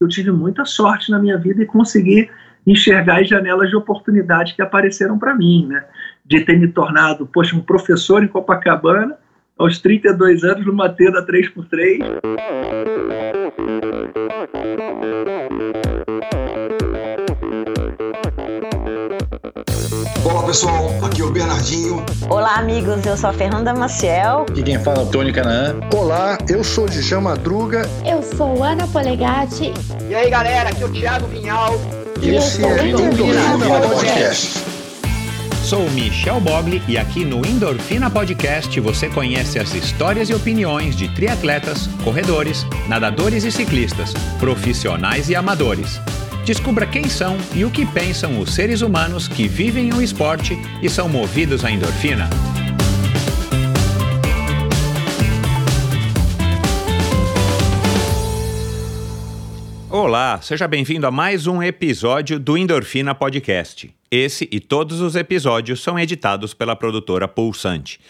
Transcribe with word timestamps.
eu 0.00 0.08
tive 0.08 0.30
muita 0.30 0.64
sorte 0.64 1.10
na 1.10 1.18
minha 1.18 1.36
vida 1.36 1.62
e 1.62 1.66
consegui 1.66 2.30
enxergar 2.66 3.20
as 3.20 3.28
janelas 3.28 3.68
de 3.68 3.76
oportunidade 3.76 4.54
que 4.54 4.62
apareceram 4.62 5.18
para 5.18 5.34
mim, 5.34 5.66
né? 5.66 5.84
De 6.24 6.40
ter 6.40 6.58
me 6.58 6.68
tornado, 6.68 7.26
poxa, 7.26 7.54
um 7.54 7.60
professor 7.60 8.24
em 8.24 8.28
Copacabana, 8.28 9.16
aos 9.58 9.78
32 9.78 10.42
anos, 10.42 10.64
numa 10.64 10.88
tenda 10.88 11.24
3x3. 11.26 11.98
Pessoal, 20.50 20.92
aqui 21.04 21.22
é 21.22 21.24
o 21.24 21.30
Bernardinho. 21.30 22.04
Olá 22.28 22.56
amigos, 22.56 23.06
eu 23.06 23.16
sou 23.16 23.30
a 23.30 23.32
Fernanda 23.32 23.72
Maciel. 23.72 24.46
E 24.56 24.64
quem 24.64 24.80
fala 24.80 24.98
é 24.98 25.02
o 25.02 25.06
Tony 25.06 25.32
Canaan. 25.32 25.76
Olá, 25.94 26.36
eu 26.48 26.64
sou 26.64 26.88
Djalma 26.88 27.30
Madruga. 27.30 27.88
Eu 28.04 28.20
sou 28.20 28.64
Ana 28.64 28.84
Polegatti. 28.88 29.72
E 30.08 30.12
aí 30.12 30.28
galera, 30.28 30.70
aqui 30.70 30.82
é 30.82 30.86
o 30.86 30.88
Thiago 30.88 31.28
Vinhal. 31.28 31.80
E 32.20 32.30
esse 32.30 32.64
é 32.64 32.66
o 32.66 32.84
Endorfina 32.84 33.80
Podcast. 33.80 34.64
Sou 35.62 35.88
Michel 35.90 36.40
Bogli 36.40 36.82
e 36.88 36.98
aqui 36.98 37.24
no 37.24 37.46
Endorfina 37.46 38.10
Podcast 38.10 38.80
você 38.80 39.08
conhece 39.08 39.56
as 39.56 39.72
histórias 39.72 40.30
e 40.30 40.34
opiniões 40.34 40.96
de 40.96 41.14
triatletas, 41.14 41.86
corredores, 42.02 42.66
nadadores 42.88 43.44
e 43.44 43.52
ciclistas, 43.52 44.12
profissionais 44.40 45.30
e 45.30 45.36
amadores. 45.36 46.00
Descubra 46.44 46.86
quem 46.86 47.08
são 47.08 47.36
e 47.54 47.64
o 47.64 47.70
que 47.70 47.84
pensam 47.84 48.40
os 48.40 48.54
seres 48.54 48.80
humanos 48.80 49.28
que 49.28 49.46
vivem 49.46 49.92
o 49.92 50.00
esporte 50.00 50.56
e 50.82 50.88
são 50.88 51.08
movidos 51.08 51.64
à 51.64 51.70
endorfina. 51.70 52.28
Olá, 59.90 60.40
seja 60.40 60.66
bem-vindo 60.66 61.06
a 61.06 61.10
mais 61.10 61.46
um 61.46 61.62
episódio 61.62 62.40
do 62.40 62.56
Endorfina 62.56 63.14
Podcast. 63.14 63.94
Esse 64.10 64.48
e 64.50 64.58
todos 64.58 65.00
os 65.00 65.14
episódios 65.14 65.82
são 65.82 65.98
editados 65.98 66.54
pela 66.54 66.74
produtora 66.74 67.28
Pulsante. 67.28 68.00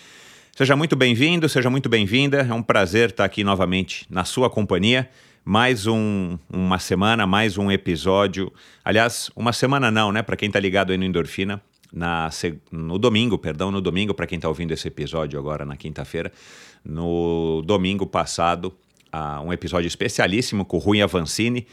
Seja 0.57 0.77
muito 0.77 0.95
bem-vindo, 0.95 1.49
seja 1.49 1.69
muito 1.69 1.89
bem-vinda. 1.89 2.47
É 2.49 2.55
um 2.55 2.63
prazer 2.63 3.11
estar 3.11 3.25
aqui 3.25 3.43
novamente 3.43 4.07
na 4.09 4.25
sua 4.25 4.49
companhia 4.49 5.09
mais 5.45 5.87
um, 5.87 6.39
uma 6.53 6.79
semana, 6.79 7.27
mais 7.27 7.57
um 7.57 7.71
episódio. 7.71 8.53
Aliás, 8.85 9.31
uma 9.35 9.53
semana 9.53 9.91
não, 9.91 10.13
né? 10.13 10.23
Para 10.23 10.37
quem 10.37 10.49
está 10.49 10.61
ligado 10.61 10.93
aí 10.93 10.99
no 10.99 11.05
Endorfina, 11.05 11.61
na, 11.93 12.31
no 12.71 12.99
domingo, 12.99 13.39
perdão, 13.39 13.71
no 13.71 13.81
domingo, 13.81 14.15
para 14.15 14.27
quem 14.27 14.37
está 14.37 14.49
ouvindo 14.49 14.73
esse 14.73 14.87
episódio 14.87 15.39
agora 15.39 15.65
na 15.65 15.77
quinta-feira, 15.77 16.31
no 16.85 17.63
domingo 17.65 18.07
passado, 18.07 18.73
uh, 19.13 19.43
um 19.43 19.53
episódio 19.53 19.89
especialíssimo 19.89 20.65
com 20.65 20.77
o 20.77 20.81
Rui 20.81 21.03
Avancini, 21.03 21.67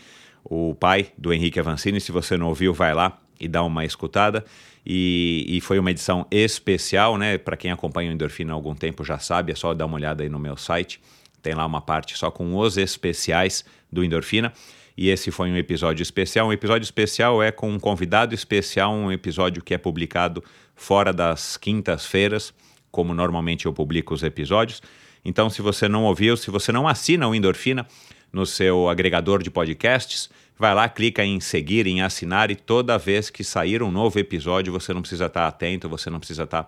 o 0.44 0.74
pai 0.74 1.12
do 1.18 1.34
Henrique 1.34 1.60
Avancini. 1.60 2.00
Se 2.00 2.12
você 2.12 2.38
não 2.38 2.48
ouviu, 2.48 2.74
vai 2.74 2.94
lá 2.94 3.20
e 3.40 3.48
dá 3.48 3.64
uma 3.64 3.86
escutada. 3.86 4.44
E, 4.90 5.46
e 5.50 5.60
foi 5.60 5.78
uma 5.78 5.92
edição 5.92 6.26
especial, 6.32 7.18
né? 7.18 7.38
Para 7.38 7.58
quem 7.58 7.72
acompanha 7.72 8.10
o 8.10 8.14
Endorfina 8.14 8.54
há 8.54 8.56
algum 8.56 8.74
tempo 8.74 9.04
já 9.04 9.20
sabe, 9.20 9.52
é 9.52 9.56
só 9.56 9.74
dar 9.74 9.86
uma 9.86 9.96
olhada 9.96 10.24
aí 10.24 10.30
no 10.30 10.40
meu 10.40 10.56
site 10.56 11.02
tem 11.42 11.54
lá 11.54 11.66
uma 11.66 11.82
parte 11.82 12.18
só 12.18 12.30
com 12.30 12.56
os 12.56 12.78
especiais 12.78 13.64
do 13.92 14.04
Endorfina. 14.04 14.54
E 14.98 15.10
esse 15.10 15.30
foi 15.30 15.52
um 15.52 15.58
episódio 15.58 16.02
especial. 16.02 16.48
Um 16.48 16.54
episódio 16.54 16.84
especial 16.84 17.42
é 17.42 17.52
com 17.52 17.70
um 17.70 17.80
convidado 17.80 18.34
especial, 18.34 18.92
um 18.92 19.12
episódio 19.12 19.64
que 19.64 19.74
é 19.74 19.78
publicado 19.78 20.44
fora 20.76 21.14
das 21.14 21.56
quintas-feiras, 21.56 22.54
como 22.92 23.14
normalmente 23.14 23.68
eu 23.68 23.74
publico 23.74 24.14
os 24.14 24.24
episódios. 24.24 24.82
Então, 25.24 25.50
se 25.50 25.62
você 25.62 25.88
não 25.88 26.04
ouviu, 26.04 26.36
se 26.36 26.50
você 26.50 26.72
não 26.72 26.88
assina 26.88 27.28
o 27.28 27.36
Endorfina 27.36 27.86
no 28.34 28.46
seu 28.46 28.90
agregador 28.90 29.44
de 29.44 29.52
podcasts, 29.52 30.30
vai 30.58 30.74
lá, 30.74 30.90
clica 30.90 31.24
em 31.24 31.40
seguir, 31.40 31.86
em 31.86 32.02
assinar, 32.02 32.50
e 32.50 32.56
toda 32.56 32.98
vez 32.98 33.30
que 33.30 33.44
sair 33.44 33.84
um 33.84 33.92
novo 33.92 34.18
episódio, 34.20 34.74
você 34.74 34.94
não 34.94 35.02
precisa 35.02 35.28
estar 35.28 35.48
atento, 35.48 35.88
você 35.88 36.10
não 36.10 36.20
precisa 36.20 36.44
estar 36.44 36.68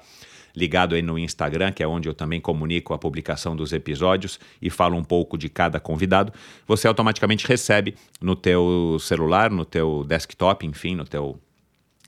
ligado 0.55 0.95
aí 0.95 1.01
no 1.01 1.17
Instagram, 1.17 1.71
que 1.71 1.83
é 1.83 1.87
onde 1.87 2.07
eu 2.07 2.13
também 2.13 2.41
comunico 2.41 2.93
a 2.93 2.97
publicação 2.97 3.55
dos 3.55 3.71
episódios 3.73 4.39
e 4.61 4.69
falo 4.69 4.97
um 4.97 5.03
pouco 5.03 5.37
de 5.37 5.49
cada 5.49 5.79
convidado, 5.79 6.33
você 6.67 6.87
automaticamente 6.87 7.47
recebe 7.47 7.95
no 8.21 8.35
teu 8.35 8.97
celular, 8.99 9.49
no 9.49 9.65
teu 9.65 10.03
desktop, 10.07 10.65
enfim, 10.65 10.95
no 10.95 11.05
teu 11.05 11.39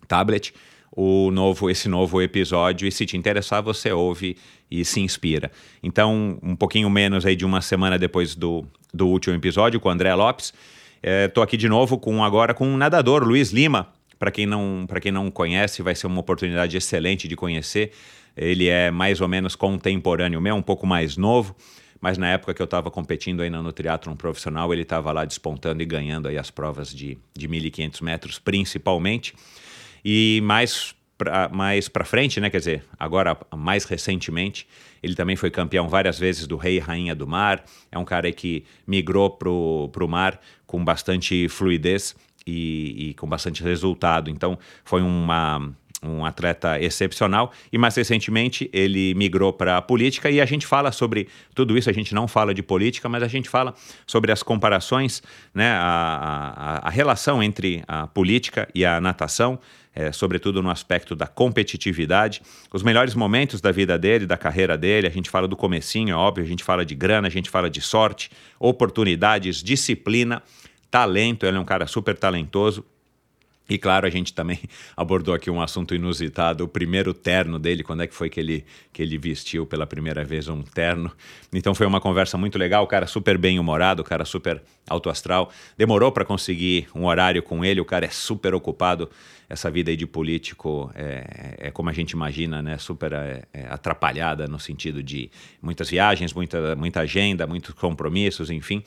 tablet, 0.08 0.54
o 0.92 1.32
novo 1.32 1.70
esse 1.70 1.88
novo 1.88 2.22
episódio 2.22 2.88
e 2.88 2.92
se 2.92 3.06
te 3.06 3.16
interessar 3.16 3.62
você 3.62 3.92
ouve 3.92 4.38
e 4.70 4.84
se 4.84 5.00
inspira. 5.00 5.52
Então, 5.82 6.38
um 6.44 6.56
pouquinho 6.56 6.90
menos 6.90 7.26
aí 7.26 7.36
de 7.36 7.46
uma 7.46 7.62
semana 7.62 7.98
depois 7.98 8.36
do, 8.36 8.66
do 8.94 9.08
último 9.08 9.36
episódio 9.36 9.80
com 9.80 9.90
o 9.90 9.92
André 9.92 10.14
Lopes, 10.14 10.54
estou 11.02 11.42
é, 11.42 11.46
aqui 11.46 11.58
de 11.58 11.70
novo 11.70 11.98
com 11.98 12.24
agora 12.24 12.54
com 12.54 12.68
um 12.68 12.78
nadador, 12.78 13.24
Luiz 13.24 13.52
Lima. 13.52 13.88
Para 14.20 14.30
quem 14.30 14.46
não 14.46 14.86
para 14.88 15.00
quem 15.00 15.12
não 15.12 15.32
conhece, 15.32 15.82
vai 15.82 15.96
ser 15.96 16.06
uma 16.06 16.20
oportunidade 16.20 16.78
excelente 16.78 17.28
de 17.28 17.36
conhecer. 17.36 17.92
Ele 18.36 18.68
é 18.68 18.92
mais 18.92 19.22
ou 19.22 19.28
menos 19.28 19.56
contemporâneo 19.56 20.42
meu, 20.42 20.56
um 20.56 20.62
pouco 20.62 20.88
mais 20.88 21.18
novo, 21.18 21.56
mas 22.00 22.18
na 22.18 22.30
época 22.30 22.54
que 22.54 22.62
eu 22.62 22.66
estava 22.66 22.90
competindo 22.90 23.42
ainda 23.42 23.62
no 23.62 23.72
triatlon 23.72 24.16
profissional, 24.16 24.74
ele 24.74 24.82
estava 24.82 25.12
lá 25.12 25.24
despontando 25.24 25.84
e 25.84 25.86
ganhando 25.86 26.28
aí 26.28 26.38
as 26.38 26.50
provas 26.50 26.94
de, 26.94 27.18
de 27.38 27.48
1.500 27.48 28.02
metros, 28.02 28.40
principalmente. 28.40 29.36
E 30.04 30.42
mais 30.44 30.96
pra, 31.16 31.48
mais 31.50 31.88
para 31.88 32.04
frente, 32.04 32.40
né? 32.40 32.50
Quer 32.50 32.58
dizer, 32.58 32.84
agora 32.98 33.38
mais 33.56 33.86
recentemente, 33.86 34.68
ele 35.04 35.14
também 35.14 35.36
foi 35.36 35.52
campeão 35.52 35.88
várias 35.88 36.18
vezes 36.18 36.48
do 36.48 36.58
Rei 36.58 36.78
e 36.78 36.80
Rainha 36.80 37.14
do 37.14 37.28
Mar. 37.28 37.64
É 37.92 38.00
um 38.00 38.06
cara 38.06 38.32
que 38.32 38.66
migrou 38.88 39.30
pro, 39.30 39.90
pro 39.94 40.08
mar 40.08 40.42
com 40.66 40.84
bastante 40.84 41.48
fluidez 41.48 42.16
e, 42.48 43.10
e 43.10 43.14
com 43.14 43.28
bastante 43.28 43.62
resultado. 43.62 44.32
Então, 44.32 44.58
foi 44.84 45.04
uma 45.04 45.72
um 46.04 46.26
atleta 46.26 46.80
excepcional. 46.80 47.52
E 47.72 47.78
mais 47.78 47.96
recentemente 47.96 48.70
ele 48.74 49.14
migrou 49.14 49.54
para 49.54 49.78
a 49.78 49.82
política. 49.82 50.30
E 50.30 50.42
a 50.42 50.46
gente 50.46 50.66
fala 50.66 50.92
sobre 50.92 51.28
tudo 51.54 51.78
isso, 51.78 51.90
a 51.90 51.94
gente 51.94 52.16
não 52.16 52.28
fala 52.28 52.54
de 52.54 52.64
política, 52.64 53.08
mas 53.08 53.22
a 53.22 53.28
gente 53.28 53.50
fala 53.50 53.74
sobre 54.08 54.32
as 54.32 54.42
comparações, 54.42 55.22
né, 55.54 55.72
a, 55.72 56.82
a, 56.84 56.88
a 56.88 56.90
relação 56.90 57.42
entre 57.44 57.84
a 57.88 58.08
política 58.08 58.68
e 58.74 58.84
a 58.84 59.00
natação, 59.00 59.60
é, 59.94 60.12
sobretudo 60.12 60.64
no 60.64 60.70
aspecto 60.70 61.16
da 61.16 61.28
competitividade, 61.28 62.42
os 62.74 62.82
melhores 62.82 63.14
momentos 63.14 63.60
da 63.60 63.72
vida 63.72 63.98
dele, 63.98 64.26
da 64.26 64.38
carreira 64.38 64.78
dele, 64.78 65.06
a 65.06 65.12
gente 65.12 65.30
fala 65.30 65.48
do 65.48 65.56
comecinho, 65.56 66.12
é 66.12 66.16
óbvio, 66.16 66.44
a 66.44 66.48
gente 66.48 66.64
fala 66.64 66.86
de 66.86 66.96
grana, 66.96 67.28
a 67.28 67.32
gente 67.32 67.50
fala 67.50 67.70
de 67.70 67.82
sorte, 67.82 68.32
oportunidades, 68.60 69.62
disciplina, 69.62 70.42
talento, 70.90 71.46
ele 71.46 71.58
é 71.58 71.60
um 71.60 71.66
cara 71.66 71.88
super 71.88 72.16
talentoso, 72.16 72.86
e 73.72 73.78
claro, 73.78 74.06
a 74.06 74.10
gente 74.10 74.34
também 74.34 74.60
abordou 74.98 75.34
aqui 75.34 75.50
um 75.50 75.62
assunto 75.62 75.96
inusitado, 75.96 76.66
o 76.66 76.68
primeiro 76.68 77.14
terno 77.14 77.58
dele, 77.58 77.84
quando 77.84 78.04
é 78.04 78.08
que 78.08 78.14
foi 78.14 78.30
que 78.30 78.38
ele, 78.38 78.66
que 78.92 79.02
ele 79.02 79.18
vestiu 79.18 79.66
pela 79.66 79.88
primeira 79.88 80.26
vez 80.26 80.50
um 80.50 80.62
terno. 80.62 81.10
Então 81.54 81.74
foi 81.74 81.88
uma 81.88 82.02
conversa 82.02 82.38
muito 82.38 82.58
legal, 82.58 82.84
o 82.84 82.88
cara 82.88 83.08
super 83.08 83.38
bem 83.38 83.60
humorado, 83.60 84.02
o 84.02 84.06
cara 84.06 84.26
super 84.26 84.62
alto 84.90 85.10
astral. 85.10 85.50
Demorou 85.78 86.12
para 86.12 86.26
conseguir 86.26 86.90
um 86.94 87.06
horário 87.06 87.42
com 87.42 87.64
ele, 87.64 87.80
o 87.80 87.86
cara 87.86 88.06
é 88.06 88.10
super 88.10 88.54
ocupado. 88.54 89.10
Essa 89.52 89.70
vida 89.70 89.92
aí 89.92 89.98
de 89.98 90.08
político 90.08 90.90
é, 90.96 91.56
é 91.58 91.72
como 91.72 91.90
a 91.90 91.94
gente 91.94 92.12
imagina, 92.12 92.62
né? 92.62 92.78
Super 92.78 93.12
é, 93.12 93.44
é 93.54 93.68
atrapalhada 93.68 94.48
no 94.48 94.58
sentido 94.60 95.04
de 95.04 95.30
muitas 95.62 95.90
viagens, 95.90 96.34
muita, 96.34 96.76
muita 96.76 97.02
agenda, 97.02 97.46
muitos 97.46 97.74
compromissos, 97.76 98.50
enfim. 98.50 98.82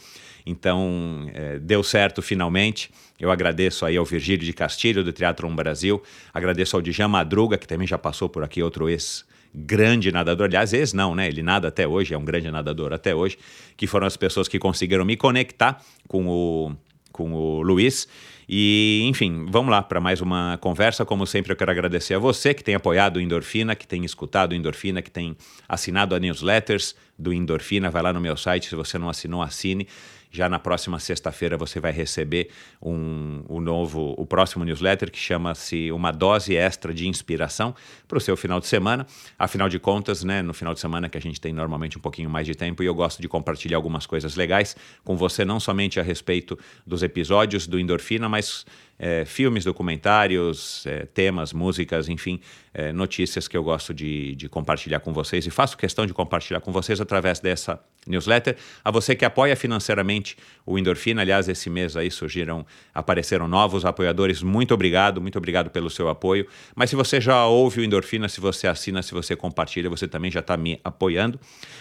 Então, 0.47 1.31
é, 1.35 1.59
deu 1.59 1.83
certo 1.83 2.23
finalmente. 2.23 2.91
Eu 3.21 3.31
agradeço 3.31 3.85
aí 3.85 3.97
ao 3.97 4.05
Virgílio 4.07 4.45
de 4.45 4.53
Castilho, 4.55 5.05
do 5.05 5.13
Teatro 5.13 5.49
Brasil. 5.51 6.03
Agradeço 6.33 6.77
ao 6.77 6.83
Djan 6.83 7.09
Madruga, 7.09 7.59
que 7.59 7.69
também 7.69 7.87
já 7.87 7.99
passou 7.99 8.29
por 8.29 8.43
aqui, 8.43 8.63
outro 8.63 8.89
ex 8.89 9.25
grande 9.55 10.11
nadador, 10.11 10.47
aliás, 10.47 10.73
ex 10.73 10.93
não, 10.93 11.15
né? 11.15 11.29
Ele 11.29 11.43
nada 11.43 11.69
até 11.69 11.87
hoje, 11.87 12.13
é 12.13 12.19
um 12.19 12.25
grande 12.25 12.51
nadador 12.51 12.93
até 12.93 13.15
hoje, 13.15 13.39
que 13.77 13.87
foram 13.87 14.07
as 14.07 14.17
pessoas 14.17 14.49
que 14.49 14.59
conseguiram 14.59 15.05
me 15.05 15.17
conectar 15.17 15.81
com 16.09 16.27
o, 16.27 16.73
com 17.13 17.33
o 17.33 17.63
Luiz. 17.63 18.09
E, 18.49 19.03
enfim, 19.05 19.47
vamos 19.49 19.71
lá 19.71 19.83
para 19.83 20.01
mais 20.01 20.21
uma 20.21 20.59
conversa. 20.61 21.05
Como 21.05 21.27
sempre, 21.27 21.53
eu 21.53 21.57
quero 21.57 21.71
agradecer 21.71 22.15
a 22.15 22.19
você 22.19 22.53
que 22.53 22.63
tem 22.63 22.75
apoiado 22.75 23.17
o 23.17 23.21
Endorfina, 23.21 23.75
que 23.75 23.87
tem 23.87 24.05
escutado 24.05 24.53
o 24.53 24.55
Endorfina, 24.55 25.01
que 25.03 25.11
tem 25.11 25.37
assinado 25.69 26.15
a 26.15 26.19
newsletters 26.19 26.95
do 27.19 27.33
Endorfina. 27.33 27.91
Vai 27.91 28.03
lá 28.03 28.13
no 28.13 28.21
meu 28.21 28.37
site, 28.37 28.69
se 28.69 28.75
você 28.75 28.99
não 28.99 29.09
assinou, 29.09 29.43
assine. 29.43 29.89
Já 30.35 30.49
na 30.49 30.59
próxima 30.59 30.99
sexta-feira 30.99 31.57
você 31.57 31.79
vai 31.79 31.93
receber 31.93 32.51
um, 32.83 33.45
o 33.49 33.61
novo, 33.61 34.17
o 34.19 34.27
próximo 34.27 34.65
newsletter 34.65 35.09
que 35.09 35.19
chama-se 35.19 35.93
Uma 35.93 36.11
Dose 36.11 36.57
Extra 36.57 36.93
de 36.93 37.07
Inspiração 37.07 37.73
para 38.09 38.19
o 38.19 38.21
seu 38.21 38.37
final 38.37 38.59
de 38.59 38.67
semana. 38.67 39.07
Afinal 39.39 39.69
de 39.69 39.79
contas, 39.79 40.25
né, 40.25 40.43
no 40.43 40.53
final 40.53 40.75
de 40.75 40.81
semana 40.81 41.09
que 41.09 41.17
a 41.17 41.21
gente 41.21 41.41
tem 41.41 41.53
normalmente 41.53 41.97
um 41.97 42.01
pouquinho 42.01 42.29
mais 42.29 42.49
de 42.49 42.57
tempo 42.57 42.83
e 42.83 42.87
eu 42.87 42.95
gosto 42.97 43.23
de 43.23 43.29
compartilhar 43.29 43.77
algumas 43.77 44.07
coisas 44.07 44.35
legais 44.35 44.75
com 45.05 45.17
você, 45.17 45.45
não 45.45 45.61
somente 45.61 46.01
a 46.01 46.03
respeito 46.03 46.59
dos 46.85 47.05
episódios 47.05 47.69
do 47.69 47.79
Endorfina, 47.79 48.29
mas 48.29 48.67
é, 48.99 49.25
filmes, 49.25 49.65
documentários, 49.65 50.87
é, 50.87 51.07
temas, 51.07 51.53
músicas, 51.53 52.09
enfim, 52.09 52.41
é, 52.73 52.93
notícias 52.93 53.47
que 53.47 53.57
eu 53.57 53.63
gosto 53.63 53.93
de, 53.95 54.35
de, 54.35 54.49
compartilhar 54.49 55.01
com 55.01 55.13
vocês 55.13 55.47
e 55.47 55.51
faço 55.51 55.77
questão 55.77 56.07
de 56.07 56.13
compartilhar 56.13 56.61
com 56.61 56.73
vocês 56.73 57.01
através 57.01 57.39
dessa 57.41 57.81
newsletter. 58.07 58.57
A 58.85 58.91
você 58.91 59.15
que 59.15 59.25
apoia 59.25 59.57
financeiramente 59.57 60.37
o 60.67 60.79
Endorfina, 60.79 61.23
aliás, 61.23 61.49
esse 61.49 61.71
mês 61.71 61.97
aí 61.97 62.11
surgiram, 62.11 62.67
apareceram 62.93 63.49
novos 63.49 63.85
apoiadores. 63.85 64.43
Muito 64.43 64.75
obrigado, 64.75 65.21
muito 65.21 65.39
obrigado 65.39 65.71
pelo 65.71 65.89
seu 65.89 66.09
apoio. 66.09 66.47
Mas 66.75 66.91
se 66.91 66.97
você 66.97 67.21
já 67.21 67.47
ouve 67.47 67.81
o 67.81 67.85
Endorfina, 67.85 68.29
se 68.29 68.41
você 68.41 68.67
assina, 68.67 69.03
se 69.03 69.13
você 69.13 69.37
compartilha, 69.37 69.89
você 69.89 70.07
também 70.09 70.31
já 70.31 70.41
está 70.41 70.57
me 70.57 70.81
apoiando. 70.85 71.39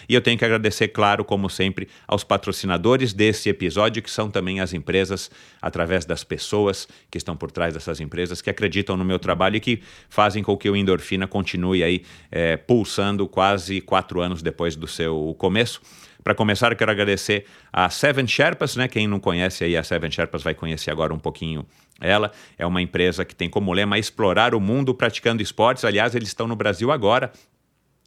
E 0.07 0.13
eu 0.13 0.21
tenho 0.21 0.38
que 0.38 0.45
agradecer, 0.45 0.89
claro, 0.89 1.25
como 1.25 1.50
sempre, 1.50 1.88
aos 2.07 2.24
patrocinadores 2.24 3.13
desse 3.13 3.50
episódio, 3.50 4.01
que 4.01 4.12
são 4.12 4.30
também 4.30 4.60
as 4.60 4.74
empresas, 4.74 5.31
através 5.62 6.06
das 6.06 6.24
pessoas 6.24 6.88
que 7.13 7.18
estão 7.19 7.38
por 7.38 7.51
trás 7.51 7.75
dessas 7.75 8.00
empresas, 8.00 8.42
que 8.42 8.50
acreditam 8.50 8.98
no 8.98 9.06
meu 9.06 9.19
trabalho 9.19 9.56
e 9.56 9.60
que 9.60 9.83
fazem 10.10 10.42
com 10.42 10.57
que 10.57 10.68
o 10.68 10.75
Endorfina 10.75 11.27
continue 11.27 11.83
aí 11.83 12.01
é, 12.31 12.57
pulsando 12.57 13.27
quase 13.27 13.81
quatro 13.81 14.19
anos 14.19 14.42
depois 14.42 14.75
do 14.75 14.88
seu 14.88 15.36
começo. 15.38 15.80
Para 16.24 16.33
começar, 16.33 16.71
eu 16.71 16.75
quero 16.75 16.89
agradecer 16.89 17.45
a 17.71 17.88
Seven 17.88 18.25
Sherpas, 18.25 18.75
né? 18.75 18.88
Quem 18.88 19.07
não 19.07 19.19
conhece 19.19 19.63
aí 19.63 19.77
a 19.77 19.83
Seven 19.83 20.10
Sherpas 20.10 20.42
vai 20.42 20.56
conhecer 20.56 20.89
agora 20.89 21.13
um 21.13 21.19
pouquinho 21.19 21.68
ela. 22.01 22.31
É 22.57 22.65
uma 22.65 22.81
empresa 22.81 23.24
que 23.24 23.36
tem 23.36 23.48
como 23.48 23.71
lema 23.71 24.00
explorar 24.00 24.56
o 24.56 24.60
mundo 24.60 24.95
praticando 24.95 25.44
esportes. 25.44 25.86
Aliás, 25.86 26.15
eles 26.15 26.30
estão 26.30 26.48
no 26.48 26.56
Brasil 26.56 26.92
agora, 26.92 27.31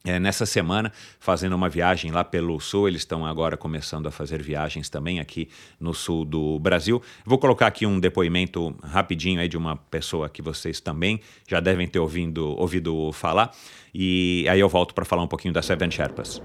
é, 0.07 0.21
nessa 0.21 0.47
semana, 0.47 0.93
fazendo 1.19 1.55
uma 1.55 1.69
viagem 1.69 2.13
lá 2.13 2.23
pelo 2.23 2.59
sul, 2.61 2.87
eles 2.87 3.01
estão 3.01 3.27
agora 3.27 3.57
começando 3.57 4.07
a 4.07 4.11
fazer 4.11 4.41
viagens 4.41 4.89
também 4.89 5.19
aqui 5.19 5.49
no 5.81 5.93
sul 5.93 6.25
do 6.25 6.59
Brasil. 6.61 7.03
Vou 7.25 7.39
colocar 7.39 7.67
aqui 7.67 7.85
um 7.85 7.99
depoimento 7.99 8.75
rapidinho 8.83 9.41
aí 9.41 9.49
de 9.49 9.57
uma 9.57 9.77
pessoa 9.77 10.29
que 10.29 10.41
vocês 10.41 10.81
também 10.81 11.21
já 11.49 11.59
devem 11.59 11.89
ter 11.89 11.99
ouvindo, 11.99 12.57
ouvido 12.59 13.11
falar, 13.13 13.51
e 13.93 14.47
aí 14.49 14.61
eu 14.61 14.69
volto 14.69 14.95
para 14.95 15.05
falar 15.05 15.25
um 15.25 15.29
pouquinho 15.29 15.53
da 15.53 15.61
Seven 15.61 15.91
Sherpas. 15.91 16.41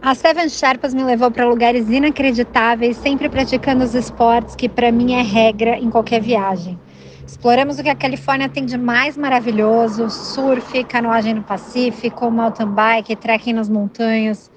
A 0.00 0.14
Seven 0.14 0.48
Sherpas 0.48 0.94
me 0.94 1.04
levou 1.04 1.30
para 1.30 1.46
lugares 1.46 1.88
inacreditáveis, 1.88 2.96
sempre 2.96 3.28
praticando 3.28 3.84
os 3.84 3.94
esportes 3.94 4.56
que 4.56 4.68
para 4.68 4.90
mim 4.90 5.12
é 5.12 5.22
regra 5.22 5.78
em 5.78 5.90
qualquer 5.90 6.20
viagem. 6.20 6.78
Exploramos 7.26 7.78
o 7.78 7.82
que 7.82 7.88
a 7.88 7.94
Califórnia 7.94 8.48
tem 8.48 8.64
de 8.64 8.76
mais 8.76 9.16
maravilhoso: 9.16 10.10
surf, 10.10 10.82
canoagem 10.84 11.34
no 11.34 11.42
Pacífico, 11.42 12.30
mountain 12.30 12.66
bike, 12.66 13.14
trekking 13.14 13.52
nas 13.52 13.68
montanhas. 13.68 14.50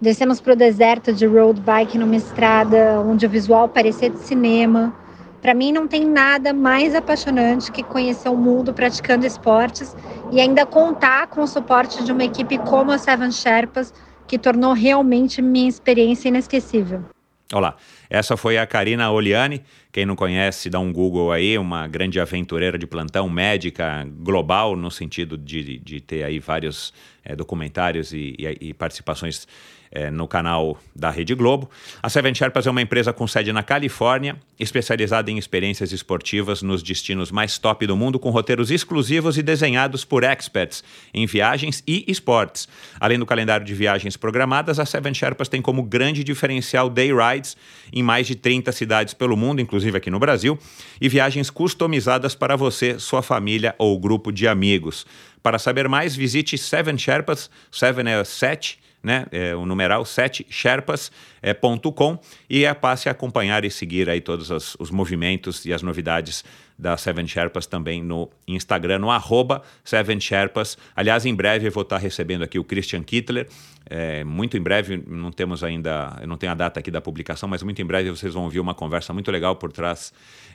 Descemos 0.00 0.40
para 0.40 0.52
o 0.52 0.56
deserto 0.56 1.12
de 1.12 1.26
road 1.26 1.60
bike 1.60 1.98
numa 1.98 2.16
estrada 2.16 3.00
onde 3.00 3.26
o 3.26 3.28
visual 3.28 3.68
parecia 3.68 4.08
de 4.08 4.18
cinema. 4.18 4.94
Para 5.40 5.54
mim, 5.54 5.72
não 5.72 5.88
tem 5.88 6.04
nada 6.04 6.52
mais 6.52 6.94
apaixonante 6.94 7.72
que 7.72 7.82
conhecer 7.82 8.28
o 8.28 8.36
mundo 8.36 8.72
praticando 8.72 9.26
esportes 9.26 9.96
e 10.30 10.40
ainda 10.40 10.64
contar 10.64 11.26
com 11.26 11.42
o 11.42 11.46
suporte 11.48 12.04
de 12.04 12.12
uma 12.12 12.24
equipe 12.24 12.58
como 12.58 12.92
a 12.92 12.98
Seven 12.98 13.32
Sherpas 13.32 13.92
que 14.28 14.38
tornou 14.38 14.72
realmente 14.72 15.42
minha 15.42 15.68
experiência 15.68 16.28
inesquecível. 16.28 17.02
Olá, 17.52 17.76
essa 18.08 18.34
foi 18.34 18.56
a 18.56 18.66
Karina 18.66 19.10
Oliani. 19.10 19.62
Quem 19.92 20.06
não 20.06 20.16
conhece, 20.16 20.70
dá 20.70 20.78
um 20.78 20.90
Google 20.90 21.30
aí, 21.30 21.58
uma 21.58 21.86
grande 21.86 22.18
aventureira 22.18 22.78
de 22.78 22.86
plantão, 22.86 23.28
médica 23.28 24.08
global, 24.10 24.74
no 24.74 24.90
sentido 24.90 25.36
de, 25.36 25.78
de 25.78 26.00
ter 26.00 26.22
aí 26.22 26.38
vários 26.38 26.94
é, 27.22 27.36
documentários 27.36 28.10
e, 28.14 28.34
e, 28.38 28.68
e 28.68 28.72
participações 28.72 29.46
é, 29.92 30.10
no 30.10 30.26
canal 30.26 30.78
da 30.96 31.10
Rede 31.10 31.34
Globo. 31.34 31.70
A 32.02 32.08
Seven 32.08 32.34
Sherpas 32.34 32.66
é 32.66 32.70
uma 32.70 32.80
empresa 32.80 33.12
com 33.12 33.26
sede 33.26 33.52
na 33.52 33.62
Califórnia, 33.62 34.36
especializada 34.58 35.30
em 35.30 35.36
experiências 35.36 35.92
esportivas 35.92 36.62
nos 36.62 36.82
destinos 36.82 37.30
mais 37.30 37.58
top 37.58 37.86
do 37.86 37.94
mundo, 37.94 38.18
com 38.18 38.30
roteiros 38.30 38.70
exclusivos 38.70 39.36
e 39.36 39.42
desenhados 39.42 40.04
por 40.04 40.24
experts 40.24 40.82
em 41.12 41.26
viagens 41.26 41.82
e 41.86 42.04
esportes. 42.08 42.66
Além 42.98 43.18
do 43.18 43.26
calendário 43.26 43.66
de 43.66 43.74
viagens 43.74 44.16
programadas, 44.16 44.78
a 44.78 44.86
Seven 44.86 45.12
Sherpas 45.12 45.48
tem 45.48 45.60
como 45.60 45.82
grande 45.82 46.24
diferencial 46.24 46.88
day 46.88 47.12
rides 47.12 47.56
em 47.92 48.02
mais 48.02 48.26
de 48.26 48.34
30 48.34 48.72
cidades 48.72 49.12
pelo 49.12 49.36
mundo, 49.36 49.60
inclusive 49.60 49.98
aqui 49.98 50.10
no 50.10 50.18
Brasil, 50.18 50.58
e 51.00 51.08
viagens 51.08 51.50
customizadas 51.50 52.34
para 52.34 52.56
você, 52.56 52.98
sua 52.98 53.22
família 53.22 53.74
ou 53.78 53.98
grupo 53.98 54.32
de 54.32 54.48
amigos. 54.48 55.06
Para 55.42 55.58
saber 55.58 55.88
mais, 55.88 56.14
visite 56.14 56.56
Seven 56.56 56.96
Sherpas, 56.96 57.50
Seven 57.70 58.08
é 58.08 58.22
7, 58.22 58.78
né, 59.02 59.26
é, 59.32 59.56
o 59.56 59.66
numeral 59.66 60.04
7sherpas.com 60.04 62.12
é, 62.12 62.18
e 62.48 62.64
é, 62.64 62.72
passe 62.72 63.08
a 63.08 63.12
acompanhar 63.12 63.64
e 63.64 63.70
seguir 63.70 64.08
aí 64.08 64.20
todos 64.20 64.50
os, 64.50 64.76
os, 64.78 64.90
movimentos 64.90 65.64
e 65.64 65.72
as 65.72 65.82
novidades 65.82 66.44
da 66.78 66.96
Seven 66.96 67.26
Sherpas 67.26 67.66
também 67.66 68.00
no 68.02 68.30
Instagram, 68.46 69.00
no 69.00 69.10
arroba 69.10 69.62
Seven 69.84 70.20
Sherpas. 70.20 70.78
Aliás, 70.94 71.26
em 71.26 71.34
breve 71.34 71.66
eu 71.66 71.72
vou 71.72 71.82
estar 71.82 71.98
recebendo 71.98 72.42
aqui 72.42 72.58
o 72.58 72.64
Christian 72.64 73.02
Kittler, 73.02 73.48
é, 73.90 74.22
muito 74.24 74.56
em 74.56 74.60
breve, 74.60 75.02
não 75.06 75.32
temos 75.32 75.64
ainda, 75.64 76.16
eu 76.20 76.28
não 76.28 76.36
tenho 76.36 76.52
a 76.52 76.54
data 76.54 76.80
aqui 76.80 76.90
da 76.90 77.00
publicação, 77.00 77.48
mas 77.48 77.62
muito 77.62 77.82
em 77.82 77.84
breve 77.84 78.10
vocês 78.10 78.32
vão 78.32 78.44
ouvir 78.44 78.60
uma 78.60 78.74
conversa 78.74 79.12
muito 79.12 79.30
legal 79.30 79.56
por 79.56 79.72
trás, 79.72 80.12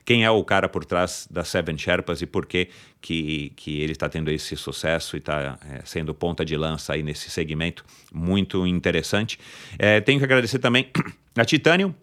quem 0.07 0.24
é 0.24 0.31
o 0.31 0.42
cara 0.42 0.69
por 0.69 0.86
trás 0.86 1.27
da 1.30 1.44
Seven 1.44 1.77
Sherpas 1.77 2.21
e 2.21 2.25
por 2.25 2.45
que, 2.45 2.69
que, 3.01 3.51
que 3.57 3.81
ele 3.81 3.92
está 3.92 4.07
tendo 4.07 4.31
esse 4.31 4.56
sucesso 4.56 5.18
e 5.18 5.19
está 5.19 5.59
é, 5.69 5.81
sendo 5.83 6.15
ponta 6.15 6.45
de 6.45 6.56
lança 6.56 6.94
aí 6.94 7.04
nesse 7.04 7.30
segmento 7.30 7.83
muito 8.13 8.65
interessante. 8.65 9.38
É, 9.77 10.00
tenho 10.00 10.18
que 10.18 10.24
agradecer 10.24 10.59
também 10.59 10.89
a 11.36 11.44
Titanium, 11.44 11.94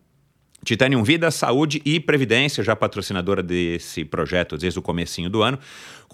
Titanium 0.63 1.03
Vida, 1.03 1.31
Saúde 1.31 1.81
e 1.83 1.99
Previdência, 1.99 2.63
já 2.63 2.77
patrocinadora 2.77 3.43
desse 3.43 4.05
projeto 4.05 4.59
desde 4.59 4.79
o 4.79 4.83
comecinho 4.83 5.31
do 5.31 5.43
ano. 5.43 5.59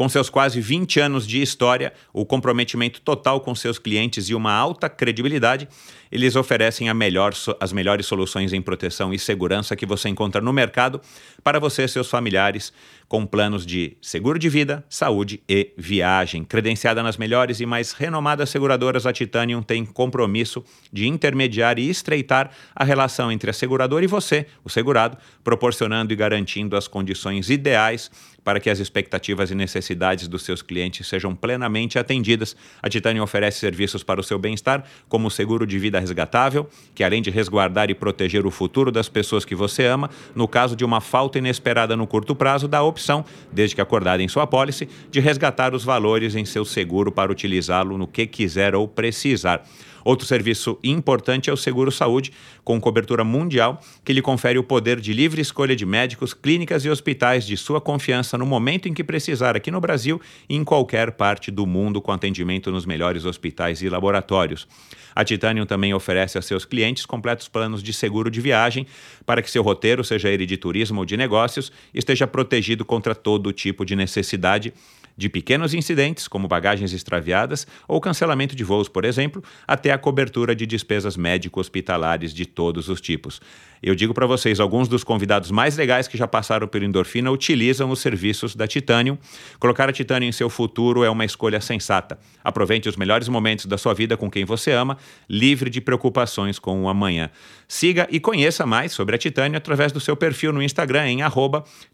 Com 0.00 0.08
seus 0.08 0.30
quase 0.30 0.62
20 0.62 0.98
anos 0.98 1.26
de 1.26 1.42
história, 1.42 1.92
o 2.10 2.24
comprometimento 2.24 3.02
total 3.02 3.38
com 3.38 3.54
seus 3.54 3.78
clientes 3.78 4.30
e 4.30 4.34
uma 4.34 4.50
alta 4.50 4.88
credibilidade, 4.88 5.68
eles 6.10 6.36
oferecem 6.36 6.92
melhor, 6.94 7.34
as 7.60 7.70
melhores 7.70 8.06
soluções 8.06 8.54
em 8.54 8.62
proteção 8.62 9.12
e 9.12 9.18
segurança 9.18 9.76
que 9.76 9.84
você 9.84 10.08
encontra 10.08 10.40
no 10.40 10.54
mercado 10.54 11.02
para 11.44 11.60
você 11.60 11.84
e 11.84 11.88
seus 11.88 12.08
familiares, 12.08 12.72
com 13.06 13.26
planos 13.26 13.66
de 13.66 13.98
seguro 14.00 14.38
de 14.38 14.48
vida, 14.48 14.82
saúde 14.88 15.42
e 15.46 15.72
viagem. 15.76 16.44
Credenciada 16.44 17.02
nas 17.02 17.18
melhores 17.18 17.60
e 17.60 17.66
mais 17.66 17.92
renomadas 17.92 18.48
seguradoras, 18.48 19.04
a 19.04 19.12
Titanium 19.12 19.62
tem 19.62 19.84
compromisso 19.84 20.64
de 20.90 21.06
intermediar 21.08 21.78
e 21.78 21.90
estreitar 21.90 22.50
a 22.74 22.84
relação 22.84 23.30
entre 23.30 23.50
a 23.50 23.52
seguradora 23.52 24.02
e 24.02 24.08
você, 24.08 24.46
o 24.64 24.70
segurado, 24.70 25.18
proporcionando 25.44 26.10
e 26.10 26.16
garantindo 26.16 26.74
as 26.74 26.88
condições 26.88 27.50
ideais 27.50 28.10
para 28.44 28.60
que 28.60 28.70
as 28.70 28.78
expectativas 28.78 29.50
e 29.50 29.54
necessidades 29.54 30.28
dos 30.28 30.42
seus 30.42 30.62
clientes 30.62 31.06
sejam 31.06 31.34
plenamente 31.34 31.98
atendidas. 31.98 32.56
A 32.82 32.88
Titanium 32.88 33.22
oferece 33.22 33.58
serviços 33.58 34.02
para 34.02 34.20
o 34.20 34.24
seu 34.24 34.38
bem-estar, 34.38 34.84
como 35.08 35.28
o 35.28 35.30
seguro 35.30 35.66
de 35.66 35.78
vida 35.78 35.98
resgatável, 35.98 36.68
que 36.94 37.04
além 37.04 37.22
de 37.22 37.30
resguardar 37.30 37.90
e 37.90 37.94
proteger 37.94 38.46
o 38.46 38.50
futuro 38.50 38.90
das 38.90 39.08
pessoas 39.08 39.44
que 39.44 39.54
você 39.54 39.84
ama, 39.86 40.10
no 40.34 40.48
caso 40.48 40.74
de 40.74 40.84
uma 40.84 41.00
falta 41.00 41.38
inesperada 41.38 41.96
no 41.96 42.06
curto 42.06 42.34
prazo, 42.34 42.66
dá 42.66 42.78
a 42.78 42.82
opção, 42.82 43.24
desde 43.52 43.74
que 43.74 43.80
acordada 43.80 44.22
em 44.22 44.28
sua 44.28 44.46
pólice, 44.46 44.88
de 45.10 45.20
resgatar 45.20 45.74
os 45.74 45.84
valores 45.84 46.34
em 46.34 46.44
seu 46.44 46.64
seguro 46.64 47.12
para 47.12 47.30
utilizá-lo 47.30 47.98
no 47.98 48.06
que 48.06 48.26
quiser 48.26 48.74
ou 48.74 48.88
precisar. 48.88 49.64
Outro 50.04 50.26
serviço 50.26 50.78
importante 50.82 51.50
é 51.50 51.52
o 51.52 51.56
Seguro 51.56 51.90
Saúde, 51.90 52.32
com 52.64 52.80
cobertura 52.80 53.24
mundial, 53.24 53.80
que 54.04 54.12
lhe 54.12 54.22
confere 54.22 54.58
o 54.58 54.64
poder 54.64 55.00
de 55.00 55.12
livre 55.12 55.40
escolha 55.40 55.76
de 55.76 55.84
médicos, 55.84 56.34
clínicas 56.34 56.84
e 56.84 56.90
hospitais 56.90 57.46
de 57.46 57.56
sua 57.56 57.80
confiança 57.80 58.38
no 58.38 58.46
momento 58.46 58.88
em 58.88 58.94
que 58.94 59.04
precisar 59.04 59.56
aqui 59.56 59.70
no 59.70 59.80
Brasil 59.80 60.20
e 60.48 60.56
em 60.56 60.64
qualquer 60.64 61.12
parte 61.12 61.50
do 61.50 61.66
mundo, 61.66 62.00
com 62.00 62.12
atendimento 62.12 62.70
nos 62.70 62.86
melhores 62.86 63.24
hospitais 63.24 63.82
e 63.82 63.88
laboratórios. 63.88 64.66
A 65.14 65.24
Titanium 65.24 65.66
também 65.66 65.92
oferece 65.92 66.38
a 66.38 66.42
seus 66.42 66.64
clientes 66.64 67.04
completos 67.04 67.48
planos 67.48 67.82
de 67.82 67.92
seguro 67.92 68.30
de 68.30 68.40
viagem 68.40 68.86
para 69.26 69.42
que 69.42 69.50
seu 69.50 69.62
roteiro, 69.62 70.04
seja 70.04 70.28
ele 70.28 70.46
de 70.46 70.56
turismo 70.56 71.00
ou 71.00 71.04
de 71.04 71.16
negócios, 71.16 71.72
esteja 71.92 72.26
protegido 72.26 72.84
contra 72.84 73.14
todo 73.14 73.52
tipo 73.52 73.84
de 73.84 73.96
necessidade 73.96 74.72
de 75.20 75.28
pequenos 75.28 75.74
incidentes, 75.74 76.26
como 76.26 76.48
bagagens 76.48 76.94
extraviadas 76.94 77.66
ou 77.86 78.00
cancelamento 78.00 78.56
de 78.56 78.64
voos, 78.64 78.88
por 78.88 79.04
exemplo, 79.04 79.44
até 79.68 79.92
a 79.92 79.98
cobertura 79.98 80.56
de 80.56 80.64
despesas 80.64 81.14
médico-hospitalares 81.14 82.32
de 82.32 82.46
todos 82.46 82.88
os 82.88 83.02
tipos. 83.02 83.38
Eu 83.82 83.94
digo 83.94 84.12
para 84.12 84.26
vocês, 84.26 84.60
alguns 84.60 84.88
dos 84.88 85.02
convidados 85.02 85.50
mais 85.50 85.74
legais 85.74 86.06
que 86.06 86.18
já 86.18 86.28
passaram 86.28 86.68
pelo 86.68 86.84
Endorfina 86.84 87.30
utilizam 87.30 87.88
os 87.90 88.00
serviços 88.00 88.54
da 88.54 88.66
Titanium. 88.66 89.16
Colocar 89.58 89.88
a 89.88 89.92
Titanium 89.92 90.28
em 90.28 90.32
seu 90.32 90.50
futuro 90.50 91.02
é 91.02 91.08
uma 91.08 91.24
escolha 91.24 91.62
sensata. 91.62 92.18
Aproveite 92.44 92.90
os 92.90 92.96
melhores 92.96 93.26
momentos 93.28 93.64
da 93.64 93.78
sua 93.78 93.94
vida 93.94 94.18
com 94.18 94.30
quem 94.30 94.44
você 94.44 94.72
ama, 94.72 94.98
livre 95.28 95.70
de 95.70 95.80
preocupações 95.80 96.58
com 96.58 96.82
o 96.82 96.90
amanhã. 96.90 97.30
Siga 97.66 98.06
e 98.10 98.20
conheça 98.20 98.66
mais 98.66 98.92
sobre 98.92 99.14
a 99.14 99.18
Titanium 99.18 99.56
através 99.56 99.92
do 99.92 100.00
seu 100.00 100.14
perfil 100.14 100.52
no 100.52 100.62
Instagram 100.62 101.08
em 101.08 101.20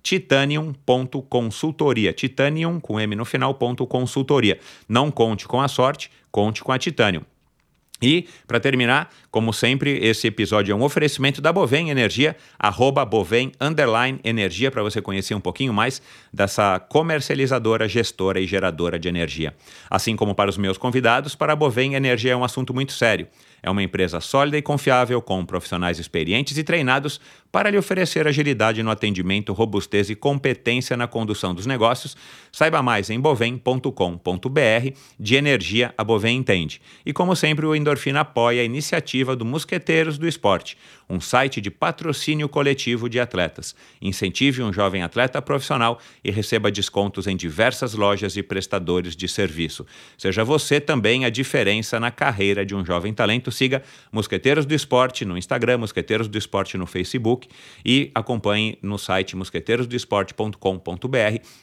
titanium.consultoria. 0.03 2.13
Titanium 2.13 2.81
com 2.81 2.99
M 2.99 3.15
no 3.15 3.25
final, 3.25 3.55
ponto 3.55 3.87
consultoria. 3.87 4.59
Não 4.89 5.09
conte 5.11 5.47
com 5.47 5.61
a 5.61 5.69
sorte, 5.69 6.11
conte 6.33 6.65
com 6.65 6.73
a 6.73 6.79
Titanium. 6.79 7.23
E, 8.01 8.27
para 8.47 8.61
terminar, 8.61 9.11
como 9.31 9.53
sempre, 9.53 9.99
esse 10.05 10.27
episódio 10.27 10.73
é 10.73 10.75
um 10.75 10.83
oferecimento 10.83 11.41
da 11.41 11.53
Bovem 11.53 11.91
Energia, 11.91 12.37
arroba 12.59 13.05
Bovem 13.05 13.53
Underline 13.61 14.21
Energia, 14.23 14.71
para 14.71 14.83
você 14.83 15.01
conhecer 15.01 15.35
um 15.35 15.41
pouquinho 15.41 15.73
mais 15.73 16.03
dessa 16.37 16.79
comercializadora, 16.79 17.89
gestora 17.89 18.39
e 18.39 18.47
geradora 18.47 18.99
de 18.99 19.09
energia. 19.09 19.55
Assim 19.89 20.15
como 20.15 20.35
para 20.35 20.51
os 20.51 20.59
meus 20.59 20.77
convidados, 20.77 21.35
para 21.35 21.55
a 21.55 21.57
Bovem 21.57 21.95
Energia 21.95 22.33
é 22.33 22.37
um 22.37 22.45
assunto 22.45 22.75
muito 22.75 22.93
sério. 22.93 23.27
É 23.63 23.71
uma 23.71 23.83
empresa 23.83 24.21
sólida 24.21 24.59
e 24.59 24.63
confiável, 24.63 25.21
com 25.23 25.45
profissionais 25.45 25.99
experientes 25.99 26.59
e 26.59 26.63
treinados 26.63 27.19
para 27.51 27.71
lhe 27.71 27.79
oferecer 27.79 28.29
agilidade 28.29 28.83
no 28.83 28.91
atendimento, 28.91 29.53
robustez 29.53 30.11
e 30.11 30.15
competência 30.15 30.97
na 30.97 31.09
condução 31.09 31.55
dos 31.55 31.65
negócios. 31.65 32.17
Saiba 32.53 32.83
mais 32.83 33.09
em 33.09 33.19
bovem.com.br. 33.19 33.91
De 35.19 35.37
energia, 35.37 35.95
a 35.97 36.05
Bovem 36.05 36.37
entende. 36.37 36.83
E 37.05 37.13
como 37.13 37.35
sempre, 37.35 37.65
o 37.65 37.75
Endorfina 37.75 38.21
apoia 38.21 38.61
a 38.61 38.65
iniciativa 38.65 39.35
do 39.35 39.45
Mosqueteiros 39.45 40.19
do 40.19 40.29
Esporte, 40.29 40.77
um 41.09 41.19
site 41.19 41.61
de 41.61 41.71
patrocínio 41.71 42.49
coletivo 42.49 43.09
de 43.09 43.19
atletas. 43.19 43.75
Incentive 44.03 44.63
um 44.63 44.73
jovem 44.73 45.03
atleta 45.03 45.41
profissional 45.41 45.99
e 46.27 46.31
receba 46.33 46.73
descontos 46.73 47.29
em 47.29 47.37
diversas 47.37 47.95
lojas 47.95 48.37
e 48.37 48.43
prestadores 48.43 49.15
de 49.15 49.29
serviço. 49.29 49.87
Seja 50.19 50.43
você 50.43 50.81
também 50.81 51.25
a 51.25 51.31
diferença 51.31 52.01
na 52.01 52.11
carreira 52.11 52.67
de 52.67 52.75
um 52.75 52.85
jovem 52.85 53.15
talento 53.15 53.53
siga 53.53 53.81
Mosqueteiros 54.11 54.67
do 54.67 54.75
Esporte 54.75 55.25
no 55.25 55.39
Instagram, 55.39 55.79
Mosqueteiros 55.79 56.27
do 56.27 56.37
Esporte 56.37 56.77
no 56.77 56.85
Facebook 56.85 57.47
e 57.85 58.11
acompanhe 58.13 58.77
no 58.83 58.99
site 58.99 59.37
mosqueteirosdoesporte.com.br 59.37 61.17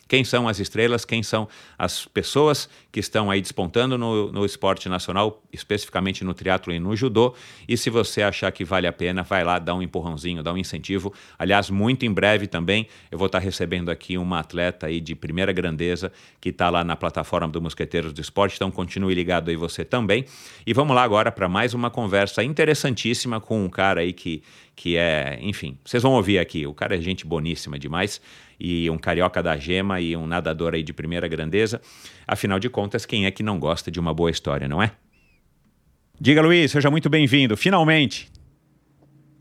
quem 0.08 0.24
são 0.24 0.48
as 0.48 0.60
estrelas, 0.60 1.04
quem 1.04 1.22
são 1.22 1.50
as 1.78 2.06
pessoas 2.06 2.70
que 2.90 3.02
estão 3.02 3.30
aí 3.30 3.42
despontando 3.42 3.98
no, 3.98 4.32
no 4.32 4.46
esporte 4.46 4.88
nacional, 4.88 5.44
especificamente 5.52 6.24
no 6.24 6.34
triatlo 6.34 6.72
e 6.72 6.80
no 6.80 6.96
judô. 6.96 7.36
E 7.68 7.76
se 7.76 7.90
você 7.90 8.22
achar 8.22 8.50
que 8.54 8.64
vale 8.64 8.88
a 8.88 8.94
pena, 8.94 9.24
vai 9.24 9.44
lá, 9.44 9.60
dá 9.60 9.76
um 9.76 9.82
empurrãozinho, 9.82 10.42
dá 10.42 10.54
um 10.54 10.58
incentivo. 10.58 11.14
Aliás, 11.38 11.70
muito 11.70 12.06
em 12.06 12.14
breve 12.14 12.48
também 12.48 12.88
eu 13.12 13.18
vou 13.18 13.26
estar 13.26 13.40
recebendo 13.40 13.92
aqui 13.92 14.18
uma 14.18 14.40
atleta 14.54 14.86
aí 14.86 15.02
de 15.02 15.16
primeira 15.16 15.52
grandeza 15.52 16.12
que 16.40 16.50
está 16.50 16.70
lá 16.70 16.84
na 16.84 16.96
plataforma 16.96 17.48
do 17.48 17.62
Mosqueteiros 17.62 18.14
do 18.14 18.22
Esporte, 18.22 18.56
então 18.56 18.70
continue 18.70 19.16
ligado 19.16 19.50
aí 19.50 19.56
você 19.56 19.84
também. 19.84 20.26
E 20.66 20.74
vamos 20.74 20.96
lá 20.96 21.04
agora 21.04 21.32
para 21.32 21.50
mais 21.50 21.74
uma 21.74 21.90
conversa 21.90 22.44
interessantíssima 22.44 23.42
com 23.42 23.66
um 23.66 23.70
cara 23.70 24.02
aí 24.02 24.14
que, 24.14 24.44
que 24.76 24.96
é, 24.96 25.40
enfim, 25.42 25.78
vocês 25.84 26.04
vão 26.04 26.14
ouvir 26.14 26.38
aqui, 26.38 26.68
o 26.68 26.74
cara 26.74 26.96
é 26.96 27.02
gente 27.02 27.26
boníssima 27.26 27.80
demais 27.80 28.22
e 28.60 28.90
um 28.90 28.98
carioca 28.98 29.42
da 29.42 29.58
gema 29.58 30.00
e 30.00 30.16
um 30.16 30.28
nadador 30.28 30.76
aí 30.76 30.84
de 30.84 30.94
primeira 30.94 31.28
grandeza. 31.28 31.82
Afinal 32.28 32.60
de 32.60 32.70
contas, 32.70 33.06
quem 33.06 33.26
é 33.26 33.32
que 33.32 33.42
não 33.42 33.60
gosta 33.60 33.90
de 33.90 34.00
uma 34.00 34.14
boa 34.14 34.30
história, 34.30 34.68
não 34.68 34.82
é? 34.82 34.92
Diga, 36.20 36.42
Luiz, 36.42 36.72
seja 36.72 36.92
muito 36.92 37.10
bem-vindo, 37.10 37.58
finalmente. 37.58 38.32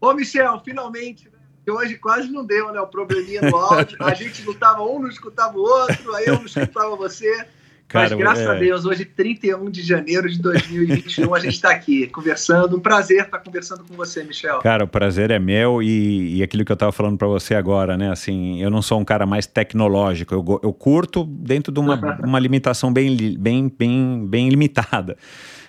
Ô, 0.00 0.12
Michel, 0.14 0.60
finalmente? 0.64 1.31
Que 1.64 1.70
hoje 1.70 1.96
quase 1.96 2.30
não 2.30 2.44
deu, 2.44 2.72
né? 2.72 2.80
O 2.80 2.86
probleminha 2.86 3.42
no 3.42 3.56
áudio. 3.56 3.96
A 4.00 4.14
gente 4.14 4.42
lutava 4.42 4.82
um, 4.82 5.00
não 5.00 5.08
escutava 5.08 5.56
o 5.56 5.62
outro, 5.62 6.14
aí 6.14 6.26
eu 6.26 6.34
não 6.34 6.46
escutava 6.46 6.96
você. 6.96 7.46
Cara, 7.92 8.08
Mas 8.08 8.18
graças 8.18 8.46
é... 8.46 8.48
a 8.48 8.54
Deus, 8.54 8.86
hoje, 8.86 9.04
31 9.04 9.70
de 9.70 9.82
janeiro 9.82 10.26
de 10.26 10.40
2021, 10.40 11.34
a 11.34 11.38
gente 11.38 11.54
está 11.54 11.70
aqui 11.70 12.06
conversando. 12.06 12.74
Um 12.74 12.80
prazer 12.80 13.24
estar 13.24 13.38
conversando 13.38 13.84
com 13.84 13.94
você, 13.94 14.24
Michel. 14.24 14.60
Cara, 14.60 14.84
o 14.84 14.88
prazer 14.88 15.30
é 15.30 15.38
meu 15.38 15.82
e, 15.82 16.38
e 16.38 16.42
aquilo 16.42 16.64
que 16.64 16.72
eu 16.72 16.74
estava 16.74 16.90
falando 16.90 17.18
para 17.18 17.28
você 17.28 17.54
agora, 17.54 17.94
né? 17.98 18.10
Assim, 18.10 18.62
eu 18.62 18.70
não 18.70 18.80
sou 18.80 18.98
um 18.98 19.04
cara 19.04 19.26
mais 19.26 19.46
tecnológico. 19.46 20.34
Eu, 20.34 20.60
eu 20.62 20.72
curto 20.72 21.24
dentro 21.24 21.70
de 21.70 21.78
uma, 21.78 21.96
uma 22.24 22.38
limitação 22.38 22.90
bem, 22.90 23.36
bem, 23.38 23.68
bem, 23.68 24.26
bem 24.26 24.48
limitada. 24.48 25.18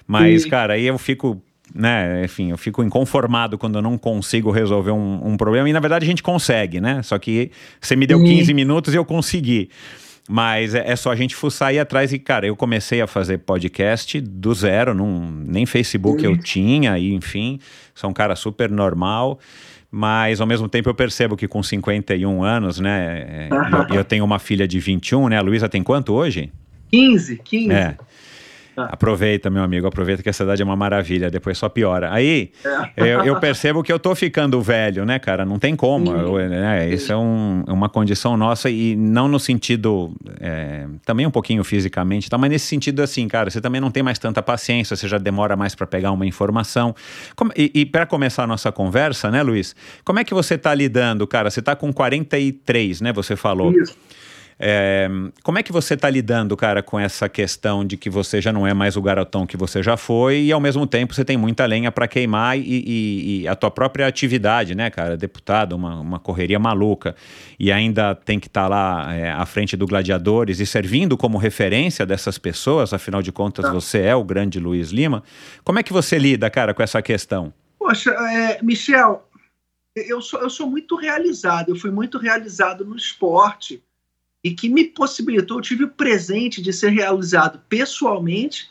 Mas, 0.08 0.46
cara, 0.46 0.76
aí 0.76 0.86
eu 0.86 0.98
fico 0.98 1.44
né, 1.74 2.24
enfim, 2.24 2.51
eu 2.51 2.58
fico 2.58 2.84
inconformado 2.84 3.58
quando 3.58 3.75
eu 3.77 3.82
não 3.82 3.98
consigo 3.98 4.51
resolver 4.51 4.92
um, 4.92 5.27
um, 5.27 5.38
problema. 5.38 5.68
E 5.68 5.74
na 5.74 5.80
verdade 5.80 6.06
a 6.06 6.08
gente 6.08 6.22
consegue, 6.22 6.80
né? 6.80 7.01
Só 7.01 7.18
que 7.18 7.51
você 7.82 7.96
me 7.96 8.06
deu 8.06 8.24
15 8.24 8.53
minutos 8.53 8.94
e 8.94 8.98
eu 8.98 9.03
consegui. 9.03 9.70
Mas 10.30 10.74
é, 10.74 10.89
é, 10.89 10.96
só 10.96 11.12
a 11.12 11.15
gente 11.15 11.36
fuçar 11.36 11.74
e 11.74 11.77
ir 11.77 11.80
atrás. 11.80 12.13
E, 12.13 12.20
cara, 12.20 12.46
eu 12.46 12.56
comecei 12.56 13.01
a 13.01 13.08
fazer 13.08 13.39
podcast 13.39 14.22
do 14.22 14.53
zero, 14.53 14.94
num, 14.94 15.44
nem 15.46 15.65
Facebook 15.65 16.24
eu 16.24 16.38
tinha, 16.38 16.98
e 16.98 17.13
enfim, 17.13 17.60
sou 17.94 18.10
um 18.10 18.13
cara 18.13 18.36
super 18.36 18.70
normal. 18.70 19.39
Mas 19.92 20.42
ao 20.42 20.48
mesmo 20.48 20.68
tempo 20.68 20.89
eu 20.89 20.96
percebo 20.96 21.36
que 21.36 21.48
com 21.48 21.62
51 21.62 22.44
anos, 22.44 22.80
né? 22.80 23.48
eu, 23.89 23.98
eu 23.98 24.03
tenho 24.03 24.25
uma 24.25 24.39
filha 24.39 24.68
de 24.68 24.80
21, 24.80 25.30
né? 25.30 25.38
A 25.38 25.42
Luísa 25.42 25.70
tem 25.70 25.84
quanto 25.84 26.13
hoje? 26.13 26.51
15, 26.92 27.42
15. 27.44 27.72
É. 27.72 27.98
Ah. 28.75 28.89
Aproveita, 28.94 29.50
meu 29.50 29.63
amigo, 29.63 29.86
aproveita 29.86 30.24
que 30.24 30.30
a 30.30 30.34
cidade 30.34 30.62
é 30.62 30.65
uma 30.65 30.75
maravilha, 30.75 31.30
depois 31.30 31.58
só 31.58 31.70
piora. 31.70 32.12
Aí 32.12 32.51
é. 32.98 33.03
eu, 33.13 33.24
eu, 33.24 33.39
percebo 33.39 33.84
que 33.84 33.94
eu 33.94 34.00
tô 34.00 34.15
ficando 34.15 34.60
velho, 34.62 35.06
né, 35.06 35.20
cara? 35.20 35.46
Não 35.46 35.60
tem 35.60 35.75
como. 35.75 36.12
Eu, 36.12 36.50
né, 36.50 36.89
isso 36.89 37.12
é 37.12 37.18
um, 37.18 37.63
uma 37.68 37.88
condição 37.88 38.36
nossa 38.36 38.70
e 38.70 38.96
não 38.96 39.27
no 39.27 39.39
sentido, 39.39 40.13
é, 40.39 40.88
também 41.06 41.27
um 41.27 41.32
pouquinho 41.32 41.63
fisicamente, 41.63 42.30
tá? 42.30 42.38
mas 42.38 42.50
nesse 42.50 42.65
sentido 42.65 43.01
assim, 43.01 43.27
cara, 43.27 43.50
você 43.50 43.62
também 43.62 43.80
não 43.80 43.92
tem 43.92 44.01
mais 44.01 44.18
tanta 44.18 44.42
paciência, 44.42 44.96
você 44.96 45.08
já 45.08 45.18
demora 45.18 45.56
mais 45.56 45.75
para 45.75 45.86
pegar 45.86 46.12
uma 46.12 46.25
informação. 46.25 46.96
Como, 47.36 47.51
e, 47.56 47.72
e 47.74 47.86
para 47.86 48.06
começar 48.06 48.44
a 48.44 48.48
nossa 48.48 48.72
conversa, 48.72 49.30
né, 49.30 49.44
Luiz? 49.44 49.75
Como 50.03 50.20
é 50.20 50.24
que 50.24 50.34
você 50.34 50.58
tá 50.58 50.74
lidando, 50.74 51.27
cara? 51.27 51.50
Você 51.50 51.62
tá 51.62 51.75
com 51.75 51.94
43, 51.94 53.01
né? 53.01 53.13
Você 53.13 53.36
falou. 53.36 53.72
Isso. 53.72 53.96
É, 54.60 55.10
como 55.43 55.57
é 55.57 55.63
que 55.63 55.72
você 55.72 55.93
está 55.95 56.10
lidando, 56.10 56.55
cara, 56.55 56.83
com 56.83 57.00
essa 57.00 57.27
questão 57.27 57.86
de 57.86 57.98
que 57.98 58.10
você 58.10 58.39
já 58.39 58.53
não 58.53 58.65
é 58.67 58.74
mais 58.74 58.95
o 58.95 59.01
garotão 59.01 59.45
que 59.45 59.57
você 59.57 59.81
já 59.81 59.98
foi 59.98 60.43
e 60.43 60.51
ao 60.51 60.60
mesmo 60.60 60.86
tempo 60.86 61.13
você 61.13 61.25
tem 61.25 61.38
muita 61.38 61.65
lenha 61.65 61.91
para 61.91 62.07
queimar 62.07 62.57
e, 62.57 62.62
e, 62.62 63.41
e, 63.41 63.48
a 63.48 63.55
tua 63.55 63.72
própria 63.72 64.07
atividade, 64.07 64.75
né, 64.75 64.89
cara, 64.89 65.17
deputado, 65.17 65.75
uma, 65.75 66.00
uma 66.00 66.19
correria 66.19 66.60
maluca 66.60 67.15
e 67.60 67.72
ainda 67.72 68.15
tem 68.15 68.39
que 68.39 68.48
estar 68.48 68.63
tá 68.63 68.67
lá 68.67 69.13
é, 69.13 69.31
à 69.31 69.45
frente 69.45 69.75
do 69.75 69.88
Gladiadores 69.88 70.60
e 70.60 70.65
servindo 70.65 71.17
como 71.17 71.38
referência 71.38 72.05
dessas 72.05 72.38
pessoas, 72.38 72.93
afinal 72.93 73.22
de 73.22 73.31
contas 73.31 73.65
tá. 73.65 73.72
você 73.72 74.01
é 74.01 74.15
o 74.15 74.24
grande 74.24 74.60
Luiz 74.60 74.91
Lima. 74.91 75.24
Como 75.63 75.79
é 75.79 75.83
que 75.83 75.93
você 75.93 76.17
lida, 76.17 76.50
cara, 76.50 76.74
com 76.74 76.83
essa 76.83 77.01
questão? 77.01 77.53
Poxa, 77.79 78.12
é, 78.12 78.62
Michel, 78.63 79.27
eu 79.95 80.22
sou, 80.22 80.39
eu 80.41 80.50
sou 80.50 80.69
muito 80.69 80.95
realizado, 80.95 81.69
eu 81.69 81.75
fui 81.75 81.91
muito 81.91 82.17
realizado 82.17 82.86
no 82.86 82.95
esporte 82.95 83.83
e 84.44 84.52
que 84.52 84.68
me 84.68 84.84
possibilitou, 84.84 85.58
eu 85.58 85.62
tive 85.62 85.86
o 85.86 85.90
presente 85.90 86.62
de 86.62 86.74
ser 86.74 86.90
realizado 86.90 87.62
pessoalmente 87.70 88.70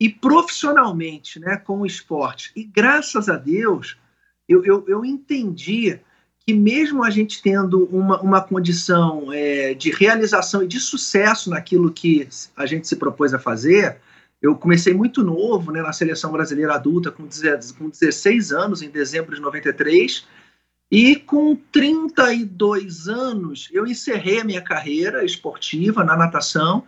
e 0.00 0.08
profissionalmente 0.08 1.38
né, 1.38 1.56
com 1.56 1.80
o 1.80 1.86
esporte. 1.86 2.50
E 2.56 2.64
graças 2.64 3.28
a 3.28 3.36
Deus, 3.36 3.96
eu, 4.48 4.64
eu, 4.64 4.84
eu 4.88 5.04
entendi 5.04 6.00
que 6.44 6.52
mesmo 6.52 7.04
a 7.04 7.10
gente 7.10 7.40
tendo 7.40 7.84
uma, 7.84 8.20
uma 8.20 8.40
condição 8.40 9.32
é, 9.32 9.74
de 9.74 9.90
realização 9.90 10.64
e 10.64 10.66
de 10.66 10.80
sucesso 10.80 11.50
naquilo 11.50 11.92
que 11.92 12.28
a 12.56 12.66
gente 12.66 12.88
se 12.88 12.96
propôs 12.96 13.32
a 13.32 13.38
fazer, 13.38 13.98
eu 14.40 14.56
comecei 14.56 14.92
muito 14.92 15.22
novo 15.22 15.70
né, 15.70 15.80
na 15.80 15.92
seleção 15.92 16.32
brasileira 16.32 16.74
adulta, 16.74 17.12
com, 17.12 17.28
com 17.78 17.88
16 17.88 18.50
anos, 18.50 18.82
em 18.82 18.90
dezembro 18.90 19.36
de 19.36 19.40
93, 19.40 20.26
e 20.92 21.16
com 21.16 21.56
32 21.56 23.08
anos, 23.08 23.70
eu 23.72 23.86
encerrei 23.86 24.42
a 24.42 24.44
minha 24.44 24.60
carreira 24.60 25.24
esportiva 25.24 26.04
na 26.04 26.14
natação 26.14 26.84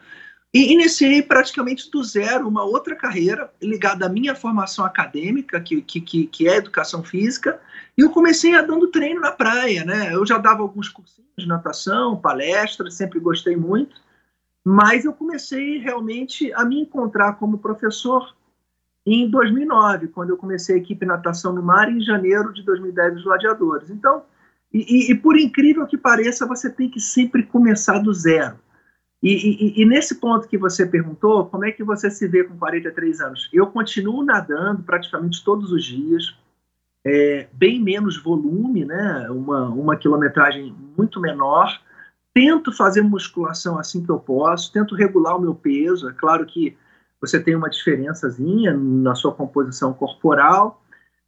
e 0.52 0.74
iniciei 0.74 1.22
praticamente 1.22 1.90
do 1.90 2.04
zero 2.04 2.46
uma 2.46 2.64
outra 2.64 2.94
carreira 2.94 3.50
ligada 3.62 4.04
à 4.04 4.08
minha 4.10 4.34
formação 4.34 4.84
acadêmica, 4.84 5.58
que, 5.58 5.80
que, 5.80 6.26
que 6.26 6.46
é 6.46 6.56
educação 6.56 7.02
física, 7.02 7.58
e 7.96 8.02
eu 8.02 8.10
comecei 8.10 8.54
a 8.54 8.60
dando 8.60 8.88
treino 8.88 9.22
na 9.22 9.32
praia, 9.32 9.86
né? 9.86 10.14
Eu 10.14 10.26
já 10.26 10.36
dava 10.36 10.60
alguns 10.60 10.90
cursinhos 10.90 11.30
de 11.38 11.48
natação, 11.48 12.14
palestras, 12.14 12.92
sempre 12.92 13.18
gostei 13.18 13.56
muito, 13.56 13.96
mas 14.62 15.06
eu 15.06 15.14
comecei 15.14 15.78
realmente 15.78 16.52
a 16.52 16.62
me 16.62 16.78
encontrar 16.78 17.38
como 17.38 17.56
professor 17.56 18.34
em 19.06 19.28
2009, 19.28 20.08
quando 20.08 20.30
eu 20.30 20.36
comecei 20.36 20.76
a 20.76 20.78
equipe 20.78 21.04
natação 21.04 21.52
no 21.52 21.62
mar, 21.62 21.90
em 21.90 22.00
janeiro 22.00 22.52
de 22.52 22.62
2010 22.62 23.16
os 23.16 23.24
gladiadores. 23.24 23.90
Então, 23.90 24.22
e, 24.72 24.78
e, 24.80 25.12
e, 25.12 25.14
por 25.14 25.38
incrível 25.38 25.86
que 25.86 25.96
pareça, 25.96 26.46
você 26.46 26.70
tem 26.70 26.88
que 26.90 26.98
sempre 26.98 27.42
começar 27.44 27.98
do 27.98 28.12
zero. 28.12 28.56
E, 29.22 29.80
e, 29.80 29.86
nesse 29.86 30.16
ponto 30.16 30.48
que 30.48 30.58
você 30.58 30.84
perguntou, 30.84 31.46
como 31.46 31.64
é 31.64 31.72
que 31.72 31.82
você 31.82 32.10
se 32.10 32.28
vê 32.28 32.44
com 32.44 32.58
43 32.58 33.20
anos? 33.22 33.48
Eu 33.52 33.66
continuo 33.68 34.22
nadando 34.22 34.82
praticamente 34.82 35.42
todos 35.42 35.72
os 35.72 35.82
dias, 35.82 36.36
é, 37.02 37.48
bem 37.52 37.80
menos 37.80 38.22
volume, 38.22 38.84
né? 38.84 39.26
uma, 39.30 39.68
uma 39.68 39.96
quilometragem 39.96 40.74
muito 40.96 41.20
menor. 41.20 41.80
Tento 42.34 42.70
fazer 42.70 43.00
musculação 43.00 43.78
assim 43.78 44.04
que 44.04 44.10
eu 44.10 44.18
posso, 44.18 44.72
tento 44.72 44.94
regular 44.94 45.36
o 45.36 45.40
meu 45.40 45.54
peso. 45.54 46.08
É 46.08 46.12
claro 46.12 46.44
que 46.44 46.76
você 47.26 47.40
tem 47.40 47.54
uma 47.54 47.70
diferençazinha 47.70 48.76
na 48.76 49.14
sua 49.14 49.32
composição 49.32 49.92
corporal, 49.92 50.82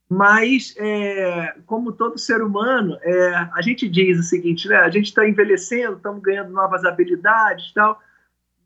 mas 0.08 0.74
é, 0.78 1.54
como 1.66 1.92
todo 1.92 2.18
ser 2.18 2.40
humano, 2.42 2.96
é, 3.02 3.34
a 3.52 3.60
gente 3.60 3.88
diz 3.88 4.18
o 4.18 4.22
seguinte, 4.22 4.68
né? 4.68 4.76
A 4.76 4.90
gente 4.90 5.06
está 5.06 5.28
envelhecendo, 5.28 5.96
estamos 5.96 6.22
ganhando 6.22 6.52
novas 6.52 6.84
habilidades, 6.84 7.72
tal. 7.72 8.00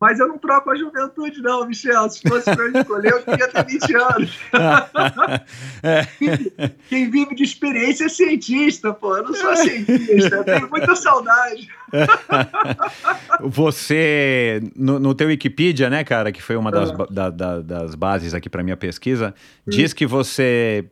Mas 0.01 0.19
eu 0.19 0.27
não 0.27 0.39
troco 0.39 0.71
a 0.71 0.77
juventude, 0.77 1.43
não, 1.43 1.67
Michel. 1.67 2.09
Se 2.09 2.27
fosse 2.27 2.45
para 2.45 2.65
eu 2.65 2.73
escolher, 2.73 3.13
eu 3.13 3.23
queria 3.23 3.49
ter 3.49 3.67
20 3.67 3.97
anos. 3.97 4.39
Quem 6.89 7.11
vive 7.11 7.35
de 7.35 7.43
experiência 7.43 8.07
é 8.07 8.09
cientista, 8.09 8.95
pô. 8.95 9.19
Eu 9.19 9.25
não 9.25 9.35
sou 9.35 9.55
cientista, 9.57 10.37
eu 10.37 10.45
tenho 10.45 10.71
muita 10.71 10.97
saudade. 10.97 11.69
Você, 13.43 14.63
no, 14.75 14.99
no 14.99 15.15
teu 15.15 15.29
Wikipedia, 15.29 15.91
né, 15.91 16.03
cara, 16.03 16.33
que 16.33 16.43
foi 16.43 16.57
uma 16.57 16.71
das, 16.71 16.91
ah. 16.93 17.07
da, 17.11 17.29
da, 17.29 17.61
das 17.61 17.95
bases 17.95 18.33
aqui 18.33 18.49
para 18.49 18.63
minha 18.63 18.79
pesquisa, 18.79 19.35
hum. 19.67 19.71
diz 19.71 19.93
que 19.93 20.07
você 20.07 20.87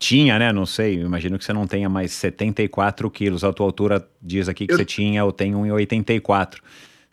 tinha, 0.00 0.36
né? 0.36 0.52
Não 0.52 0.66
sei, 0.66 1.00
imagino 1.00 1.38
que 1.38 1.44
você 1.44 1.52
não 1.52 1.66
tenha 1.66 1.88
mais 1.88 2.10
74 2.10 3.08
quilos. 3.08 3.44
A 3.44 3.52
tua 3.52 3.66
altura 3.66 4.04
diz 4.20 4.48
aqui 4.48 4.66
que 4.66 4.72
eu... 4.72 4.78
você 4.78 4.84
tinha 4.84 5.24
ou 5.24 5.30
tem 5.30 5.52
1,84. 5.52 6.56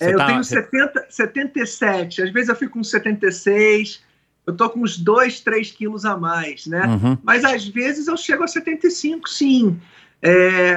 É, 0.03 0.13
eu 0.13 0.17
tá... 0.17 0.27
tenho 0.27 0.43
70, 0.43 1.07
77, 1.09 2.21
às 2.23 2.31
vezes 2.31 2.49
eu 2.49 2.55
fico 2.55 2.73
com 2.73 2.83
76, 2.83 4.01
eu 4.45 4.53
tô 4.55 4.69
com 4.69 4.81
uns 4.81 4.97
2, 4.97 5.39
3 5.39 5.71
quilos 5.71 6.05
a 6.05 6.17
mais, 6.17 6.65
né? 6.67 6.85
Uhum. 6.85 7.17
Mas 7.23 7.45
às 7.45 7.67
vezes 7.67 8.07
eu 8.07 8.17
chego 8.17 8.43
a 8.43 8.47
75, 8.47 9.29
sim. 9.29 9.79
É, 10.21 10.75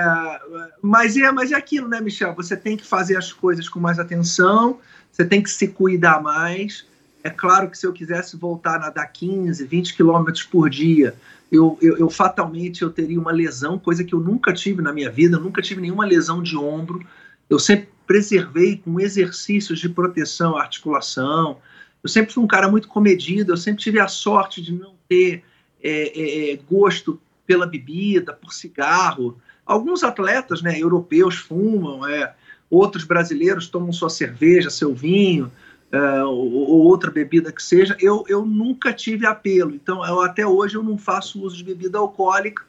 mas, 0.83 1.17
é, 1.17 1.31
mas 1.31 1.53
é 1.53 1.55
aquilo, 1.55 1.89
né, 1.89 2.01
Michel? 2.01 2.35
Você 2.35 2.57
tem 2.57 2.77
que 2.77 2.87
fazer 2.87 3.17
as 3.17 3.33
coisas 3.33 3.69
com 3.69 3.79
mais 3.79 3.99
atenção, 3.99 4.79
você 5.11 5.25
tem 5.25 5.43
que 5.43 5.51
se 5.51 5.69
cuidar 5.69 6.21
mais. 6.21 6.85
É 7.23 7.31
claro 7.31 7.71
que 7.71 7.79
se 7.79 7.87
eu 7.87 7.93
quisesse 7.93 8.37
voltar 8.37 8.77
a 8.77 8.79
nadar 8.79 9.07
15, 9.07 9.65
20 9.65 9.97
quilômetros 9.97 10.45
por 10.45 10.71
dia, 10.71 11.15
eu, 11.51 11.79
eu, 11.81 11.97
eu, 11.97 12.11
fatalmente 12.11 12.83
eu 12.83 12.91
teria 12.91 13.21
uma 13.21 13.33
lesão, 13.33 13.79
coisa 13.79 14.05
que 14.05 14.15
eu 14.15 14.21
nunca 14.21 14.53
tive 14.53 14.83
na 14.83 14.93
minha 14.93 15.11
vida, 15.11 15.37
eu 15.37 15.41
nunca 15.41 15.63
tive 15.63 15.81
nenhuma 15.81 16.05
lesão 16.05 16.43
de 16.43 16.57
ombro. 16.57 17.05
Eu 17.49 17.59
sempre 17.59 17.89
preservei 18.07 18.77
com 18.77 19.01
exercícios 19.01 19.79
de 19.79 19.89
proteção 19.89 20.57
articulação. 20.57 21.59
Eu 22.03 22.09
sempre 22.09 22.33
fui 22.33 22.43
um 22.43 22.47
cara 22.47 22.69
muito 22.69 22.89
comedido, 22.89 23.53
eu 23.53 23.57
sempre 23.57 23.83
tive 23.83 23.99
a 23.99 24.09
sorte 24.09 24.63
de 24.63 24.73
não 24.73 24.95
ter 25.09 25.43
é, 25.83 25.91
é, 25.91 26.53
é, 26.53 26.57
gosto 26.69 27.21
pela 27.47 27.67
bebida, 27.67 28.33
por 28.33 28.53
cigarro. 28.53 29.39
Alguns 29.65 30.05
atletas 30.05 30.63
né, 30.63 30.81
europeus 30.81 31.37
fumam, 31.37 32.07
é, 32.07 32.35
outros 32.71 33.05
brasileiros 33.05 33.69
tomam 33.69 33.93
sua 33.93 34.11
cerveja, 34.11 34.71
seu 34.71 34.95
vinho, 34.95 35.51
é, 35.91 36.23
ou, 36.25 36.53
ou, 36.53 36.85
outra 36.85 37.11
bebida 37.11 37.53
que 37.53 37.63
seja. 37.63 37.97
Eu, 38.01 38.25
eu 38.29 38.45
nunca 38.45 38.93
tive 38.93 39.27
apelo, 39.27 39.75
então 39.75 40.05
eu, 40.07 40.21
até 40.21 40.47
hoje 40.47 40.77
eu 40.77 40.83
não 40.83 40.99
faço 40.99 41.43
uso 41.43 41.57
de 41.57 41.65
bebida 41.65 41.99
alcoólica 41.99 42.65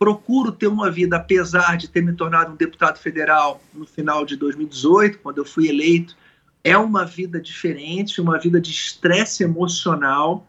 procuro 0.00 0.50
ter 0.50 0.66
uma 0.66 0.90
vida, 0.90 1.18
apesar 1.18 1.76
de 1.76 1.86
ter 1.86 2.00
me 2.02 2.14
tornado 2.14 2.54
um 2.54 2.56
deputado 2.56 2.98
federal 2.98 3.62
no 3.74 3.84
final 3.84 4.24
de 4.24 4.34
2018, 4.34 5.18
quando 5.18 5.36
eu 5.36 5.44
fui 5.44 5.68
eleito, 5.68 6.16
é 6.64 6.74
uma 6.74 7.04
vida 7.04 7.38
diferente, 7.38 8.18
uma 8.18 8.38
vida 8.38 8.58
de 8.58 8.70
estresse 8.70 9.44
emocional. 9.44 10.48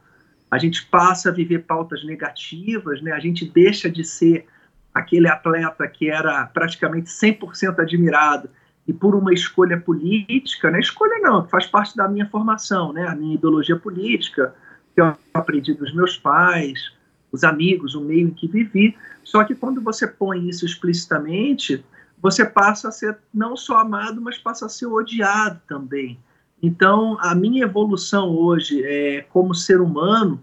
A 0.50 0.58
gente 0.58 0.86
passa 0.86 1.28
a 1.28 1.34
viver 1.34 1.66
pautas 1.66 2.02
negativas, 2.06 3.02
né? 3.02 3.12
A 3.12 3.20
gente 3.20 3.46
deixa 3.46 3.90
de 3.90 4.06
ser 4.06 4.46
aquele 4.94 5.28
atleta 5.28 5.86
que 5.86 6.10
era 6.10 6.46
praticamente 6.46 7.10
100% 7.10 7.78
admirado 7.80 8.50
e 8.88 8.94
por 8.94 9.16
uma 9.16 9.34
escolha 9.34 9.78
política, 9.78 10.72
né? 10.72 10.80
Escolha 10.80 11.20
não, 11.20 11.46
faz 11.46 11.66
parte 11.66 11.98
da 11.98 12.08
minha 12.08 12.26
formação, 12.26 12.94
né? 12.94 13.06
A 13.06 13.16
minha 13.16 13.36
ideologia 13.36 13.76
política 13.76 14.56
que 14.96 15.02
eu 15.02 15.14
aprendi 15.34 15.74
dos 15.74 15.94
meus 15.94 16.18
pais, 16.18 16.94
os 17.32 17.44
amigos, 17.44 17.96
o 17.96 18.02
meio 18.02 18.28
em 18.28 18.32
que 18.32 18.48
vivi. 18.48 18.96
Só 19.24 19.44
que 19.44 19.56
quando 19.56 19.82
você 19.82 20.08
põe 20.08 20.48
isso 20.50 20.66
explicitamente, 20.66 21.84
você 22.22 22.46
passa 22.46 22.90
a 22.90 22.92
ser 22.92 23.18
não 23.34 23.56
só 23.56 23.78
amado, 23.78 24.22
mas 24.22 24.38
passa 24.38 24.66
a 24.66 24.70
ser 24.70 24.86
odiado 24.86 25.60
também. 25.68 26.20
Então, 26.62 27.18
a 27.20 27.34
minha 27.34 27.64
evolução 27.64 28.30
hoje 28.30 28.84
é, 28.84 29.26
como 29.30 29.56
ser 29.56 29.82
humano 29.82 30.42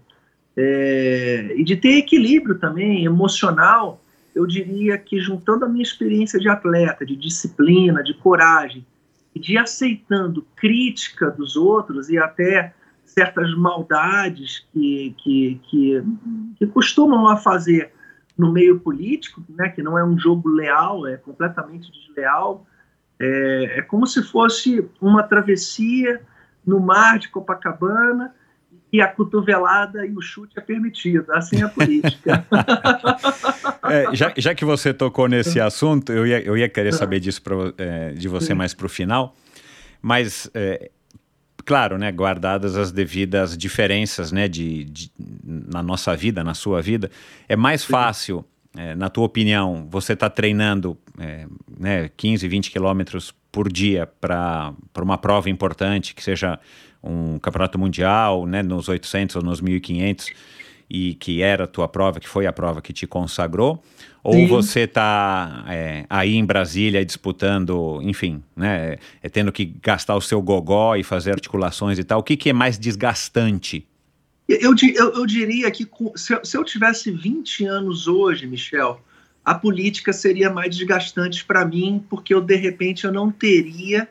é, 0.57 1.53
e 1.55 1.63
de 1.63 1.77
ter 1.77 1.97
equilíbrio 1.97 2.59
também 2.59 3.05
emocional, 3.05 4.01
eu 4.35 4.45
diria 4.45 4.97
que 4.97 5.19
juntando 5.19 5.63
a 5.65 5.69
minha 5.69 5.83
experiência 5.83 6.39
de 6.39 6.49
atleta, 6.49 7.05
de 7.05 7.15
disciplina, 7.15 8.03
de 8.03 8.13
coragem, 8.13 8.85
e 9.33 9.39
de 9.39 9.57
aceitando 9.57 10.45
crítica 10.55 11.29
dos 11.29 11.55
outros 11.55 12.09
e 12.09 12.17
até 12.17 12.73
certas 13.09 13.53
maldades 13.55 14.65
que, 14.71 15.15
que, 15.17 15.61
que, 15.69 16.03
que 16.57 16.67
costumam 16.67 17.27
a 17.27 17.37
fazer 17.37 17.91
no 18.37 18.51
meio 18.51 18.79
político, 18.79 19.43
né, 19.49 19.69
que 19.69 19.83
não 19.83 19.97
é 19.97 20.03
um 20.03 20.17
jogo 20.17 20.47
leal, 20.49 21.05
é 21.05 21.17
completamente 21.17 21.91
desleal, 21.91 22.65
é, 23.19 23.79
é 23.79 23.81
como 23.81 24.07
se 24.07 24.23
fosse 24.23 24.87
uma 25.01 25.23
travessia 25.23 26.21
no 26.65 26.79
mar 26.79 27.19
de 27.19 27.29
Copacabana 27.29 28.33
e 28.91 29.01
a 29.01 29.07
cotovelada 29.07 30.05
e 30.05 30.15
o 30.15 30.21
chute 30.21 30.57
é 30.57 30.61
permitido. 30.61 31.31
Assim 31.33 31.61
é 31.61 31.65
a 31.65 31.69
política. 31.69 32.45
é, 33.83 34.15
já, 34.15 34.33
já, 34.37 34.55
que 34.55 34.65
você 34.65 34.93
tocou 34.93 35.27
nesse 35.27 35.59
assunto, 35.59 36.11
eu 36.11 36.25
ia, 36.25 36.41
eu 36.41 36.57
ia 36.57 36.69
querer 36.69 36.93
saber 36.93 37.19
disso 37.19 37.41
pra, 37.41 37.55
é, 37.77 38.11
de 38.11 38.27
você 38.27 38.53
mais 38.53 38.73
para 38.73 38.85
o 38.85 38.89
final, 38.89 39.35
mas 40.01 40.49
é, 40.53 40.89
claro, 41.69 41.99
né, 41.99 42.11
guardadas 42.11 42.75
as 42.75 42.91
devidas 42.91 43.55
diferenças, 43.55 44.31
né, 44.31 44.47
de, 44.47 44.85
de 44.85 45.11
na 45.45 45.83
nossa 45.83 46.15
vida, 46.15 46.43
na 46.43 46.55
sua 46.55 46.81
vida, 46.81 47.11
é 47.47 47.55
mais 47.55 47.83
fácil, 47.83 48.43
é, 48.75 48.95
na 48.95 49.07
tua 49.07 49.25
opinião, 49.25 49.87
você 49.87 50.13
está 50.13 50.31
treinando 50.31 50.97
é, 51.19 51.45
né, 51.79 52.09
15, 52.17 52.47
20 52.47 52.71
quilômetros 52.71 53.35
por 53.51 53.71
dia 53.71 54.07
para 54.07 54.73
uma 54.99 55.15
prova 55.15 55.47
importante, 55.47 56.15
que 56.15 56.23
seja 56.23 56.59
um 57.03 57.37
campeonato 57.37 57.77
mundial, 57.77 58.47
né, 58.47 58.63
nos 58.63 58.89
800 58.89 59.35
ou 59.35 59.43
nos 59.43 59.61
1500, 59.61 60.31
e 60.89 61.13
que 61.13 61.41
era 61.41 61.65
a 61.65 61.67
tua 61.67 61.87
prova, 61.87 62.19
que 62.19 62.27
foi 62.27 62.47
a 62.47 62.53
prova 62.53 62.81
que 62.81 62.91
te 62.91 63.05
consagrou, 63.05 63.83
ou 64.23 64.33
Sim. 64.33 64.47
você 64.47 64.81
está 64.81 65.65
é, 65.67 66.05
aí 66.09 66.35
em 66.35 66.43
Brasília 66.43 67.05
disputando, 67.05 67.99
enfim, 68.01 68.43
né, 68.55 68.97
é, 69.21 69.29
tendo 69.29 69.51
que 69.51 69.65
gastar 69.65 70.15
o 70.15 70.21
seu 70.21 70.41
gogó 70.41 70.95
e 70.95 71.03
fazer 71.03 71.31
articulações 71.31 71.99
e 71.99 72.03
tal, 72.03 72.19
o 72.19 72.23
que, 72.23 72.35
que 72.35 72.49
é 72.49 72.53
mais 72.53 72.77
desgastante? 72.77 73.85
Eu, 74.47 74.73
eu, 74.95 75.13
eu 75.13 75.25
diria 75.27 75.69
que 75.69 75.87
se 76.15 76.33
eu, 76.33 76.43
se 76.43 76.57
eu 76.57 76.63
tivesse 76.63 77.11
20 77.11 77.65
anos 77.65 78.07
hoje, 78.07 78.47
Michel, 78.47 78.99
a 79.45 79.53
política 79.53 80.11
seria 80.11 80.49
mais 80.49 80.75
desgastante 80.75 81.45
para 81.45 81.63
mim, 81.63 82.03
porque 82.09 82.33
eu, 82.33 82.41
de 82.41 82.55
repente, 82.55 83.05
eu 83.05 83.11
não 83.11 83.31
teria 83.31 84.09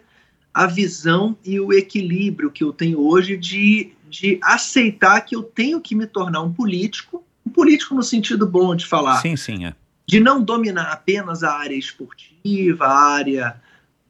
a 0.54 0.66
visão 0.66 1.36
e 1.44 1.60
o 1.60 1.72
equilíbrio 1.72 2.50
que 2.50 2.64
eu 2.64 2.72
tenho 2.72 3.00
hoje 3.00 3.36
de 3.36 3.92
de 4.08 4.38
aceitar 4.42 5.20
que 5.22 5.36
eu 5.36 5.42
tenho 5.42 5.80
que 5.80 5.94
me 5.94 6.06
tornar 6.06 6.42
um 6.42 6.52
político, 6.52 7.24
um 7.46 7.50
político 7.50 7.94
no 7.94 8.02
sentido 8.02 8.46
bom 8.46 8.74
de 8.74 8.86
falar. 8.86 9.20
Sim, 9.20 9.36
sim, 9.36 9.64
é. 9.64 9.74
De 10.06 10.20
não 10.20 10.42
dominar 10.42 10.90
apenas 10.90 11.42
a 11.42 11.52
área 11.52 11.76
esportiva, 11.76 12.86
a 12.86 13.12
área 13.12 13.60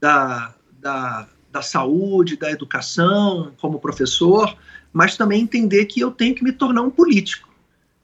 da, 0.00 0.54
da, 0.80 1.28
da 1.50 1.62
saúde, 1.62 2.36
da 2.36 2.50
educação, 2.50 3.52
como 3.60 3.80
professor, 3.80 4.56
mas 4.92 5.16
também 5.16 5.42
entender 5.42 5.86
que 5.86 6.00
eu 6.00 6.10
tenho 6.10 6.34
que 6.34 6.44
me 6.44 6.52
tornar 6.52 6.82
um 6.82 6.90
político 6.90 7.48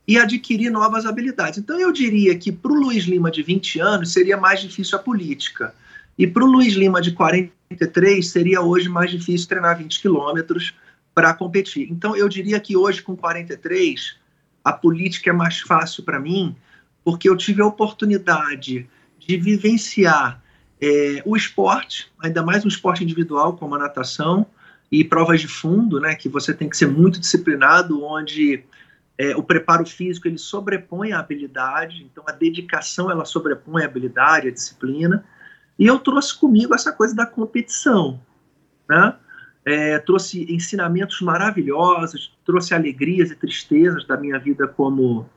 e 0.07 0.18
adquirir 0.18 0.70
novas 0.70 1.07
habilidades. 1.07 1.59
Então, 1.59 1.78
eu 1.78 1.92
diria 1.92 2.37
que 2.37 2.52
para 2.52 2.72
o 2.72 2.74
Luiz 2.74 3.04
Lima 3.04 3.30
de 3.30 3.42
20 3.42 3.80
anos 3.80 4.12
seria 4.12 4.37
mais 4.37 4.61
difícil 4.61 4.98
a 4.98 5.02
política. 5.02 5.74
E 6.18 6.26
para 6.26 6.44
o 6.44 6.46
Luiz 6.46 6.74
Lima 6.74 7.00
de 7.00 7.12
43 7.12 8.28
seria 8.28 8.61
hoje 8.61 8.88
mais 8.88 9.11
difícil 9.11 9.48
treinar 9.48 9.78
20 9.78 10.00
quilômetros 10.00 10.74
para 11.14 11.33
competir. 11.33 11.88
Então, 11.90 12.16
eu 12.16 12.29
diria 12.29 12.59
que 12.59 12.77
hoje, 12.77 13.00
com 13.00 13.16
43, 13.16 14.16
a 14.64 14.72
política 14.72 15.31
é 15.31 15.33
mais 15.33 15.61
fácil 15.61 16.03
para 16.03 16.18
mim, 16.18 16.57
porque 17.05 17.29
eu 17.29 17.37
tive 17.37 17.62
a 17.62 17.66
oportunidade 17.66 18.88
de 19.18 19.37
vivenciar 19.37 20.42
é, 20.81 21.22
o 21.24 21.37
esporte, 21.37 22.11
ainda 22.18 22.42
mais 22.42 22.64
um 22.64 22.68
esporte 22.68 23.05
individual 23.05 23.57
como 23.57 23.74
a 23.74 23.79
natação 23.79 24.46
e 24.90 25.05
provas 25.05 25.40
de 25.40 25.48
fundo, 25.48 26.00
né, 26.00 26.14
que 26.14 26.29
você 26.29 26.53
tem 26.53 26.68
que 26.68 26.77
ser 26.77 26.87
muito 26.87 27.20
disciplinado, 27.20 28.05
onde 28.05 28.64
é, 29.16 29.37
o 29.37 29.42
preparo 29.42 29.87
físico 29.87 30.27
ele 30.27 30.38
sobrepõe 30.38 31.12
a 31.12 31.20
habilidade, 31.20 32.03
então 32.11 32.24
a 32.27 32.33
dedicação 32.33 33.11
ela 33.11 33.24
sobrepõe 33.24 33.83
a 33.83 33.87
habilidade, 33.87 34.48
a 34.48 34.53
disciplina. 34.53 35.24
E 35.79 35.87
eu 35.87 35.98
trouxe 35.98 36.38
comigo 36.38 36.74
essa 36.74 36.92
coisa 36.92 37.14
da 37.14 37.27
competição, 37.27 38.20
né? 38.88 39.16
É, 39.64 39.98
trouxe 39.98 40.53
ensinamentos 40.53 41.20
maravilhosos, 41.20 42.37
trouxe 42.44 42.74
alegrias 42.74 43.31
e 43.31 43.37
tristezas 43.37 44.07
da 44.07 44.16
minha 44.16 44.38
vida 44.38 44.68
como, 44.68 45.29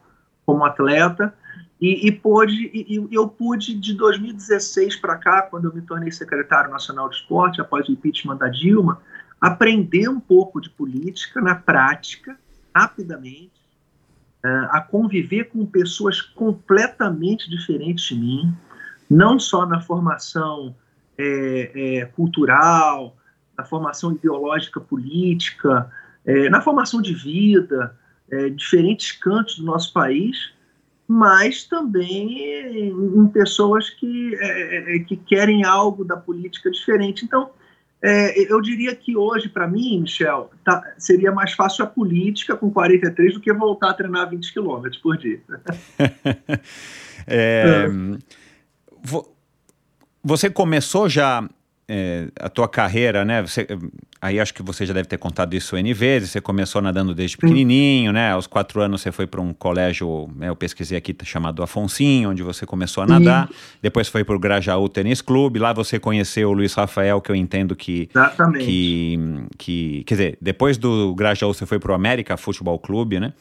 como 0.46 0.66
atleta. 0.66 1.34
E, 1.80 2.08
e, 2.08 2.12
pôde, 2.12 2.72
e, 2.74 3.08
eu 3.12 3.28
pude, 3.28 3.76
de 3.76 3.94
2016 3.94 4.96
para 4.98 5.16
cá, 5.16 5.44
quando 5.44 5.66
eu 5.66 5.74
me 5.74 5.82
tornei 5.82 6.12
secretário 6.12 6.72
nacional 6.72 7.08
de 7.08 7.16
esporte, 7.16 7.62
após 7.62 7.88
o 7.88 7.92
impeachment 7.92 8.38
da 8.38 8.50
Dilma, 8.50 9.00
aprender 9.40 10.10
um 10.10 10.20
pouco 10.20 10.60
de 10.60 10.70
política 10.72 11.40
na 11.40 11.56
prática, 11.56 12.38
rapidamente, 12.76 13.52
é, 14.44 14.50
a 14.72 14.82
conviver 14.82 15.46
com 15.46 15.66
pessoas 15.66 16.22
completamente 16.22 17.50
diferentes 17.50 18.06
de 18.06 18.16
mim, 18.16 18.54
não 19.10 19.40
só 19.40 19.66
na 19.66 19.80
formação 19.80 20.76
é, 21.18 21.72
é, 22.00 22.06
cultural, 22.06 23.16
na 23.58 23.66
formação 23.66 24.12
ideológica 24.12 24.80
política, 24.80 25.90
é, 26.26 26.50
na 26.50 26.62
formação 26.62 27.02
de 27.02 27.14
vida, 27.14 27.98
é, 28.30 28.50
diferentes 28.50 29.12
cantos 29.14 29.58
do 29.58 29.66
nosso 29.66 29.92
país, 29.92 30.54
mas 31.08 31.64
também 31.64 32.90
em 32.90 33.28
pessoas 33.28 33.90
que, 33.90 34.36
é, 34.36 34.96
é, 34.96 35.00
que 35.00 35.16
querem 35.16 35.64
algo 35.64 36.04
da 36.04 36.18
política 36.18 36.70
diferente. 36.70 37.24
Então, 37.24 37.50
é, 38.04 38.52
eu 38.52 38.62
diria 38.62 38.94
que 38.94 39.16
hoje, 39.16 39.48
para 39.48 39.68
mim, 39.68 40.02
Michel, 40.02 40.52
tá, 40.64 40.84
seria 40.98 41.32
mais 41.32 41.54
fácil 41.54 41.86
a 41.86 41.88
política 41.88 42.56
com 42.56 42.70
43 42.70 43.36
do 43.36 43.40
que 43.40 43.52
voltar 43.54 43.92
a 43.92 43.94
treinar 43.94 44.30
20 44.30 44.54
quilômetros 44.54 45.02
por 45.02 45.18
dia. 45.18 45.42
é, 47.26 47.88
você 50.22 50.50
começou 50.50 51.08
já 51.08 51.48
é, 51.90 52.28
a 52.40 52.50
tua 52.50 52.68
carreira, 52.68 53.24
né? 53.24 53.42
Você, 53.42 53.66
aí 54.22 54.40
acho 54.40 54.54
que 54.54 54.62
você 54.62 54.86
já 54.86 54.94
deve 54.94 55.08
ter 55.08 55.18
contado 55.18 55.54
isso 55.54 55.78
N 55.78 55.94
vezes. 55.94 56.32
Você 56.32 56.42
começou 56.42 56.82
nadando 56.82 57.16
desde 57.16 57.38
pequenininho, 57.38 58.12
né? 58.12 58.32
Aos 58.32 58.46
quatro 58.46 58.82
anos 58.82 59.02
você 59.02 59.12
foi 59.12 59.26
para 59.26 59.40
um 59.40 59.54
colégio, 59.54 60.30
né, 60.36 60.50
eu 60.50 60.56
pesquisei 60.56 60.98
aqui, 60.98 61.16
chamado 61.24 61.64
Afonsinho, 61.64 62.32
onde 62.32 62.44
você 62.44 62.66
começou 62.66 63.04
a 63.04 63.08
nadar. 63.08 63.48
Sim. 63.48 63.54
Depois 63.82 64.10
foi 64.10 64.26
para 64.26 64.36
o 64.36 64.40
Grajaú 64.40 64.90
Tênis 64.90 65.22
Clube. 65.22 65.60
Lá 65.60 65.72
você 65.72 65.98
conheceu 65.98 66.50
o 66.50 66.54
Luiz 66.54 66.74
Rafael, 66.74 67.22
que 67.22 67.32
eu 67.32 67.36
entendo 67.36 67.76
que... 67.76 68.10
Exatamente. 68.14 68.66
Que, 68.66 69.20
que, 69.58 70.04
quer 70.06 70.14
dizer, 70.16 70.38
depois 70.42 70.78
do 70.78 71.16
Grajaú 71.16 71.54
você 71.54 71.66
foi 71.66 71.80
para 71.80 71.94
o 71.94 71.96
América 71.96 72.36
Futebol 72.36 72.78
Clube, 72.80 73.20
né? 73.20 73.34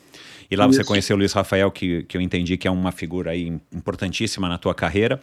E 0.49 0.55
lá 0.55 0.67
isso. 0.67 0.75
você 0.75 0.85
conheceu 0.85 1.17
o 1.17 1.19
Luiz 1.19 1.33
Rafael, 1.33 1.69
que, 1.73 2.05
que 2.05 2.17
eu 2.17 2.21
entendi 2.21 2.57
que 2.57 2.69
é 2.69 2.71
uma 2.71 2.93
figura 2.93 3.33
aí 3.33 3.53
importantíssima 3.73 4.49
na 4.49 4.57
tua 4.57 4.75
carreira. 4.75 5.21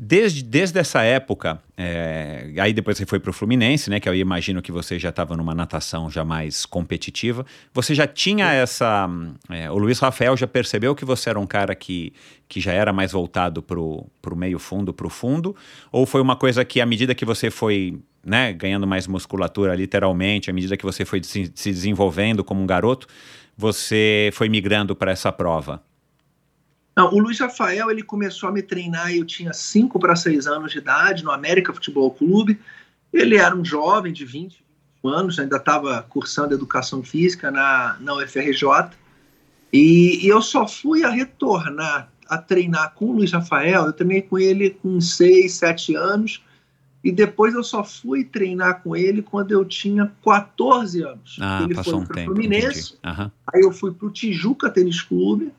Desde, 0.00 0.44
desde 0.44 0.78
essa 0.78 1.02
época, 1.02 1.60
é, 1.76 2.52
aí 2.60 2.72
depois 2.72 2.96
você 2.96 3.04
foi 3.04 3.18
para 3.18 3.30
o 3.30 3.32
Fluminense, 3.32 3.90
né? 3.90 3.98
Que 3.98 4.08
eu 4.08 4.14
imagino 4.14 4.62
que 4.62 4.70
você 4.70 4.96
já 4.96 5.08
estava 5.08 5.36
numa 5.36 5.56
natação 5.56 6.08
já 6.08 6.24
mais 6.24 6.64
competitiva. 6.64 7.44
Você 7.74 7.96
já 7.96 8.06
tinha 8.06 8.52
essa. 8.52 9.10
É, 9.50 9.68
o 9.68 9.76
Luiz 9.76 9.98
Rafael 9.98 10.36
já 10.36 10.46
percebeu 10.46 10.94
que 10.94 11.04
você 11.04 11.30
era 11.30 11.40
um 11.40 11.48
cara 11.48 11.74
que, 11.74 12.12
que 12.48 12.60
já 12.60 12.72
era 12.72 12.92
mais 12.92 13.10
voltado 13.10 13.60
para 13.60 13.80
o 13.80 14.36
meio 14.36 14.60
fundo, 14.60 14.94
para 14.94 15.06
o 15.08 15.10
fundo? 15.10 15.56
Ou 15.90 16.06
foi 16.06 16.20
uma 16.20 16.36
coisa 16.36 16.64
que, 16.64 16.80
à 16.80 16.86
medida 16.86 17.12
que 17.12 17.24
você 17.24 17.50
foi 17.50 17.98
né, 18.24 18.52
ganhando 18.52 18.86
mais 18.86 19.08
musculatura, 19.08 19.74
literalmente, 19.74 20.48
à 20.48 20.52
medida 20.52 20.76
que 20.76 20.84
você 20.84 21.04
foi 21.04 21.24
se, 21.24 21.50
se 21.52 21.72
desenvolvendo 21.72 22.44
como 22.44 22.62
um 22.62 22.66
garoto, 22.66 23.08
você 23.56 24.30
foi 24.32 24.48
migrando 24.48 24.94
para 24.94 25.10
essa 25.10 25.32
prova? 25.32 25.82
Não, 26.98 27.14
o 27.14 27.20
Luiz 27.20 27.38
Rafael 27.38 27.92
ele 27.92 28.02
começou 28.02 28.48
a 28.48 28.52
me 28.52 28.60
treinar, 28.60 29.14
eu 29.14 29.24
tinha 29.24 29.52
5 29.52 30.00
para 30.00 30.16
6 30.16 30.48
anos 30.48 30.72
de 30.72 30.78
idade, 30.78 31.22
no 31.22 31.30
América 31.30 31.72
Futebol 31.72 32.10
Clube. 32.10 32.58
Ele 33.12 33.36
era 33.36 33.54
um 33.54 33.64
jovem 33.64 34.12
de 34.12 34.24
20 34.24 34.60
anos, 35.04 35.38
ainda 35.38 35.58
estava 35.58 36.04
cursando 36.08 36.54
educação 36.54 37.00
física 37.00 37.52
na, 37.52 37.96
na 38.00 38.16
UFRJ. 38.16 38.90
E, 39.72 40.26
e, 40.26 40.28
eu 40.28 40.42
só 40.42 40.66
fui 40.66 41.04
a 41.04 41.08
retornar 41.08 42.10
a 42.28 42.36
treinar 42.36 42.92
com 42.94 43.04
o 43.04 43.12
Luiz 43.12 43.30
Rafael, 43.30 43.84
eu 43.84 43.92
treinei 43.92 44.22
com 44.22 44.36
ele 44.36 44.70
com 44.70 45.00
6, 45.00 45.54
7 45.54 45.94
anos, 45.94 46.42
e 47.04 47.12
depois 47.12 47.54
eu 47.54 47.62
só 47.62 47.84
fui 47.84 48.24
treinar 48.24 48.82
com 48.82 48.96
ele 48.96 49.22
quando 49.22 49.52
eu 49.52 49.64
tinha 49.64 50.10
14 50.24 51.02
anos. 51.04 51.36
Ah, 51.40 51.62
ele 51.62 51.76
passou 51.76 51.92
foi 51.92 52.02
um 52.02 52.06
tempo. 52.06 52.34
Fluminense, 52.34 52.98
uhum. 53.06 53.30
aí 53.54 53.60
eu 53.62 53.70
fui 53.70 53.92
para 53.92 54.08
o 54.08 54.10
Tijuca 54.10 54.68
Tênis 54.68 55.00
Clube, 55.00 55.52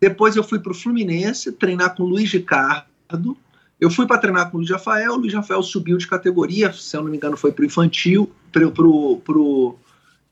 depois 0.00 0.36
eu 0.36 0.44
fui 0.44 0.58
para 0.58 0.72
o 0.72 0.74
Fluminense 0.74 1.52
treinar 1.52 1.94
com 1.94 2.02
o 2.02 2.06
Luiz 2.06 2.30
Ricardo. 2.30 3.36
Eu 3.80 3.90
fui 3.90 4.06
para 4.06 4.18
treinar 4.18 4.50
com 4.50 4.56
o 4.56 4.60
Luiz 4.60 4.70
Rafael. 4.70 5.12
O 5.12 5.16
Luiz 5.16 5.34
Rafael 5.34 5.62
subiu 5.62 5.96
de 5.96 6.06
categoria, 6.06 6.72
se 6.72 6.96
eu 6.96 7.02
não 7.02 7.10
me 7.10 7.16
engano, 7.16 7.36
foi 7.36 7.52
para 7.52 7.62
o 7.62 7.66
infantil, 7.66 8.32
pro, 8.52 8.70
pro, 8.72 9.16
pro, 9.24 9.78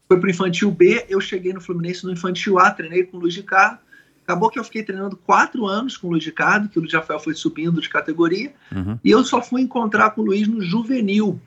foi 0.09 0.19
para 0.19 0.27
o 0.27 0.31
infantil 0.31 0.71
B. 0.71 1.07
Eu 1.09 1.21
cheguei 1.21 1.53
no 1.53 1.61
Fluminense 1.61 2.05
no 2.05 2.13
infantil 2.13 2.59
A, 2.59 2.71
treinei 2.71 3.05
com 3.05 3.17
o 3.17 3.21
Luiz 3.21 3.35
Ricardo. 3.37 3.79
Acabou 4.23 4.49
que 4.49 4.59
eu 4.59 4.65
fiquei 4.65 4.83
treinando 4.83 5.17
quatro 5.17 5.67
anos 5.67 5.99
com 5.99 6.09
o 6.09 6.11
Luiz 6.11 6.25
Ricardo, 6.25 6.69
que 6.69 6.79
o 6.79 6.81
Luiz 6.81 6.95
Rafael 6.95 7.21
foi 7.21 7.35
subindo 7.35 7.81
de 7.81 7.91
categoria. 7.91 8.53
Uhum. 8.73 8.99
E 9.05 9.11
eu 9.11 9.23
só 9.23 9.43
fui 9.43 9.61
encontrar 9.61 10.11
com 10.11 10.23
o 10.23 10.25
Luiz 10.25 10.49
no 10.49 10.63
juvenil, 10.63 11.39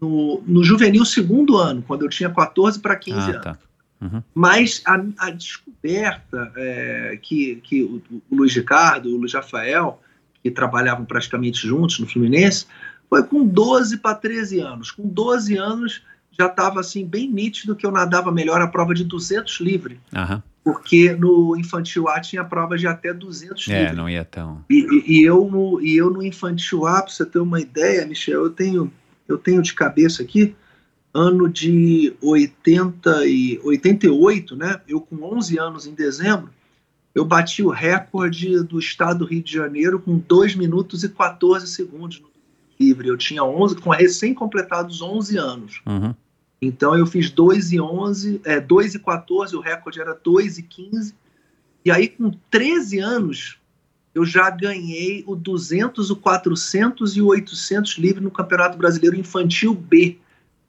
no, 0.00 0.42
no 0.44 0.64
juvenil 0.64 1.04
segundo 1.04 1.56
ano, 1.56 1.82
quando 1.86 2.02
eu 2.02 2.08
tinha 2.08 2.28
14 2.28 2.80
para 2.80 2.96
15 2.96 3.18
ah, 3.18 3.24
anos. 3.24 3.44
Tá. 3.44 3.58
Uhum. 4.00 4.22
Mas 4.34 4.82
a, 4.86 5.02
a 5.18 5.30
descoberta 5.30 6.52
é, 6.56 7.18
que, 7.22 7.56
que 7.56 7.82
o, 7.82 8.02
o, 8.30 8.36
Luiz 8.36 8.54
Ricardo, 8.54 9.08
o 9.08 9.16
Luiz 9.16 9.32
Rafael, 9.32 10.00
que 10.42 10.50
trabalhavam 10.50 11.04
praticamente 11.04 11.66
juntos 11.66 11.98
no 11.98 12.06
Fluminense, 12.06 12.66
foi 13.08 13.22
com 13.22 13.46
12 13.46 13.98
para 13.98 14.16
13 14.16 14.60
anos. 14.60 14.90
Com 14.90 15.06
12 15.08 15.56
anos 15.56 16.02
já 16.38 16.46
estava 16.46 16.80
assim 16.80 17.06
bem 17.06 17.30
nítido 17.30 17.76
que 17.76 17.86
eu 17.86 17.90
nadava 17.90 18.32
melhor 18.32 18.60
a 18.60 18.66
prova 18.66 18.92
de 18.92 19.04
200 19.04 19.60
livre. 19.60 20.00
Uhum. 20.12 20.42
Porque 20.64 21.12
no 21.12 21.56
infantil 21.56 22.08
A 22.08 22.20
tinha 22.20 22.42
prova 22.42 22.76
de 22.76 22.86
até 22.86 23.12
200 23.12 23.68
é, 23.68 23.80
livre. 23.80 23.96
não 23.96 24.08
ia 24.08 24.24
tão. 24.24 24.64
E, 24.68 24.80
e, 24.80 25.18
e, 25.18 25.22
eu 25.22 25.48
no, 25.50 25.80
e 25.80 25.96
eu 25.96 26.10
no 26.10 26.22
infantil 26.22 26.86
A, 26.86 27.02
para 27.02 27.12
você 27.12 27.24
ter 27.24 27.38
uma 27.38 27.60
ideia, 27.60 28.06
Michel, 28.06 28.44
eu 28.44 28.50
tenho, 28.50 28.90
eu 29.28 29.36
tenho 29.36 29.62
de 29.62 29.74
cabeça 29.74 30.22
aqui, 30.22 30.56
ano 31.14 31.48
de 31.48 32.12
80 32.20 33.26
e 33.26 33.60
88, 33.62 34.56
né? 34.56 34.80
Eu 34.88 35.00
com 35.00 35.22
11 35.22 35.58
anos 35.58 35.86
em 35.86 35.94
dezembro, 35.94 36.50
eu 37.14 37.24
bati 37.24 37.62
o 37.62 37.70
recorde 37.70 38.60
do 38.64 38.80
estado 38.80 39.20
do 39.20 39.24
Rio 39.24 39.42
de 39.42 39.52
Janeiro 39.52 40.00
com 40.00 40.18
2 40.18 40.56
minutos 40.56 41.04
e 41.04 41.08
14 41.08 41.68
segundos 41.68 42.20
no 42.20 42.28
livre. 42.78 43.06
Eu 43.06 43.16
tinha 43.16 43.44
11, 43.44 43.76
com 43.76 43.90
recém-completados 43.90 45.00
11 45.00 45.36
anos. 45.38 45.80
Uhum. 45.86 46.12
Então 46.60 46.98
eu 46.98 47.06
fiz 47.06 47.30
2 47.30 47.72
e 47.72 47.80
11, 47.80 48.40
é, 48.44 48.58
2 48.58 48.96
e 48.96 48.98
14, 48.98 49.54
o 49.54 49.60
recorde 49.60 50.00
era 50.00 50.18
2 50.20 50.58
e 50.58 50.62
15. 50.64 51.14
E 51.84 51.90
aí 51.92 52.08
com 52.08 52.32
13 52.50 52.98
anos, 52.98 53.58
eu 54.12 54.24
já 54.24 54.50
ganhei 54.50 55.22
o 55.28 55.36
200, 55.36 56.10
o 56.10 56.16
400 56.16 57.16
e 57.16 57.22
o 57.22 57.26
800 57.26 57.98
livre 57.98 58.22
no 58.22 58.30
Campeonato 58.32 58.76
Brasileiro 58.76 59.16
Infantil 59.16 59.74
B. 59.74 60.18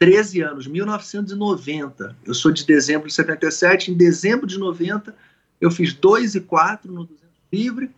13 0.05 0.41
anos, 0.41 0.67
1990. 0.67 2.15
Eu 2.23 2.33
sou 2.35 2.51
de 2.51 2.63
dezembro 2.63 3.07
de 3.07 3.13
77. 3.15 3.89
Em 3.89 3.95
dezembro 3.95 4.45
de 4.45 4.59
90, 4.59 5.15
eu 5.59 5.71
fiz 5.71 5.93
2 5.93 6.35
e 6.35 6.41
4 6.41 6.91
no 6.91 7.05
200 7.05 7.27
livre, 7.51 7.89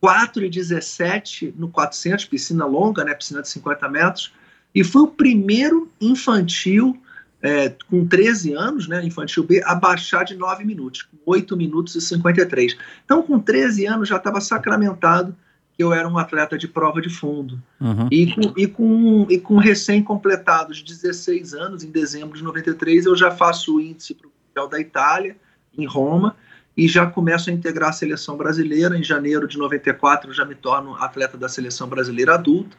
4 0.00 0.44
e 0.44 0.50
17 0.50 1.54
no 1.56 1.68
400, 1.68 2.24
piscina 2.24 2.66
longa, 2.66 3.04
né, 3.04 3.14
piscina 3.14 3.40
de 3.40 3.48
50 3.48 3.88
metros. 3.88 4.32
E 4.74 4.82
fui 4.82 5.02
o 5.02 5.06
primeiro 5.06 5.88
infantil, 6.00 7.00
é, 7.40 7.72
com 7.88 8.04
13 8.04 8.54
anos, 8.54 8.88
né, 8.88 9.06
infantil 9.06 9.44
B, 9.44 9.62
a 9.64 9.76
baixar 9.76 10.24
de 10.24 10.34
9 10.34 10.64
minutos, 10.64 11.02
com 11.02 11.18
8 11.24 11.56
minutos 11.56 11.94
e 11.94 12.00
53. 12.00 12.76
Então, 13.04 13.22
com 13.22 13.38
13 13.38 13.86
anos, 13.86 14.08
já 14.08 14.16
estava 14.16 14.40
sacramentado 14.40 15.36
eu 15.78 15.92
era 15.92 16.08
um 16.08 16.18
atleta 16.18 16.56
de 16.56 16.68
prova 16.68 17.00
de 17.00 17.10
fundo. 17.10 17.60
Uhum. 17.80 18.08
E, 18.10 18.32
com, 18.32 18.54
e, 18.56 18.66
com, 18.66 19.26
e 19.28 19.38
com 19.40 19.56
recém-completados 19.56 20.82
16 20.82 21.54
anos, 21.54 21.82
em 21.82 21.90
dezembro 21.90 22.36
de 22.36 22.44
93, 22.44 23.06
eu 23.06 23.16
já 23.16 23.30
faço 23.30 23.76
o 23.76 23.80
índice 23.80 24.14
para 24.14 24.28
o 24.28 24.30
Mundial 24.48 24.68
da 24.68 24.80
Itália, 24.80 25.36
em 25.76 25.86
Roma, 25.86 26.36
e 26.76 26.86
já 26.86 27.06
começo 27.06 27.50
a 27.50 27.52
integrar 27.52 27.90
a 27.90 27.92
seleção 27.92 28.36
brasileira. 28.36 28.96
Em 28.96 29.02
janeiro 29.02 29.48
de 29.48 29.58
94, 29.58 30.30
eu 30.30 30.34
já 30.34 30.44
me 30.44 30.54
torno 30.54 30.94
atleta 30.94 31.36
da 31.36 31.48
seleção 31.48 31.88
brasileira 31.88 32.34
adulta, 32.34 32.76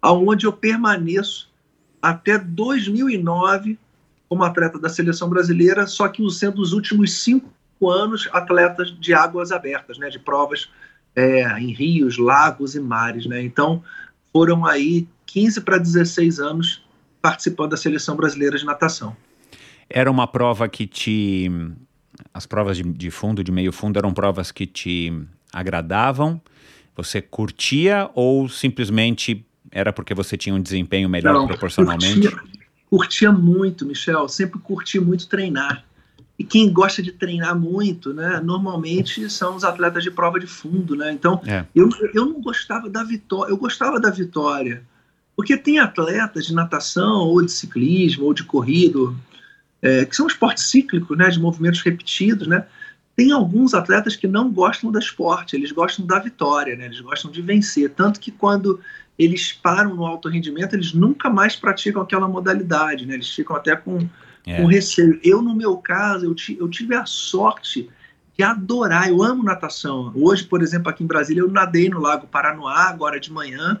aonde 0.00 0.46
eu 0.46 0.52
permaneço 0.52 1.50
até 2.00 2.38
2009 2.38 3.78
como 4.28 4.44
atleta 4.44 4.78
da 4.78 4.88
seleção 4.88 5.28
brasileira, 5.28 5.86
só 5.86 6.08
que 6.08 6.28
sendo 6.30 6.60
os 6.60 6.72
últimos 6.72 7.12
cinco 7.12 7.50
anos 7.88 8.28
atletas 8.32 8.96
de 8.98 9.14
águas 9.14 9.52
abertas, 9.52 9.98
né, 9.98 10.08
de 10.08 10.18
provas 10.18 10.68
é, 11.16 11.58
em 11.58 11.72
rios, 11.72 12.18
lagos 12.18 12.74
e 12.74 12.80
mares. 12.80 13.24
Né? 13.26 13.42
Então, 13.42 13.82
foram 14.32 14.66
aí 14.66 15.08
15 15.24 15.62
para 15.62 15.78
16 15.78 16.38
anos 16.38 16.82
participando 17.22 17.70
da 17.70 17.76
seleção 17.76 18.14
brasileira 18.14 18.58
de 18.58 18.64
natação. 18.64 19.16
Era 19.88 20.10
uma 20.10 20.26
prova 20.26 20.68
que 20.68 20.86
te. 20.86 21.50
As 22.32 22.46
provas 22.46 22.76
de, 22.76 22.82
de 22.82 23.10
fundo, 23.10 23.42
de 23.42 23.50
meio 23.50 23.72
fundo, 23.72 23.98
eram 23.98 24.12
provas 24.12 24.52
que 24.52 24.66
te 24.66 25.12
agradavam? 25.52 26.40
Você 26.94 27.20
curtia 27.20 28.10
ou 28.14 28.48
simplesmente 28.48 29.44
era 29.70 29.92
porque 29.92 30.14
você 30.14 30.36
tinha 30.36 30.54
um 30.54 30.60
desempenho 30.60 31.08
melhor 31.08 31.34
Não, 31.34 31.46
proporcionalmente? 31.46 32.30
Curtia, 32.30 32.62
curtia 32.88 33.32
muito, 33.32 33.86
Michel. 33.86 34.28
Sempre 34.28 34.58
curti 34.60 34.98
muito 34.98 35.28
treinar. 35.28 35.85
E 36.38 36.44
quem 36.44 36.70
gosta 36.70 37.02
de 37.02 37.12
treinar 37.12 37.58
muito, 37.58 38.12
né, 38.12 38.40
normalmente 38.44 39.28
são 39.30 39.56
os 39.56 39.64
atletas 39.64 40.02
de 40.02 40.10
prova 40.10 40.38
de 40.38 40.46
fundo, 40.46 40.94
né? 40.94 41.10
Então, 41.10 41.40
é. 41.46 41.64
eu, 41.74 41.88
eu 42.12 42.26
não 42.26 42.42
gostava 42.42 42.90
da 42.90 43.02
vitória, 43.02 43.50
eu 43.50 43.56
gostava 43.56 43.98
da 43.98 44.10
vitória, 44.10 44.82
porque 45.34 45.56
tem 45.56 45.78
atletas 45.78 46.46
de 46.46 46.54
natação, 46.54 47.20
ou 47.20 47.42
de 47.42 47.50
ciclismo, 47.50 48.26
ou 48.26 48.34
de 48.34 48.44
corrida, 48.44 48.98
é, 49.80 50.04
que 50.04 50.14
são 50.14 50.26
esportes 50.26 50.64
cíclicos, 50.64 51.16
né, 51.16 51.28
de 51.30 51.40
movimentos 51.40 51.80
repetidos, 51.80 52.46
né? 52.46 52.66
Tem 53.14 53.32
alguns 53.32 53.72
atletas 53.72 54.14
que 54.14 54.26
não 54.26 54.50
gostam 54.50 54.92
do 54.92 54.98
esporte, 54.98 55.56
eles 55.56 55.72
gostam 55.72 56.04
da 56.04 56.18
vitória, 56.18 56.76
né? 56.76 56.84
Eles 56.84 57.00
gostam 57.00 57.30
de 57.30 57.40
vencer, 57.40 57.88
tanto 57.90 58.20
que 58.20 58.30
quando 58.30 58.78
eles 59.18 59.52
param 59.52 59.94
no 59.94 60.04
alto 60.04 60.28
rendimento, 60.28 60.74
eles 60.74 60.92
nunca 60.92 61.30
mais 61.30 61.56
praticam 61.56 62.02
aquela 62.02 62.28
modalidade, 62.28 63.06
né? 63.06 63.14
Eles 63.14 63.30
ficam 63.30 63.56
até 63.56 63.74
com, 63.74 64.06
é. 64.46 64.56
com 64.56 64.66
receio. 64.66 65.20
Eu, 65.22 65.42
no 65.42 65.54
meu 65.54 65.76
caso, 65.76 66.24
eu, 66.24 66.34
eu 66.58 66.68
tive 66.68 66.94
a 66.94 67.04
sorte 67.04 67.90
de 68.36 68.44
adorar, 68.44 69.08
eu 69.08 69.22
amo 69.22 69.42
natação. 69.42 70.12
Hoje, 70.14 70.44
por 70.44 70.62
exemplo, 70.62 70.88
aqui 70.88 71.02
em 71.02 71.06
Brasília, 71.06 71.40
eu 71.40 71.50
nadei 71.50 71.88
no 71.88 71.98
Lago 71.98 72.26
Paranoá, 72.26 72.88
agora 72.88 73.18
de 73.18 73.32
manhã. 73.32 73.80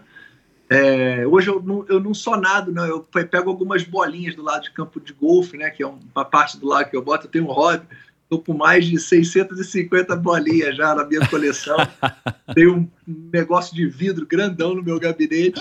É, 0.68 1.24
hoje 1.26 1.48
eu 1.48 1.62
não, 1.62 1.84
eu 1.88 2.00
não 2.00 2.12
só 2.12 2.36
nado, 2.36 2.72
não, 2.72 2.84
eu 2.84 3.00
pego 3.00 3.48
algumas 3.48 3.84
bolinhas 3.84 4.34
do 4.34 4.42
lado 4.42 4.64
de 4.64 4.72
campo 4.72 5.00
de 5.00 5.12
golfe, 5.12 5.56
né, 5.56 5.70
que 5.70 5.80
é 5.80 5.86
uma 5.86 6.24
parte 6.24 6.58
do 6.58 6.66
lago 6.66 6.90
que 6.90 6.96
eu 6.96 7.02
boto, 7.02 7.26
eu 7.26 7.30
tenho 7.30 7.44
um 7.44 7.52
hobby, 7.52 7.86
estou 8.24 8.42
com 8.42 8.52
mais 8.52 8.84
de 8.84 8.98
650 8.98 10.16
bolinhas 10.16 10.76
já 10.76 10.92
na 10.92 11.04
minha 11.04 11.24
coleção, 11.28 11.76
tenho 12.52 12.78
um 12.78 13.30
negócio 13.32 13.76
de 13.76 13.86
vidro 13.86 14.26
grandão 14.26 14.74
no 14.74 14.82
meu 14.82 14.98
gabinete, 14.98 15.60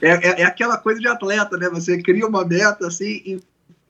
é, 0.00 0.08
é, 0.08 0.40
é, 0.40 0.44
aquela 0.44 0.78
coisa 0.78 0.98
de 0.98 1.08
atleta, 1.08 1.58
né, 1.58 1.68
você 1.68 2.02
cria 2.02 2.26
uma 2.26 2.42
meta 2.42 2.86
assim 2.86 3.20
e 3.26 3.40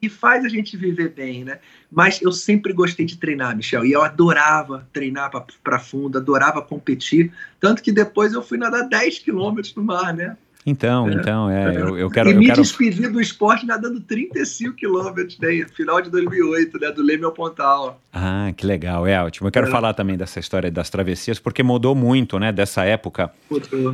e 0.00 0.08
faz 0.08 0.44
a 0.44 0.48
gente 0.48 0.76
viver 0.76 1.10
bem, 1.10 1.44
né? 1.44 1.58
Mas 1.90 2.22
eu 2.22 2.32
sempre 2.32 2.72
gostei 2.72 3.04
de 3.04 3.16
treinar, 3.16 3.56
Michel, 3.56 3.84
e 3.84 3.92
eu 3.92 4.02
adorava 4.02 4.86
treinar 4.92 5.30
para 5.62 5.78
fundo, 5.78 6.18
adorava 6.18 6.62
competir, 6.62 7.32
tanto 7.60 7.82
que 7.82 7.90
depois 7.90 8.32
eu 8.32 8.42
fui 8.42 8.58
nadar 8.58 8.88
10 8.88 9.18
quilômetros 9.20 9.74
no 9.74 9.82
mar, 9.82 10.14
né? 10.14 10.36
Então, 10.68 11.08
é, 11.08 11.14
então, 11.14 11.50
é, 11.50 11.76
eu, 11.76 11.96
eu 11.96 12.10
quero... 12.10 12.30
E 12.30 12.34
me 12.34 12.46
quero... 12.46 12.60
despedi 12.60 13.08
do 13.08 13.20
esporte 13.20 13.64
nadando 13.64 14.00
35 14.00 14.76
quilômetros, 14.76 15.38
né, 15.38 15.64
final 15.74 16.02
de 16.02 16.10
2008, 16.10 16.78
né, 16.78 16.92
do 16.92 17.02
Leme 17.02 17.24
ao 17.24 17.32
Pontal. 17.32 17.98
Ah, 18.12 18.52
que 18.54 18.66
legal, 18.66 19.06
é 19.06 19.22
ótimo. 19.22 19.48
Eu 19.48 19.52
quero 19.52 19.68
é. 19.68 19.70
falar 19.70 19.94
também 19.94 20.16
dessa 20.16 20.38
história 20.38 20.70
das 20.70 20.90
travessias, 20.90 21.38
porque 21.38 21.62
mudou 21.62 21.94
muito, 21.94 22.38
né, 22.38 22.52
dessa 22.52 22.84
época 22.84 23.32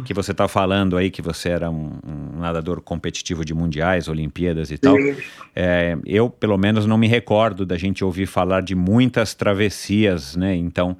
que 0.04 0.12
você 0.12 0.32
está 0.32 0.48
falando 0.48 0.96
aí, 0.96 1.10
que 1.10 1.22
você 1.22 1.50
era 1.50 1.70
um, 1.70 1.92
um, 2.04 2.40
nadador 2.40 2.80
competitivo 2.80 3.44
de 3.44 3.54
mundiais, 3.54 4.08
Olimpíadas 4.08 4.70
e 4.72 4.78
tal. 4.78 4.96
É, 5.54 5.96
eu, 6.04 6.28
pelo 6.28 6.58
menos, 6.58 6.86
não 6.86 6.98
me 6.98 7.06
recordo 7.06 7.64
da 7.64 7.76
gente 7.76 8.04
ouvir 8.04 8.26
falar 8.26 8.62
de 8.62 8.74
muitas 8.74 9.32
travessias, 9.32 10.34
né, 10.34 10.56
então 10.56 10.96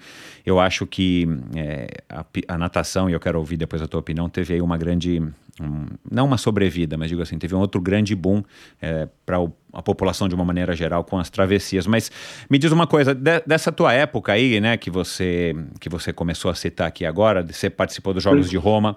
eu 0.46 0.60
acho 0.60 0.87
que 0.87 1.26
é, 1.56 1.88
a, 2.08 2.24
a 2.48 2.58
natação, 2.58 3.08
e 3.10 3.12
eu 3.12 3.20
quero 3.20 3.38
ouvir 3.38 3.56
depois 3.56 3.80
a 3.82 3.88
tua 3.88 4.00
opinião, 4.00 4.28
teve 4.28 4.54
aí 4.54 4.60
uma 4.60 4.76
grande 4.76 5.22
um, 5.61 5.87
não 6.11 6.27
uma 6.27 6.37
sobrevida, 6.37 6.97
mas 6.97 7.09
digo 7.09 7.23
assim, 7.23 7.38
teve 7.38 7.55
um 7.55 7.61
outro 7.61 7.81
grande 7.81 8.14
boom 8.14 8.43
é, 8.83 9.09
para 9.25 9.37
a 9.73 9.83
população 9.83 10.29
de 10.29 10.35
uma 10.35 10.45
maneira 10.45 10.75
geral 10.75 11.05
com 11.05 11.19
as 11.19 11.31
travessias. 11.31 11.87
Mas 11.87 12.11
me 12.51 12.59
diz 12.59 12.73
uma 12.73 12.87
coisa, 12.87 13.14
de, 13.14 13.40
dessa 13.47 13.71
tua 13.71 13.93
época 13.93 14.33
aí, 14.33 14.61
né, 14.61 14.77
que 14.77 14.90
você 14.90 15.55
que 15.81 15.88
você 15.88 16.12
começou 16.12 16.51
a 16.51 16.55
citar 16.55 16.88
aqui 16.88 17.05
agora, 17.05 17.43
você 17.43 17.71
participou 17.71 18.12
dos 18.12 18.23
Jogos 18.23 18.51
de 18.51 18.57
Roma, 18.57 18.97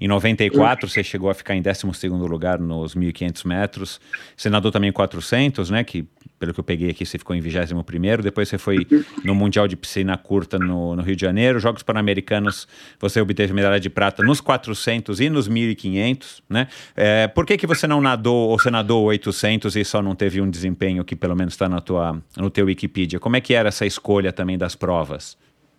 em 0.00 0.08
94 0.08 0.88
você 0.88 1.04
chegou 1.04 1.28
a 1.28 1.34
ficar 1.34 1.54
em 1.54 1.62
12º 1.62 2.26
lugar 2.26 2.58
nos 2.58 2.94
1.500 2.94 3.46
metros, 3.46 4.00
nadou 4.46 4.72
também 4.72 4.90
400, 4.90 5.70
né, 5.70 5.84
que 5.84 6.06
pelo 6.38 6.54
que 6.54 6.60
eu 6.60 6.64
peguei 6.64 6.90
aqui, 6.90 7.04
você 7.04 7.18
ficou 7.18 7.34
em 7.34 7.40
21 7.40 7.82
primeiro, 7.82 8.22
depois 8.22 8.48
você 8.48 8.58
foi 8.58 8.86
no 9.24 9.34
Mundial 9.34 9.66
de 9.66 9.76
Piscina 9.76 10.16
Curta 10.16 10.58
no, 10.58 10.94
no 10.94 11.02
Rio 11.02 11.16
de 11.16 11.22
Janeiro, 11.22 11.58
Jogos 11.58 11.82
Pan-Americanos, 11.82 12.68
você 12.98 13.20
obteve 13.20 13.52
medalha 13.52 13.80
de 13.80 13.90
prata 13.90 14.22
nos 14.22 14.40
400 14.40 15.20
e 15.20 15.28
nos 15.28 15.48
1.500, 15.48 16.42
né? 16.48 16.68
É, 16.96 17.26
por 17.26 17.44
que 17.44 17.56
que 17.56 17.66
você 17.66 17.86
não 17.86 18.00
nadou, 18.00 18.50
ou 18.50 18.58
você 18.58 18.70
nadou 18.70 19.04
800 19.04 19.74
e 19.76 19.84
só 19.84 20.00
não 20.00 20.14
teve 20.14 20.40
um 20.40 20.48
desempenho 20.48 21.04
que 21.04 21.16
pelo 21.16 21.34
menos 21.34 21.54
está 21.54 21.68
no 21.68 22.50
teu 22.50 22.66
Wikipedia? 22.66 23.18
Como 23.18 23.36
é 23.36 23.40
que 23.40 23.54
era 23.54 23.68
essa 23.68 23.84
escolha 23.84 24.32
também 24.32 24.56
das 24.56 24.74
provas? 24.74 25.36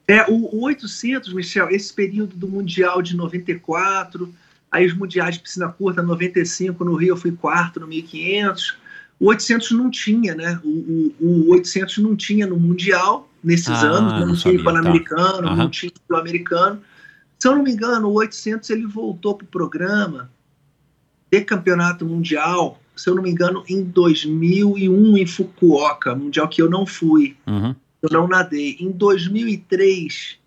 É, 0.08 0.26
o, 0.28 0.58
o 0.58 0.64
800, 0.64 1.32
Michel, 1.34 1.70
esse 1.70 1.94
período 1.94 2.36
do 2.36 2.48
Mundial 2.48 3.00
de 3.00 3.16
94, 3.16 4.34
aí 4.72 4.86
os 4.86 4.94
Mundiais 4.94 5.36
de 5.36 5.42
Piscina 5.42 5.70
Curta, 5.70 6.02
95, 6.02 6.84
no 6.84 6.96
Rio 6.96 7.10
eu 7.10 7.18
fui 7.18 7.32
quarto 7.32 7.80
no 7.80 7.88
1.500, 7.88 8.76
o 9.20 9.28
800 9.28 9.72
não 9.72 9.92
tinha, 9.92 10.34
né? 10.34 10.60
O, 10.64 11.14
o, 11.20 11.48
o 11.48 11.52
800 11.52 11.98
não 11.98 12.16
tinha 12.16 12.48
no 12.48 12.58
Mundial 12.58 13.30
nesses 13.44 13.70
ah, 13.70 13.82
anos, 13.82 14.14
não, 14.14 14.28
não 14.28 14.36
tinha 14.36 14.64
Pan-Americano, 14.64 15.44
tá. 15.44 15.52
uhum. 15.52 15.56
não 15.56 15.70
tinha 15.70 15.92
o 16.10 16.16
americano. 16.16 16.82
Se 17.38 17.48
eu 17.48 17.56
não 17.56 17.64
me 17.64 17.72
engano, 17.72 18.08
o 18.10 18.14
800 18.14 18.70
ele 18.70 18.86
voltou 18.86 19.36
para 19.36 19.46
o 19.46 19.48
programa 19.48 20.30
de 21.32 21.42
campeonato 21.42 22.06
mundial, 22.06 22.82
se 22.96 23.10
eu 23.10 23.16
não 23.16 23.24
me 23.24 23.30
engano, 23.30 23.64
em 23.70 23.84
2001 23.84 25.18
em 25.18 25.26
Fukuoka, 25.26 26.16
mundial 26.16 26.48
que 26.48 26.62
eu 26.62 26.70
não 26.70 26.86
fui. 26.86 27.38
Uhum. 27.48 27.76
Eu 28.02 28.10
não 28.12 28.28
nadei. 28.28 28.78
Em 28.80 28.92
2003, 28.92 30.38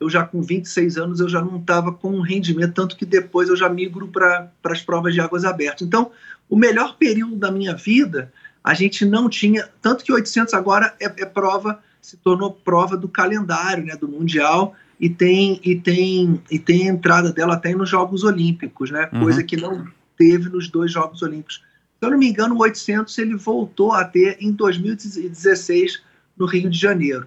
eu 0.00 0.08
já 0.08 0.24
com 0.24 0.40
26 0.40 0.96
anos, 0.96 1.20
eu 1.20 1.28
já 1.28 1.42
não 1.42 1.58
estava 1.58 1.92
com 1.92 2.10
um 2.10 2.20
rendimento, 2.20 2.74
tanto 2.74 2.96
que 2.96 3.04
depois 3.04 3.48
eu 3.48 3.56
já 3.56 3.68
migro 3.68 4.08
para 4.08 4.50
as 4.64 4.80
provas 4.80 5.12
de 5.12 5.20
águas 5.20 5.44
abertas. 5.44 5.86
Então, 5.86 6.12
o 6.48 6.56
melhor 6.56 6.96
período 6.96 7.36
da 7.36 7.50
minha 7.50 7.74
vida, 7.74 8.32
a 8.62 8.74
gente 8.74 9.04
não 9.04 9.28
tinha, 9.28 9.68
tanto 9.82 10.04
que 10.04 10.12
800 10.12 10.54
agora 10.54 10.94
é, 11.00 11.06
é 11.06 11.26
prova, 11.26 11.80
se 12.00 12.16
tornou 12.16 12.52
prova 12.52 12.96
do 12.96 13.08
calendário, 13.08 13.84
né, 13.84 13.96
do 13.96 14.08
mundial 14.08 14.74
e 15.00 15.10
tem 15.10 15.60
e 15.64 15.76
tem 15.76 16.40
e 16.50 16.58
tem 16.58 16.86
entrada 16.86 17.32
dela 17.32 17.54
até 17.54 17.74
nos 17.74 17.88
Jogos 17.88 18.24
Olímpicos, 18.24 18.90
né, 18.90 19.08
uhum. 19.12 19.20
coisa 19.20 19.42
que 19.42 19.56
não 19.56 19.86
teve 20.16 20.48
nos 20.48 20.68
dois 20.68 20.92
Jogos 20.92 21.22
Olímpicos. 21.22 21.62
Se 21.98 22.06
eu 22.06 22.10
não 22.10 22.18
me 22.18 22.28
engano, 22.28 22.54
o 22.54 22.60
800 22.60 23.16
ele 23.18 23.34
voltou 23.34 23.92
a 23.92 24.04
ter 24.04 24.36
em 24.40 24.52
2016 24.52 26.00
no 26.36 26.46
Rio 26.46 26.70
de 26.70 26.78
Janeiro 26.78 27.26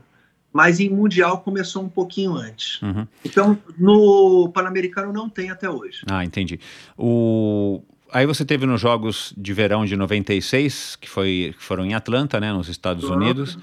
mas 0.54 0.80
em 0.80 0.90
Mundial 0.90 1.40
começou 1.40 1.84
um 1.84 1.90
pouquinho 1.90 2.34
antes. 2.36 2.82
Uhum. 2.82 3.08
Então, 3.24 3.58
no 3.78 4.50
Pan-Americano 4.54 5.14
não 5.14 5.30
tem 5.30 5.50
até 5.50 5.70
hoje. 5.70 6.02
Ah, 6.10 6.24
entendi. 6.24 6.60
O, 6.98 7.82
Aí 8.12 8.26
você 8.26 8.44
teve 8.44 8.66
nos 8.66 8.82
Jogos 8.82 9.34
de 9.38 9.54
Verão 9.54 9.86
de 9.86 9.96
96, 9.96 10.98
que, 10.98 11.10
foi, 11.10 11.56
que 11.58 11.64
foram 11.64 11.86
em 11.86 11.94
Atlanta, 11.94 12.42
né, 12.42 12.52
nos 12.52 12.68
Estados 12.68 13.06
uhum. 13.06 13.16
Unidos, 13.16 13.58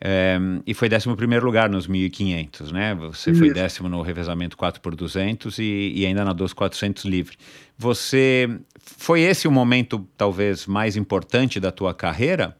é, 0.00 0.38
e 0.66 0.72
foi 0.72 0.88
11 0.88 1.08
lugar 1.40 1.68
nos 1.68 1.88
1.500, 1.88 2.72
né? 2.72 2.94
Você 2.94 3.30
Isso. 3.30 3.38
foi 3.38 3.52
décimo 3.52 3.88
no 3.88 4.02
revezamento 4.02 4.56
4 4.56 4.80
por 4.80 4.96
200 4.96 5.58
e, 5.58 5.92
e 5.94 6.06
ainda 6.06 6.24
nadou 6.24 6.44
os 6.44 6.52
400 6.52 7.04
livre. 7.04 7.36
Você, 7.78 8.48
foi 8.78 9.20
esse 9.20 9.46
o 9.46 9.50
momento 9.50 10.04
talvez 10.16 10.66
mais 10.66 10.96
importante 10.96 11.60
da 11.60 11.70
tua 11.70 11.94
carreira? 11.94 12.56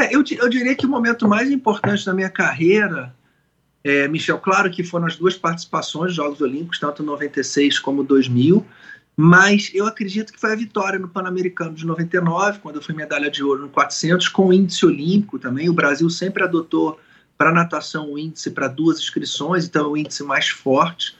É, 0.00 0.14
eu, 0.14 0.24
eu 0.30 0.48
diria 0.48 0.74
que 0.74 0.86
o 0.86 0.88
momento 0.88 1.28
mais 1.28 1.50
importante 1.50 2.06
da 2.06 2.14
minha 2.14 2.30
carreira, 2.30 3.14
é, 3.84 4.08
Michel, 4.08 4.38
claro 4.38 4.70
que 4.70 4.82
foram 4.82 5.06
as 5.06 5.16
duas 5.16 5.36
participações 5.36 6.06
nos 6.06 6.14
Jogos 6.14 6.40
Olímpicos, 6.40 6.78
tanto 6.78 7.02
96 7.02 7.78
como 7.78 8.02
2000, 8.02 8.66
mas 9.14 9.70
eu 9.74 9.86
acredito 9.86 10.32
que 10.32 10.40
foi 10.40 10.52
a 10.52 10.56
vitória 10.56 10.98
no 10.98 11.06
Pan-Americano 11.06 11.74
de 11.74 11.84
99, 11.84 12.60
quando 12.60 12.76
eu 12.76 12.82
fui 12.82 12.94
medalha 12.94 13.30
de 13.30 13.44
ouro 13.44 13.62
no 13.62 13.68
400, 13.68 14.28
com 14.28 14.50
índice 14.50 14.86
olímpico 14.86 15.38
também. 15.38 15.68
O 15.68 15.74
Brasil 15.74 16.08
sempre 16.08 16.42
adotou 16.42 16.98
para 17.36 17.52
natação 17.52 18.12
o 18.12 18.18
índice 18.18 18.50
para 18.50 18.68
duas 18.68 18.98
inscrições, 18.98 19.66
então 19.66 19.84
é 19.84 19.88
o 19.88 19.96
índice 19.98 20.22
mais 20.22 20.48
forte. 20.48 21.14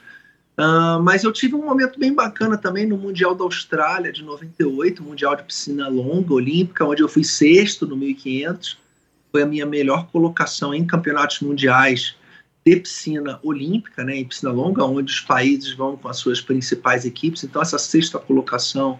Uh, 0.61 1.01
mas 1.01 1.23
eu 1.23 1.33
tive 1.33 1.55
um 1.55 1.65
momento 1.65 1.99
bem 1.99 2.13
bacana 2.13 2.55
também 2.55 2.85
no 2.85 2.95
Mundial 2.95 3.33
da 3.33 3.43
Austrália 3.43 4.11
de 4.11 4.23
98, 4.23 5.01
Mundial 5.01 5.35
de 5.35 5.41
Piscina 5.41 5.87
Longa 5.87 6.35
Olímpica, 6.35 6.85
onde 6.85 7.01
eu 7.01 7.09
fui 7.09 7.23
sexto 7.23 7.87
no 7.87 7.97
1500. 7.97 8.77
Foi 9.31 9.41
a 9.41 9.45
minha 9.45 9.65
melhor 9.65 10.05
colocação 10.11 10.71
em 10.71 10.85
campeonatos 10.85 11.39
mundiais 11.39 12.15
de 12.63 12.75
piscina 12.75 13.39
olímpica, 13.41 14.03
né, 14.03 14.17
em 14.17 14.25
piscina 14.25 14.51
longa, 14.51 14.83
onde 14.83 15.11
os 15.11 15.19
países 15.21 15.73
vão 15.73 15.97
com 15.97 16.07
as 16.07 16.17
suas 16.17 16.39
principais 16.39 17.05
equipes. 17.05 17.43
Então 17.43 17.59
essa 17.59 17.79
sexta 17.79 18.19
colocação, 18.19 18.99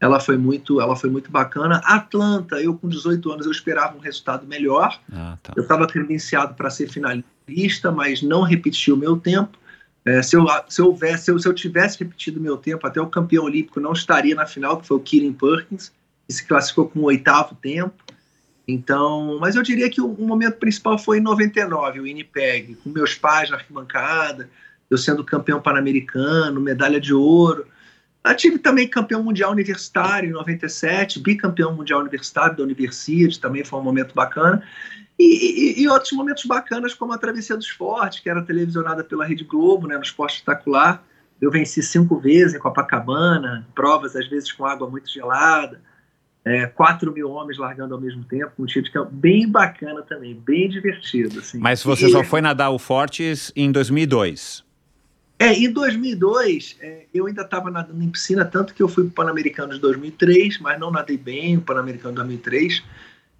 ela 0.00 0.18
foi 0.18 0.36
muito, 0.36 0.80
ela 0.80 0.96
foi 0.96 1.08
muito 1.08 1.30
bacana. 1.30 1.80
Atlanta, 1.84 2.56
eu 2.56 2.76
com 2.76 2.88
18 2.88 3.30
anos 3.30 3.46
eu 3.46 3.52
esperava 3.52 3.96
um 3.96 4.00
resultado 4.00 4.44
melhor. 4.44 4.98
Ah, 5.12 5.38
tá. 5.40 5.52
Eu 5.54 5.62
estava 5.62 5.86
credenciado 5.86 6.54
para 6.54 6.68
ser 6.68 6.88
finalista, 6.88 7.92
mas 7.92 8.22
não 8.22 8.42
repeti 8.42 8.90
o 8.90 8.96
meu 8.96 9.16
tempo. 9.16 9.56
É, 10.06 10.22
se, 10.22 10.36
eu, 10.36 10.46
se, 10.68 10.80
eu 10.80 10.86
houvesse, 10.86 11.24
se, 11.24 11.30
eu, 11.32 11.38
se 11.40 11.48
eu 11.48 11.52
tivesse 11.52 11.98
repetido 11.98 12.40
meu 12.40 12.56
tempo, 12.56 12.86
até 12.86 13.00
o 13.00 13.08
campeão 13.08 13.42
olímpico 13.42 13.80
não 13.80 13.92
estaria 13.92 14.36
na 14.36 14.46
final, 14.46 14.80
que 14.80 14.86
foi 14.86 14.96
o 14.96 15.00
Kieran 15.00 15.32
Perkins, 15.32 15.92
que 16.28 16.32
se 16.32 16.46
classificou 16.46 16.88
com 16.88 17.00
o 17.00 17.04
oitavo 17.04 17.56
tempo. 17.56 17.94
Então, 18.68 19.38
mas 19.40 19.56
eu 19.56 19.62
diria 19.64 19.90
que 19.90 20.00
o, 20.00 20.06
o, 20.06 20.24
momento 20.24 20.58
principal 20.58 20.96
foi 20.96 21.18
em 21.18 21.20
99, 21.20 21.98
o 21.98 22.02
Winnipeg, 22.04 22.76
com 22.76 22.90
meus 22.90 23.16
pais 23.16 23.50
na 23.50 23.56
arquibancada, 23.56 24.48
eu 24.88 24.96
sendo 24.96 25.24
campeão 25.24 25.60
pan-americano, 25.60 26.60
medalha 26.60 27.00
de 27.00 27.12
ouro. 27.12 27.66
Eu 28.24 28.36
tive 28.36 28.58
também 28.58 28.88
campeão 28.88 29.24
mundial 29.24 29.50
universitário 29.50 30.28
em 30.28 30.32
97, 30.32 31.18
bicampeão 31.18 31.74
mundial 31.74 32.00
universitário 32.00 32.56
da 32.56 32.62
Universidade, 32.62 33.40
também 33.40 33.64
foi 33.64 33.80
um 33.80 33.82
momento 33.82 34.14
bacana. 34.14 34.62
E, 35.18 35.80
e, 35.80 35.82
e, 35.82 35.88
outros 35.88 36.12
momentos 36.12 36.44
bacanas, 36.44 36.92
como 36.92 37.12
a 37.12 37.18
Travessia 37.18 37.56
do 37.56 37.62
Esporte, 37.62 38.22
que 38.22 38.28
era 38.28 38.42
televisionada 38.42 39.02
pela 39.02 39.24
Rede 39.24 39.44
Globo, 39.44 39.86
né, 39.86 39.96
no 39.96 40.02
Esporte 40.02 40.36
Espetacular. 40.36 41.02
Eu 41.40 41.50
venci 41.50 41.82
cinco 41.82 42.18
vezes 42.18 42.54
em 42.54 42.58
Copacabana, 42.58 43.66
provas 43.74 44.14
às 44.16 44.28
vezes 44.28 44.52
com 44.52 44.64
água 44.64 44.88
muito 44.88 45.10
gelada 45.10 45.80
é, 46.46 46.64
4 46.64 47.12
mil 47.12 47.28
homens 47.28 47.58
largando 47.58 47.92
ao 47.92 48.00
mesmo 48.00 48.22
tempo, 48.22 48.52
um 48.60 48.66
tiro 48.66 48.88
que 48.88 48.96
é 48.96 49.04
bem 49.10 49.50
bacana 49.50 50.00
também, 50.02 50.32
bem 50.32 50.68
divertido. 50.68 51.40
Assim. 51.40 51.58
Mas 51.58 51.82
você 51.82 52.06
e... 52.06 52.12
só 52.12 52.22
foi 52.22 52.40
nadar 52.40 52.70
o 52.70 52.78
Fortes 52.78 53.52
em 53.56 53.72
2002? 53.72 54.64
É, 55.40 55.52
em 55.52 55.70
2002, 55.70 56.76
é, 56.80 57.06
eu 57.12 57.26
ainda 57.26 57.42
estava 57.42 57.68
nadando 57.68 58.00
em 58.00 58.08
piscina, 58.08 58.44
tanto 58.44 58.72
que 58.72 58.82
eu 58.82 58.88
fui 58.88 59.02
para 59.04 59.10
o 59.10 59.26
Pan-Americano 59.26 59.74
de 59.74 59.80
2003, 59.80 60.60
mas 60.60 60.78
não 60.78 60.90
nadei 60.90 61.18
bem 61.18 61.56
o 61.56 61.60
Pan-Americano 61.60 62.12
de 62.12 62.20
2003. 62.20 62.82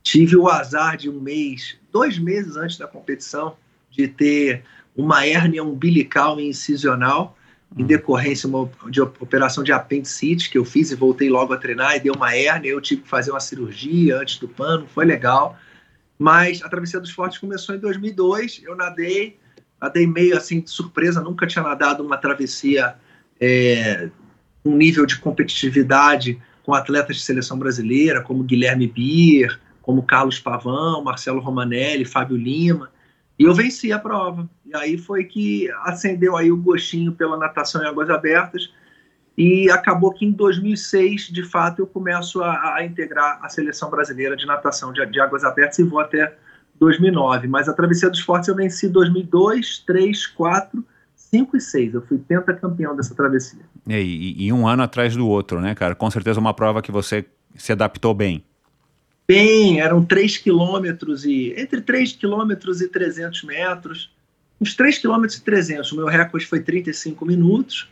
Tive 0.06 0.36
o 0.36 0.48
azar 0.48 0.96
de 0.96 1.10
um 1.10 1.18
mês, 1.20 1.76
dois 1.90 2.16
meses 2.16 2.56
antes 2.56 2.78
da 2.78 2.86
competição, 2.86 3.56
de 3.90 4.06
ter 4.06 4.62
uma 4.94 5.26
hérnia 5.26 5.64
umbilical 5.64 6.38
e 6.38 6.48
incisional, 6.48 7.36
em 7.76 7.82
hum. 7.82 7.86
decorrência 7.88 8.48
de 8.88 9.00
operação 9.00 9.64
de 9.64 9.72
apendicite 9.72 10.48
que 10.48 10.56
eu 10.56 10.64
fiz 10.64 10.92
e 10.92 10.94
voltei 10.94 11.28
logo 11.28 11.52
a 11.52 11.56
treinar 11.56 11.96
e 11.96 12.00
deu 12.00 12.14
uma 12.14 12.32
hérnia. 12.32 12.68
Eu 12.68 12.80
tive 12.80 13.02
que 13.02 13.08
fazer 13.08 13.32
uma 13.32 13.40
cirurgia 13.40 14.20
antes 14.20 14.38
do 14.38 14.46
pano, 14.46 14.86
foi 14.86 15.04
legal. 15.04 15.58
Mas 16.16 16.62
a 16.62 16.68
Travessia 16.68 17.00
dos 17.00 17.10
Fortes 17.10 17.38
começou 17.38 17.74
em 17.74 17.78
2002, 17.80 18.62
eu 18.62 18.76
nadei 18.76 19.36
nadei 19.80 20.06
meio 20.06 20.36
assim 20.36 20.60
de 20.60 20.70
surpresa, 20.70 21.20
nunca 21.20 21.48
tinha 21.48 21.64
nadado 21.64 22.04
uma 22.04 22.16
travessia 22.16 22.94
é, 23.40 24.08
um 24.64 24.76
nível 24.76 25.04
de 25.04 25.18
competitividade 25.18 26.40
com 26.62 26.72
atletas 26.72 27.16
de 27.16 27.22
seleção 27.22 27.58
brasileira, 27.58 28.22
como 28.22 28.44
Guilherme 28.44 28.86
Bier, 28.86 29.60
como 29.86 30.02
Carlos 30.02 30.40
Pavão, 30.40 31.04
Marcelo 31.04 31.38
Romanelli, 31.40 32.04
Fábio 32.04 32.36
Lima, 32.36 32.90
e 33.38 33.44
eu 33.44 33.54
venci 33.54 33.92
a 33.92 34.00
prova. 34.00 34.50
E 34.64 34.74
aí 34.76 34.98
foi 34.98 35.22
que 35.22 35.70
acendeu 35.84 36.36
aí 36.36 36.50
o 36.50 36.56
gostinho 36.56 37.12
pela 37.12 37.36
natação 37.36 37.80
em 37.80 37.86
águas 37.86 38.10
abertas, 38.10 38.68
e 39.38 39.70
acabou 39.70 40.12
que 40.12 40.26
em 40.26 40.32
2006, 40.32 41.28
de 41.28 41.44
fato, 41.44 41.82
eu 41.82 41.86
começo 41.86 42.42
a, 42.42 42.74
a 42.74 42.84
integrar 42.84 43.38
a 43.40 43.48
seleção 43.48 43.88
brasileira 43.88 44.36
de 44.36 44.44
natação 44.44 44.92
de, 44.92 45.06
de 45.06 45.20
águas 45.20 45.44
abertas 45.44 45.78
e 45.78 45.84
vou 45.84 46.00
até 46.00 46.34
2009, 46.80 47.46
mas 47.46 47.68
a 47.68 47.72
Travessia 47.72 48.10
dos 48.10 48.20
Fortes 48.20 48.48
eu 48.48 48.56
venci 48.56 48.88
2002, 48.88 49.84
3, 49.86 50.26
4, 50.26 50.84
5 51.14 51.56
e 51.56 51.60
6. 51.60 51.94
Eu 51.94 52.02
fui 52.02 52.18
pentacampeão 52.18 52.96
dessa 52.96 53.14
travessia. 53.14 53.60
E, 53.86 53.94
e, 53.94 54.46
e, 54.46 54.52
um 54.52 54.66
ano 54.66 54.82
atrás 54.82 55.14
do 55.14 55.28
outro, 55.28 55.60
né, 55.60 55.74
cara? 55.76 55.94
Com 55.94 56.10
certeza 56.10 56.40
uma 56.40 56.52
prova 56.52 56.82
que 56.82 56.90
você 56.90 57.24
se 57.54 57.70
adaptou 57.70 58.12
bem. 58.12 58.44
Bem, 59.26 59.80
eram 59.80 60.04
3 60.04 60.38
quilômetros 60.38 61.24
e... 61.24 61.52
Entre 61.56 61.80
3 61.80 62.12
quilômetros 62.12 62.80
e 62.80 62.88
300 62.88 63.42
metros. 63.42 64.14
Uns 64.60 64.74
3 64.74 64.98
quilômetros 64.98 65.38
e 65.38 65.42
300. 65.42 65.92
O 65.92 65.96
meu 65.96 66.06
recorde 66.06 66.46
foi 66.46 66.60
35 66.60 67.26
minutos. 67.26 67.88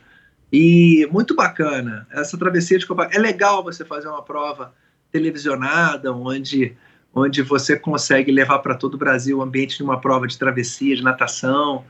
E 0.51 1.07
muito 1.11 1.35
bacana. 1.35 2.07
Essa 2.11 2.37
travessia 2.37 2.79
de 2.79 2.85
Copacabana... 2.85 3.19
É 3.19 3.21
legal 3.21 3.63
você 3.63 3.83
fazer 3.83 4.07
uma 4.07 4.21
prova 4.21 4.73
televisionada, 5.11 6.13
onde 6.13 6.75
onde 7.15 7.41
você 7.41 7.79
consegue 7.79 8.29
levar 8.29 8.59
para 8.59 8.75
todo 8.75 8.95
o 8.95 8.97
Brasil 8.97 9.37
o 9.37 9.41
ambiente 9.41 9.77
de 9.77 9.83
uma 9.83 10.01
prova 10.01 10.27
de 10.27 10.37
travessia, 10.37 10.97
de 10.97 11.01
natação, 11.01 11.85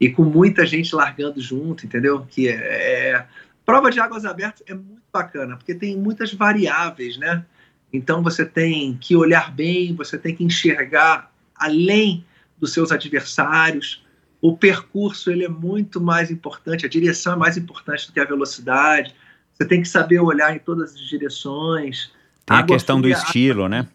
e 0.00 0.08
com 0.08 0.22
muita 0.22 0.64
gente 0.64 0.94
largando 0.94 1.40
junto, 1.40 1.84
entendeu? 1.84 2.24
Que 2.30 2.48
é, 2.48 3.10
é... 3.10 3.26
prova 3.66 3.90
de 3.90 3.98
águas 3.98 4.24
abertas 4.24 4.62
é 4.68 4.74
muito 4.74 5.02
bacana, 5.12 5.56
porque 5.56 5.74
tem 5.74 5.96
muitas 5.96 6.32
variáveis, 6.32 7.18
né? 7.18 7.44
Então 7.92 8.22
você 8.22 8.44
tem 8.44 8.96
que 9.00 9.16
olhar 9.16 9.50
bem, 9.54 9.94
você 9.94 10.18
tem 10.18 10.34
que 10.34 10.44
enxergar 10.44 11.32
além 11.54 12.24
dos 12.58 12.72
seus 12.72 12.92
adversários. 12.92 14.04
O 14.40 14.56
percurso 14.56 15.30
ele 15.30 15.44
é 15.44 15.48
muito 15.48 16.00
mais 16.00 16.30
importante, 16.30 16.86
a 16.86 16.88
direção 16.88 17.32
é 17.32 17.36
mais 17.36 17.56
importante 17.56 18.06
do 18.06 18.12
que 18.12 18.20
a 18.20 18.24
velocidade. 18.24 19.14
Você 19.54 19.64
tem 19.64 19.82
que 19.82 19.88
saber 19.88 20.20
olhar 20.20 20.54
em 20.54 20.58
todas 20.58 20.94
as 20.94 21.00
direções. 21.00 22.12
Tem 22.46 22.56
a, 22.56 22.60
a 22.60 22.62
questão 22.62 23.00
do 23.00 23.08
estilo, 23.08 23.68
né? 23.68 23.88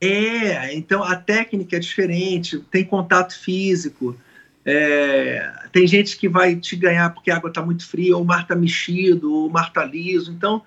É, 0.00 0.74
então 0.74 1.02
a 1.02 1.14
técnica 1.14 1.76
é 1.76 1.78
diferente, 1.78 2.58
tem 2.70 2.84
contato 2.84 3.38
físico. 3.38 4.16
É, 4.64 5.52
tem 5.72 5.86
gente 5.86 6.16
que 6.16 6.28
vai 6.28 6.54
te 6.56 6.76
ganhar 6.76 7.10
porque 7.10 7.30
a 7.30 7.36
água 7.36 7.48
está 7.48 7.62
muito 7.62 7.86
fria, 7.86 8.16
ou 8.16 8.22
o 8.22 8.24
mar 8.24 8.42
está 8.42 8.54
mexido, 8.54 9.32
ou 9.32 9.48
o 9.48 9.50
mar 9.50 9.68
está 9.68 9.84
liso. 9.84 10.32
Então, 10.32 10.62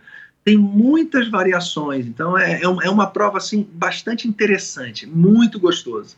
tem 0.46 0.58
muitas 0.58 1.28
variações. 1.28 2.06
Então, 2.06 2.38
é, 2.38 2.62
é, 2.62 2.62
é 2.62 2.90
uma 2.90 3.08
prova 3.08 3.40
assim, 3.40 3.68
bastante 3.74 4.28
interessante, 4.28 5.08
muito 5.08 5.60
gostoso. 5.60 6.16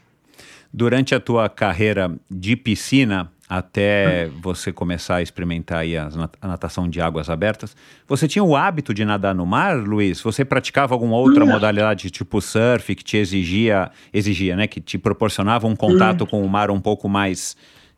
Durante 0.71 1.15
a 1.15 1.19
tua 1.19 1.47
carreira 1.47 2.13
de 2.29 2.57
piscina, 2.57 3.31
até 3.47 4.29
você 4.41 4.73
começar 4.73 5.15
a 5.15 5.21
experimentar 5.21 5.79
aí 5.79 5.95
a 5.95 6.09
natação 6.43 6.89
de 6.89 6.99
águas 6.99 7.29
abertas. 7.29 7.73
Você 8.05 8.27
tinha 8.27 8.43
o 8.43 8.53
hábito 8.53 8.93
de 8.93 9.05
nadar 9.05 9.33
no 9.33 9.45
mar, 9.45 9.77
Luiz? 9.77 10.19
Você 10.19 10.43
praticava 10.43 10.93
alguma 10.93 11.15
outra 11.15 11.45
Não. 11.45 11.53
modalidade, 11.53 12.11
tipo 12.11 12.41
surf, 12.41 12.93
que 12.93 13.03
te 13.05 13.15
exigia, 13.15 13.89
exigia, 14.13 14.57
né, 14.57 14.67
que 14.67 14.81
te 14.81 14.97
proporcionava 14.97 15.65
um 15.65 15.75
contato 15.75 16.27
com 16.27 16.43
o 16.43 16.49
mar 16.49 16.69
um 16.69 16.81
pouco 16.81 17.07
mais, 17.07 17.55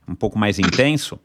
um 0.08 0.14
pouco 0.14 0.38
mais 0.38 0.60
intenso? 0.60 1.20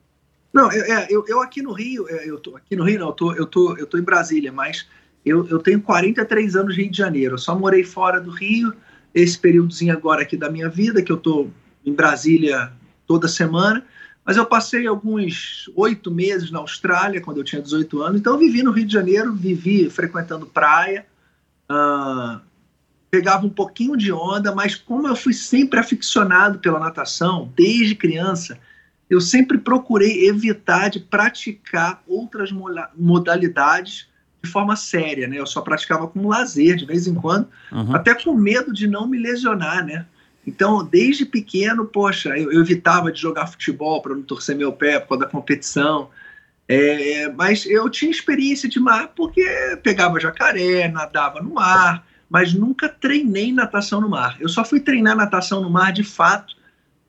Não, 0.55 0.71
eu, 0.71 0.85
é, 0.85 1.07
eu, 1.11 1.25
eu 1.27 1.43
aqui 1.43 1.61
no 1.61 1.73
Rio, 1.73 2.09
é, 2.09 2.31
eu 2.31 2.39
tô 2.39 2.57
aqui 2.57 2.77
no 2.77 2.85
Rio, 2.85 3.01
não, 3.01 3.09
eu 3.09 3.13
tô, 3.13 3.35
eu 3.35 3.45
tô, 3.45 3.77
eu 3.77 3.87
tô 3.89 3.99
em 3.99 4.03
Brasília, 4.03 4.53
mas 4.53 4.87
eu, 5.27 5.45
eu 5.49 5.59
tenho 5.59 5.83
43 5.83 6.55
anos 6.55 6.77
de 6.77 6.83
Rio 6.83 6.91
de 6.93 6.97
Janeiro. 6.97 7.35
Eu 7.35 7.39
só 7.39 7.59
morei 7.59 7.83
fora 7.83 8.21
do 8.21 8.31
Rio 8.31 8.73
esse 9.13 9.37
períodozinho 9.37 9.93
agora 9.93 10.23
aqui 10.23 10.37
da 10.37 10.49
minha 10.49 10.69
vida, 10.69 11.03
que 11.03 11.11
eu 11.11 11.17
tô 11.17 11.49
em 11.85 11.93
Brasília 11.93 12.73
toda 13.05 13.27
semana. 13.27 13.85
Mas 14.25 14.37
eu 14.37 14.47
passei 14.47 14.87
alguns 14.87 15.71
oito 15.75 16.11
meses 16.11 16.53
na 16.53 16.61
Austrália, 16.61 17.21
quando 17.21 17.39
eu 17.39 17.45
tinha 17.45 17.61
18 17.61 18.03
anos. 18.03 18.21
Então, 18.21 18.35
eu 18.35 18.39
vivi 18.39 18.63
no 18.63 18.71
Rio 18.71 18.87
de 18.87 18.93
Janeiro, 18.93 19.35
vivi 19.35 19.91
frequentando 19.91 20.47
praia, 20.47 21.05
uh, 21.71 22.41
pegava 23.11 23.45
um 23.45 23.51
pouquinho 23.51 23.97
de 23.97 24.13
onda, 24.13 24.55
mas 24.55 24.77
como 24.77 25.09
eu 25.09 25.17
fui 25.17 25.33
sempre 25.33 25.81
aficionado 25.81 26.61
pela 26.61 26.79
natação, 26.79 27.53
desde 27.57 27.95
criança, 27.95 28.59
eu 29.09 29.21
sempre 29.21 29.59
procurei 29.59 30.27
evitar 30.27 30.89
de 30.89 31.01
praticar 31.01 32.03
outras 32.07 32.51
modalidades 32.97 34.09
de 34.43 34.51
forma 34.51 34.77
séria, 34.77 35.27
né? 35.27 35.39
Eu 35.39 35.47
só 35.47 35.61
praticava 35.61 36.07
como 36.07 36.29
lazer, 36.29 36.77
de 36.77 36.85
vez 36.85 37.07
em 37.07 37.15
quando, 37.15 37.49
uhum. 37.73 37.95
até 37.95 38.15
com 38.15 38.35
medo 38.35 38.73
de 38.73 38.87
não 38.87 39.07
me 39.07 39.19
lesionar, 39.19 39.85
né? 39.85 40.07
Então, 40.47 40.85
desde 40.85 41.25
pequeno, 41.25 41.87
poxa, 41.87 42.31
eu, 42.37 42.53
eu 42.53 42.61
evitava 42.61 43.11
de 43.11 43.21
jogar 43.21 43.47
futebol 43.47 44.03
para 44.03 44.15
não 44.15 44.23
torcer 44.23 44.55
meu 44.55 44.73
pé 44.73 45.01
por 45.01 45.11
causa 45.11 45.25
da 45.25 45.31
competição. 45.31 46.11
É, 46.69 47.29
mas 47.29 47.67
eu 47.67 47.89
tinha 47.91 48.11
experiência 48.11 48.69
de 48.69 48.81
mar 48.81 49.13
porque 49.15 49.45
pegava 49.83 50.21
jacaré, 50.21 50.89
nadava 50.89 51.41
no 51.41 51.55
mar, 51.55 52.07
mas 52.29 52.55
nunca 52.55 52.89
treinei 52.89 53.53
natação 53.53 54.01
no 54.01 54.09
mar. 54.09 54.37
Eu 54.41 54.49
só 54.49 54.65
fui 54.65 54.81
treinar 54.81 55.17
natação 55.17 55.63
no 55.63 55.71
mar 55.71 55.93
de 55.93 56.05
fato 56.05 56.57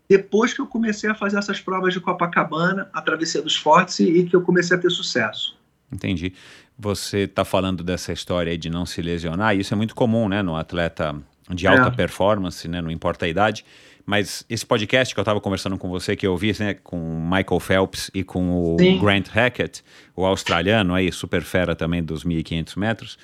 depois 0.09 0.53
que 0.53 0.61
eu 0.61 0.67
comecei 0.67 1.09
a 1.09 1.15
fazer 1.15 1.37
essas 1.37 1.59
provas 1.59 1.93
de 1.93 1.99
Copacabana, 1.99 2.89
a 2.93 3.01
Travessia 3.01 3.41
dos 3.41 3.55
Fortes 3.55 3.99
e, 3.99 4.23
que 4.23 4.35
eu 4.35 4.41
comecei 4.41 4.77
a 4.77 4.79
ter 4.79 4.89
sucesso. 4.89 5.57
Entendi. 5.91 6.33
Você 6.77 7.19
está 7.19 7.45
falando 7.45 7.83
dessa 7.83 8.11
história 8.11 8.51
aí 8.51 8.57
de 8.57 8.69
não 8.69 8.85
se 8.85 9.01
lesionar, 9.01 9.55
isso 9.55 9.73
é 9.73 9.77
muito 9.77 9.95
comum, 9.95 10.27
né, 10.27 10.41
no 10.41 10.55
atleta 10.55 11.15
de 11.49 11.67
alta 11.67 11.87
é. 11.87 11.91
performance, 11.91 12.67
né? 12.67 12.81
Não 12.81 12.91
importa 12.91 13.25
a 13.25 13.29
idade. 13.29 13.63
Mas 14.05 14.45
esse 14.47 14.65
podcast 14.65 15.13
que 15.13 15.19
eu 15.19 15.23
estava 15.23 15.41
conversando 15.41 15.77
com 15.77 15.89
você, 15.89 16.15
que 16.15 16.27
eu 16.27 16.37
vi, 16.37 16.55
né, 16.59 16.75
com 16.75 16.97
o 16.97 17.21
Michael 17.21 17.59
Phelps 17.59 18.11
e 18.13 18.23
com 18.23 18.51
o 18.51 18.77
Sim. 18.79 18.99
Grant 18.99 19.29
Hackett, 19.29 19.83
o 20.15 20.25
australiano 20.25 20.93
aí, 20.93 21.11
super 21.11 21.41
fera 21.41 21.75
também 21.75 22.03
dos 22.03 22.23
1.500 22.23 22.77
metros. 22.77 23.17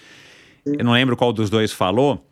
Sim. 0.65 0.75
Eu 0.79 0.85
não 0.85 0.93
lembro 0.93 1.15
qual 1.15 1.31
dos 1.31 1.49
dois 1.51 1.71
falou, 1.71 2.25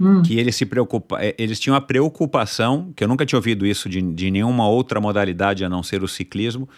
hum. 0.00 0.22
que 0.22 0.38
eles 0.38 0.56
se 0.56 0.66
preocupa, 0.66 1.18
é, 1.20 1.34
eles 1.38 1.58
tinham 1.58 1.76
a 1.76 1.80
preocupação, 1.80 2.92
que 2.94 3.02
eu 3.02 3.08
nunca 3.08 3.26
tinha 3.26 3.38
ouvido 3.38 3.66
isso 3.66 3.88
de, 3.88 4.00
de 4.00 4.30
nenhuma 4.30 4.68
outra 4.68 5.00
modalidade 5.00 5.64
a 5.64 5.68
não 5.68 5.82
ser 5.82 6.02
o 6.02 6.08
ciclismo, 6.08 6.68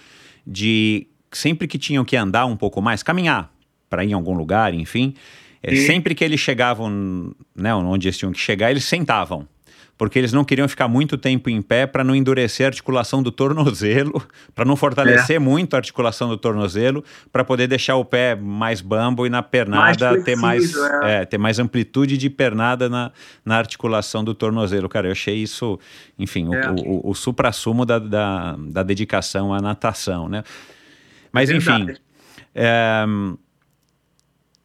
de 0.47 1.07
sempre 1.33 1.69
que 1.69 1.79
tinham 1.79 2.05
que 2.05 2.17
andar 2.17 2.47
um 2.47 2.57
pouco 2.57 2.81
mais, 2.81 3.03
caminhar 3.03 3.53
para 3.89 4.05
ir 4.05 4.11
em 4.11 4.13
algum 4.13 4.35
lugar, 4.35 4.73
enfim, 4.73 5.15
é, 5.63 5.75
sempre 5.77 6.15
que 6.15 6.25
eles 6.25 6.41
chegavam, 6.41 7.35
né, 7.55 7.75
onde 7.75 8.09
eles 8.09 8.17
tinham 8.17 8.33
que 8.33 8.41
chegar, 8.41 8.71
eles 8.71 8.85
sentavam. 8.85 9.47
Porque 10.01 10.19
eles 10.19 10.33
não 10.33 10.47
queriam 10.47 10.67
ficar 10.67 10.89
muito 10.89 11.19
tempo 11.19 11.51
em 11.51 11.61
pé 11.61 11.87
para 11.87 12.03
não 12.03 12.17
endurecer 12.17 12.65
a 12.65 12.69
articulação 12.71 13.23
do 13.23 13.31
tornozelo, 13.31 14.27
para 14.55 14.65
não 14.65 14.75
fortalecer 14.75 15.37
é. 15.37 15.39
muito 15.39 15.75
a 15.75 15.77
articulação 15.77 16.27
do 16.27 16.39
tornozelo, 16.39 17.05
para 17.31 17.45
poder 17.45 17.67
deixar 17.67 17.97
o 17.97 18.05
pé 18.07 18.35
mais 18.35 18.81
bambo 18.81 19.27
e 19.27 19.29
na 19.29 19.43
pernada 19.43 20.13
mais 20.13 20.25
ter, 20.25 20.37
mais, 20.37 20.75
é. 20.75 21.21
É, 21.21 21.25
ter 21.27 21.37
mais 21.37 21.59
amplitude 21.59 22.17
de 22.17 22.31
pernada 22.31 22.89
na, 22.89 23.13
na 23.45 23.59
articulação 23.59 24.25
do 24.25 24.35
tornozelo. 24.35 24.89
Cara, 24.89 25.07
eu 25.07 25.13
achei 25.13 25.37
isso, 25.37 25.79
enfim, 26.19 26.49
o, 26.49 26.55
é. 26.55 26.71
o, 26.71 27.11
o, 27.11 27.15
supra-sumo 27.15 27.85
da, 27.85 27.99
da, 27.99 28.57
da, 28.57 28.83
dedicação 28.83 29.53
à 29.53 29.61
natação, 29.61 30.31
né? 30.31 30.43
Mas, 31.31 31.51
enfim. 31.51 31.95
É, 32.55 33.05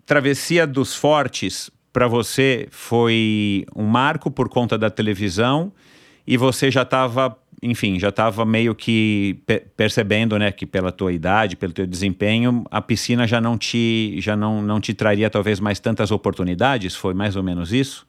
Travessia 0.05 0.65
dos 0.65 0.95
Fortes 0.95 1.69
para 1.95 2.09
você 2.09 2.67
foi 2.71 3.65
um 3.73 3.85
marco 3.85 4.29
por 4.29 4.49
conta 4.49 4.77
da 4.77 4.89
televisão 4.89 5.71
e 6.27 6.35
você 6.35 6.69
já 6.69 6.81
estava, 6.81 7.39
enfim, 7.63 7.97
já 7.97 8.09
estava 8.09 8.43
meio 8.43 8.75
que 8.75 9.39
pe 9.45 9.61
percebendo, 9.77 10.37
né, 10.37 10.51
que 10.51 10.65
pela 10.65 10.91
tua 10.91 11.13
idade, 11.13 11.55
pelo 11.55 11.71
teu 11.71 11.87
desempenho, 11.87 12.65
a 12.69 12.81
piscina 12.81 13.25
já 13.25 13.39
não 13.39 13.57
te 13.57 14.17
já 14.19 14.35
não, 14.35 14.61
não 14.61 14.81
te 14.81 14.93
traria 14.93 15.29
talvez 15.29 15.61
mais 15.61 15.79
tantas 15.79 16.11
oportunidades, 16.11 16.93
foi 16.97 17.13
mais 17.13 17.37
ou 17.37 17.43
menos 17.43 17.71
isso? 17.71 18.05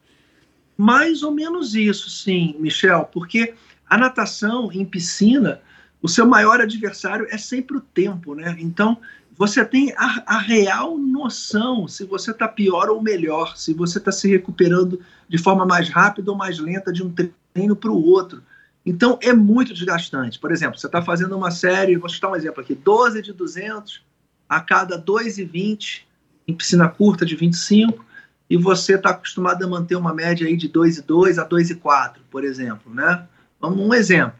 Mais 0.75 1.23
ou 1.23 1.31
menos 1.31 1.73
isso, 1.73 2.09
sim, 2.09 2.57
Michel, 2.59 3.09
porque 3.13 3.53
a 3.89 3.97
natação 3.97 4.69
em 4.69 4.83
piscina 4.83 5.61
o 6.01 6.09
seu 6.09 6.27
maior 6.27 6.59
adversário 6.59 7.25
é 7.29 7.37
sempre 7.37 7.77
o 7.77 7.81
tempo, 7.81 8.35
né? 8.35 8.53
Então, 8.59 8.97
você 9.37 9.63
tem 9.63 9.93
a, 9.95 10.23
a 10.25 10.39
real 10.39 10.97
noção 10.97 11.87
se 11.87 12.03
você 12.03 12.31
está 12.31 12.47
pior 12.47 12.89
ou 12.89 13.01
melhor, 13.01 13.55
se 13.55 13.73
você 13.73 13.99
está 13.99 14.11
se 14.11 14.27
recuperando 14.27 14.99
de 15.29 15.37
forma 15.37 15.65
mais 15.65 15.89
rápida 15.89 16.31
ou 16.31 16.37
mais 16.37 16.57
lenta 16.57 16.91
de 16.91 17.03
um 17.03 17.13
treino 17.53 17.75
para 17.75 17.91
o 17.91 18.03
outro. 18.03 18.41
Então, 18.83 19.19
é 19.21 19.33
muito 19.33 19.73
desgastante. 19.73 20.39
Por 20.39 20.51
exemplo, 20.51 20.79
você 20.79 20.87
está 20.87 21.01
fazendo 21.01 21.37
uma 21.37 21.51
série, 21.51 21.97
vou 21.97 22.09
citar 22.09 22.31
um 22.31 22.35
exemplo 22.35 22.61
aqui, 22.61 22.73
12 22.73 23.21
de 23.21 23.33
200 23.33 24.01
a 24.49 24.59
cada 24.61 24.99
2,20 24.99 26.03
em 26.47 26.53
piscina 26.53 26.87
curta 26.87 27.25
de 27.25 27.35
25, 27.35 28.05
e 28.49 28.55
você 28.55 28.95
está 28.95 29.09
acostumado 29.09 29.61
a 29.63 29.67
manter 29.67 29.97
uma 29.97 30.13
média 30.13 30.47
aí 30.47 30.55
de 30.55 30.69
2,2 30.69 31.37
a 31.37 31.47
2,4, 31.47 32.15
por 32.31 32.45
exemplo, 32.45 32.93
né? 32.93 33.27
Vamos 33.59 33.79
um 33.79 33.93
exemplo. 33.93 34.39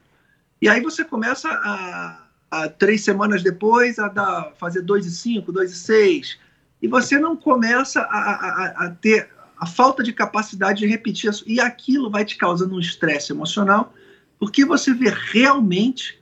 E 0.61 0.69
aí 0.69 0.81
você 0.81 1.03
começa 1.03 1.49
a, 1.49 2.26
a 2.49 2.67
três 2.69 3.03
semanas 3.03 3.43
depois 3.43 3.99
a 3.99 4.07
dar, 4.07 4.53
fazer 4.57 4.83
2,5, 4.83 5.45
2,6, 5.47 6.37
e 6.81 6.87
você 6.87 7.19
não 7.19 7.35
começa 7.35 8.01
a, 8.01 8.05
a, 8.05 8.85
a 8.85 8.89
ter 8.91 9.29
a 9.57 9.65
falta 9.65 10.03
de 10.03 10.13
capacidade 10.13 10.79
de 10.79 10.87
repetir 10.87 11.29
isso, 11.29 11.43
e 11.47 11.59
aquilo 11.59 12.09
vai 12.09 12.23
te 12.23 12.37
causando 12.37 12.75
um 12.75 12.79
estresse 12.79 13.31
emocional, 13.31 13.93
porque 14.39 14.63
você 14.63 14.93
vê 14.93 15.11
realmente 15.31 16.21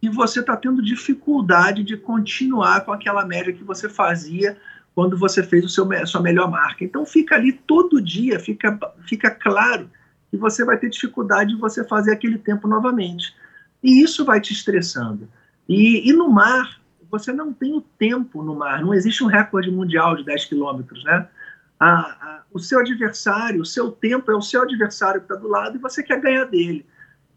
que 0.00 0.08
você 0.08 0.40
está 0.40 0.56
tendo 0.56 0.82
dificuldade 0.82 1.82
de 1.82 1.96
continuar 1.96 2.84
com 2.84 2.92
aquela 2.92 3.24
média 3.24 3.52
que 3.52 3.64
você 3.64 3.88
fazia 3.88 4.56
quando 4.94 5.18
você 5.18 5.42
fez 5.42 5.64
o 5.64 5.68
seu, 5.68 5.90
a 5.92 6.06
sua 6.06 6.22
melhor 6.22 6.50
marca. 6.50 6.84
Então 6.84 7.04
fica 7.04 7.34
ali 7.34 7.52
todo 7.52 8.00
dia, 8.00 8.38
fica, 8.38 8.78
fica 9.06 9.30
claro 9.30 9.90
que 10.30 10.36
você 10.36 10.64
vai 10.64 10.78
ter 10.78 10.88
dificuldade 10.88 11.54
de 11.54 11.60
você 11.60 11.84
fazer 11.84 12.12
aquele 12.12 12.38
tempo 12.38 12.68
novamente. 12.68 13.34
E 13.82 14.02
isso 14.02 14.24
vai 14.24 14.40
te 14.40 14.52
estressando. 14.52 15.28
E, 15.68 16.08
e 16.08 16.12
no 16.12 16.28
mar, 16.28 16.80
você 17.10 17.32
não 17.32 17.52
tem 17.52 17.74
o 17.74 17.80
tempo 17.80 18.42
no 18.42 18.54
mar, 18.54 18.82
não 18.82 18.94
existe 18.94 19.22
um 19.22 19.28
recorde 19.28 19.70
mundial 19.70 20.16
de 20.16 20.24
10 20.24 20.46
quilômetros, 20.46 21.02
né? 21.04 21.28
A, 21.78 21.88
a, 21.88 22.42
o 22.52 22.58
seu 22.58 22.80
adversário, 22.80 23.60
o 23.60 23.66
seu 23.66 23.90
tempo 23.90 24.30
é 24.30 24.34
o 24.34 24.40
seu 24.40 24.62
adversário 24.62 25.20
que 25.20 25.26
está 25.26 25.36
do 25.36 25.48
lado 25.48 25.76
e 25.76 25.80
você 25.80 26.02
quer 26.02 26.20
ganhar 26.20 26.44
dele. 26.44 26.86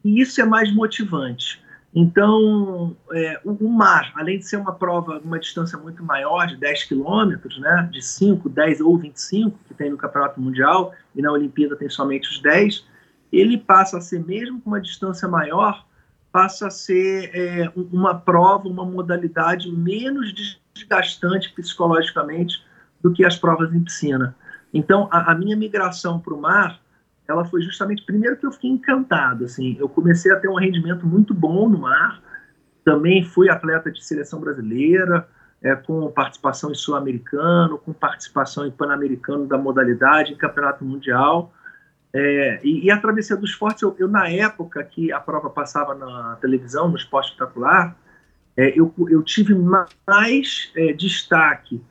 E 0.03 0.21
isso 0.21 0.39
é 0.39 0.45
mais 0.45 0.73
motivante. 0.73 1.61
Então, 1.93 2.95
é, 3.11 3.41
o, 3.43 3.51
o, 3.65 3.69
mar, 3.69 4.11
além 4.15 4.37
de 4.37 4.45
ser 4.45 4.57
uma 4.57 4.73
prova, 4.73 5.19
uma 5.23 5.39
distância 5.39 5.77
muito 5.77 6.03
maior, 6.03 6.45
de 6.45 6.55
10 6.55 6.83
quilômetros, 6.83 7.59
né, 7.59 7.89
de 7.91 8.01
5, 8.01 8.47
10 8.47 8.81
ou 8.81 8.97
25, 8.97 9.59
que 9.67 9.73
tem 9.73 9.89
no 9.89 9.97
Campeonato 9.97 10.39
Mundial, 10.39 10.93
e 11.15 11.21
na 11.21 11.31
Olimpíada 11.31 11.75
tem 11.75 11.89
somente 11.89 12.29
os 12.29 12.41
10, 12.41 12.85
ele 13.33 13.57
passa 13.57 13.97
a 13.97 14.01
ser, 14.01 14.23
mesmo 14.23 14.61
com 14.61 14.69
uma 14.69 14.81
distância 14.81 15.27
maior, 15.27 15.85
passa 16.31 16.67
a 16.67 16.69
ser 16.69 17.31
é, 17.33 17.71
uma 17.75 18.15
prova, 18.15 18.67
uma 18.67 18.85
modalidade 18.85 19.71
menos 19.71 20.33
desgastante 20.73 21.51
psicologicamente 21.53 22.63
do 23.01 23.11
que 23.11 23.25
as 23.25 23.35
provas 23.35 23.73
em 23.73 23.83
piscina. 23.83 24.35
Então, 24.73 25.07
a, 25.11 25.31
a 25.31 25.35
minha 25.35 25.55
migração 25.55 26.19
para 26.19 26.33
o 26.33 26.41
mar, 26.41 26.79
ela 27.27 27.45
foi 27.45 27.61
justamente, 27.61 28.05
primeiro 28.05 28.37
que 28.37 28.45
eu 28.45 28.51
fiquei 28.51 28.69
encantado, 28.69 29.45
assim, 29.45 29.75
eu 29.79 29.89
comecei 29.89 30.31
a 30.31 30.39
ter 30.39 30.47
um 30.47 30.55
rendimento 30.55 31.05
muito 31.05 31.33
bom 31.33 31.67
no 31.67 31.79
mar, 31.79 32.21
também 32.83 33.23
fui 33.23 33.49
atleta 33.49 33.91
de 33.91 34.03
seleção 34.03 34.39
brasileira, 34.39 35.27
é, 35.61 35.75
com 35.75 36.09
participação 36.11 36.71
em 36.71 36.75
sul-americano, 36.75 37.77
com 37.77 37.91
participação 37.91 38.65
em 38.65 38.71
pan-americano 38.71 39.45
da 39.45 39.57
modalidade, 39.57 40.31
em 40.31 40.37
campeonato 40.37 40.85
mundial, 40.85 41.53
é, 42.13 42.59
e, 42.63 42.85
e, 42.85 42.91
a 42.91 42.97
travessia 42.97 43.35
dos 43.35 43.53
fortes, 43.53 43.83
eu, 43.83 43.95
eu, 43.99 44.07
na 44.07 44.27
época 44.27 44.83
que 44.83 45.11
a 45.11 45.19
prova 45.19 45.49
passava 45.49 45.93
na 45.93 46.37
televisão, 46.41 46.89
no 46.89 46.97
esporte 46.97 47.27
espetacular, 47.27 47.95
é, 48.57 48.73
eu, 48.77 48.93
eu, 49.09 49.21
tive 49.21 49.53
mais 50.07 50.71
é, 50.75 50.91
destaque 50.91 51.81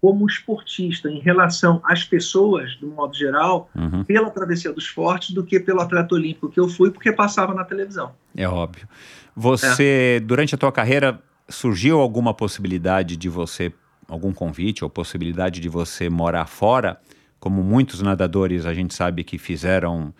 como 0.00 0.26
esportista 0.26 1.10
em 1.10 1.20
relação 1.20 1.80
às 1.84 2.04
pessoas, 2.04 2.74
do 2.76 2.86
modo 2.86 3.14
geral, 3.14 3.70
uhum. 3.74 4.02
pela 4.04 4.30
travessia 4.30 4.72
dos 4.72 4.86
fortes 4.86 5.30
do 5.30 5.44
que 5.44 5.60
pelo 5.60 5.80
atleta 5.80 6.14
olímpico 6.14 6.48
que 6.48 6.60
eu 6.60 6.68
fui, 6.68 6.90
porque 6.90 7.12
passava 7.12 7.52
na 7.52 7.64
televisão. 7.64 8.12
É 8.34 8.48
óbvio. 8.48 8.88
Você, 9.34 10.22
durante 10.24 10.54
a 10.54 10.58
tua 10.58 10.72
carreira, 10.72 11.20
surgiu 11.48 12.00
alguma 12.00 12.32
possibilidade 12.32 13.16
de 13.16 13.28
você, 13.28 13.72
algum 14.08 14.32
convite 14.32 14.82
ou 14.82 14.90
possibilidade 14.90 15.60
de 15.60 15.68
você 15.68 16.08
morar 16.08 16.46
fora? 16.46 16.98
Como 17.38 17.62
muitos 17.62 18.02
nadadores 18.02 18.66
a 18.66 18.74
gente 18.74 18.94
sabe 18.94 19.24
que 19.24 19.38
fizeram 19.38 20.14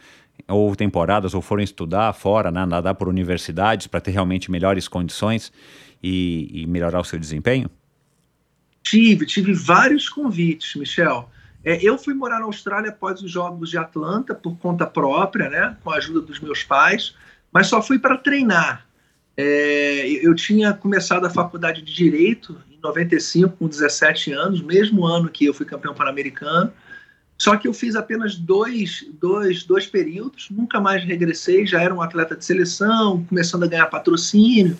ou 0.48 0.76
temporadas 0.76 1.34
ou 1.34 1.42
foram 1.42 1.62
estudar 1.62 2.12
fora, 2.12 2.50
né, 2.50 2.64
nadar 2.66 2.94
por 2.94 3.08
universidades 3.08 3.86
para 3.86 4.00
ter 4.00 4.10
realmente 4.10 4.50
melhores 4.50 4.86
condições 4.86 5.52
e, 6.02 6.62
e, 6.62 6.66
melhorar 6.66 7.00
o 7.00 7.04
seu 7.04 7.18
desempenho? 7.18 7.70
Tive, 8.82 9.26
tive 9.26 9.52
vários 9.52 10.08
convites, 10.08 10.76
Michel. 10.76 11.28
É, 11.64 11.82
eu 11.82 11.98
fui 11.98 12.14
morar 12.14 12.38
na 12.38 12.44
Austrália 12.44 12.90
após 12.90 13.20
os 13.22 13.30
Jogos 13.30 13.70
de 13.70 13.78
Atlanta 13.78 14.34
por 14.34 14.56
conta 14.58 14.86
própria, 14.86 15.48
né, 15.48 15.76
com 15.82 15.90
a 15.90 15.96
ajuda 15.96 16.20
dos 16.20 16.38
meus 16.38 16.62
pais, 16.62 17.14
mas 17.50 17.66
só 17.66 17.82
fui 17.82 17.98
para 17.98 18.16
treinar. 18.16 18.86
É, 19.36 20.06
eu 20.24 20.34
tinha 20.34 20.72
começado 20.72 21.26
a 21.26 21.30
faculdade 21.30 21.82
de 21.82 21.92
Direito 21.92 22.56
em 22.70 22.78
95, 22.80 23.56
com 23.56 23.66
17 23.66 24.32
anos, 24.32 24.62
mesmo 24.62 25.04
ano 25.04 25.28
que 25.28 25.44
eu 25.44 25.52
fui 25.52 25.66
campeão 25.66 25.92
pan-americano. 25.92 26.72
Só 27.38 27.56
que 27.56 27.68
eu 27.68 27.74
fiz 27.74 27.94
apenas 27.94 28.36
dois, 28.36 29.06
dois, 29.20 29.62
dois 29.62 29.86
períodos, 29.86 30.48
nunca 30.50 30.80
mais 30.80 31.04
regressei, 31.04 31.66
já 31.66 31.82
era 31.82 31.94
um 31.94 32.00
atleta 32.00 32.34
de 32.34 32.44
seleção, 32.44 33.24
começando 33.24 33.64
a 33.64 33.66
ganhar 33.66 33.86
patrocínio, 33.86 34.76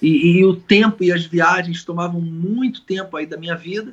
e, 0.00 0.38
e, 0.38 0.44
o 0.44 0.56
tempo 0.56 1.04
e 1.04 1.12
as 1.12 1.24
viagens 1.24 1.84
tomavam 1.84 2.20
muito 2.20 2.82
tempo 2.82 3.16
aí 3.16 3.24
da 3.24 3.36
minha 3.36 3.54
vida. 3.54 3.92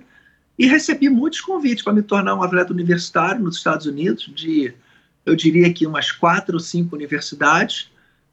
E 0.57 0.65
recebi 0.65 1.07
muitos 1.07 1.39
convites 1.39 1.83
para 1.83 1.93
me 1.93 2.01
tornar 2.01 2.33
um 2.33 2.41
atleta 2.41 2.73
universitário 2.73 3.43
nos 3.43 3.57
Estados 3.57 3.85
Unidos, 3.85 4.29
de, 4.35 4.73
eu 5.23 5.35
diria 5.35 5.71
que 5.71 5.85
umas 5.85 6.11
quatro 6.11 6.55
ou 6.55 6.59
cinco 6.59 6.95
universidades. 6.95 7.91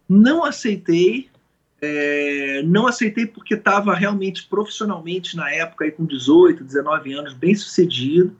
Não 0.08 0.42
aceitei, 0.42 1.28
é, 1.82 2.62
não 2.64 2.86
aceitei 2.86 3.26
porque 3.26 3.52
estava 3.52 3.94
realmente 3.94 4.46
profissionalmente 4.48 5.36
na 5.36 5.50
época, 5.52 5.84
aí, 5.84 5.90
com 5.90 6.06
18, 6.06 6.64
19 6.64 7.12
anos, 7.12 7.34
bem 7.34 7.54
sucedido 7.54 8.34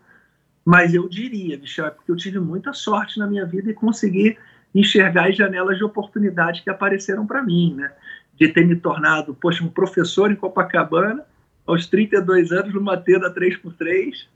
mas 0.66 0.92
eu 0.92 1.08
diria, 1.08 1.56
Michel, 1.56 1.86
é 1.86 1.90
porque 1.90 2.10
eu 2.10 2.16
tive 2.16 2.40
muita 2.40 2.72
sorte 2.72 3.20
na 3.20 3.26
minha 3.28 3.46
vida 3.46 3.70
e 3.70 3.74
consegui 3.74 4.36
enxergar 4.74 5.28
as 5.28 5.36
janelas 5.36 5.78
de 5.78 5.84
oportunidade 5.84 6.62
que 6.62 6.68
apareceram 6.68 7.24
para 7.24 7.40
mim, 7.40 7.74
né? 7.76 7.92
De 8.34 8.48
ter 8.48 8.66
me 8.66 8.74
tornado, 8.74 9.32
poxa, 9.32 9.62
um 9.62 9.68
professor 9.68 10.28
em 10.28 10.34
Copacabana, 10.34 11.24
aos 11.64 11.86
32 11.86 12.50
anos, 12.50 12.74
numa 12.74 12.96
tenda 12.96 13.32
3x3, 13.32 14.26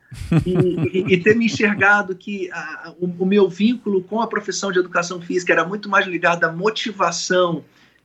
e, 0.46 0.52
e, 0.52 1.14
e, 1.14 1.20
ter 1.20 1.34
me 1.34 1.46
enxergado 1.46 2.14
que 2.14 2.48
a, 2.52 2.94
o, 3.00 3.06
o, 3.06 3.26
meu 3.26 3.48
vínculo 3.48 4.00
com 4.04 4.20
a 4.20 4.26
profissão 4.28 4.70
de 4.70 4.78
educação 4.78 5.20
física 5.20 5.52
era 5.52 5.64
muito 5.64 5.88
mais 5.88 6.06
ligado 6.06 6.44
à 6.44 6.52
motivação 6.52 7.64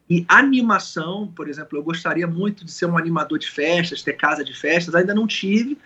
e 0.10 0.26
animação. 0.28 1.32
Por 1.36 1.48
exemplo, 1.48 1.78
eu 1.78 1.84
gostaria 1.84 2.26
muito 2.26 2.66
de 2.66 2.72
ser 2.72 2.88
um 2.88 2.98
animador 2.98 3.38
de 3.38 3.50
festas, 3.50 4.02
ter 4.02 4.14
casa 4.14 4.44
de 4.44 4.54
festas, 4.54 4.96
ainda 4.96 5.14
não 5.14 5.28
tive, 5.28 5.78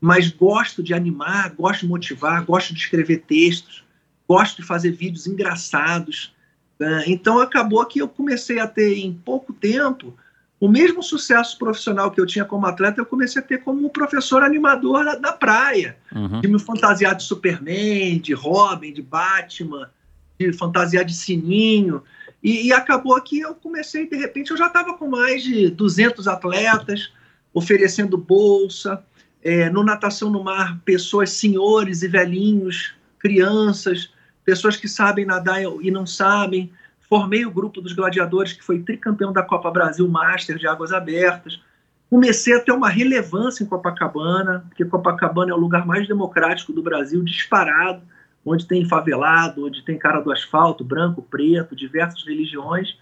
mas 0.00 0.30
gosto 0.30 0.82
de 0.82 0.94
animar, 0.94 1.50
gosto 1.54 1.80
de 1.80 1.88
motivar, 1.88 2.44
gosto 2.44 2.74
de 2.74 2.80
escrever 2.80 3.22
textos, 3.26 3.84
gosto 4.28 4.56
de 4.56 4.66
fazer 4.66 4.92
vídeos 4.92 5.26
engraçados. 5.26 6.34
Né? 6.78 7.04
Então 7.06 7.38
acabou 7.38 7.84
que 7.86 8.00
eu 8.00 8.08
comecei 8.08 8.58
a 8.58 8.66
ter 8.66 8.98
em 8.98 9.12
pouco 9.12 9.52
tempo 9.52 10.14
o 10.58 10.68
mesmo 10.68 11.02
sucesso 11.02 11.58
profissional 11.58 12.10
que 12.10 12.20
eu 12.20 12.26
tinha 12.26 12.44
como 12.44 12.66
atleta, 12.66 13.00
eu 13.00 13.06
comecei 13.06 13.42
a 13.42 13.44
ter 13.44 13.62
como 13.62 13.90
professor 13.90 14.42
animador 14.42 15.04
da, 15.04 15.14
da 15.14 15.32
praia, 15.32 15.98
uhum. 16.14 16.40
de 16.40 16.48
me 16.48 16.58
fantasiar 16.58 17.14
de 17.14 17.24
Superman, 17.24 18.18
de 18.18 18.32
Robin, 18.32 18.92
de 18.92 19.02
Batman, 19.02 19.90
de 20.38 20.52
fantasiar 20.54 21.04
de 21.04 21.14
Sininho. 21.14 22.02
E, 22.42 22.68
e 22.68 22.72
acabou 22.72 23.20
que 23.20 23.40
eu 23.40 23.54
comecei, 23.54 24.08
de 24.08 24.16
repente, 24.16 24.50
eu 24.50 24.56
já 24.56 24.68
estava 24.68 24.94
com 24.94 25.08
mais 25.08 25.42
de 25.42 25.68
200 25.68 26.26
atletas, 26.26 27.12
oferecendo 27.52 28.16
bolsa, 28.16 29.04
é, 29.46 29.70
no 29.70 29.84
Natação 29.84 30.28
no 30.28 30.42
Mar, 30.42 30.80
pessoas, 30.84 31.30
senhores 31.30 32.02
e 32.02 32.08
velhinhos, 32.08 32.96
crianças, 33.16 34.12
pessoas 34.44 34.76
que 34.76 34.88
sabem 34.88 35.24
nadar 35.24 35.62
e 35.62 35.88
não 35.88 36.04
sabem. 36.04 36.72
Formei 37.08 37.46
o 37.46 37.50
grupo 37.52 37.80
dos 37.80 37.92
gladiadores, 37.92 38.54
que 38.54 38.64
foi 38.64 38.80
tricampeão 38.80 39.32
da 39.32 39.44
Copa 39.44 39.70
Brasil 39.70 40.08
Master 40.08 40.58
de 40.58 40.66
Águas 40.66 40.92
Abertas. 40.92 41.62
Comecei 42.10 42.56
a 42.56 42.60
ter 42.60 42.72
uma 42.72 42.88
relevância 42.88 43.62
em 43.62 43.68
Copacabana, 43.68 44.64
porque 44.68 44.84
Copacabana 44.84 45.52
é 45.52 45.54
o 45.54 45.60
lugar 45.60 45.86
mais 45.86 46.08
democrático 46.08 46.72
do 46.72 46.82
Brasil, 46.82 47.22
disparado, 47.22 48.02
onde 48.44 48.66
tem 48.66 48.84
favelado, 48.84 49.64
onde 49.64 49.84
tem 49.84 49.96
cara 49.96 50.18
do 50.18 50.32
asfalto, 50.32 50.82
branco, 50.82 51.22
preto, 51.22 51.76
diversas 51.76 52.26
religiões. 52.26 52.98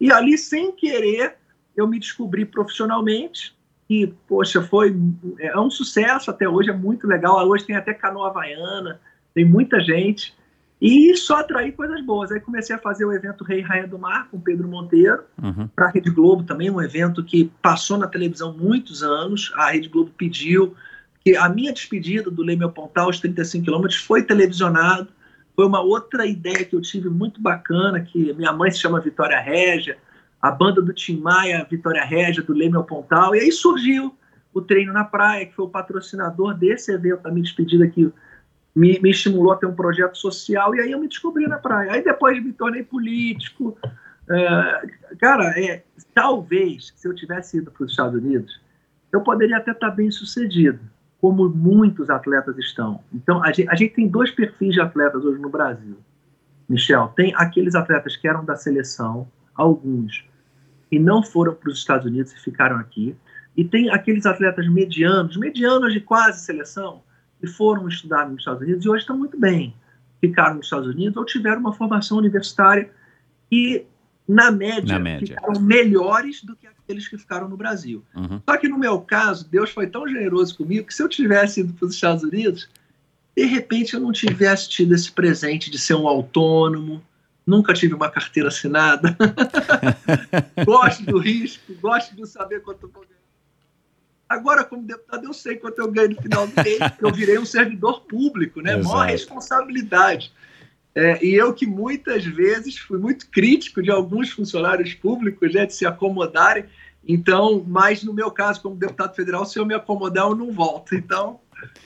E 0.00 0.10
ali, 0.10 0.36
sem 0.36 0.72
querer, 0.72 1.36
eu 1.76 1.86
me 1.86 2.00
descobri 2.00 2.44
profissionalmente, 2.44 3.56
que, 3.88 4.14
poxa, 4.26 4.62
foi 4.62 4.96
é 5.38 5.58
um 5.58 5.70
sucesso 5.70 6.30
até 6.30 6.48
hoje, 6.48 6.70
é 6.70 6.72
muito 6.72 7.06
legal. 7.06 7.46
Hoje 7.48 7.64
tem 7.64 7.76
até 7.76 7.92
canoa 7.92 8.28
havaiana, 8.28 9.00
tem 9.34 9.44
muita 9.44 9.80
gente. 9.80 10.34
E 10.80 11.16
só 11.16 11.36
atrair 11.36 11.72
coisas 11.72 12.04
boas. 12.04 12.30
Aí 12.30 12.40
comecei 12.40 12.74
a 12.74 12.78
fazer 12.78 13.04
o 13.04 13.12
evento 13.12 13.44
Rei 13.44 13.60
e 13.60 13.62
Rainha 13.62 13.86
do 13.86 13.98
Mar 13.98 14.28
com 14.30 14.40
Pedro 14.40 14.68
Monteiro, 14.68 15.22
Uhum. 15.42 15.68
para 15.68 15.86
a 15.86 15.90
Rede 15.90 16.10
Globo 16.10 16.42
também, 16.42 16.70
um 16.70 16.82
evento 16.82 17.24
que 17.24 17.50
passou 17.62 17.96
na 17.96 18.06
televisão 18.06 18.52
muitos 18.52 19.02
anos. 19.02 19.52
A 19.56 19.70
Rede 19.70 19.88
Globo 19.88 20.10
pediu 20.16 20.74
que 21.24 21.36
a 21.36 21.48
minha 21.48 21.72
despedida 21.72 22.30
do 22.30 22.42
Leme 22.42 22.64
ao 22.64 22.70
Pontal, 22.70 23.08
os 23.08 23.18
35 23.18 23.64
quilômetros, 23.64 23.98
foi 23.98 24.22
televisionado. 24.22 25.08
Foi 25.56 25.64
uma 25.64 25.80
outra 25.80 26.26
ideia 26.26 26.64
que 26.64 26.74
eu 26.76 26.82
tive 26.82 27.08
muito 27.08 27.40
bacana, 27.40 28.00
que 28.00 28.34
minha 28.34 28.52
mãe 28.52 28.70
se 28.70 28.78
chama 28.80 29.00
Vitória 29.00 29.40
Régia, 29.40 29.96
a 30.44 30.50
banda 30.50 30.82
do 30.82 30.92
Tim 30.92 31.20
Maia, 31.20 31.66
Vitória 31.70 32.04
Régia, 32.04 32.42
do 32.42 32.52
Leme 32.52 32.76
ao 32.76 32.84
Pontal, 32.84 33.34
e 33.34 33.40
aí 33.40 33.50
surgiu 33.50 34.14
o 34.52 34.60
Treino 34.60 34.92
na 34.92 35.02
Praia, 35.02 35.46
que 35.46 35.54
foi 35.54 35.64
o 35.64 35.70
patrocinador 35.70 36.52
desse 36.52 36.92
evento, 36.92 37.22
da 37.22 37.30
minha 37.30 37.42
despedida, 37.42 37.88
que 37.88 38.12
me, 38.76 39.00
me 39.00 39.10
estimulou 39.10 39.52
a 39.52 39.56
ter 39.56 39.64
um 39.64 39.74
projeto 39.74 40.18
social, 40.18 40.74
e 40.74 40.80
aí 40.80 40.92
eu 40.92 41.00
me 41.00 41.08
descobri 41.08 41.46
na 41.46 41.56
praia. 41.56 41.92
Aí 41.92 42.04
depois 42.04 42.44
me 42.44 42.52
tornei 42.52 42.82
político. 42.82 43.74
É, 44.28 44.82
cara, 45.18 45.58
é, 45.58 45.82
talvez, 46.14 46.92
se 46.94 47.08
eu 47.08 47.14
tivesse 47.14 47.56
ido 47.56 47.70
para 47.70 47.84
os 47.86 47.92
Estados 47.92 48.22
Unidos, 48.22 48.60
eu 49.10 49.22
poderia 49.22 49.56
até 49.56 49.70
estar 49.70 49.92
bem 49.92 50.10
sucedido, 50.10 50.78
como 51.22 51.48
muitos 51.48 52.10
atletas 52.10 52.58
estão. 52.58 53.02
Então, 53.14 53.42
a 53.42 53.50
gente, 53.50 53.68
a 53.70 53.74
gente 53.74 53.94
tem 53.94 54.06
dois 54.06 54.30
perfis 54.30 54.74
de 54.74 54.80
atletas 54.82 55.24
hoje 55.24 55.40
no 55.40 55.48
Brasil. 55.48 55.96
Michel, 56.68 57.14
tem 57.16 57.32
aqueles 57.34 57.74
atletas 57.74 58.14
que 58.14 58.28
eram 58.28 58.44
da 58.44 58.56
seleção, 58.56 59.26
alguns, 59.54 60.22
e 60.94 60.98
não 60.98 61.22
foram 61.22 61.54
para 61.54 61.70
os 61.70 61.78
Estados 61.78 62.06
Unidos 62.06 62.32
e 62.32 62.38
ficaram 62.38 62.76
aqui. 62.76 63.16
E 63.56 63.64
tem 63.64 63.90
aqueles 63.90 64.26
atletas 64.26 64.68
medianos, 64.68 65.36
medianos 65.36 65.92
de 65.92 66.00
quase 66.00 66.44
seleção, 66.44 67.02
que 67.40 67.48
foram 67.48 67.88
estudar 67.88 68.28
nos 68.28 68.38
Estados 68.38 68.62
Unidos 68.62 68.84
e 68.84 68.88
hoje 68.88 69.00
estão 69.02 69.18
muito 69.18 69.38
bem. 69.38 69.74
Ficaram 70.20 70.54
nos 70.54 70.66
Estados 70.66 70.88
Unidos 70.88 71.16
ou 71.16 71.24
tiveram 71.24 71.60
uma 71.60 71.72
formação 71.72 72.16
universitária 72.16 72.88
e, 73.50 73.84
na 74.26 74.52
média, 74.52 74.94
Na 74.94 74.98
média. 75.00 75.26
ficaram 75.26 75.60
melhores 75.60 76.42
do 76.44 76.54
que 76.54 76.66
aqueles 76.66 77.08
que 77.08 77.18
ficaram 77.18 77.48
no 77.48 77.56
Brasil. 77.56 78.04
Uhum. 78.14 78.40
Só 78.48 78.56
que 78.56 78.68
no 78.68 78.78
meu 78.78 79.00
caso, 79.00 79.48
Deus 79.48 79.70
foi 79.70 79.88
tão 79.88 80.06
generoso 80.06 80.56
comigo 80.56 80.86
que 80.86 80.94
se 80.94 81.02
eu 81.02 81.08
tivesse 81.08 81.60
ido 81.60 81.72
para 81.72 81.86
os 81.86 81.94
Estados 81.94 82.22
Unidos, 82.22 82.68
de 83.36 83.44
repente 83.46 83.94
eu 83.94 84.00
não 84.00 84.12
tivesse 84.12 84.68
tido 84.68 84.94
esse 84.94 85.10
presente 85.10 85.70
de 85.70 85.78
ser 85.78 85.94
um 85.94 86.06
autônomo, 86.06 87.02
nunca 87.46 87.74
tive 87.74 87.94
uma 87.94 88.10
carteira 88.10 88.48
assinada, 88.48 89.16
gosto 90.64 91.04
do 91.04 91.18
risco, 91.18 91.74
gosto 91.80 92.14
de 92.16 92.26
saber 92.26 92.62
quanto 92.62 92.86
eu 92.86 92.90
vou 92.90 93.02
ganhar. 93.02 93.14
Agora, 94.28 94.64
como 94.64 94.82
deputado, 94.82 95.24
eu 95.24 95.34
sei 95.34 95.56
quanto 95.56 95.78
eu 95.78 95.90
ganho 95.90 96.10
no 96.10 96.22
final 96.22 96.46
do 96.46 96.62
mês, 96.62 96.78
porque 96.78 97.04
eu 97.04 97.12
virei 97.12 97.38
um 97.38 97.44
servidor 97.44 98.00
público, 98.02 98.60
né? 98.60 98.72
Maior 98.76 99.04
Exato. 99.04 99.12
responsabilidade. 99.12 100.32
É, 100.94 101.24
e 101.24 101.34
eu 101.34 101.52
que 101.52 101.66
muitas 101.66 102.24
vezes 102.24 102.78
fui 102.78 102.98
muito 102.98 103.28
crítico 103.28 103.82
de 103.82 103.90
alguns 103.90 104.30
funcionários 104.30 104.94
públicos, 104.94 105.52
né, 105.52 105.66
de 105.66 105.74
se 105.74 105.84
acomodarem. 105.84 106.64
Então, 107.06 107.62
mas 107.66 108.02
no 108.02 108.14
meu 108.14 108.30
caso, 108.30 108.62
como 108.62 108.76
deputado 108.76 109.14
federal, 109.14 109.44
se 109.44 109.58
eu 109.58 109.66
me 109.66 109.74
acomodar, 109.74 110.26
eu 110.26 110.34
não 110.34 110.50
volto. 110.52 110.94
Então, 110.94 111.40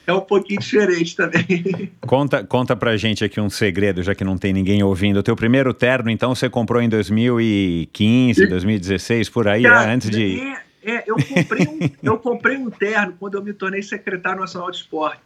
é 0.07 0.13
um 0.13 0.21
pouquinho 0.21 0.61
diferente 0.61 1.15
também. 1.17 1.93
Conta, 2.01 2.45
conta 2.45 2.77
pra 2.77 2.97
gente 2.97 3.25
aqui 3.25 3.41
um 3.41 3.51
segredo, 3.51 4.03
já 4.03 4.15
que 4.15 4.25
não 4.25 4.37
tem 4.39 4.53
ninguém 4.53 4.83
ouvindo. 4.83 5.19
O 5.19 5.23
teu 5.23 5.37
primeiro 5.37 5.73
terno, 5.75 6.11
então, 6.11 6.35
você 6.35 6.49
comprou 6.49 6.81
em 6.81 6.89
2015, 6.89 8.47
2016, 8.47 9.29
por 9.29 9.49
aí, 9.49 9.63
Cara, 9.63 9.87
né? 9.87 9.95
antes 9.95 10.11
de... 10.11 10.41
é, 10.41 10.63
é, 10.83 11.05
eu, 11.07 11.17
comprei 11.17 11.67
um, 11.67 11.79
eu 12.03 12.19
comprei 12.19 12.57
um 12.57 12.71
terno 12.71 13.15
quando 13.19 13.35
eu 13.35 13.45
me 13.45 13.53
tornei 13.53 13.83
secretário 13.83 14.41
nacional 14.41 14.71
de 14.71 14.79
esporte. 14.79 15.21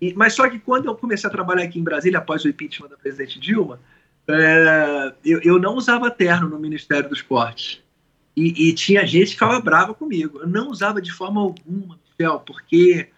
E- 0.00 0.14
mas 0.14 0.34
só 0.34 0.48
que 0.48 0.58
quando 0.58 0.86
eu 0.86 0.94
comecei 0.94 1.28
a 1.28 1.32
trabalhar 1.32 1.64
aqui 1.64 1.78
em 1.78 1.84
Brasília, 1.84 2.18
após 2.18 2.44
o 2.44 2.48
impeachment 2.48 2.88
da 2.88 2.96
presidente 2.96 3.38
Dilma, 3.38 3.80
é, 4.28 5.12
eu, 5.24 5.40
eu 5.42 5.58
não 5.58 5.74
usava 5.74 6.10
terno 6.10 6.48
no 6.48 6.58
Ministério 6.58 7.08
do 7.08 7.14
Esporte. 7.14 7.82
E, 8.36 8.68
e 8.68 8.72
tinha 8.72 9.04
gente 9.06 9.26
que 9.26 9.32
ficava 9.32 9.60
brava 9.60 9.94
comigo. 9.94 10.38
Eu 10.40 10.46
não 10.46 10.70
usava 10.70 11.02
de 11.02 11.10
forma 11.10 11.40
alguma, 11.40 11.98
Michel, 12.18 12.38
porque 12.40 13.08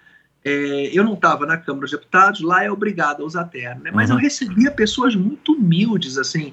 é, 0.44 0.90
eu 0.92 1.04
não 1.04 1.14
estava 1.14 1.44
na 1.46 1.56
Câmara 1.56 1.82
dos 1.82 1.90
Deputados, 1.90 2.40
lá 2.40 2.64
é 2.64 2.70
obrigado 2.70 3.22
a 3.22 3.26
usar 3.26 3.44
terno. 3.44 3.82
Né? 3.82 3.90
Mas 3.92 4.08
Uhum. 4.10 4.16
eu 4.16 4.20
recebia 4.20 4.70
pessoas 4.70 5.14
muito 5.14 5.52
humildes, 5.52 6.16
assim. 6.16 6.52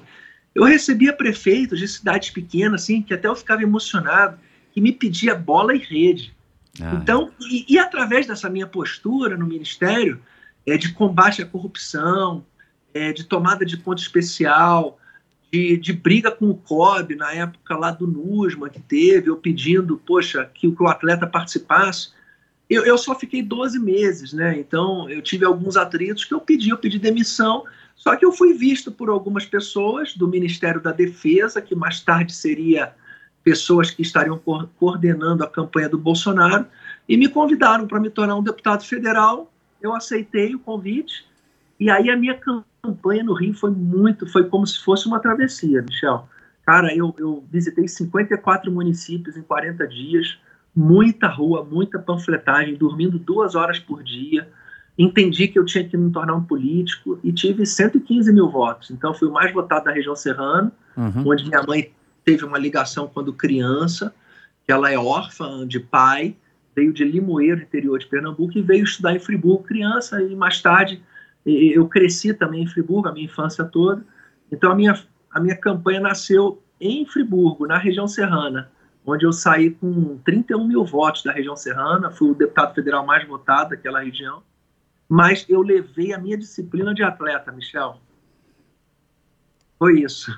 Eu 0.54 0.64
recebia 0.64 1.12
prefeitos 1.12 1.78
de 1.78 1.88
cidades 1.88 2.30
pequenas, 2.30 2.82
assim, 2.82 3.00
que 3.02 3.14
até 3.14 3.28
eu 3.28 3.36
ficava 3.36 3.62
emocionado, 3.62 4.38
que 4.72 4.80
me 4.80 4.92
pedia 4.92 5.34
bola 5.34 5.74
e 5.74 5.78
rede. 5.78 6.34
Ah, 6.80 6.94
Então, 7.00 7.30
e, 7.40 7.64
e 7.68 7.78
através 7.78 8.26
dessa 8.26 8.48
minha 8.50 8.66
postura 8.66 9.36
no 9.36 9.46
Ministério, 9.46 10.20
é, 10.66 10.76
de 10.76 10.92
combate 10.92 11.42
à 11.42 11.46
corrupção, 11.46 12.44
é, 12.92 13.12
de 13.12 13.24
tomada 13.24 13.64
de 13.64 13.76
conta 13.78 14.02
especial, 14.02 14.98
de, 15.50 15.78
de 15.78 15.92
briga 15.92 16.30
com 16.30 16.50
o 16.50 16.54
COB, 16.54 17.14
na 17.14 17.32
época 17.32 17.76
lá 17.76 17.90
do 17.90 18.06
NUSMA 18.06 18.68
que 18.68 18.80
teve, 18.80 19.30
eu 19.30 19.36
pedindo, 19.36 19.96
poxa, 20.06 20.44
que, 20.52 20.70
que 20.70 20.82
o 20.82 20.88
atleta 20.88 21.26
participasse, 21.26 22.10
eu, 22.68 22.84
eu 22.84 22.98
só 22.98 23.14
fiquei 23.14 23.42
12 23.42 23.78
meses, 23.78 24.32
né? 24.32 24.58
Então, 24.58 25.08
eu 25.08 25.22
tive 25.22 25.44
alguns 25.44 25.76
atritos 25.76 26.24
que 26.24 26.34
eu 26.34 26.40
pedi, 26.40 26.70
eu 26.70 26.78
pedi 26.78 26.98
demissão, 26.98 27.64
só 27.96 28.14
que 28.14 28.24
eu 28.24 28.32
fui 28.32 28.52
visto 28.52 28.92
por 28.92 29.08
algumas 29.08 29.46
pessoas 29.46 30.14
do 30.14 30.28
Ministério 30.28 30.80
da 30.80 30.92
Defesa, 30.92 31.62
que 31.62 31.74
mais 31.74 32.00
tarde 32.00 32.32
seria 32.32 32.92
pessoas 33.42 33.90
que 33.90 34.02
estariam 34.02 34.38
co- 34.38 34.68
coordenando 34.78 35.42
a 35.42 35.48
campanha 35.48 35.88
do 35.88 35.98
Bolsonaro, 35.98 36.66
e 37.08 37.16
me 37.16 37.28
convidaram 37.28 37.86
para 37.86 37.98
me 37.98 38.10
tornar 38.10 38.36
um 38.36 38.42
deputado 38.42 38.84
federal. 38.84 39.50
Eu 39.80 39.94
aceitei 39.94 40.54
o 40.54 40.58
convite, 40.58 41.26
e 41.80 41.90
aí 41.90 42.10
a 42.10 42.16
minha 42.16 42.38
campanha 42.82 43.24
no 43.24 43.32
Rio 43.32 43.54
foi 43.54 43.70
muito, 43.70 44.26
foi 44.30 44.44
como 44.44 44.66
se 44.66 44.78
fosse 44.84 45.06
uma 45.06 45.20
travessia, 45.20 45.82
Michel. 45.82 46.28
Cara, 46.66 46.94
eu, 46.94 47.14
eu 47.18 47.42
visitei 47.50 47.88
54 47.88 48.70
municípios 48.70 49.36
em 49.36 49.42
40 49.42 49.88
dias, 49.88 50.38
muita 50.78 51.26
rua, 51.26 51.66
muita 51.68 51.98
panfletagem, 51.98 52.76
dormindo 52.76 53.18
duas 53.18 53.56
horas 53.56 53.80
por 53.80 54.00
dia. 54.04 54.48
Entendi 54.96 55.48
que 55.48 55.58
eu 55.58 55.64
tinha 55.64 55.82
que 55.82 55.96
me 55.96 56.12
tornar 56.12 56.36
um 56.36 56.44
político 56.44 57.18
e 57.24 57.32
tive 57.32 57.66
115 57.66 58.32
mil 58.32 58.48
votos. 58.48 58.92
Então, 58.92 59.12
fui 59.12 59.26
o 59.26 59.32
mais 59.32 59.52
votado 59.52 59.86
da 59.86 59.92
região 59.92 60.14
serrana, 60.14 60.70
uhum. 60.96 61.24
onde 61.26 61.48
minha 61.48 61.64
mãe 61.64 61.90
teve 62.24 62.44
uma 62.44 62.56
ligação 62.56 63.10
quando 63.12 63.32
criança, 63.32 64.14
que 64.64 64.70
ela 64.70 64.88
é 64.88 64.96
órfã 64.96 65.66
de 65.66 65.80
pai, 65.80 66.36
veio 66.76 66.92
de 66.92 67.02
Limoeiro, 67.02 67.60
interior 67.60 67.98
de 67.98 68.06
Pernambuco, 68.06 68.56
e 68.56 68.62
veio 68.62 68.84
estudar 68.84 69.16
em 69.16 69.18
Friburgo 69.18 69.64
criança, 69.64 70.22
e 70.22 70.36
mais 70.36 70.62
tarde 70.62 71.02
eu 71.44 71.88
cresci 71.88 72.32
também 72.32 72.62
em 72.62 72.66
Friburgo, 72.68 73.08
a 73.08 73.12
minha 73.12 73.24
infância 73.24 73.64
toda. 73.64 74.04
Então 74.52 74.70
a 74.70 74.76
minha, 74.76 74.96
a 75.32 75.40
minha 75.40 75.56
campanha 75.56 75.98
nasceu 75.98 76.62
em 76.80 77.04
Friburgo, 77.04 77.66
na 77.66 77.78
região 77.78 78.06
serrana, 78.06 78.70
onde 79.08 79.24
eu 79.24 79.32
saí 79.32 79.70
com 79.70 80.18
31 80.18 80.66
mil 80.66 80.84
votos 80.84 81.22
da 81.22 81.32
região 81.32 81.56
serrana, 81.56 82.10
fui 82.10 82.30
o 82.30 82.34
deputado 82.34 82.74
federal 82.74 83.04
mais 83.06 83.26
votado 83.26 83.70
daquela 83.70 84.02
região, 84.02 84.42
mas 85.08 85.44
eu 85.48 85.62
levei 85.62 86.12
a 86.12 86.18
minha 86.18 86.36
disciplina 86.36 86.94
de 86.94 87.02
atleta, 87.02 87.50
Michel. 87.50 88.00
Foi 89.78 90.00
isso. 90.00 90.30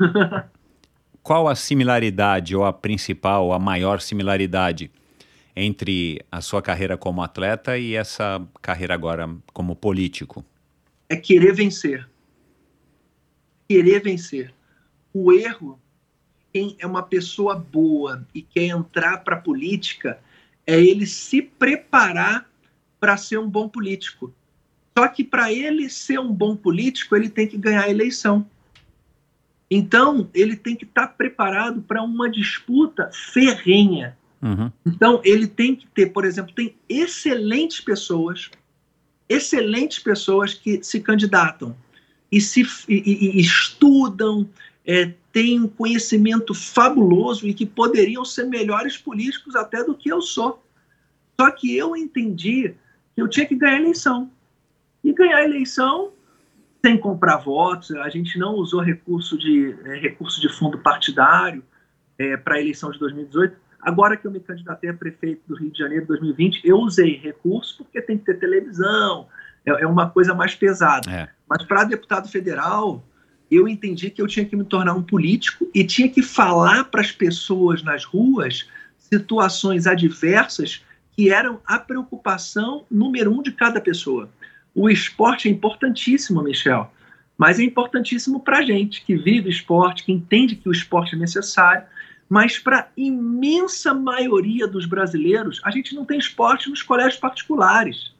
Qual 1.22 1.48
a 1.48 1.54
similaridade, 1.54 2.56
ou 2.56 2.64
a 2.64 2.72
principal, 2.72 3.52
a 3.52 3.58
maior 3.58 4.00
similaridade 4.00 4.90
entre 5.54 6.24
a 6.30 6.40
sua 6.40 6.62
carreira 6.62 6.96
como 6.96 7.22
atleta 7.22 7.76
e 7.76 7.94
essa 7.94 8.40
carreira 8.62 8.94
agora 8.94 9.28
como 9.52 9.76
político? 9.76 10.44
é 11.10 11.16
querer 11.16 11.52
vencer. 11.52 12.08
Querer 13.68 14.00
vencer. 14.00 14.54
O 15.12 15.32
erro, 15.32 15.79
quem 16.52 16.76
é 16.78 16.86
uma 16.86 17.02
pessoa 17.02 17.54
boa 17.54 18.26
e 18.34 18.42
quer 18.42 18.66
entrar 18.66 19.18
para 19.18 19.36
a 19.36 19.40
política, 19.40 20.18
é 20.66 20.80
ele 20.80 21.06
se 21.06 21.42
preparar 21.42 22.48
para 22.98 23.16
ser 23.16 23.38
um 23.38 23.48
bom 23.48 23.68
político. 23.68 24.32
Só 24.96 25.08
que 25.08 25.24
para 25.24 25.52
ele 25.52 25.88
ser 25.88 26.18
um 26.20 26.32
bom 26.32 26.54
político, 26.54 27.16
ele 27.16 27.28
tem 27.28 27.46
que 27.46 27.56
ganhar 27.56 27.84
a 27.84 27.90
eleição. 27.90 28.46
Então, 29.70 30.28
ele 30.34 30.56
tem 30.56 30.74
que 30.74 30.84
estar 30.84 31.06
preparado 31.08 31.80
para 31.80 32.02
uma 32.02 32.28
disputa 32.28 33.08
ferrenha. 33.32 34.18
Uhum. 34.42 34.70
Então, 34.84 35.20
ele 35.24 35.46
tem 35.46 35.76
que 35.76 35.86
ter, 35.86 36.06
por 36.06 36.24
exemplo, 36.24 36.52
tem 36.52 36.74
excelentes 36.88 37.80
pessoas, 37.80 38.50
excelentes 39.28 40.00
pessoas 40.00 40.54
que 40.54 40.82
se 40.82 41.00
candidatam 41.00 41.76
e 42.32 42.40
se 42.40 42.62
e, 42.88 42.94
e- 42.96 43.36
e 43.36 43.40
estudam, 43.40 44.48
é, 44.84 45.12
têm 45.32 45.60
um 45.60 45.68
conhecimento 45.68 46.54
fabuloso 46.54 47.46
e 47.46 47.54
que 47.54 47.64
poderiam 47.64 48.24
ser 48.24 48.44
melhores 48.44 48.96
políticos 48.96 49.54
até 49.54 49.84
do 49.84 49.94
que 49.94 50.10
eu 50.10 50.20
sou. 50.20 50.62
Só 51.40 51.50
que 51.50 51.76
eu 51.76 51.96
entendi 51.96 52.74
que 53.14 53.22
eu 53.22 53.28
tinha 53.28 53.46
que 53.46 53.54
ganhar 53.54 53.80
eleição. 53.80 54.30
E 55.02 55.12
ganhar 55.12 55.44
eleição 55.44 56.12
sem 56.84 56.98
comprar 56.98 57.36
votos, 57.38 57.90
a 57.92 58.08
gente 58.08 58.38
não 58.38 58.54
usou 58.54 58.80
recurso 58.80 59.38
de, 59.38 59.76
é, 59.84 59.98
recurso 59.98 60.40
de 60.40 60.48
fundo 60.48 60.78
partidário 60.78 61.62
para 62.44 62.56
a 62.56 62.60
eleição 62.60 62.90
de 62.90 62.98
2018. 62.98 63.56
Agora 63.80 64.16
que 64.16 64.26
eu 64.26 64.30
me 64.30 64.40
candidatei 64.40 64.90
a 64.90 64.94
prefeito 64.94 65.42
do 65.46 65.54
Rio 65.54 65.70
de 65.70 65.78
Janeiro 65.78 66.04
em 66.04 66.06
2020, 66.06 66.60
eu 66.64 66.78
usei 66.78 67.16
recurso 67.16 67.78
porque 67.78 68.00
tem 68.02 68.18
que 68.18 68.26
ter 68.26 68.38
televisão, 68.38 69.26
é, 69.64 69.70
é 69.70 69.86
uma 69.86 70.10
coisa 70.10 70.34
mais 70.34 70.54
pesada. 70.54 71.10
É. 71.10 71.28
Mas 71.48 71.64
para 71.64 71.84
deputado 71.84 72.28
federal, 72.28 73.02
eu 73.50 73.66
entendi 73.66 74.10
que 74.10 74.22
eu 74.22 74.26
tinha 74.26 74.44
que 74.44 74.56
me 74.56 74.64
tornar 74.64 74.94
um 74.94 75.02
político 75.02 75.68
e 75.74 75.84
tinha 75.84 76.08
que 76.08 76.22
falar 76.22 76.84
para 76.84 77.00
as 77.00 77.10
pessoas 77.10 77.82
nas 77.82 78.04
ruas 78.04 78.68
situações 78.98 79.86
adversas 79.86 80.84
que 81.16 81.30
eram 81.30 81.60
a 81.66 81.78
preocupação 81.78 82.84
número 82.90 83.32
um 83.32 83.42
de 83.42 83.50
cada 83.50 83.80
pessoa. 83.80 84.30
O 84.74 84.88
esporte 84.88 85.48
é 85.48 85.50
importantíssimo, 85.50 86.42
Michel, 86.42 86.92
mas 87.36 87.58
é 87.58 87.64
importantíssimo 87.64 88.40
para 88.40 88.58
a 88.58 88.62
gente 88.62 89.04
que 89.04 89.16
vive 89.16 89.50
esporte, 89.50 90.04
que 90.04 90.12
entende 90.12 90.54
que 90.54 90.68
o 90.68 90.72
esporte 90.72 91.16
é 91.16 91.18
necessário, 91.18 91.84
mas 92.28 92.58
para 92.58 92.80
a 92.80 92.86
imensa 92.96 93.92
maioria 93.92 94.68
dos 94.68 94.86
brasileiros, 94.86 95.60
a 95.64 95.70
gente 95.72 95.94
não 95.94 96.04
tem 96.04 96.18
esporte 96.18 96.70
nos 96.70 96.82
colégios 96.82 97.16
particulares. 97.16 98.12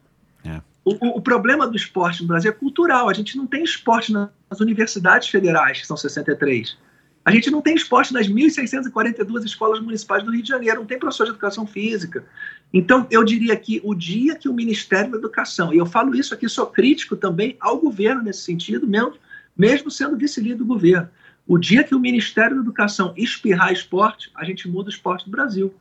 O, 0.99 1.18
o, 1.18 1.20
problema 1.20 1.68
do 1.68 1.76
esporte 1.76 2.22
no 2.22 2.28
Brasil 2.28 2.51
é 2.51 2.55
cultural. 2.55 3.09
A 3.09 3.12
gente 3.12 3.36
não 3.36 3.47
tem 3.47 3.62
esporte 3.62 4.12
nas 4.12 4.61
universidades 4.61 5.28
federais, 5.28 5.80
que 5.80 5.86
são 5.86 5.97
63. 5.97 6.76
A 7.24 7.30
gente 7.30 7.51
não 7.51 7.61
tem 7.61 7.74
esporte 7.74 8.12
nas 8.12 8.26
1.642 8.26 9.45
escolas 9.45 9.80
municipais 9.80 10.24
do 10.24 10.32
Rio 10.32 10.43
de 10.43 10.49
Janeiro, 10.49 10.80
não 10.80 10.86
tem 10.86 10.99
professor 10.99 11.24
de 11.24 11.30
educação 11.30 11.66
física. 11.66 12.24
Então, 12.72 13.07
eu 13.11 13.22
diria 13.22 13.55
que 13.57 13.80
o 13.84 13.95
dia 13.95 14.34
que 14.34 14.49
o 14.49 14.55
Ministério 14.55 15.12
da 15.12 15.18
Educação, 15.18 15.72
e 15.72 15.76
eu 15.76 15.86
falo 15.86 16.14
isso 16.14 16.32
aqui, 16.32 16.49
sou 16.49 16.66
crítico 16.66 17.14
também 17.14 17.57
ao 17.61 17.78
governo 17.78 18.22
nesse 18.22 18.43
sentido, 18.43 18.86
mesmo, 18.86 19.14
mesmo 19.57 19.91
sendo 19.91 20.16
vice-líder 20.16 20.57
do 20.57 20.64
governo, 20.64 21.09
o 21.47 21.59
dia 21.59 21.84
que 21.84 21.95
o 21.95 22.01
Ministério 22.01 22.57
da 22.57 22.62
Educação 22.62 23.12
espirrar 23.16 23.72
esporte, 23.72 24.30
a 24.34 24.45
gente 24.45 24.68
muda 24.68 24.88
o 24.88 24.93
esporte 24.93 25.24
do 25.26 25.30
Brasil. 25.30 25.74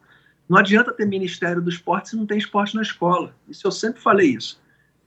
Não 0.48 0.58
adianta 0.58 0.92
ter 0.92 1.06
Ministério 1.06 1.62
do 1.62 1.70
Esporte 1.70 2.10
se 2.10 2.16
não 2.16 2.26
tem 2.26 2.38
esporte 2.38 2.76
na 2.76 2.82
escola. 2.82 3.36
Isso 3.48 3.66
eu 3.66 3.72
sempre 3.72 4.02
falei 4.02 4.36
isso. 4.36 4.60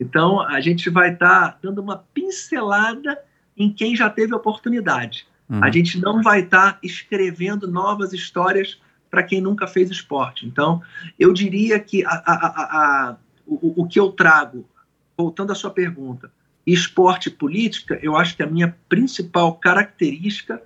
Então, 0.03 0.41
a 0.41 0.61
gente 0.61 0.91
vai 0.91 1.13
estar 1.13 1.53
tá 1.53 1.59
dando 1.63 1.81
uma 1.81 1.99
pincelada 2.13 3.19
em 3.57 3.73
quem 3.73 3.95
já 3.95 4.11
teve 4.11 4.35
oportunidade. 4.35 5.27
Uhum. 5.49 5.63
A 5.63 5.71
gente 5.71 6.01
não 6.01 6.23
vai 6.23 6.41
estar 6.41 6.75
tá 6.75 6.79
escrevendo 6.83 7.69
novas 7.69 8.13
histórias 8.13 8.81
para 9.11 9.23
quem 9.23 9.41
nunca 9.41 9.67
fez 9.67 9.91
esporte. 9.91 10.47
Então, 10.47 10.83
eu 11.19 11.33
diria 11.33 11.79
que 11.79 12.05
a, 12.05 12.11
a, 12.11 13.11
a, 13.11 13.17
o, 13.47 13.83
o 13.83 13.87
que 13.87 14.01
eu 14.01 14.11
trago, 14.11 14.69
voltando 15.17 15.53
à 15.53 15.55
sua 15.55 15.71
pergunta, 15.71 16.33
esporte 16.67 17.29
e 17.29 17.33
política, 17.33 17.99
eu 18.03 18.17
acho 18.17 18.37
que 18.37 18.43
a 18.43 18.47
minha 18.47 18.77
principal 18.89 19.55
característica 19.57 20.63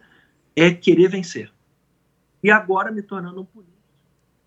é 0.55 0.70
querer 0.70 1.09
vencer. 1.09 1.51
E 2.43 2.51
agora, 2.51 2.93
me 2.93 3.03
tornando 3.03 3.41
um 3.41 3.45
político, 3.45 3.76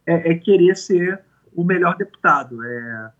é, 0.05 0.31
é 0.31 0.35
querer 0.35 0.75
ser 0.77 1.21
o 1.53 1.63
melhor 1.63 1.97
deputado. 1.97 2.63
É, 2.63 3.11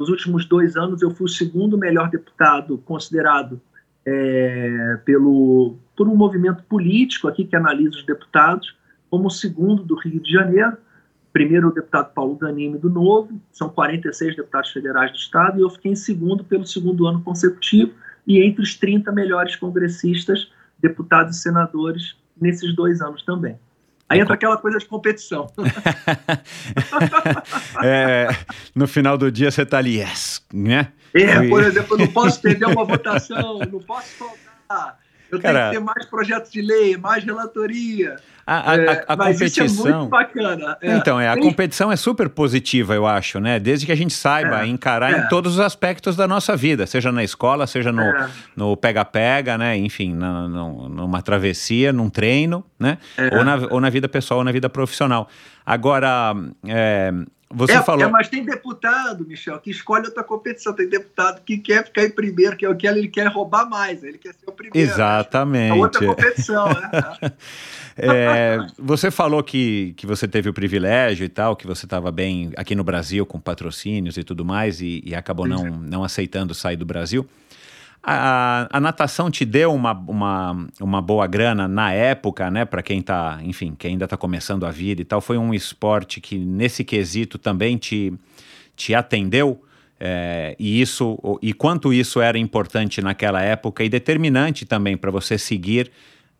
nos 0.00 0.08
últimos 0.08 0.46
dois 0.46 0.76
anos, 0.76 1.02
eu 1.02 1.10
fui 1.10 1.26
o 1.26 1.28
segundo 1.28 1.76
melhor 1.76 2.08
deputado 2.08 2.78
considerado 2.78 3.60
é, 4.06 4.98
pelo, 5.04 5.76
por 5.94 6.08
um 6.08 6.16
movimento 6.16 6.62
político 6.62 7.28
aqui 7.28 7.44
que 7.44 7.54
analisa 7.54 7.98
os 7.98 8.06
deputados, 8.06 8.74
como 9.10 9.26
o 9.26 9.30
segundo 9.30 9.82
do 9.84 9.94
Rio 9.94 10.18
de 10.18 10.32
Janeiro. 10.32 10.78
Primeiro, 11.34 11.68
o 11.68 11.70
deputado 11.70 12.14
Paulo 12.14 12.34
Danime 12.40 12.78
do 12.78 12.88
Novo, 12.88 13.38
são 13.52 13.68
46 13.68 14.36
deputados 14.36 14.70
federais 14.70 15.12
do 15.12 15.18
Estado, 15.18 15.58
e 15.58 15.62
eu 15.62 15.68
fiquei 15.68 15.92
em 15.92 15.96
segundo 15.96 16.42
pelo 16.42 16.66
segundo 16.66 17.06
ano 17.06 17.20
consecutivo, 17.20 17.92
e 18.26 18.42
entre 18.42 18.62
os 18.62 18.74
30 18.74 19.12
melhores 19.12 19.54
congressistas, 19.54 20.50
deputados 20.78 21.36
e 21.36 21.40
senadores 21.40 22.16
nesses 22.40 22.74
dois 22.74 23.02
anos 23.02 23.22
também. 23.22 23.58
Aí 24.10 24.18
entra 24.18 24.34
aquela 24.34 24.56
coisa 24.56 24.76
de 24.76 24.86
competição. 24.86 25.46
é, 27.80 28.26
no 28.74 28.88
final 28.88 29.16
do 29.16 29.30
dia 29.30 29.52
você 29.52 29.62
está 29.62 29.78
ali, 29.78 30.00
yes, 30.00 30.44
né? 30.52 30.88
É, 31.14 31.48
por 31.48 31.62
exemplo, 31.62 31.94
eu 31.94 31.98
não 31.98 32.08
posso 32.08 32.42
perder 32.42 32.66
uma 32.66 32.84
votação, 32.84 33.60
não 33.60 33.78
posso 33.78 34.08
faltar. 34.18 34.98
Eu 35.30 35.40
Cara, 35.40 35.70
tenho 35.70 35.70
que 35.70 35.78
ter 35.78 35.84
mais 35.84 36.06
projetos 36.06 36.50
de 36.50 36.60
lei, 36.60 36.96
mais 36.96 37.24
relatoria. 37.24 38.16
A, 38.46 38.72
a, 38.72 38.76
é, 38.76 39.04
a 39.06 39.16
competição. 39.16 39.64
Isso 39.64 39.88
é 39.88 39.92
muito 39.92 40.08
bacana. 40.08 40.76
É. 40.82 40.96
Então, 40.96 41.20
é, 41.20 41.28
a 41.28 41.36
competição 41.36 41.92
é 41.92 41.96
super 41.96 42.28
positiva, 42.28 42.94
eu 42.94 43.06
acho, 43.06 43.38
né? 43.38 43.60
Desde 43.60 43.86
que 43.86 43.92
a 43.92 43.96
gente 43.96 44.12
saiba 44.12 44.64
é, 44.64 44.66
encarar 44.66 45.12
em 45.12 45.20
é. 45.20 45.28
todos 45.28 45.54
os 45.54 45.60
aspectos 45.60 46.16
da 46.16 46.26
nossa 46.26 46.56
vida, 46.56 46.84
seja 46.86 47.12
na 47.12 47.22
escola, 47.22 47.66
seja 47.66 47.92
no 47.92 48.72
é. 48.72 48.76
pega-pega, 48.76 49.56
né? 49.56 49.76
Enfim, 49.76 50.14
na, 50.14 50.48
no, 50.48 50.88
numa 50.88 51.22
travessia, 51.22 51.92
num 51.92 52.10
treino, 52.10 52.64
né? 52.78 52.98
Ou, 53.32 53.44
na, 53.44 53.56
ou 53.70 53.80
na 53.80 53.88
vida 53.88 54.08
pessoal, 54.08 54.38
ou 54.38 54.44
na 54.44 54.50
vida 54.50 54.68
profissional. 54.68 55.28
Agora, 55.64 56.34
você 57.52 57.72
é, 57.72 57.82
falou. 57.82 58.04
É, 58.04 58.08
mas 58.08 58.28
tem 58.28 58.44
deputado, 58.44 59.26
Michel, 59.26 59.58
que 59.58 59.70
escolhe 59.70 60.06
outra 60.06 60.22
competição. 60.22 60.72
Tem 60.72 60.88
deputado 60.88 61.42
que 61.42 61.58
quer 61.58 61.84
ficar 61.84 62.04
em 62.04 62.10
primeiro, 62.10 62.56
que 62.56 62.64
é 62.64 62.68
o 62.68 62.76
que 62.76 62.86
ele 62.86 63.08
quer 63.08 63.26
roubar 63.26 63.68
mais, 63.68 64.04
ele 64.04 64.18
quer 64.18 64.34
ser 64.34 64.48
o 64.48 64.52
primeiro. 64.52 64.78
Exatamente. 64.78 65.72
É 65.72 65.74
outra 65.74 66.06
competição, 66.06 66.68
né? 66.68 67.32
é, 67.98 68.58
você 68.78 69.10
falou 69.10 69.42
que, 69.42 69.94
que 69.96 70.06
você 70.06 70.28
teve 70.28 70.48
o 70.48 70.52
privilégio 70.52 71.24
e 71.24 71.28
tal, 71.28 71.56
que 71.56 71.66
você 71.66 71.86
estava 71.86 72.12
bem 72.12 72.52
aqui 72.56 72.76
no 72.76 72.84
Brasil 72.84 73.26
com 73.26 73.40
patrocínios 73.40 74.16
e 74.16 74.22
tudo 74.22 74.44
mais, 74.44 74.80
e, 74.80 75.02
e 75.04 75.12
acabou 75.12 75.46
não, 75.48 75.64
não 75.64 76.04
aceitando 76.04 76.54
sair 76.54 76.76
do 76.76 76.86
Brasil. 76.86 77.26
A, 78.02 78.66
a, 78.70 78.80
natação 78.80 79.30
te 79.30 79.44
deu 79.44 79.74
uma, 79.74 79.92
uma, 79.92 80.66
uma 80.80 81.02
boa 81.02 81.26
grana 81.26 81.68
na 81.68 81.92
época, 81.92 82.50
né? 82.50 82.64
Para 82.64 82.82
quem 82.82 83.02
tá, 83.02 83.38
enfim, 83.42 83.74
quem 83.78 83.92
ainda 83.92 84.04
está 84.04 84.16
começando 84.16 84.64
a 84.64 84.70
vida 84.70 85.02
e 85.02 85.04
tal. 85.04 85.20
Foi 85.20 85.36
um 85.36 85.52
esporte 85.52 86.20
que, 86.20 86.38
nesse 86.38 86.82
quesito, 86.82 87.38
também 87.38 87.76
te, 87.76 88.12
te 88.74 88.94
atendeu. 88.94 89.62
É, 90.02 90.56
e 90.58 90.80
isso 90.80 91.18
e 91.42 91.52
quanto 91.52 91.92
isso 91.92 92.22
era 92.22 92.38
importante 92.38 93.02
naquela 93.02 93.42
época 93.42 93.84
e 93.84 93.88
determinante 93.90 94.64
também 94.64 94.96
para 94.96 95.10
você 95.10 95.36
seguir 95.36 95.92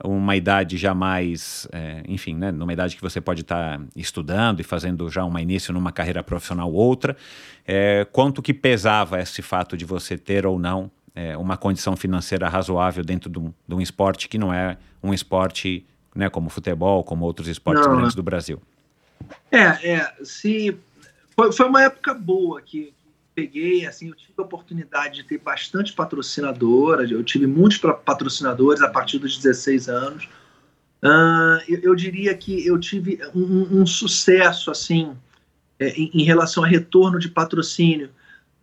uma 0.03 0.35
idade 0.35 0.79
já 0.79 0.95
mais, 0.95 1.69
é, 1.73 2.03
enfim, 2.09 2.35
né, 2.35 2.51
numa 2.51 2.73
idade 2.73 2.97
que 2.97 3.03
você 3.03 3.21
pode 3.21 3.43
estar 3.43 3.79
tá 3.79 3.85
estudando 3.95 4.61
e 4.61 4.63
fazendo 4.63 5.11
já 5.11 5.25
um 5.25 5.39
início 5.39 5.75
numa 5.75 5.93
carreira 5.93 6.23
profissional 6.23 6.73
outra, 6.73 7.17
é, 7.67 8.07
quanto 8.11 8.41
que 8.41 8.55
pesava 8.55 9.21
esse 9.21 9.43
fato 9.43 9.77
de 9.77 9.85
você 9.85 10.17
ter 10.17 10.47
ou 10.47 10.59
não 10.59 10.91
é, 11.21 11.37
uma 11.37 11.55
condição 11.55 11.95
financeira 11.95 12.49
razoável 12.49 13.05
dentro 13.05 13.29
de 13.29 13.39
um, 13.39 13.53
de 13.69 13.75
um, 13.75 13.81
esporte 13.81 14.27
que 14.27 14.39
não 14.39 14.55
é 14.55 14.79
um 15.03 15.13
esporte 15.13 15.85
né, 16.15 16.31
como 16.31 16.49
futebol, 16.49 17.05
como 17.05 17.27
outros 17.27 17.47
esportes 17.47 17.87
não, 17.87 17.95
grandes 17.95 18.15
do 18.15 18.23
Brasil. 18.23 18.59
É, 19.53 19.91
é 19.93 20.15
se 20.25 20.75
foi, 21.37 21.53
foi 21.53 21.67
uma 21.67 21.83
época 21.83 22.15
boa 22.15 22.63
que, 22.63 22.95
peguei, 23.35 23.85
assim, 23.85 24.09
eu 24.09 24.15
tive 24.15 24.33
a 24.39 24.43
oportunidade 24.43 25.17
de 25.17 25.25
ter 25.25 25.37
bastante 25.37 25.93
patrocinadora, 25.93 27.05
eu 27.05 27.23
tive 27.23 27.47
muitos 27.47 27.77
patrocinadores 27.79 28.81
a 28.81 28.89
partir 28.89 29.19
dos 29.19 29.37
16 29.37 29.91
anos. 29.91 30.25
Uh, 31.05 31.61
eu, 31.69 31.81
eu, 31.83 31.95
diria 31.95 32.35
que 32.35 32.67
eu 32.67 32.79
tive 32.81 33.21
um, 33.35 33.81
um 33.81 33.87
sucesso, 33.87 34.71
assim, 34.71 35.15
é, 35.79 35.91
em, 35.91 36.11
em, 36.15 36.25
relação 36.25 36.65
a 36.65 36.67
retorno 36.67 37.19
de 37.19 37.29
patrocínio 37.29 38.11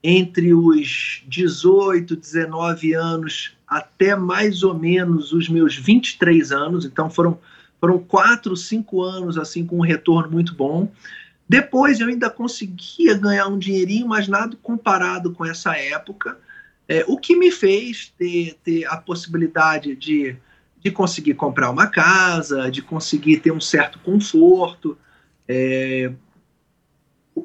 entre 0.03 0.53
os 0.53 1.23
18, 1.27 2.15
19 2.15 2.93
anos 2.93 3.57
até 3.67 4.15
mais 4.15 4.63
ou 4.63 4.77
menos 4.77 5.33
os 5.33 5.49
meus 5.49 5.75
23 5.75 6.51
anos, 6.51 6.85
então 6.85 7.09
foram 7.09 7.37
foram 7.79 7.99
quatro, 7.99 8.55
cinco 8.55 9.03
anos 9.03 9.37
assim 9.37 9.65
com 9.65 9.77
um 9.77 9.81
retorno 9.81 10.31
muito 10.31 10.55
bom. 10.55 10.91
Depois 11.47 11.99
eu 11.99 12.07
ainda 12.07 12.29
conseguia 12.29 13.15
ganhar 13.15 13.47
um 13.47 13.57
dinheirinho, 13.57 14.07
mas 14.07 14.27
nada 14.27 14.57
comparado 14.61 15.31
com 15.31 15.45
essa 15.45 15.77
época. 15.77 16.37
É, 16.87 17.05
o 17.07 17.17
que 17.17 17.35
me 17.35 17.51
fez 17.51 18.13
ter, 18.17 18.57
ter 18.63 18.85
a 18.85 18.97
possibilidade 18.97 19.95
de, 19.95 20.35
de 20.81 20.91
conseguir 20.91 21.35
comprar 21.35 21.69
uma 21.69 21.87
casa, 21.87 22.69
de 22.71 22.81
conseguir 22.81 23.37
ter 23.37 23.51
um 23.51 23.61
certo 23.61 23.99
conforto. 23.99 24.97
É, 25.47 26.11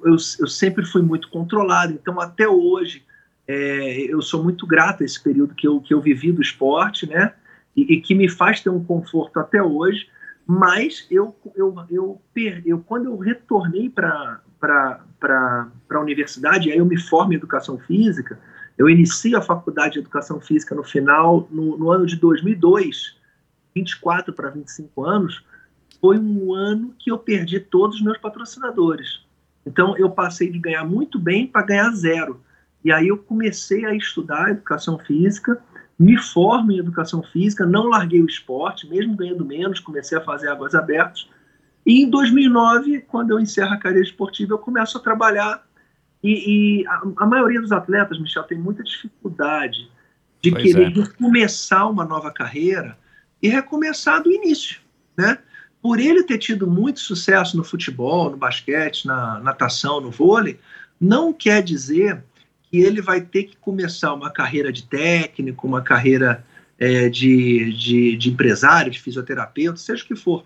eu, 0.05 0.13
eu 0.13 0.47
sempre 0.47 0.85
fui 0.85 1.03
muito 1.03 1.29
controlado, 1.31 1.93
então 1.93 2.21
até 2.21 2.49
hoje 2.49 3.05
é, 3.47 4.13
eu 4.13 4.23
sou 4.23 4.43
muito 4.43 4.67
grato 4.67 5.03
a 5.03 5.07
esse 5.07 5.23
período 5.23 5.55
que 5.55 5.67
eu, 5.67 5.81
que 5.81 5.93
eu 5.93 6.01
vivi 6.01 6.33
do 6.33 6.43
esporte, 6.43 7.09
né? 7.09 7.35
E, 7.77 7.95
e 7.95 8.01
que 8.01 8.15
me 8.15 8.29
faz 8.29 8.61
ter 8.61 8.71
um 8.71 8.85
conforto 8.85 9.39
até 9.41 9.63
hoje. 9.63 10.09
Mas 10.47 11.07
eu, 11.11 11.37
eu, 11.55 11.75
eu, 11.91 12.21
eu 12.65 12.79
quando 12.81 13.07
eu 13.07 13.17
retornei 13.17 13.89
para 13.89 14.41
a 14.61 16.01
universidade, 16.01 16.71
aí 16.71 16.79
eu 16.79 16.85
me 16.85 16.99
formo 16.99 17.33
em 17.33 17.37
educação 17.37 17.79
física, 17.79 18.39
eu 18.77 18.89
inicio 18.89 19.37
a 19.39 19.43
faculdade 19.43 19.95
de 19.95 19.99
educação 20.01 20.41
física 20.41 20.75
no 20.75 20.83
final, 20.83 21.47
no, 21.51 21.79
no 21.79 21.91
ano 21.91 22.07
de 22.07 22.17
2002, 22.17 23.17
24 23.75 24.33
para 24.33 24.51
25 24.51 25.05
anos, 25.05 25.45
foi 26.01 26.19
um 26.19 26.53
ano 26.53 26.95
que 26.99 27.11
eu 27.11 27.19
perdi 27.19 27.61
todos 27.61 27.97
os 27.97 28.03
meus 28.03 28.19
patrocinadores. 28.19 29.25
Então 29.65 29.97
eu 29.97 30.11
passei 30.11 30.51
de 30.51 30.59
ganhar 30.59 30.85
muito 30.85 31.19
bem 31.19 31.47
para 31.47 31.67
ganhar 31.67 31.91
zero. 31.91 32.43
E 32.85 32.91
aí 32.91 33.09
eu 33.09 33.19
comecei 33.19 33.85
a 33.85 33.95
estudar 33.95 34.51
educação 34.51 34.99
física, 34.99 35.63
me 35.99 36.19
formo 36.19 36.73
em 36.73 36.79
educação 36.79 37.23
física, 37.23 37.65
não 37.65 37.89
larguei 37.89 38.21
o 38.21 38.27
esporte, 38.27 38.89
mesmo 38.89 39.17
ganhando 39.17 39.45
menos, 39.45 39.79
comecei 39.79 40.19
a 40.19 40.21
fazer 40.21 40.49
águas 40.49 40.75
abertas. 40.75 41.29
E 41.87 42.03
em 42.03 42.11
2009, 42.11 43.03
quando 43.03 43.31
eu 43.31 43.41
encerro 43.41 43.73
a 43.73 43.77
carreira 43.77 44.05
esportiva, 44.05 44.55
eu 44.55 44.59
começo 44.59 44.99
a 44.99 45.01
trabalhar 45.01 45.65
E, 46.23 46.83
e 46.83 46.87
a, 46.87 47.03
a, 47.19 47.27
maioria 47.27 47.61
dos 47.61 47.73
atletas, 47.73 48.19
Michel, 48.21 48.45
tem 48.45 48.57
muita 48.57 48.83
dificuldade 48.85 49.91
de 50.41 50.51
pois 50.53 50.63
querer 50.63 50.97
é. 50.97 51.07
começar 51.19 51.87
uma 51.87 52.05
nova 52.05 52.33
carreira 52.33 52.97
e 53.43 53.49
recomeçar 53.49 54.23
do 54.23 54.31
início, 54.31 54.81
né? 55.17 55.39
Por 55.83 55.99
ele 55.99 56.23
ter 56.23 56.39
tido 56.39 56.67
muito 56.67 57.01
sucesso 57.01 57.57
no 57.57 57.65
futebol, 57.65 58.31
no 58.31 58.37
basquete, 58.37 59.05
na 59.05 59.41
natação, 59.41 60.01
no 60.01 60.13
vôlei, 60.13 60.59
não 61.01 61.33
quer 61.33 61.61
dizer 61.63 62.23
que 62.63 62.79
ele 62.79 63.03
vai 63.03 63.21
ter 63.21 63.45
que 63.45 63.57
começar 63.57 64.15
uma 64.15 64.31
carreira 64.31 64.73
de 64.73 64.85
técnico, 64.85 65.67
uma 65.67 65.83
carreira 65.83 66.47
é, 66.79 67.09
de, 67.09 67.73
de, 67.73 68.17
de 68.17 68.31
empresário, 68.31 68.93
de 68.93 69.01
fisioterapeuta, 69.01 69.79
seja 69.79 70.05
o 70.05 70.07
que 70.07 70.15
for. 70.15 70.45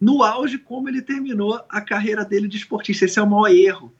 No 0.00 0.22
auge, 0.22 0.58
como 0.58 0.88
ele 0.88 1.02
terminou 1.02 1.62
a 1.68 1.80
carreira 1.80 2.24
dele 2.24 2.48
de 2.48 2.56
esportista. 2.56 3.04
Esse 3.04 3.18
é 3.18 3.22
o 3.22 3.30
maior 3.30 3.54
erro. 3.54 3.94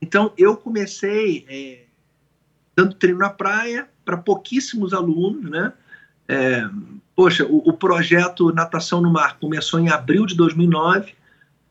Então, 0.00 0.32
eu 0.38 0.56
comecei 0.56 1.44
é, 1.48 1.86
dando 2.76 2.94
treino 2.94 3.18
na 3.18 3.30
praia 3.30 3.88
para 4.04 4.16
pouquíssimos 4.16 4.94
alunos, 4.94 5.50
né? 5.50 5.72
É, 6.28 6.68
poxa, 7.18 7.44
o, 7.44 7.68
o, 7.68 7.72
projeto 7.72 8.52
Natação 8.52 9.00
no 9.00 9.10
Mar 9.10 9.40
começou 9.40 9.80
em 9.80 9.88
abril 9.88 10.24
de 10.24 10.36
2009, 10.36 11.14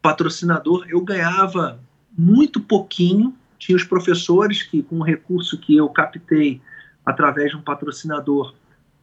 patrocinador, 0.02 0.86
eu 0.90 1.00
ganhava 1.00 1.80
muito 2.18 2.60
pouquinho, 2.60 3.34
tinha 3.58 3.78
os 3.78 3.86
professores 3.86 4.62
que, 4.62 4.84
com 4.84 5.00
o 5.00 5.04
recurso 5.04 5.58
que 5.58 5.78
eu 5.78 5.88
captei 5.88 6.62
através 7.06 7.52
de 7.52 7.56
um 7.56 7.62
patrocinador, 7.62 8.56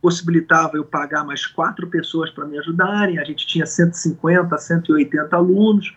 possibilitava 0.03 0.77
eu 0.77 0.85
pagar 0.85 1.25
mais 1.25 1.47
quatro 1.47 1.89
pessoas 1.89 2.29
para 2.29 2.45
me 2.45 2.59
ajudarem, 2.59 3.19
a 3.19 3.25
gente 3.25 3.47
tinha 3.47 3.65
150, 3.65 4.55
180 4.59 5.35
alunos, 5.35 5.97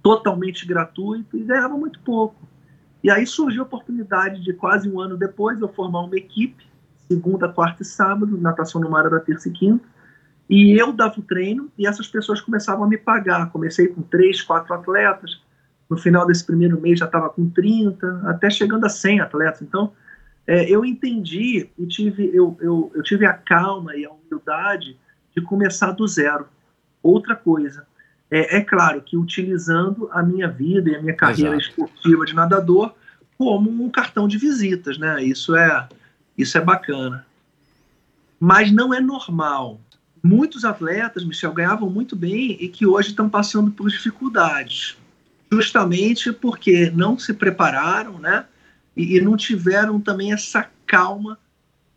totalmente 0.00 0.64
gratuito 0.64 1.36
e 1.36 1.42
ganhava 1.42 1.76
muito 1.76 1.98
pouco. 2.02 2.48
E 3.02 3.10
aí 3.10 3.26
surgiu 3.26 3.64
a 3.64 3.66
oportunidade 3.66 4.44
de 4.44 4.52
quase 4.52 4.88
um 4.88 5.00
ano 5.00 5.16
depois 5.16 5.60
eu 5.60 5.66
formar 5.66 6.02
uma 6.02 6.16
equipe, 6.16 6.70
segunda, 7.08 7.48
quarta 7.48 7.82
e 7.82 7.84
sábado, 7.84 8.38
natação 8.38 8.80
no 8.80 8.90
mar 8.90 9.06
era 9.06 9.20
terça 9.20 9.48
e 9.48 9.52
quinta, 9.52 9.84
e 10.48 10.80
eu 10.80 10.92
dava 10.92 11.18
o 11.18 11.22
treino 11.22 11.70
e 11.78 11.86
essas 11.86 12.06
pessoas 12.06 12.40
começavam 12.40 12.84
a 12.84 12.88
me 12.88 12.98
pagar. 12.98 13.50
Comecei 13.50 13.88
com 13.88 14.02
três, 14.02 14.42
quatro 14.42 14.74
atletas, 14.74 15.40
no 15.88 15.96
final 15.96 16.26
desse 16.26 16.44
primeiro 16.44 16.80
mês 16.80 16.98
já 16.98 17.06
estava 17.06 17.28
com 17.30 17.48
30, 17.48 18.22
até 18.26 18.50
chegando 18.50 18.84
a 18.84 18.88
100 18.88 19.20
atletas. 19.20 19.62
Então, 19.62 19.92
é, 20.46 20.68
eu 20.68 20.84
entendi 20.84 21.68
e 21.78 21.86
tive, 21.86 22.30
eu, 22.34 22.56
eu, 22.60 22.90
eu 22.94 23.02
tive 23.02 23.26
a 23.26 23.32
calma 23.32 23.94
e 23.94 24.04
a 24.04 24.10
humildade 24.10 24.98
de 25.34 25.42
começar 25.42 25.92
do 25.92 26.06
zero. 26.06 26.46
Outra 27.02 27.36
coisa, 27.36 27.86
é, 28.30 28.56
é, 28.56 28.60
claro 28.62 29.02
que 29.02 29.16
utilizando 29.16 30.08
a 30.10 30.22
minha 30.22 30.48
vida 30.48 30.90
e 30.90 30.96
a 30.96 31.02
minha 31.02 31.14
carreira 31.14 31.56
Exato. 31.56 31.68
esportiva 31.68 32.24
de 32.24 32.34
nadador 32.34 32.94
como 33.36 33.70
um 33.70 33.90
cartão 33.90 34.26
de 34.26 34.38
visitas, 34.38 34.98
né? 34.98 35.22
Isso 35.22 35.54
é, 35.54 35.88
isso 36.36 36.56
é 36.56 36.60
bacana. 36.60 37.26
Mas 38.38 38.72
não 38.72 38.92
é 38.92 39.00
normal. 39.00 39.80
Muitos 40.22 40.64
atletas, 40.64 41.24
Michel, 41.24 41.52
ganhavam 41.52 41.90
muito 41.90 42.14
bem 42.14 42.56
e 42.60 42.68
que 42.68 42.86
hoje 42.86 43.08
estão 43.08 43.28
passando 43.28 43.70
por 43.70 43.90
dificuldades, 43.90 44.96
justamente 45.50 46.32
porque 46.32 46.90
não 46.90 47.18
se 47.18 47.34
prepararam, 47.34 48.18
né? 48.18 48.44
E, 48.96 49.16
e 49.16 49.20
não 49.20 49.36
tiveram 49.36 50.00
também 50.00 50.32
essa 50.32 50.68
calma 50.86 51.38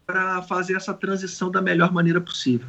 para 0.05 0.41
fazer 0.43 0.75
essa 0.75 0.93
transição 0.93 1.51
da 1.51 1.61
melhor 1.61 1.91
maneira 1.91 2.21
possível. 2.21 2.67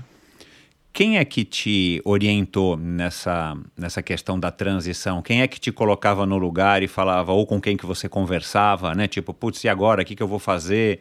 Quem 0.92 1.18
é 1.18 1.24
que 1.26 1.44
te 1.44 2.00
orientou 2.06 2.74
nessa, 2.74 3.54
nessa 3.76 4.02
questão 4.02 4.40
da 4.40 4.50
transição? 4.50 5.20
Quem 5.20 5.42
é 5.42 5.46
que 5.46 5.60
te 5.60 5.70
colocava 5.70 6.24
no 6.24 6.38
lugar 6.38 6.82
e 6.82 6.88
falava, 6.88 7.32
ou 7.32 7.46
com 7.46 7.60
quem 7.60 7.76
que 7.76 7.84
você 7.84 8.08
conversava, 8.08 8.94
né? 8.94 9.06
Tipo, 9.06 9.34
putz, 9.34 9.62
e 9.64 9.68
agora? 9.68 10.00
O 10.00 10.04
que, 10.06 10.16
que 10.16 10.22
eu 10.22 10.26
vou 10.26 10.38
fazer? 10.38 11.00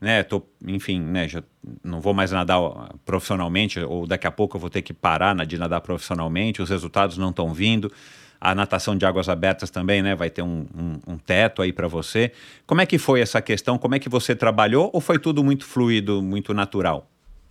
Né, 0.00 0.22
tô, 0.22 0.42
enfim, 0.64 1.00
né, 1.00 1.26
já 1.26 1.42
não 1.82 2.00
vou 2.00 2.14
mais 2.14 2.30
nadar 2.30 2.60
profissionalmente, 3.04 3.80
ou 3.80 4.06
daqui 4.06 4.28
a 4.28 4.30
pouco 4.30 4.56
eu 4.56 4.60
vou 4.60 4.70
ter 4.70 4.80
que 4.80 4.94
parar 4.94 5.34
de 5.44 5.58
nadar 5.58 5.80
profissionalmente, 5.80 6.62
os 6.62 6.70
resultados 6.70 7.18
não 7.18 7.30
estão 7.30 7.52
vindo. 7.52 7.90
A 8.40 8.54
natação 8.54 8.96
de 8.96 9.04
águas 9.04 9.28
abertas 9.28 9.68
também, 9.70 10.00
né, 10.00 10.14
vai 10.14 10.30
ter 10.30 10.42
um, 10.42 10.66
um, 10.72 11.14
um 11.14 11.18
teto 11.18 11.60
aí 11.60 11.72
para 11.72 11.88
você. 11.88 12.30
Como 12.64 12.80
é 12.80 12.86
que 12.86 12.96
foi 12.96 13.20
essa 13.20 13.42
questão? 13.42 13.76
Como 13.76 13.96
é 13.96 13.98
que 13.98 14.08
você 14.08 14.36
trabalhou? 14.36 14.90
Ou 14.92 15.00
foi 15.00 15.18
tudo 15.18 15.42
muito 15.42 15.64
fluido, 15.64 16.22
muito 16.22 16.54
natural? 16.54 17.10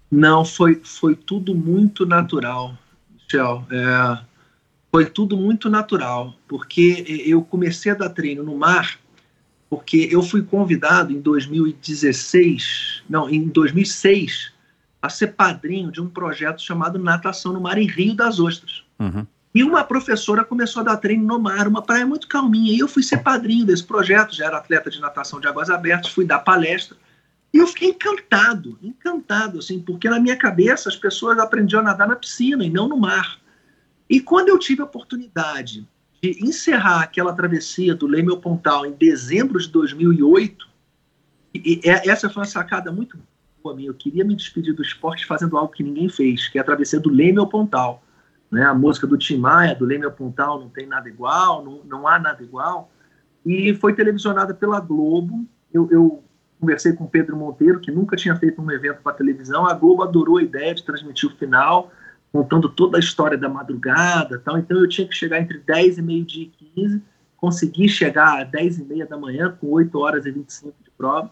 Não, 0.10 0.46
foi, 0.46 0.80
foi 0.82 1.16
tudo 1.16 1.54
muito 1.54 2.06
natural, 2.06 2.78
Michel. 3.14 3.66
É, 3.70 4.20
foi 4.90 5.06
tudo 5.06 5.36
muito 5.36 5.70
natural, 5.70 6.34
porque 6.48 7.04
eu 7.26 7.42
comecei 7.42 7.92
a 7.92 7.96
dar 7.96 8.10
treino 8.10 8.42
no 8.42 8.58
mar, 8.58 8.98
porque 9.70 10.08
eu 10.12 10.22
fui 10.22 10.42
convidado 10.42 11.12
em 11.12 11.20
2016, 11.20 13.04
não, 13.10 13.30
em 13.30 13.48
2006, 13.48 14.54
a 15.02 15.10
ser 15.10 15.28
padrinho 15.28 15.92
de 15.92 16.02
um 16.02 16.10
projeto 16.10 16.62
chamado 16.62 16.98
Natação 16.98 17.54
no 17.54 17.62
Mar 17.62 17.78
em 17.78 17.88
Rio 17.88 18.16
das 18.16 18.40
Ostras. 18.40 18.84
Uhum. 19.00 19.26
E 19.54 19.64
uma 19.64 19.84
professora 19.84 20.44
começou 20.44 20.82
a 20.82 20.86
dar 20.86 20.98
treino 20.98 21.26
no 21.26 21.40
mar, 21.40 21.68
uma 21.68 21.82
praia 21.82 22.06
muito 22.06 22.28
calminha. 22.28 22.74
E 22.74 22.80
eu 22.80 22.88
fui 22.88 23.02
ser 23.02 23.18
padrinho 23.18 23.66
desse 23.66 23.84
projeto, 23.84 24.36
já 24.36 24.46
era 24.46 24.58
atleta 24.58 24.90
de 24.90 25.00
natação 25.00 25.40
de 25.40 25.48
águas 25.48 25.70
abertas, 25.70 26.12
fui 26.12 26.26
dar 26.26 26.40
palestra. 26.40 26.96
E 27.54 27.58
eu 27.58 27.66
fiquei 27.66 27.90
encantado, 27.90 28.78
encantado, 28.84 29.60
assim, 29.60 29.80
porque 29.80 30.10
na 30.10 30.20
minha 30.20 30.36
cabeça 30.36 30.90
as 30.90 30.96
pessoas 30.96 31.40
aprendiam 31.40 31.80
a 31.80 31.84
nadar 31.84 32.08
na 32.08 32.16
piscina 32.16 32.64
e 32.64 32.70
não 32.70 32.88
no 32.88 32.98
mar. 32.98 33.40
E 34.10 34.20
quando 34.22 34.50
eu 34.50 34.60
tive 34.60 34.82
a 34.82 34.86
oportunidade 34.86 35.88
de 36.22 36.44
encerrar 36.44 37.02
aquela 37.02 37.34
travessia 37.34 37.94
do 37.94 38.08
Leme 38.08 38.32
ao 38.32 38.40
Pontal 38.40 38.86
em 38.86 38.92
dezembro 38.92 39.60
de 39.60 39.70
2008, 39.70 40.68
e, 41.54 41.82
e 41.84 41.90
essa 41.90 42.30
foi 42.30 42.42
uma 42.42 42.48
sacada 42.48 42.92
muito 42.92 43.18
boa 43.64 43.76
minha. 43.76 43.90
Eu 43.90 43.94
queria 43.94 44.24
me 44.24 44.36
despedir 44.36 44.74
do 44.74 44.82
esporte 44.82 45.26
fazendo 45.26 45.58
algo 45.58 45.74
que 45.74 45.84
ninguém 45.84 46.10
fez, 46.10 46.48
que 46.48 46.58
é 46.58 46.62
a 46.62 46.64
travessia 46.64 47.00
do 47.00 47.10
Leme 47.10 47.40
ao 47.40 47.48
Pontal. 47.48 48.04
Né? 48.52 48.64
A 48.64 48.74
música 48.74 49.06
do 49.06 49.18
Tim 49.18 49.38
Maia, 49.38 49.76
do 49.76 49.86
Leme 49.86 50.06
ao 50.06 50.12
Pontal, 50.12 50.60
não 50.60 50.70
tem 50.70 50.86
nada 50.86 51.10
igual, 51.10 51.64
não, 51.64 51.82
não 51.84 52.08
há 52.08 52.18
nada 52.20 52.42
igual. 52.42 52.92
E 53.46 53.74
foi 53.76 53.94
televisionada 53.94 54.54
pela 54.54 54.80
Globo. 54.80 55.46
Eu, 55.74 55.88
eu 55.92 56.24
conversei 56.60 56.94
com 56.94 57.06
Pedro 57.06 57.38
Monteiro, 57.38 57.80
que 57.80 57.92
nunca 57.92 58.16
tinha 58.16 58.36
feito 58.36 58.62
um 58.62 58.72
evento 58.72 59.02
para 59.02 59.14
televisão. 59.14 59.66
A 59.66 59.74
Globo 59.74 60.04
adorou 60.04 60.38
a 60.38 60.44
ideia 60.44 60.74
de 60.74 60.84
transmitir 60.84 61.30
o 61.30 61.36
final, 61.36 61.92
contando 62.38 62.70
toda 62.70 62.98
a 62.98 63.00
história 63.00 63.36
da 63.36 63.50
madrugada. 63.50 64.40
Tal. 64.40 64.60
Então 64.60 64.78
eu 64.78 64.88
tinha 64.88 65.08
que 65.08 65.16
chegar 65.16 65.40
entre 65.40 65.58
10 65.58 65.98
e 65.98 66.02
meio-dia 66.04 66.44
e 66.44 66.66
15, 66.76 67.02
consegui 67.36 67.90
chegar 67.90 68.44
às 68.44 68.50
10 68.52 68.80
e 68.80 68.84
meia 68.84 69.08
da 69.08 69.18
manhã, 69.18 69.58
com 69.60 69.72
8 69.72 69.98
horas 69.98 70.26
e 70.28 70.32
25 70.32 70.76
de 70.84 70.92
prova. 70.92 71.32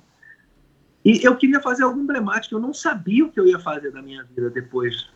E 1.03 1.23
eu 1.23 1.35
queria 1.35 1.61
fazer 1.61 1.83
algo 1.83 1.99
emblemático, 1.99 2.55
eu 2.55 2.59
não 2.59 2.73
sabia 2.73 3.23
o 3.23 3.31
que 3.31 3.39
eu 3.39 3.45
ia 3.45 3.59
fazer 3.59 3.91
da 3.91 4.01
minha 4.01 4.23
vida 4.23 4.49
depois 4.49 5.07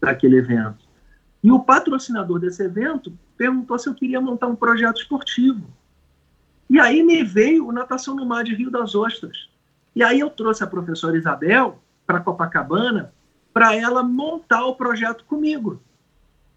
daquele 0.00 0.38
evento. 0.38 0.84
E 1.44 1.52
o 1.52 1.60
patrocinador 1.60 2.40
desse 2.40 2.64
evento 2.64 3.16
perguntou 3.36 3.78
se 3.78 3.88
eu 3.88 3.94
queria 3.94 4.20
montar 4.20 4.48
um 4.48 4.56
projeto 4.56 5.00
esportivo. 5.00 5.70
E 6.68 6.80
aí 6.80 7.04
me 7.04 7.22
veio 7.22 7.68
o 7.68 7.72
Natação 7.72 8.16
no 8.16 8.26
Mar 8.26 8.42
de 8.42 8.54
Rio 8.54 8.70
das 8.70 8.96
Ostras. 8.96 9.48
E 9.94 10.02
aí 10.02 10.18
eu 10.18 10.28
trouxe 10.28 10.64
a 10.64 10.66
professora 10.66 11.16
Isabel 11.16 11.80
para 12.04 12.18
Copacabana 12.18 13.12
para 13.52 13.74
ela 13.74 14.02
montar 14.02 14.64
o 14.66 14.76
projeto 14.76 15.24
comigo. 15.24 15.80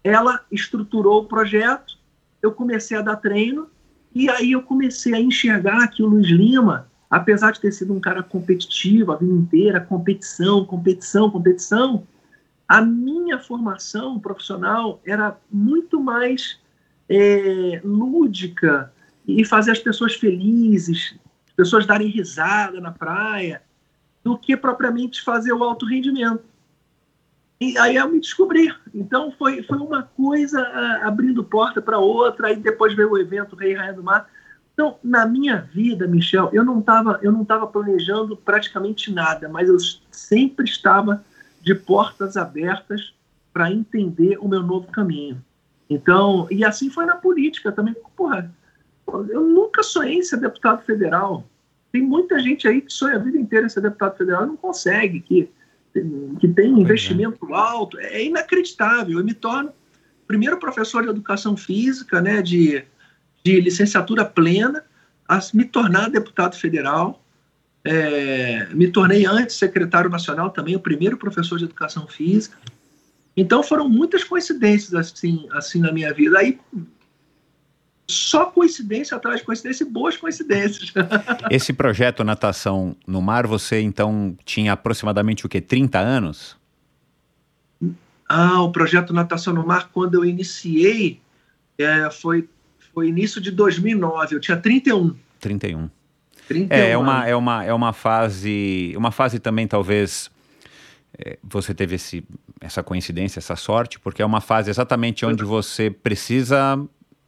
Ela 0.02 0.44
estruturou 0.50 1.22
o 1.22 1.26
projeto, 1.26 1.98
eu 2.42 2.52
comecei 2.52 2.96
a 2.96 3.02
dar 3.02 3.16
treino, 3.16 3.68
e 4.14 4.28
aí 4.28 4.52
eu 4.52 4.62
comecei 4.62 5.14
a 5.14 5.20
enxergar 5.20 5.88
que 5.88 6.02
o 6.02 6.06
Luiz 6.06 6.28
Lima, 6.28 6.88
apesar 7.10 7.52
de 7.52 7.60
ter 7.60 7.72
sido 7.72 7.92
um 7.92 8.00
cara 8.00 8.22
competitivo 8.22 9.12
a 9.12 9.16
vida 9.16 9.32
inteira, 9.32 9.80
competição, 9.80 10.64
competição, 10.64 11.30
competição, 11.30 12.06
a 12.68 12.80
minha 12.80 13.38
formação 13.38 14.18
profissional 14.18 15.00
era 15.04 15.36
muito 15.50 16.00
mais 16.00 16.58
é, 17.08 17.80
lúdica, 17.84 18.92
e 19.26 19.44
fazer 19.44 19.72
as 19.72 19.78
pessoas 19.78 20.14
felizes, 20.14 21.16
as 21.48 21.54
pessoas 21.54 21.86
darem 21.86 22.08
risada 22.08 22.80
na 22.80 22.92
praia, 22.92 23.62
do 24.22 24.38
que 24.38 24.56
propriamente 24.56 25.22
fazer 25.22 25.52
o 25.52 25.62
alto 25.62 25.86
rendimento. 25.86 26.44
E 27.60 27.78
aí 27.78 27.96
eu 27.96 28.08
me 28.08 28.20
descobri. 28.20 28.74
Então 28.94 29.32
foi, 29.32 29.62
foi 29.62 29.78
uma 29.78 30.02
coisa 30.02 30.60
uh, 30.60 31.06
abrindo 31.06 31.44
porta 31.44 31.80
para 31.80 31.98
outra, 31.98 32.48
aí 32.48 32.56
depois 32.56 32.94
veio 32.94 33.10
o 33.10 33.18
evento 33.18 33.56
Rei 33.56 33.74
Rainha 33.74 33.94
do 33.94 34.02
Mar. 34.02 34.28
Então, 34.72 34.98
na 35.04 35.24
minha 35.24 35.60
vida, 35.72 36.06
Michel, 36.06 36.50
eu 36.52 36.64
não 36.64 36.80
estava 36.80 37.20
eu 37.22 37.30
não 37.30 37.44
planejando 37.44 38.36
praticamente 38.36 39.12
nada, 39.12 39.48
mas 39.48 39.68
eu 39.68 39.76
sempre 40.10 40.64
estava 40.64 41.24
de 41.62 41.74
portas 41.74 42.36
abertas 42.36 43.14
para 43.52 43.70
entender 43.70 44.36
o 44.40 44.48
meu 44.48 44.62
novo 44.62 44.88
caminho. 44.88 45.40
Então, 45.88 46.48
e 46.50 46.64
assim 46.64 46.90
foi 46.90 47.06
na 47.06 47.14
política 47.14 47.70
também. 47.70 47.94
Porra, 48.16 48.52
eu 49.28 49.42
nunca 49.42 49.82
sonhei 49.82 50.18
em 50.18 50.22
ser 50.22 50.38
deputado 50.38 50.82
federal. 50.84 51.44
Tem 51.92 52.02
muita 52.02 52.40
gente 52.40 52.66
aí 52.66 52.80
que 52.80 52.92
sonha 52.92 53.14
a 53.14 53.20
vida 53.20 53.38
inteira 53.38 53.66
em 53.66 53.68
ser 53.68 53.80
deputado 53.80 54.16
federal 54.16 54.44
e 54.44 54.48
não 54.48 54.56
consegue, 54.56 55.20
que, 55.20 55.48
que 56.40 56.48
tem 56.48 56.66
é. 56.66 56.80
investimento 56.80 57.46
é. 57.50 57.54
alto. 57.54 57.98
É 57.98 58.22
inacreditável. 58.24 59.18
Eu 59.18 59.24
me 59.24 59.34
torno 59.34 59.72
primeiro 60.26 60.58
professor 60.58 61.02
de 61.02 61.10
educação 61.10 61.56
física, 61.56 62.20
né, 62.20 62.42
de, 62.42 62.82
de 63.44 63.60
licenciatura 63.60 64.24
plena, 64.24 64.82
a 65.28 65.38
me 65.52 65.64
tornar 65.64 66.10
deputado 66.10 66.56
federal. 66.56 67.22
É, 67.84 68.66
me 68.72 68.88
tornei 68.88 69.26
antes 69.26 69.56
secretário 69.56 70.08
nacional 70.08 70.50
também, 70.50 70.74
o 70.74 70.80
primeiro 70.80 71.18
professor 71.18 71.58
de 71.58 71.64
educação 71.64 72.06
física. 72.06 72.56
Então 73.36 73.62
foram 73.62 73.88
muitas 73.88 74.24
coincidências 74.24 74.94
assim, 74.94 75.46
assim 75.52 75.80
na 75.80 75.92
minha 75.92 76.12
vida. 76.12 76.38
Aí 76.38 76.58
só 78.06 78.46
coincidência 78.46 79.16
atrás 79.16 79.40
de 79.40 79.46
coincidência 79.46 79.84
e 79.84 79.88
boas 79.88 80.16
coincidências. 80.16 80.92
Esse 81.50 81.72
projeto 81.72 82.22
Natação 82.22 82.96
no 83.06 83.22
Mar, 83.22 83.46
você 83.46 83.80
então 83.80 84.36
tinha 84.44 84.72
aproximadamente 84.72 85.46
o 85.46 85.48
que, 85.48 85.60
30 85.60 85.98
anos? 85.98 86.56
Ah, 88.28 88.62
o 88.62 88.72
projeto 88.72 89.12
Natação 89.12 89.54
no 89.54 89.66
Mar, 89.66 89.90
quando 89.92 90.14
eu 90.14 90.24
iniciei, 90.24 91.20
é, 91.78 92.10
foi, 92.10 92.48
foi 92.92 93.08
início 93.08 93.40
de 93.40 93.50
2009, 93.50 94.36
eu 94.36 94.40
tinha 94.40 94.56
31. 94.56 95.14
31. 95.40 95.90
31 96.46 96.76
é, 96.76 96.90
é 96.90 96.98
uma, 96.98 97.26
é, 97.26 97.34
uma, 97.34 97.64
é 97.64 97.72
uma 97.72 97.92
fase, 97.92 98.92
uma 98.96 99.10
fase 99.10 99.38
também 99.38 99.66
talvez 99.66 100.30
é, 101.18 101.38
você 101.42 101.72
teve 101.72 101.94
esse, 101.94 102.24
essa 102.60 102.82
coincidência, 102.82 103.38
essa 103.38 103.56
sorte, 103.56 103.98
porque 103.98 104.20
é 104.20 104.26
uma 104.26 104.40
fase 104.40 104.68
exatamente 104.68 105.24
onde 105.24 105.44
você 105.44 105.90
precisa 105.90 106.78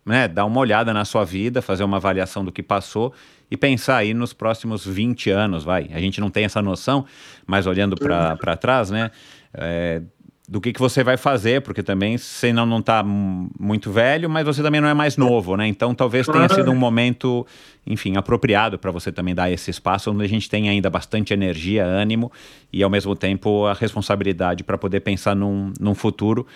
né, 0.06 0.28
dar 0.28 0.44
uma 0.44 0.60
olhada 0.60 0.94
na 0.94 1.04
sua 1.04 1.24
vida, 1.24 1.60
fazer 1.60 1.82
uma 1.82 1.96
avaliação 1.96 2.44
do 2.44 2.52
que 2.52 2.62
passou 2.62 3.12
e 3.50 3.56
pensar 3.56 3.96
aí 3.96 4.14
nos 4.14 4.32
próximos 4.32 4.86
20 4.86 5.30
anos, 5.30 5.64
vai. 5.64 5.90
A 5.92 5.98
gente 5.98 6.20
não 6.20 6.30
tem 6.30 6.44
essa 6.44 6.62
noção, 6.62 7.04
mas 7.44 7.66
olhando 7.66 7.96
para 7.96 8.56
trás, 8.56 8.88
né, 8.90 9.10
é, 9.52 10.00
do 10.48 10.60
que, 10.60 10.72
que 10.72 10.78
você 10.78 11.02
vai 11.02 11.16
fazer, 11.16 11.60
porque 11.62 11.82
também 11.82 12.16
você 12.16 12.52
não, 12.52 12.64
não 12.64 12.80
tá 12.80 13.02
muito 13.02 13.90
velho, 13.90 14.30
mas 14.30 14.46
você 14.46 14.62
também 14.62 14.80
não 14.80 14.88
é 14.88 14.94
mais 14.94 15.16
novo, 15.16 15.56
né? 15.56 15.66
Então 15.66 15.92
talvez 15.92 16.24
tenha 16.24 16.48
sido 16.48 16.70
um 16.70 16.76
momento, 16.76 17.44
enfim, 17.84 18.16
apropriado 18.16 18.78
para 18.78 18.92
você 18.92 19.10
também 19.10 19.34
dar 19.34 19.50
esse 19.50 19.72
espaço 19.72 20.12
onde 20.12 20.22
a 20.22 20.28
gente 20.28 20.48
tem 20.48 20.68
ainda 20.68 20.88
bastante 20.88 21.34
energia, 21.34 21.84
ânimo 21.84 22.30
e 22.72 22.80
ao 22.80 22.88
mesmo 22.88 23.16
tempo 23.16 23.66
a 23.66 23.74
responsabilidade 23.74 24.62
para 24.62 24.78
poder 24.78 25.00
pensar 25.00 25.34
num, 25.34 25.72
num 25.80 25.96
futuro 25.96 26.46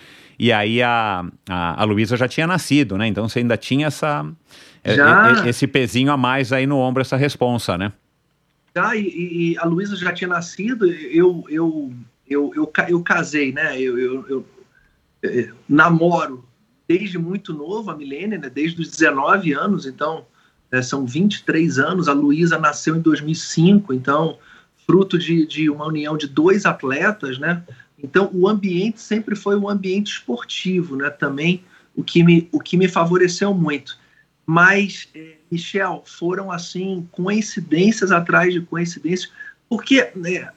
e 0.41 0.51
aí 0.51 0.81
a, 0.81 1.23
a, 1.47 1.83
a 1.83 1.83
Luísa 1.83 2.17
já 2.17 2.27
tinha 2.27 2.47
nascido, 2.47 2.97
né? 2.97 3.05
Então 3.05 3.29
você 3.29 3.37
ainda 3.37 3.55
tinha 3.55 3.85
essa, 3.85 4.25
é, 4.83 4.95
já... 4.95 5.47
esse 5.47 5.67
pezinho 5.67 6.11
a 6.11 6.17
mais 6.17 6.51
aí 6.51 6.65
no 6.65 6.77
ombro, 6.77 6.99
essa 6.99 7.15
responsa, 7.15 7.77
né? 7.77 7.93
Já, 8.75 8.95
e, 8.95 9.51
e 9.51 9.57
a 9.59 9.65
Luísa 9.65 9.95
já 9.95 10.11
tinha 10.11 10.27
nascido, 10.27 10.87
eu, 10.87 11.45
eu, 11.47 11.93
eu, 12.27 12.51
eu, 12.55 12.73
eu 12.87 13.03
casei, 13.03 13.53
né? 13.53 13.79
Eu, 13.79 13.99
eu, 13.99 14.25
eu, 14.27 14.45
eu, 15.21 15.29
é, 15.29 15.51
namoro 15.69 16.43
desde 16.87 17.19
muito 17.19 17.53
novo, 17.53 17.91
a 17.91 17.95
Milene, 17.95 18.39
né? 18.39 18.49
Desde 18.49 18.81
os 18.81 18.89
19 18.89 19.53
anos, 19.53 19.85
então 19.85 20.25
é, 20.71 20.81
são 20.81 21.05
23 21.05 21.77
anos. 21.77 22.07
A 22.09 22.13
Luísa 22.13 22.57
nasceu 22.57 22.95
em 22.95 23.01
2005, 23.01 23.93
então 23.93 24.39
fruto 24.87 25.19
de, 25.19 25.45
de 25.45 25.69
uma 25.69 25.85
união 25.85 26.17
de 26.17 26.25
dois 26.25 26.65
atletas, 26.65 27.37
né? 27.37 27.61
Então, 28.03 28.29
o 28.33 28.47
ambiente 28.47 28.99
sempre 28.99 29.35
foi 29.35 29.57
um 29.57 29.69
ambiente 29.69 30.13
esportivo, 30.13 30.95
né? 30.95 31.09
Também 31.09 31.63
o 31.95 32.03
que 32.03 32.23
me, 32.23 32.49
o 32.51 32.59
que 32.59 32.77
me 32.77 32.87
favoreceu 32.87 33.53
muito. 33.53 33.97
Mas, 34.45 35.07
é, 35.13 35.35
Michel, 35.51 36.03
foram 36.05 36.51
assim 36.51 37.07
coincidências 37.11 38.11
atrás 38.11 38.53
de 38.53 38.61
coincidências, 38.61 39.31
porque 39.69 40.11
né, 40.15 40.49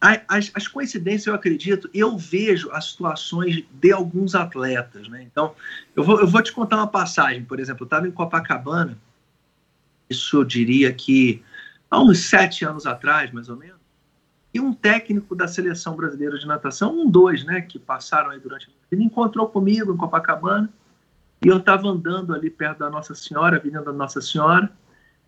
as, 0.00 0.50
as, 0.54 0.68
coincidências, 0.68 1.26
eu 1.26 1.34
acredito, 1.34 1.88
eu 1.94 2.16
vejo 2.18 2.70
as 2.72 2.90
situações 2.90 3.64
de 3.72 3.92
alguns 3.92 4.34
atletas, 4.34 5.08
né? 5.08 5.22
Então, 5.22 5.54
eu 5.94 6.04
vou, 6.04 6.20
eu 6.20 6.26
vou 6.26 6.42
te 6.42 6.52
contar 6.52 6.76
uma 6.76 6.86
passagem, 6.86 7.44
por 7.44 7.58
exemplo, 7.58 7.84
eu 7.84 7.86
estava 7.86 8.06
em 8.06 8.12
Copacabana, 8.12 8.98
isso 10.08 10.36
eu 10.36 10.44
diria 10.44 10.92
que 10.92 11.42
há 11.90 12.00
uns 12.00 12.28
sete 12.28 12.64
anos 12.64 12.86
atrás, 12.86 13.32
mais 13.32 13.48
ou 13.48 13.56
menos, 13.56 13.75
e 14.56 14.60
um 14.60 14.72
técnico 14.72 15.36
da 15.36 15.46
seleção 15.46 15.94
brasileira 15.94 16.38
de 16.38 16.46
natação, 16.46 16.98
um 16.98 17.10
dois, 17.10 17.44
né, 17.44 17.60
que 17.60 17.78
passaram 17.78 18.30
aí 18.30 18.40
durante 18.40 18.74
ele 18.90 19.04
encontrou 19.04 19.46
comigo 19.48 19.92
em 19.92 19.96
Copacabana 19.96 20.70
e 21.44 21.48
eu 21.48 21.58
estava 21.58 21.86
andando 21.88 22.34
ali 22.34 22.48
perto 22.48 22.78
da 22.78 22.88
Nossa 22.88 23.14
Senhora, 23.14 23.58
Avenida 23.58 23.82
da 23.82 23.92
Nossa 23.92 24.22
Senhora, 24.22 24.70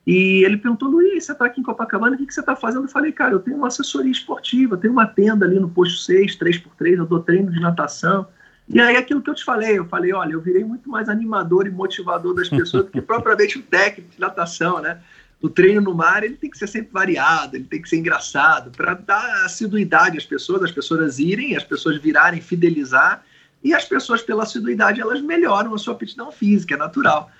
e 0.06 0.42
ele 0.44 0.56
perguntou, 0.56 0.88
Luiz, 0.88 1.24
você 1.24 1.32
está 1.32 1.44
aqui 1.44 1.60
em 1.60 1.62
Copacabana, 1.62 2.14
o 2.14 2.18
que, 2.18 2.24
que 2.24 2.32
você 2.32 2.40
está 2.40 2.56
fazendo? 2.56 2.84
Eu 2.84 2.88
falei, 2.88 3.12
cara, 3.12 3.34
eu 3.34 3.40
tenho 3.40 3.58
uma 3.58 3.66
assessoria 3.66 4.10
esportiva, 4.10 4.78
tenho 4.78 4.94
uma 4.94 5.06
tenda 5.06 5.44
ali 5.44 5.60
no 5.60 5.68
posto 5.68 5.98
6, 5.98 6.38
3x3, 6.38 6.96
eu 6.96 7.04
dou 7.04 7.20
treino 7.20 7.52
de 7.52 7.60
natação. 7.60 8.26
E 8.66 8.80
aí 8.80 8.96
aquilo 8.96 9.20
que 9.20 9.28
eu 9.28 9.34
te 9.34 9.44
falei, 9.44 9.78
eu 9.78 9.84
falei, 9.84 10.14
olha, 10.14 10.32
eu 10.32 10.40
virei 10.40 10.64
muito 10.64 10.88
mais 10.88 11.10
animador 11.10 11.66
e 11.66 11.70
motivador 11.70 12.34
das 12.34 12.48
pessoas 12.48 12.84
do 12.84 12.90
que 12.90 13.02
propriamente 13.02 13.58
o 13.58 13.62
técnico 13.62 14.10
de 14.10 14.20
natação, 14.20 14.80
né? 14.80 14.98
O 15.40 15.48
treino 15.48 15.80
no 15.80 15.94
mar 15.94 16.24
ele 16.24 16.34
tem 16.34 16.50
que 16.50 16.58
ser 16.58 16.66
sempre 16.66 16.92
variado, 16.92 17.56
ele 17.56 17.64
tem 17.64 17.80
que 17.80 17.88
ser 17.88 17.96
engraçado, 17.96 18.70
para 18.70 18.94
dar 18.94 19.44
assiduidade 19.44 20.18
às 20.18 20.26
pessoas, 20.26 20.64
as 20.64 20.72
pessoas 20.72 21.18
irem, 21.18 21.56
as 21.56 21.64
pessoas 21.64 21.96
virarem, 21.98 22.40
fidelizar, 22.40 23.24
e 23.62 23.74
as 23.74 23.84
pessoas, 23.84 24.22
pela 24.22 24.44
assiduidade, 24.44 25.00
elas 25.00 25.20
melhoram 25.20 25.74
a 25.74 25.78
sua 25.78 25.94
aptidão 25.94 26.30
física, 26.30 26.74
é 26.74 26.78
natural. 26.78 27.30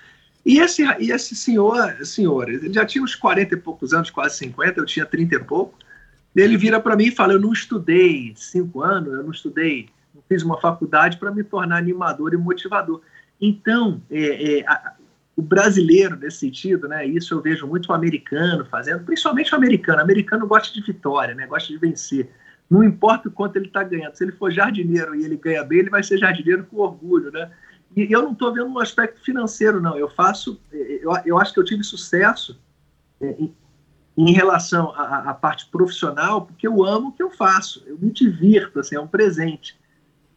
E 0.45 0.59
esse, 0.59 0.83
e 0.99 1.11
esse 1.11 1.35
senhor, 1.35 2.05
senhor, 2.05 2.49
ele 2.49 2.71
já 2.71 2.85
tinha 2.85 3.03
uns 3.03 3.15
40 3.15 3.53
e 3.53 3.57
poucos 3.57 3.93
anos, 3.93 4.09
quase 4.09 4.37
50, 4.37 4.79
eu 4.79 4.85
tinha 4.85 5.05
30 5.05 5.35
e 5.35 5.39
pouco, 5.39 5.77
ele 6.35 6.57
vira 6.57 6.79
para 6.79 6.95
mim 6.95 7.05
e 7.05 7.11
fala, 7.11 7.33
eu 7.33 7.39
não 7.39 7.51
estudei 7.51 8.33
cinco 8.35 8.81
anos, 8.81 9.13
eu 9.13 9.23
não 9.23 9.31
estudei, 9.31 9.89
não 10.13 10.21
fiz 10.27 10.43
uma 10.43 10.59
faculdade 10.59 11.17
para 11.17 11.31
me 11.31 11.43
tornar 11.43 11.77
animador 11.77 12.33
e 12.33 12.37
motivador. 12.37 13.01
Então, 13.41 14.01
é, 14.09 14.59
é, 14.59 14.65
o 15.39 15.41
brasileiro 15.41 16.17
nesse 16.17 16.39
sentido, 16.39 16.85
né? 16.85 17.05
Isso 17.05 17.33
eu 17.33 17.41
vejo 17.41 17.65
muito 17.65 17.87
o 17.87 17.93
americano 17.93 18.65
fazendo, 18.65 19.05
principalmente 19.05 19.53
o 19.53 19.55
americano. 19.55 19.99
O 19.99 20.01
americano 20.01 20.45
gosta 20.45 20.73
de 20.73 20.85
vitória, 20.85 21.33
né? 21.33 21.47
Gosta 21.47 21.69
de 21.69 21.77
vencer. 21.77 22.29
Não 22.69 22.83
importa 22.83 23.29
o 23.29 23.31
quanto 23.31 23.55
ele 23.55 23.67
está 23.67 23.81
ganhando. 23.81 24.15
Se 24.15 24.25
ele 24.25 24.33
for 24.33 24.51
jardineiro 24.51 25.15
e 25.15 25.23
ele 25.23 25.37
ganha 25.37 25.63
bem, 25.63 25.79
ele 25.79 25.89
vai 25.89 26.03
ser 26.03 26.17
jardineiro 26.17 26.65
com 26.65 26.75
orgulho, 26.79 27.31
né? 27.31 27.49
E 27.95 28.11
eu 28.11 28.21
não 28.21 28.33
estou 28.33 28.53
vendo 28.53 28.67
um 28.67 28.79
aspecto 28.79 29.23
financeiro, 29.23 29.79
não. 29.79 29.97
Eu 29.97 30.09
faço, 30.09 30.59
eu, 30.73 31.09
eu 31.25 31.39
acho 31.39 31.53
que 31.53 31.59
eu 31.61 31.63
tive 31.63 31.85
sucesso 31.85 32.59
é, 33.21 33.29
em, 33.39 33.55
em, 34.17 34.33
relação 34.33 34.91
à, 34.91 35.29
à, 35.29 35.33
parte 35.33 35.67
profissional, 35.67 36.45
porque 36.45 36.67
eu 36.67 36.83
amo 36.83 37.07
o 37.07 37.11
que 37.13 37.23
eu 37.23 37.31
faço. 37.31 37.81
Eu 37.87 37.97
me 37.97 38.11
divirto, 38.11 38.81
assim, 38.81 38.97
é 38.97 38.99
um 38.99 39.07
presente. 39.07 39.79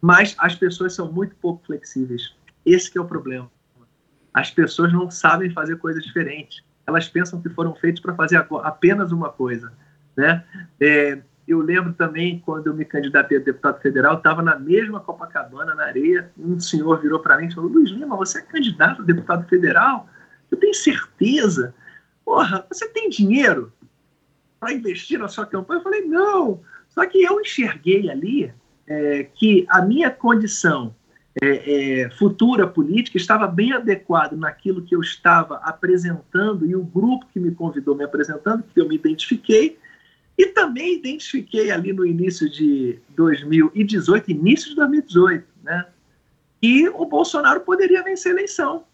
Mas 0.01 0.37
as 0.39 0.55
pessoas 0.55 0.95
são 0.95 1.11
muito 1.11 1.35
pouco 1.43 1.67
flexíveis. 1.67 2.37
Esse 2.65 2.97
é 2.97 3.01
o 3.01 3.05
problema 3.05 3.51
as 4.33 4.51
pessoas 4.51 4.93
não 4.93 5.11
sabem 5.11 5.51
fazer 5.51 5.77
coisas 5.77 6.03
diferentes. 6.03 6.63
Elas 6.87 7.09
pensam 7.09 7.41
que 7.41 7.49
foram 7.51 7.75
feitas 7.75 8.01
para 8.01 8.15
fazer 8.15 8.45
apenas 8.63 9.13
uma 9.13 9.31
coisa. 9.31 9.73
Né? 10.17 10.45
É, 10.81 11.19
eu 11.47 11.61
lembro 11.61 11.93
também, 11.93 12.41
quando 12.45 12.69
eu 12.69 12.75
me 12.75 12.85
candidatei 12.85 13.39
a 13.39 13.41
deputado 13.41 13.81
federal, 13.81 14.17
estava 14.17 14.43
na 14.43 14.59
mesma 14.59 15.01
Copacabana, 15.01 15.75
na 15.75 15.85
areia, 15.85 16.31
um 16.39 16.59
senhor 16.59 17.01
virou 17.01 17.21
para 17.21 17.37
mim 17.37 17.47
e 17.47 17.55
falou, 17.55 17.71
Luiz 17.71 17.91
Lima, 17.91 18.17
você 18.17 18.39
é 18.39 18.43
candidato 18.43 19.03
a 19.03 19.05
deputado 19.05 19.49
federal? 19.49 20.09
Eu 20.51 20.59
tenho 20.59 20.75
certeza. 20.75 21.75
Porra, 22.25 22.65
você 22.71 22.89
tem 22.89 23.09
dinheiro 23.09 23.73
para 24.59 24.73
investir 24.73 25.19
na 25.19 25.29
sua 25.29 25.47
campanha? 25.47 25.81
Eu 25.81 25.85
falei, 25.85 26.03
não. 26.03 26.61
Só 26.89 27.07
que 27.07 27.23
eu 27.23 27.41
enxerguei 27.41 28.11
ali 28.11 28.53
é, 28.87 29.25
que 29.25 29.67
a 29.69 29.83
minha 29.83 30.11
condição 30.11 30.95
é, 31.41 32.03
é, 32.03 32.11
futura 32.11 32.67
política 32.67 33.17
estava 33.17 33.47
bem 33.47 33.73
adequado 33.73 34.37
naquilo 34.37 34.83
que 34.83 34.95
eu 34.95 35.01
estava 35.01 35.57
apresentando 35.57 36.67
e 36.67 36.77
o 36.77 36.85
grupo 36.85 37.27
que 37.33 37.41
me 37.41 37.55
convidou 37.55 37.95
me 37.95 38.05
apresentando, 38.05 38.63
que 38.63 38.81
eu 38.81 38.87
me 38.87 38.97
identifiquei, 38.97 39.79
e 40.37 40.47
também 40.47 40.97
identifiquei 40.97 41.71
ali 41.71 41.93
no 41.93 42.05
início 42.05 42.51
de 42.51 42.99
2018, 43.11 44.31
início 44.31 44.71
de 44.71 44.77
2018, 44.77 45.47
né, 45.63 45.87
que 46.61 46.89
o 46.89 47.05
Bolsonaro 47.07 47.61
poderia 47.61 48.03
vencer 48.03 48.33
a 48.33 48.35
eleição. 48.35 48.85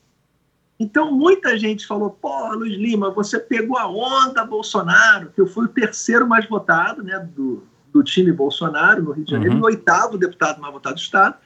Então, 0.78 1.11
muita 1.12 1.59
gente 1.59 1.86
falou: 1.86 2.11
pô, 2.11 2.55
Luiz 2.55 2.76
Lima, 2.76 3.11
você 3.11 3.39
pegou 3.39 3.76
a 3.76 3.89
onda 3.89 4.45
Bolsonaro, 4.45 5.32
que 5.34 5.41
eu 5.41 5.47
fui 5.47 5.64
o 5.64 5.68
terceiro 5.68 6.26
mais 6.26 6.49
votado 6.49 7.03
né, 7.03 7.18
do, 7.34 7.64
do 7.93 8.03
time 8.05 8.30
Bolsonaro 8.30 9.03
no 9.03 9.11
Rio 9.11 9.24
de 9.24 9.30
Janeiro, 9.32 9.55
uhum. 9.55 9.61
e 9.61 9.62
o 9.62 9.66
oitavo 9.66 10.16
deputado 10.16 10.61
mais 10.61 10.72
votado 10.72 10.95
do 10.95 11.01
Estado. 11.01 11.36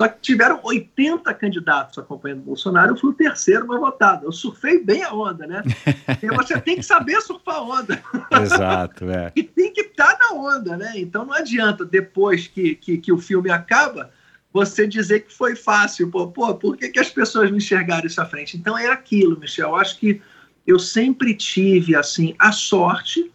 Só 0.00 0.08
que 0.08 0.18
tiveram 0.22 0.58
80 0.62 1.34
candidatos 1.34 1.98
acompanhando 1.98 2.38
o 2.38 2.44
Bolsonaro, 2.44 2.92
eu 2.92 2.96
fui 2.96 3.10
o 3.10 3.14
terceiro 3.14 3.66
mais 3.66 3.78
votado. 3.78 4.24
Eu 4.24 4.32
surfei 4.32 4.82
bem 4.82 5.02
a 5.02 5.12
onda, 5.12 5.46
né? 5.46 5.62
Você 6.38 6.58
tem 6.58 6.76
que 6.76 6.82
saber 6.82 7.20
surfar 7.20 7.56
a 7.56 7.62
onda. 7.62 8.02
Exato, 8.42 9.10
é. 9.10 9.30
E 9.36 9.42
tem 9.42 9.70
que 9.70 9.82
estar 9.82 10.16
tá 10.16 10.18
na 10.18 10.40
onda, 10.40 10.74
né? 10.78 10.94
Então 10.96 11.26
não 11.26 11.34
adianta, 11.34 11.84
depois 11.84 12.46
que, 12.46 12.76
que, 12.76 12.96
que, 12.96 13.12
o 13.12 13.18
filme 13.18 13.50
acaba, 13.50 14.10
você 14.50 14.86
dizer 14.86 15.20
que 15.20 15.34
foi 15.34 15.54
fácil. 15.54 16.10
Pô, 16.10 16.28
pô 16.28 16.54
por 16.54 16.78
que, 16.78 16.88
que 16.88 16.98
as 16.98 17.10
pessoas 17.10 17.50
não 17.50 17.58
enxergaram 17.58 18.06
isso 18.06 18.22
à 18.22 18.24
frente? 18.24 18.56
Então 18.56 18.78
é 18.78 18.86
aquilo, 18.86 19.38
Michel. 19.38 19.68
Eu 19.68 19.76
acho 19.76 19.98
que 19.98 20.22
eu 20.66 20.78
sempre 20.78 21.34
tive, 21.34 21.94
assim, 21.94 22.34
a 22.38 22.52
sorte 22.52 23.30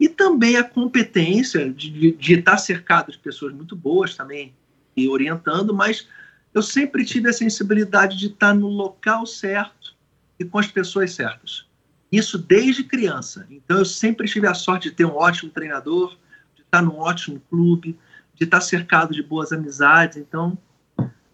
e 0.00 0.08
também 0.08 0.56
a 0.56 0.64
competência 0.64 1.70
de, 1.70 1.90
de, 1.90 2.12
de 2.12 2.32
estar 2.32 2.56
cercado 2.56 3.12
de 3.12 3.18
pessoas 3.18 3.52
muito 3.52 3.76
boas 3.76 4.14
também, 4.14 4.54
e 4.98 5.08
orientando, 5.08 5.74
mas 5.74 6.06
eu 6.52 6.62
sempre 6.62 7.04
tive 7.04 7.28
a 7.28 7.32
sensibilidade 7.32 8.16
de 8.16 8.26
estar 8.26 8.54
no 8.54 8.68
local 8.68 9.26
certo 9.26 9.94
e 10.38 10.44
com 10.44 10.58
as 10.58 10.66
pessoas 10.66 11.12
certas. 11.12 11.66
Isso 12.10 12.38
desde 12.38 12.84
criança. 12.84 13.46
Então 13.50 13.78
eu 13.78 13.84
sempre 13.84 14.26
tive 14.26 14.46
a 14.46 14.54
sorte 14.54 14.88
de 14.88 14.94
ter 14.94 15.04
um 15.04 15.14
ótimo 15.14 15.50
treinador, 15.50 16.16
de 16.54 16.62
estar 16.62 16.82
num 16.82 16.98
ótimo 16.98 17.40
clube, 17.50 17.98
de 18.34 18.44
estar 18.44 18.60
cercado 18.60 19.12
de 19.12 19.22
boas 19.22 19.52
amizades. 19.52 20.16
Então, 20.16 20.56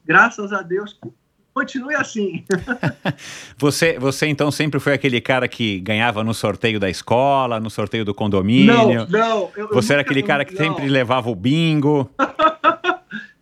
graças 0.05 0.53
a 0.53 0.63
Deus, 0.63 0.99
continue 1.55 1.95
assim. 1.95 2.45
você, 3.57 3.99
você 3.99 4.27
então 4.27 4.51
sempre 4.51 4.81
foi 4.81 4.95
aquele 4.95 5.21
cara 5.21 5.47
que 5.47 5.79
ganhava 5.79 6.25
no 6.25 6.35
sorteio 6.35 6.81
da 6.81 6.91
escola, 6.91 7.61
no 7.61 7.71
sorteio 7.71 8.05
do 8.05 8.13
condomínio? 8.13 8.75
Não, 8.75 9.07
não. 9.07 9.51
Eu, 9.57 9.69
você 9.69 9.93
eu 9.93 9.95
era 9.95 10.03
aquele 10.03 10.23
cara 10.23 10.45
que 10.45 10.55
não. 10.55 10.61
sempre 10.61 10.89
levava 10.89 11.31
o 11.31 11.35
bingo? 11.37 12.11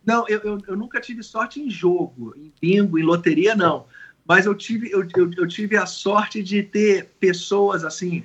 não, 0.05 0.27
eu, 0.27 0.39
eu, 0.39 0.57
eu, 0.67 0.75
nunca 0.75 0.99
tive 0.99 1.23
sorte 1.23 1.61
em 1.61 1.69
jogo, 1.69 2.33
em 2.35 2.51
bingo, 2.61 2.99
em 2.99 3.03
loteria, 3.03 3.55
não. 3.55 3.85
Mas 4.25 4.45
eu 4.45 4.55
tive, 4.55 4.91
eu, 4.91 5.07
eu, 5.15 5.31
eu 5.37 5.47
tive 5.47 5.77
a 5.77 5.85
sorte 5.85 6.41
de 6.43 6.63
ter 6.63 7.09
pessoas 7.19 7.83
assim 7.83 8.23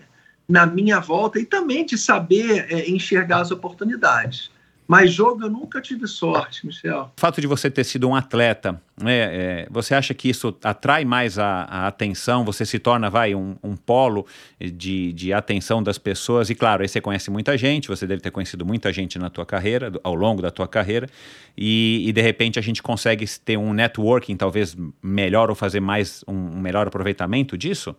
na 0.48 0.64
minha 0.64 0.98
volta 0.98 1.38
e 1.38 1.44
também 1.44 1.84
de 1.84 1.98
saber 1.98 2.66
é, 2.72 2.88
enxergar 2.88 3.40
as 3.40 3.50
oportunidades. 3.50 4.50
Mas 4.88 5.12
jogo 5.12 5.44
eu 5.44 5.50
nunca 5.50 5.82
tive 5.82 6.06
sorte, 6.08 6.66
Michel. 6.66 7.12
O 7.14 7.20
fato 7.20 7.42
de 7.42 7.46
você 7.46 7.70
ter 7.70 7.84
sido 7.84 8.08
um 8.08 8.14
atleta, 8.14 8.80
né, 8.98 9.16
é, 9.16 9.68
você 9.70 9.94
acha 9.94 10.14
que 10.14 10.30
isso 10.30 10.56
atrai 10.64 11.04
mais 11.04 11.38
a, 11.38 11.64
a 11.64 11.86
atenção? 11.86 12.42
Você 12.46 12.64
se 12.64 12.78
torna, 12.78 13.10
vai, 13.10 13.34
um, 13.34 13.54
um 13.62 13.76
polo 13.76 14.26
de, 14.58 15.12
de, 15.12 15.30
atenção 15.30 15.82
das 15.82 15.98
pessoas? 15.98 16.48
E 16.48 16.54
claro, 16.54 16.80
aí 16.80 16.88
você 16.88 17.02
conhece 17.02 17.30
muita 17.30 17.54
gente, 17.58 17.86
você 17.86 18.06
deve 18.06 18.22
ter 18.22 18.30
conhecido 18.30 18.64
muita 18.64 18.90
gente 18.90 19.18
na 19.18 19.28
tua 19.28 19.44
carreira, 19.44 19.92
ao 20.02 20.14
longo 20.14 20.40
da 20.40 20.50
tua 20.50 20.66
carreira, 20.66 21.06
e, 21.54 22.08
e 22.08 22.10
de 22.10 22.22
repente 22.22 22.58
a 22.58 22.62
gente 22.62 22.82
consegue 22.82 23.26
ter 23.40 23.58
um 23.58 23.74
networking 23.74 24.38
talvez 24.38 24.74
melhor 25.02 25.50
ou 25.50 25.54
fazer 25.54 25.80
mais 25.80 26.24
um, 26.26 26.32
um 26.32 26.60
melhor 26.60 26.86
aproveitamento 26.86 27.58
disso? 27.58 27.94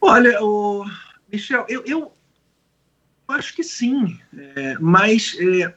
Olha, 0.00 0.40
o 0.40 0.84
Michel, 1.32 1.66
eu, 1.68 1.82
eu 1.84 2.12
acho 3.26 3.52
que 3.52 3.64
sim, 3.64 4.16
é, 4.36 4.76
mas 4.78 5.36
é, 5.40 5.74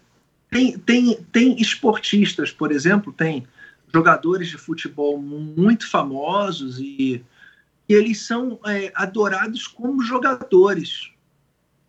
tem, 0.50 0.78
tem, 0.78 1.16
tem 1.32 1.62
esportistas, 1.62 2.52
por 2.52 2.72
exemplo, 2.72 3.12
tem 3.12 3.46
jogadores 3.94 4.50
de 4.50 4.58
futebol 4.58 5.18
muito 5.22 5.90
famosos 5.90 6.80
e, 6.80 7.24
e 7.88 7.94
eles 7.94 8.26
são 8.26 8.60
é, 8.66 8.92
adorados 8.96 9.68
como 9.68 10.02
jogadores. 10.02 11.12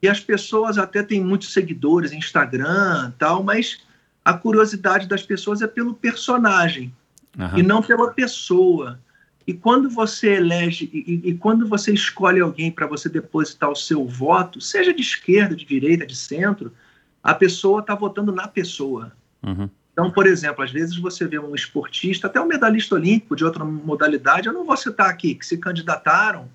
E 0.00 0.08
as 0.08 0.20
pessoas 0.20 0.78
até 0.78 1.02
têm 1.02 1.22
muitos 1.22 1.52
seguidores 1.52 2.12
Instagram 2.12 3.12
tal, 3.18 3.42
mas 3.42 3.80
a 4.24 4.32
curiosidade 4.32 5.08
das 5.08 5.22
pessoas 5.22 5.62
é 5.62 5.66
pelo 5.66 5.94
personagem 5.94 6.94
uhum. 7.36 7.58
e 7.58 7.62
não 7.62 7.82
pela 7.82 8.12
pessoa. 8.12 9.00
E 9.46 9.54
quando 9.54 9.88
você 9.88 10.34
elege 10.34 10.90
e, 10.92 11.30
e 11.30 11.34
quando 11.34 11.66
você 11.66 11.92
escolhe 11.92 12.40
alguém 12.40 12.70
para 12.70 12.86
você 12.86 13.08
depositar 13.08 13.70
o 13.70 13.76
seu 13.76 14.06
voto, 14.06 14.60
seja 14.60 14.92
de 14.92 15.00
esquerda, 15.00 15.56
de 15.56 15.64
direita, 15.64 16.06
de 16.06 16.14
centro, 16.14 16.72
a 17.22 17.34
pessoa 17.34 17.80
está 17.80 17.94
votando 17.94 18.32
na 18.32 18.48
pessoa. 18.48 19.12
Uhum. 19.42 19.68
Então, 19.92 20.10
por 20.10 20.26
exemplo, 20.26 20.62
às 20.62 20.70
vezes 20.70 20.96
você 20.96 21.26
vê 21.26 21.38
um 21.38 21.54
esportista, 21.54 22.28
até 22.28 22.40
um 22.40 22.46
medalhista 22.46 22.94
olímpico 22.94 23.34
de 23.34 23.44
outra 23.44 23.64
modalidade, 23.64 24.46
eu 24.46 24.52
não 24.52 24.64
vou 24.64 24.76
citar 24.76 25.10
aqui, 25.10 25.34
que 25.34 25.44
se 25.44 25.58
candidataram 25.58 26.48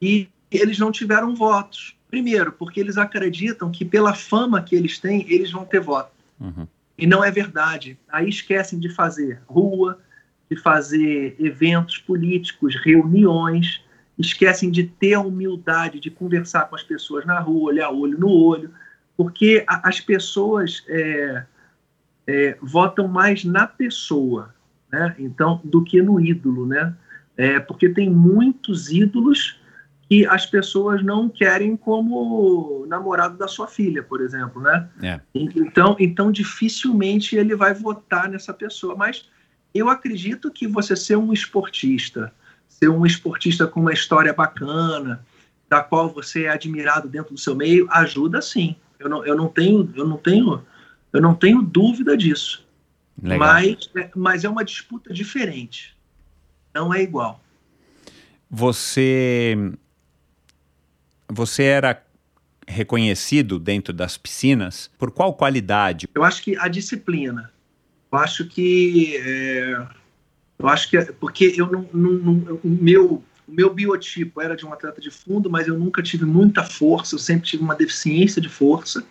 e 0.00 0.28
eles 0.50 0.78
não 0.78 0.92
tiveram 0.92 1.34
votos. 1.34 1.96
Primeiro, 2.10 2.52
porque 2.52 2.78
eles 2.78 2.98
acreditam 2.98 3.70
que 3.70 3.84
pela 3.84 4.14
fama 4.14 4.62
que 4.62 4.76
eles 4.76 4.98
têm, 4.98 5.24
eles 5.32 5.50
vão 5.50 5.64
ter 5.64 5.80
voto. 5.80 6.12
Uhum. 6.38 6.68
E 6.96 7.06
não 7.06 7.24
é 7.24 7.30
verdade. 7.30 7.98
Aí 8.08 8.28
esquecem 8.28 8.78
de 8.78 8.88
fazer 8.90 9.40
rua, 9.46 9.98
de 10.50 10.56
fazer 10.56 11.34
eventos 11.38 11.98
políticos, 11.98 12.76
reuniões, 12.76 13.82
esquecem 14.18 14.70
de 14.70 14.84
ter 14.84 15.14
a 15.14 15.20
humildade 15.20 15.98
de 15.98 16.10
conversar 16.10 16.68
com 16.68 16.76
as 16.76 16.82
pessoas 16.82 17.24
na 17.24 17.40
rua, 17.40 17.70
olhar 17.70 17.90
olho 17.90 18.18
no 18.18 18.28
olho 18.28 18.70
porque 19.16 19.64
a, 19.66 19.88
as 19.88 20.00
pessoas 20.00 20.84
é, 20.88 21.44
é, 22.26 22.58
votam 22.60 23.08
mais 23.08 23.44
na 23.44 23.66
pessoa, 23.66 24.54
né? 24.90 25.14
Então, 25.18 25.60
do 25.64 25.82
que 25.82 26.00
no 26.02 26.20
ídolo, 26.20 26.66
né? 26.66 26.94
É, 27.36 27.58
porque 27.58 27.88
tem 27.88 28.08
muitos 28.08 28.90
ídolos 28.90 29.60
que 30.08 30.26
as 30.26 30.46
pessoas 30.46 31.02
não 31.02 31.28
querem 31.28 31.76
como 31.76 32.86
namorado 32.86 33.36
da 33.36 33.48
sua 33.48 33.66
filha, 33.66 34.02
por 34.02 34.20
exemplo, 34.20 34.60
né? 34.62 34.88
É. 35.02 35.20
Então, 35.34 35.96
então 35.98 36.30
dificilmente 36.30 37.36
ele 37.36 37.56
vai 37.56 37.74
votar 37.74 38.28
nessa 38.28 38.52
pessoa. 38.52 38.94
Mas 38.94 39.28
eu 39.74 39.88
acredito 39.88 40.50
que 40.50 40.66
você 40.66 40.94
ser 40.94 41.16
um 41.16 41.32
esportista, 41.32 42.32
ser 42.68 42.88
um 42.88 43.04
esportista 43.04 43.66
com 43.66 43.80
uma 43.80 43.92
história 43.92 44.32
bacana, 44.32 45.24
da 45.68 45.82
qual 45.82 46.08
você 46.08 46.44
é 46.44 46.50
admirado 46.50 47.08
dentro 47.08 47.34
do 47.34 47.40
seu 47.40 47.56
meio, 47.56 47.88
ajuda 47.90 48.40
sim. 48.42 48.76
Eu 49.04 49.10
não, 49.10 49.26
eu 49.26 49.36
não 49.36 49.48
tenho, 49.48 49.92
eu 49.94 50.08
não 50.08 50.16
tenho, 50.16 50.62
eu 51.12 51.20
não 51.20 51.34
tenho 51.34 51.60
dúvida 51.60 52.16
disso. 52.16 52.66
Legal. 53.22 53.38
Mas, 53.38 53.90
é, 53.94 54.10
mas 54.16 54.44
é 54.44 54.48
uma 54.48 54.64
disputa 54.64 55.12
diferente. 55.12 55.94
Não 56.74 56.92
é 56.92 57.02
igual. 57.02 57.40
Você 58.50 59.56
você 61.28 61.64
era 61.64 62.02
reconhecido 62.66 63.58
dentro 63.58 63.92
das 63.92 64.16
piscinas 64.16 64.90
por 64.98 65.10
qual 65.10 65.34
qualidade? 65.34 66.08
Eu 66.14 66.24
acho 66.24 66.42
que 66.42 66.56
a 66.56 66.66
disciplina. 66.66 67.52
Eu 68.10 68.18
acho 68.18 68.46
que 68.46 69.16
é, 69.18 69.86
eu 70.58 70.68
acho 70.68 70.88
que 70.88 70.96
é, 70.96 71.04
porque 71.12 71.52
eu 71.56 71.70
não, 71.70 71.88
não, 71.92 72.12
não 72.12 72.60
o 72.62 72.68
meu 72.68 73.22
o 73.46 73.52
meu 73.52 73.72
biotipo 73.72 74.40
era 74.40 74.56
de 74.56 74.64
um 74.64 74.72
atleta 74.72 75.00
de 75.00 75.10
fundo, 75.10 75.50
mas 75.50 75.68
eu 75.68 75.78
nunca 75.78 76.02
tive 76.02 76.24
muita 76.24 76.62
força, 76.62 77.14
eu 77.14 77.18
sempre 77.18 77.46
tive 77.46 77.62
uma 77.62 77.74
deficiência 77.74 78.40
de 78.40 78.48
força. 78.48 79.04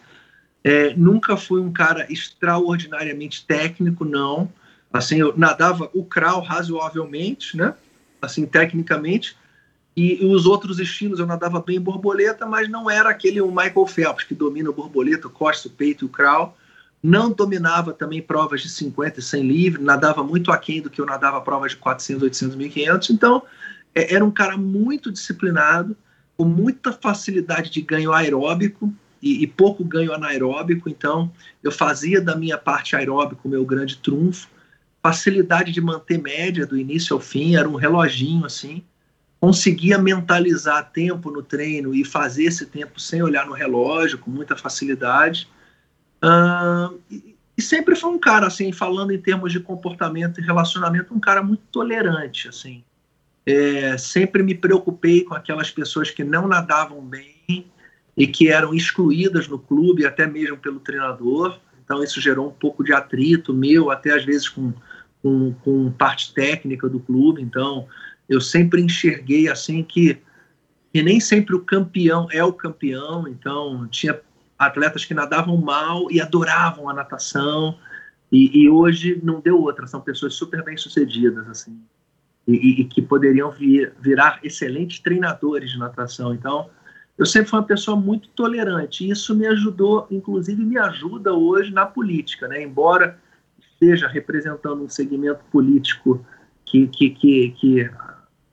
É, 0.63 0.93
nunca 0.95 1.36
fui 1.36 1.59
um 1.59 1.71
cara 1.71 2.05
extraordinariamente 2.11 3.45
técnico, 3.45 4.05
não. 4.05 4.51
Assim, 4.91 5.17
eu 5.17 5.34
nadava 5.38 5.89
o 5.93 6.05
crawl 6.05 6.41
razoavelmente, 6.41 7.57
né? 7.57 7.73
Assim, 8.21 8.45
tecnicamente. 8.45 9.36
E, 9.95 10.25
os 10.25 10.45
outros 10.45 10.79
estilos 10.79 11.19
eu 11.19 11.27
nadava 11.27 11.61
bem 11.61 11.79
borboleta, 11.79 12.45
mas 12.45 12.69
não 12.69 12.89
era 12.89 13.09
aquele 13.09 13.41
o 13.41 13.51
Michael 13.51 13.86
Phelps 13.86 14.23
que 14.23 14.34
domina 14.34 14.69
o 14.69 14.73
borboleta, 14.73 15.27
o 15.27 15.31
costa, 15.31 15.67
o 15.67 15.71
peito 15.71 16.05
e 16.05 16.07
o 16.07 16.09
crawl. 16.09 16.57
Não 17.01 17.31
dominava 17.31 17.91
também 17.91 18.21
provas 18.21 18.61
de 18.61 18.69
50 18.69 19.19
e 19.19 19.23
100 19.23 19.43
livre, 19.43 19.84
nadava 19.84 20.23
muito 20.23 20.51
aquém 20.51 20.81
do 20.81 20.89
que 20.89 21.01
eu 21.01 21.05
nadava 21.05 21.41
provas 21.41 21.71
de 21.71 21.77
400, 21.77 22.23
800, 22.23 22.55
1500. 22.55 23.09
Então, 23.09 23.43
é, 23.95 24.13
era 24.13 24.23
um 24.23 24.31
cara 24.31 24.57
muito 24.57 25.11
disciplinado, 25.11 25.95
com 26.35 26.45
muita 26.45 26.91
facilidade 26.91 27.69
de 27.69 27.81
ganho 27.81 28.11
aeróbico 28.11 28.93
e, 29.21 29.43
e, 29.43 29.47
pouco 29.47 29.83
ganho 29.83 30.13
anaeróbico, 30.13 30.89
então 30.89 31.31
eu 31.61 31.71
fazia 31.71 32.19
da 32.19 32.35
minha 32.35 32.57
parte 32.57 32.95
aeróbico 32.95 33.47
o 33.47 33.51
meu 33.51 33.65
grande 33.65 33.97
trunfo, 33.97 34.49
facilidade 35.01 35.71
de 35.71 35.79
manter 35.79 36.17
média 36.17 36.65
do 36.65 36.77
início 36.77 37.13
ao 37.13 37.19
fim, 37.19 37.55
era 37.55 37.69
um 37.69 37.75
reloginho 37.75 38.45
assim, 38.45 38.83
conseguia 39.39 39.97
mentalizar 39.97 40.91
tempo 40.91 41.29
no 41.29 41.43
treino 41.43 41.93
e 41.93 42.05
fazer 42.05 42.45
esse 42.45 42.65
tempo 42.65 42.99
sem 42.99 43.21
olhar 43.21 43.45
no 43.45 43.53
relógio, 43.53 44.17
com 44.17 44.31
muita 44.31 44.55
facilidade. 44.55 45.49
Uh, 46.23 46.97
e, 47.11 47.35
e 47.57 47.61
sempre 47.61 47.93
foi 47.95 48.09
um 48.09 48.17
cara, 48.17 48.47
assim, 48.47 48.71
falando 48.71 49.11
em 49.11 49.19
termos 49.19 49.51
de 49.51 49.59
comportamento 49.59 50.39
e 50.39 50.43
relacionamento, 50.43 51.13
um 51.13 51.19
cara 51.19 51.43
muito 51.43 51.63
tolerante, 51.71 52.47
assim. 52.47 52.83
É, 53.45 53.97
sempre 53.97 54.41
me 54.41 54.55
preocupei 54.55 55.23
com 55.23 55.33
aquelas 55.33 55.69
pessoas 55.69 56.09
que 56.09 56.23
não 56.23 56.47
nadavam 56.47 57.01
bem 57.01 57.65
e 58.15 58.25
que 58.25 58.49
eram 58.49 58.73
excluídas 58.73 59.47
no 59.47 59.59
clube, 59.59 60.05
até 60.05 60.25
mesmo 60.25 60.57
pelo 60.57 60.79
treinador. 60.79 61.59
Então, 61.83 62.01
isso 62.03 62.21
gerou 62.21 62.47
um 62.47 62.53
pouco 62.53 62.83
de 62.83 62.93
atrito 62.93 63.53
meu, 63.53 63.91
até 63.91 64.13
às 64.13 64.23
vezes 64.23 64.47
com, 64.47 64.73
com, 65.21 65.53
com 65.63 65.91
parte 65.91 66.33
técnica 66.33 66.87
do 66.87 66.99
clube. 66.99 67.41
Então, 67.41 67.87
eu 68.29 68.39
sempre 68.39 68.81
enxerguei 68.81 69.49
assim 69.49 69.83
que, 69.83 70.19
que 70.93 71.01
nem 71.01 71.19
sempre 71.19 71.55
o 71.55 71.59
campeão 71.59 72.27
é 72.31 72.43
o 72.43 72.53
campeão. 72.53 73.27
Então, 73.27 73.87
tinha 73.89 74.19
atletas 74.57 75.03
que 75.03 75.13
nadavam 75.13 75.57
mal 75.57 76.09
e 76.09 76.21
adoravam 76.21 76.87
a 76.87 76.93
natação. 76.93 77.77
E, 78.31 78.63
e 78.63 78.69
hoje 78.69 79.19
não 79.21 79.41
deu 79.41 79.61
outra, 79.61 79.85
são 79.85 79.99
pessoas 79.99 80.33
super 80.33 80.63
bem 80.63 80.77
sucedidas. 80.77 81.47
assim 81.49 81.77
e, 82.47 82.81
e 82.81 82.85
que 82.85 83.01
poderiam 83.01 83.51
vir, 83.51 83.93
virar 83.99 84.39
excelentes 84.43 84.99
treinadores 84.99 85.71
de 85.71 85.79
natação. 85.79 86.33
Então, 86.33 86.69
eu 87.17 87.25
sempre 87.25 87.49
fui 87.49 87.59
uma 87.59 87.65
pessoa 87.65 87.95
muito 87.95 88.29
tolerante 88.29 89.05
e 89.05 89.11
isso 89.11 89.35
me 89.35 89.45
ajudou, 89.47 90.07
inclusive 90.09 90.63
me 90.63 90.77
ajuda 90.77 91.33
hoje 91.33 91.71
na 91.71 91.85
política, 91.85 92.47
né? 92.47 92.61
Embora 92.63 93.19
esteja 93.59 94.07
representando 94.07 94.83
um 94.83 94.89
segmento 94.89 95.43
político 95.51 96.25
que, 96.65 96.87
que, 96.87 97.09
que, 97.11 97.49
que 97.51 97.91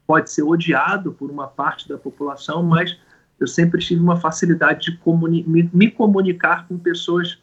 pode 0.07 0.31
ser 0.31 0.43
odiado 0.43 1.13
por 1.13 1.31
uma 1.31 1.47
parte 1.47 1.89
da 1.89 1.97
população, 1.97 2.63
mas 2.63 2.99
eu 3.39 3.47
sempre 3.47 3.81
tive 3.81 4.01
uma 4.01 4.17
facilidade 4.17 4.91
de 4.91 4.99
comuni 4.99 5.45
me, 5.45 5.71
me, 5.73 5.91
comunicar 5.91 6.67
com 6.67 6.77
pessoas 6.77 7.39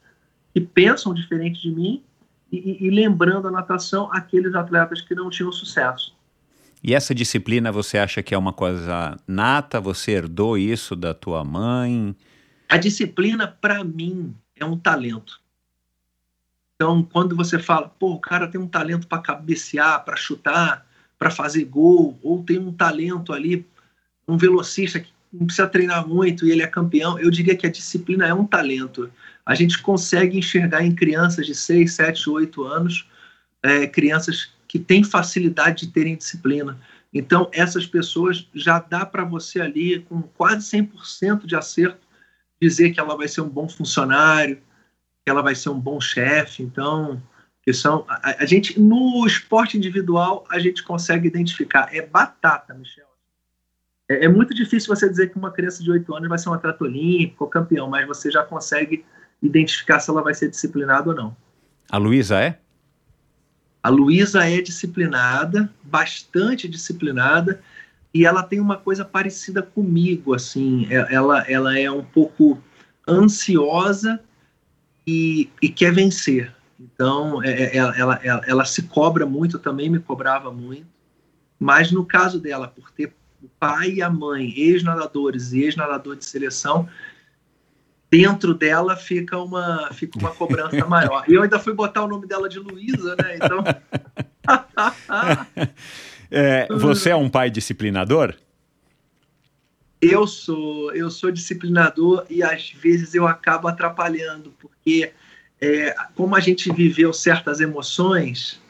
que 0.53 0.61
pensam 0.61 1.13
diferente 1.13 1.61
de 1.61 1.71
mim 1.71 2.03
e, 2.51 2.57
e, 2.57 2.87
e 2.87 2.89
lembrando 2.91 3.47
a 3.47 3.51
natação 3.51 4.09
aqueles 4.11 4.53
atletas 4.53 5.01
que 5.01 5.15
não 5.15 5.29
tinham 5.29 5.51
sucesso. 5.51 6.16
E 6.84 6.93
essa 6.93 7.13
disciplina 7.13 7.71
você 7.71 7.97
acha 7.97 8.21
que 8.21 8.34
é 8.34 8.38
uma 8.38 8.53
coisa 8.53 9.17
nata? 9.28 9.82
Você 9.82 10.11
herdou 10.11 10.57
isso 10.57 10.95
da 10.95 11.13
tua 11.13 11.43
mãe? 11.43 12.15
A 12.69 12.78
disciplina, 12.78 13.47
para 13.47 13.84
mim, 13.84 14.36
é 14.55 14.65
um 14.65 14.78
talento. 14.78 15.39
Então, 16.75 17.01
quando 17.01 17.36
você 17.36 17.57
fala, 17.57 17.89
pô, 17.89 18.13
o 18.13 18.19
cara 18.19 18.47
tem 18.47 18.61
um 18.61 18.67
talento 18.67 19.07
para 19.07 19.21
cabecear, 19.21 20.05
para 20.05 20.15
chutar, 20.15 20.86
para 21.17 21.32
fazer 21.32 21.65
gol, 21.65 22.19
ou 22.21 22.43
tem 22.43 22.59
um 22.59 22.71
talento 22.71 23.34
ali, 23.34 23.65
um 24.28 24.38
velocista 24.38 24.99
que 24.99 25.09
não 25.34 25.47
precisa 25.47 25.67
treinar 25.67 26.07
muito 26.07 26.45
e 26.45 26.51
ele 26.51 26.61
é 26.61 26.67
campeão, 26.67 27.17
eu 27.19 27.32
diria 27.32 27.55
que 27.55 27.65
a 27.65 27.71
disciplina 27.71 28.28
é 28.28 28.34
um 28.34 28.45
talento. 28.45 29.11
A 29.45 29.55
gente 29.55 29.82
consegue 29.82 30.38
enxergar 30.38 30.84
em 30.84 30.93
crianças 30.93 31.45
de 31.45 31.55
6, 31.55 31.91
7, 31.91 32.30
8 32.30 32.63
anos, 32.63 33.07
é, 33.63 33.88
crianças 33.88 34.51
que 34.68 34.80
têm 34.80 35.03
facilidade 35.03 35.86
de 35.86 35.91
terem 35.93 36.15
disciplina. 36.15 36.78
Então, 37.13 37.49
essas 37.53 37.86
pessoas 37.86 38.47
já 38.53 38.80
dá 38.80 39.05
para 39.05 39.24
você 39.24 39.61
ali, 39.61 39.99
com 40.01 40.22
quase 40.22 40.70
100% 40.78 41.45
de 41.45 41.55
acerto, 41.55 42.05
dizer 42.61 42.91
que 42.91 42.99
ela 42.99 43.15
vai 43.15 43.28
ser 43.28 43.41
um 43.41 43.49
bom 43.49 43.70
funcionário, 43.70 44.57
que 45.24 45.30
ela 45.30 45.41
vai 45.41 45.55
ser 45.55 45.70
um 45.70 45.80
bom 45.80 46.01
chefe. 46.01 46.63
Então, 46.63 47.22
que 47.61 47.74
são 47.74 48.05
a, 48.07 48.43
a, 48.43 48.45
gente 48.45 48.80
no 48.80 49.26
esporte 49.26 49.78
individual 49.78 50.45
a 50.49 50.59
gente 50.59 50.84
consegue 50.84 51.28
identificar 51.28 51.93
é 51.93 52.01
batata, 52.01 52.74
Michel. 52.74 53.05
É, 54.09 54.26
é, 54.26 54.30
muito 54.30 54.53
difícil 54.53 54.93
você 54.93 55.09
dizer 55.09 55.32
que 55.32 55.38
uma 55.38 55.51
criança 55.51 55.84
de 55.84 55.91
8 55.91 56.15
anos 56.15 56.30
vai 56.30 56.38
ser 56.38 56.49
um 56.49 56.53
atleta 56.53 56.84
olímpico 56.84 57.43
ou 57.43 57.49
campeão, 57.49 57.89
mas 57.89 58.07
você 58.07 58.32
já 58.32 58.43
consegue 58.43 59.03
identificar 59.41 59.99
se 59.99 60.09
ela 60.09 60.22
vai 60.22 60.34
ser 60.34 60.49
disciplinada 60.49 61.09
ou 61.09 61.15
não. 61.15 61.36
A 61.89 61.97
Luísa 61.97 62.39
é? 62.39 62.59
A 63.88 63.89
Luísa 63.89 64.43
é 64.43 64.59
disciplinada, 64.61 65.73
bastante 65.81 66.67
disciplinada, 66.67 67.61
e 68.13 68.25
ela 68.25 68.43
tem 68.43 68.59
uma 68.59 68.75
coisa 68.75 69.05
parecida 69.05 69.63
comigo, 69.63 70.33
assim, 70.33 70.85
é, 70.89 71.07
ela, 71.15 71.49
ela 71.49 71.79
é 71.79 71.89
um 71.89 72.03
pouco 72.03 72.61
ansiosa 73.07 74.19
e, 75.07 75.49
e 75.61 75.69
quer 75.69 75.93
vencer. 75.93 76.53
Então, 76.77 77.41
é, 77.41 77.49
é, 77.49 77.77
ela, 77.77 77.97
ela, 77.97 78.19
ela, 78.21 78.41
ela, 78.45 78.65
se 78.65 78.81
cobra 78.83 79.25
muito, 79.25 79.57
também 79.57 79.89
me 79.89 79.99
cobrava 79.99 80.51
muito. 80.51 80.88
Mas 81.57 81.89
no 81.89 82.03
caso 82.03 82.41
dela, 82.41 82.67
por 82.67 82.91
ter 82.91 83.13
o 83.41 83.47
pai 83.57 83.91
e 83.91 84.01
a 84.01 84.09
mãe, 84.09 84.53
ex-nadadores 84.57 85.53
e 85.53 85.61
ex-nadador 85.61 86.17
de 86.17 86.25
seleção, 86.25 86.89
dentro 88.10 88.53
dela 88.53 88.95
fica 88.95 89.38
uma, 89.38 89.89
fica 89.93 90.18
uma 90.18 90.32
cobrança 90.32 90.84
maior. 90.88 91.24
E 91.28 91.34
eu 91.34 91.43
ainda 91.43 91.60
fui 91.60 91.74
botar 91.74 92.03
o 92.03 92.08
nome 92.08 92.28
dela 92.28 92.47
de 92.49 92.60
Luísa, 92.60 93.16
né? 93.16 93.36
Então. 93.36 93.64
é, 96.32 96.68
você 96.70 97.10
é 97.10 97.16
um 97.16 97.30
pai 97.30 97.49
disciplinador? 97.49 98.34
Eu 99.99 100.28
sou, 100.28 100.93
eu 100.93 101.10
sou 101.10 101.32
disciplinador 101.32 102.26
e 102.30 102.43
às 102.43 102.70
vezes 102.70 103.16
eu 103.16 103.28
acabo 103.28 103.68
atrapalhando, 103.68 104.53
porque 104.60 105.12
é, 105.60 105.95
como 106.16 106.36
a 106.36 106.39
gente 106.39 106.72
viveu 106.72 107.12
certas 107.12 107.60
emoções, 107.60 108.62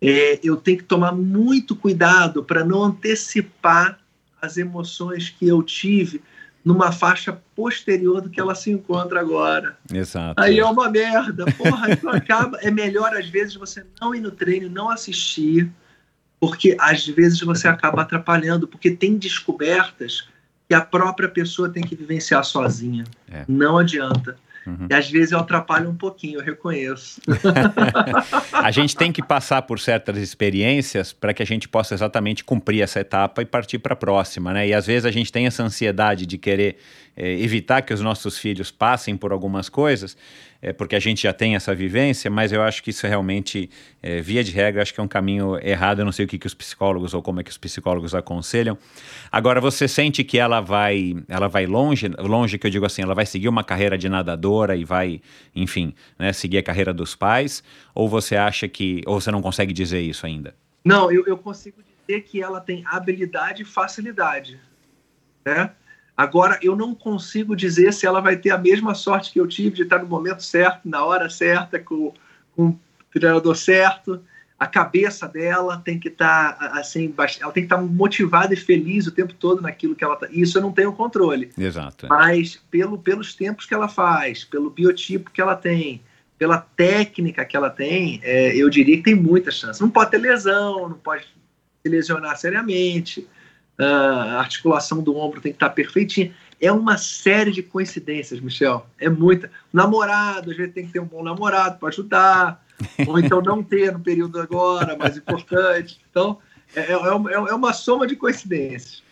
é, 0.00 0.40
eu 0.42 0.56
tenho 0.56 0.78
que 0.78 0.84
tomar 0.84 1.12
muito 1.12 1.76
cuidado 1.76 2.42
para 2.42 2.64
não 2.64 2.82
antecipar 2.84 4.00
as 4.40 4.56
emoções 4.56 5.28
que 5.28 5.46
eu 5.46 5.62
tive 5.62 6.22
numa 6.64 6.92
faixa 6.92 7.40
posterior 7.56 8.20
do 8.20 8.30
que 8.30 8.40
ela 8.40 8.54
se 8.54 8.70
encontra 8.70 9.20
agora. 9.20 9.76
Exato. 9.92 10.40
Aí 10.40 10.58
é 10.58 10.64
uma 10.64 10.88
merda. 10.88 11.44
Porra, 11.52 11.90
então 11.92 12.10
acaba. 12.10 12.58
É 12.60 12.70
melhor, 12.70 13.16
às 13.16 13.28
vezes, 13.28 13.54
você 13.54 13.84
não 14.00 14.14
ir 14.14 14.20
no 14.20 14.30
treino, 14.30 14.68
não 14.70 14.88
assistir, 14.88 15.70
porque 16.38 16.76
às 16.78 17.06
vezes 17.06 17.40
você 17.40 17.68
acaba 17.68 18.02
atrapalhando, 18.02 18.68
porque 18.68 18.90
tem 18.90 19.16
descobertas 19.16 20.28
que 20.68 20.74
a 20.74 20.80
própria 20.80 21.28
pessoa 21.28 21.68
tem 21.68 21.82
que 21.82 21.96
vivenciar 21.96 22.44
sozinha. 22.44 23.04
É. 23.30 23.44
Não 23.48 23.78
adianta. 23.78 24.36
Uhum. 24.66 24.86
E 24.88 24.94
às 24.94 25.10
vezes 25.10 25.32
eu 25.32 25.38
atrapalho 25.38 25.90
um 25.90 25.96
pouquinho, 25.96 26.38
eu 26.38 26.44
reconheço. 26.44 27.20
a 28.52 28.70
gente 28.70 28.96
tem 28.96 29.10
que 29.10 29.22
passar 29.22 29.62
por 29.62 29.80
certas 29.80 30.16
experiências 30.18 31.12
para 31.12 31.34
que 31.34 31.42
a 31.42 31.46
gente 31.46 31.68
possa 31.68 31.94
exatamente 31.94 32.44
cumprir 32.44 32.82
essa 32.82 33.00
etapa 33.00 33.42
e 33.42 33.44
partir 33.44 33.78
para 33.78 33.94
a 33.94 33.96
próxima, 33.96 34.52
né? 34.52 34.68
E 34.68 34.74
às 34.74 34.86
vezes 34.86 35.04
a 35.04 35.10
gente 35.10 35.32
tem 35.32 35.46
essa 35.46 35.62
ansiedade 35.62 36.26
de 36.26 36.38
querer 36.38 36.76
é, 37.16 37.32
evitar 37.40 37.82
que 37.82 37.92
os 37.92 38.00
nossos 38.00 38.38
filhos 38.38 38.70
passem 38.70 39.16
por 39.16 39.32
algumas 39.32 39.68
coisas, 39.68 40.16
é, 40.62 40.72
porque 40.72 40.94
a 40.94 41.00
gente 41.00 41.24
já 41.24 41.32
tem 41.32 41.56
essa 41.56 41.74
vivência, 41.74 42.30
mas 42.30 42.52
eu 42.52 42.62
acho 42.62 42.84
que 42.84 42.90
isso 42.90 43.04
realmente, 43.04 43.68
é, 44.00 44.20
via 44.20 44.44
de 44.44 44.52
regra, 44.52 44.80
acho 44.80 44.94
que 44.94 45.00
é 45.00 45.02
um 45.02 45.08
caminho 45.08 45.58
errado. 45.60 45.98
Eu 45.98 46.04
não 46.04 46.12
sei 46.12 46.24
o 46.24 46.28
que, 46.28 46.38
que 46.38 46.46
os 46.46 46.54
psicólogos 46.54 47.12
ou 47.14 47.20
como 47.20 47.40
é 47.40 47.42
que 47.42 47.50
os 47.50 47.58
psicólogos 47.58 48.14
aconselham. 48.14 48.78
Agora, 49.30 49.60
você 49.60 49.88
sente 49.88 50.22
que 50.22 50.38
ela 50.38 50.60
vai, 50.60 51.16
ela 51.26 51.48
vai 51.48 51.66
longe, 51.66 52.06
longe 52.06 52.58
que 52.58 52.66
eu 52.68 52.70
digo 52.70 52.86
assim, 52.86 53.02
ela 53.02 53.14
vai 53.14 53.26
seguir 53.26 53.48
uma 53.48 53.64
carreira 53.64 53.98
de 53.98 54.08
nadadora 54.08 54.76
e 54.76 54.84
vai, 54.84 55.20
enfim, 55.52 55.92
né, 56.16 56.32
seguir 56.32 56.58
a 56.58 56.62
carreira 56.62 56.94
dos 56.94 57.16
pais? 57.16 57.64
Ou 57.92 58.08
você 58.08 58.36
acha 58.36 58.68
que, 58.68 59.02
ou 59.04 59.20
você 59.20 59.32
não 59.32 59.42
consegue 59.42 59.72
dizer 59.72 60.00
isso 60.00 60.24
ainda? 60.24 60.54
Não, 60.84 61.10
eu, 61.10 61.26
eu 61.26 61.36
consigo 61.36 61.82
dizer 61.82 62.22
que 62.22 62.40
ela 62.40 62.60
tem 62.60 62.84
habilidade 62.86 63.62
e 63.62 63.64
facilidade, 63.64 64.60
né? 65.44 65.72
Agora, 66.16 66.58
eu 66.62 66.76
não 66.76 66.94
consigo 66.94 67.56
dizer 67.56 67.92
se 67.92 68.06
ela 68.06 68.20
vai 68.20 68.36
ter 68.36 68.50
a 68.50 68.58
mesma 68.58 68.94
sorte 68.94 69.32
que 69.32 69.40
eu 69.40 69.46
tive 69.46 69.76
de 69.76 69.82
estar 69.82 69.98
no 69.98 70.06
momento 70.06 70.42
certo, 70.42 70.88
na 70.88 71.04
hora 71.04 71.30
certa, 71.30 71.78
com, 71.78 72.12
com 72.54 72.68
o 72.68 72.80
treinador 73.12 73.56
certo. 73.56 74.22
A 74.58 74.66
cabeça 74.66 75.26
dela 75.26 75.82
tem 75.84 75.98
que 75.98 76.08
estar 76.08 76.56
assim, 76.74 77.12
ela 77.40 77.50
tem 77.50 77.66
que 77.66 77.74
estar 77.74 77.82
motivada 77.82 78.54
e 78.54 78.56
feliz 78.56 79.06
o 79.06 79.10
tempo 79.10 79.34
todo 79.34 79.62
naquilo 79.62 79.96
que 79.96 80.04
ela 80.04 80.14
está. 80.14 80.28
Isso 80.30 80.58
eu 80.58 80.62
não 80.62 80.70
tenho 80.70 80.92
controle. 80.92 81.50
Exato. 81.58 82.06
Mas 82.08 82.62
pelo, 82.70 82.98
pelos 82.98 83.34
tempos 83.34 83.66
que 83.66 83.74
ela 83.74 83.88
faz, 83.88 84.44
pelo 84.44 84.70
biotipo 84.70 85.30
que 85.30 85.40
ela 85.40 85.56
tem, 85.56 86.00
pela 86.38 86.58
técnica 86.58 87.44
que 87.44 87.56
ela 87.56 87.70
tem, 87.70 88.20
é, 88.22 88.54
eu 88.54 88.68
diria 88.68 88.98
que 88.98 89.02
tem 89.02 89.14
muita 89.14 89.50
chance. 89.50 89.80
Não 89.80 89.90
pode 89.90 90.10
ter 90.10 90.18
lesão, 90.18 90.90
não 90.90 90.98
pode 90.98 91.24
se 91.24 91.88
lesionar 91.88 92.36
seriamente 92.36 93.26
a 93.84 94.38
articulação 94.38 95.02
do 95.02 95.16
ombro 95.16 95.40
tem 95.40 95.52
que 95.52 95.56
estar 95.56 95.70
perfeitinha. 95.70 96.32
É 96.60 96.70
uma 96.70 96.96
série 96.96 97.50
de 97.50 97.62
coincidências, 97.62 98.40
Michel. 98.40 98.86
É 98.98 99.08
muita. 99.08 99.50
Namorado, 99.72 100.50
às 100.50 100.56
vezes 100.56 100.72
tem 100.72 100.86
que 100.86 100.92
ter 100.92 101.00
um 101.00 101.06
bom 101.06 101.22
namorado 101.22 101.78
para 101.78 101.88
ajudar, 101.88 102.64
ou 103.06 103.18
então 103.18 103.42
não 103.42 103.62
ter 103.62 103.92
no 103.92 104.00
período 104.00 104.40
agora, 104.40 104.96
mais 104.96 105.16
importante. 105.16 106.00
Então, 106.10 106.38
é, 106.74 106.80
é, 106.80 106.92
é, 106.92 107.34
é 107.34 107.54
uma 107.54 107.72
soma 107.72 108.06
de 108.06 108.16
coincidências. 108.16 109.02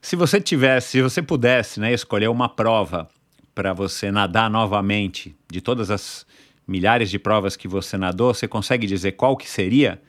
Se 0.00 0.16
você 0.16 0.40
tivesse, 0.40 0.88
se 0.90 1.02
você 1.02 1.22
pudesse 1.22 1.80
né, 1.80 1.92
escolher 1.92 2.28
uma 2.28 2.48
prova 2.48 3.08
para 3.54 3.72
você 3.72 4.10
nadar 4.10 4.50
novamente, 4.50 5.34
de 5.50 5.60
todas 5.60 5.90
as 5.90 6.26
milhares 6.66 7.10
de 7.10 7.18
provas 7.18 7.56
que 7.56 7.68
você 7.68 7.96
nadou, 7.96 8.34
você 8.34 8.46
consegue 8.46 8.86
dizer 8.86 9.12
qual 9.12 9.36
que 9.36 9.48
seria 9.48 10.00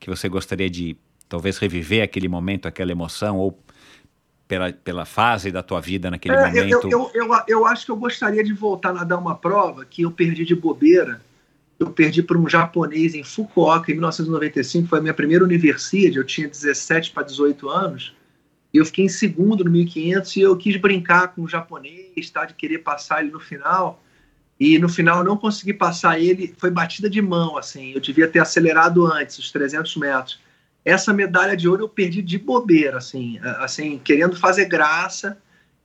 que 0.00 0.08
você 0.08 0.28
gostaria 0.28 0.70
de 0.70 0.96
talvez 1.28 1.58
reviver 1.58 2.02
aquele 2.02 2.28
momento, 2.28 2.66
aquela 2.66 2.90
emoção, 2.90 3.36
ou 3.36 3.58
pela, 4.48 4.72
pela 4.72 5.04
fase 5.04 5.52
da 5.52 5.62
tua 5.62 5.80
vida 5.80 6.10
naquele 6.10 6.34
é, 6.34 6.46
momento? 6.46 6.88
Eu, 6.90 6.90
eu, 6.90 7.10
eu, 7.14 7.42
eu, 7.46 7.66
acho 7.66 7.84
que 7.84 7.92
eu 7.92 7.96
gostaria 7.96 8.42
de 8.42 8.52
voltar 8.54 8.96
a 8.96 9.04
dar 9.04 9.18
uma 9.18 9.34
prova 9.34 9.84
que 9.84 10.02
eu 10.02 10.10
perdi 10.10 10.44
de 10.44 10.54
bobeira. 10.54 11.20
Eu 11.78 11.90
perdi 11.90 12.22
para 12.22 12.38
um 12.38 12.48
japonês 12.48 13.14
em 13.14 13.22
Fukuoka, 13.22 13.92
em 13.92 13.94
1995, 13.94 14.88
foi 14.88 14.98
a 14.98 15.02
minha 15.02 15.14
primeira 15.14 15.44
universidade, 15.44 16.16
eu 16.16 16.24
tinha 16.24 16.48
17 16.48 17.12
para 17.12 17.22
18 17.22 17.68
anos, 17.68 18.16
e 18.74 18.78
eu 18.78 18.84
fiquei 18.84 19.04
em 19.04 19.08
segundo 19.08 19.62
no 19.62 19.70
1500 19.70 20.36
e 20.36 20.40
eu 20.40 20.56
quis 20.56 20.76
brincar 20.76 21.28
com 21.28 21.42
o 21.42 21.48
japonês, 21.48 22.30
tá, 22.30 22.46
de 22.46 22.54
querer 22.54 22.78
passar 22.78 23.22
ele 23.22 23.30
no 23.30 23.38
final, 23.38 24.02
e 24.58 24.76
no 24.76 24.88
final 24.88 25.18
eu 25.18 25.24
não 25.24 25.36
consegui 25.36 25.72
passar 25.72 26.18
ele, 26.18 26.52
foi 26.58 26.68
batida 26.68 27.08
de 27.08 27.22
mão, 27.22 27.56
assim, 27.56 27.92
eu 27.92 28.00
devia 28.00 28.26
ter 28.26 28.40
acelerado 28.40 29.06
antes, 29.06 29.38
os 29.38 29.52
300 29.52 29.96
metros 29.98 30.40
essa 30.88 31.12
medalha 31.12 31.56
de 31.56 31.68
ouro 31.68 31.84
eu 31.84 31.88
perdi 31.88 32.22
de 32.22 32.38
bobeira, 32.38 32.96
assim, 32.96 33.38
assim, 33.58 33.98
querendo 34.02 34.36
fazer 34.36 34.64
graça, 34.64 35.36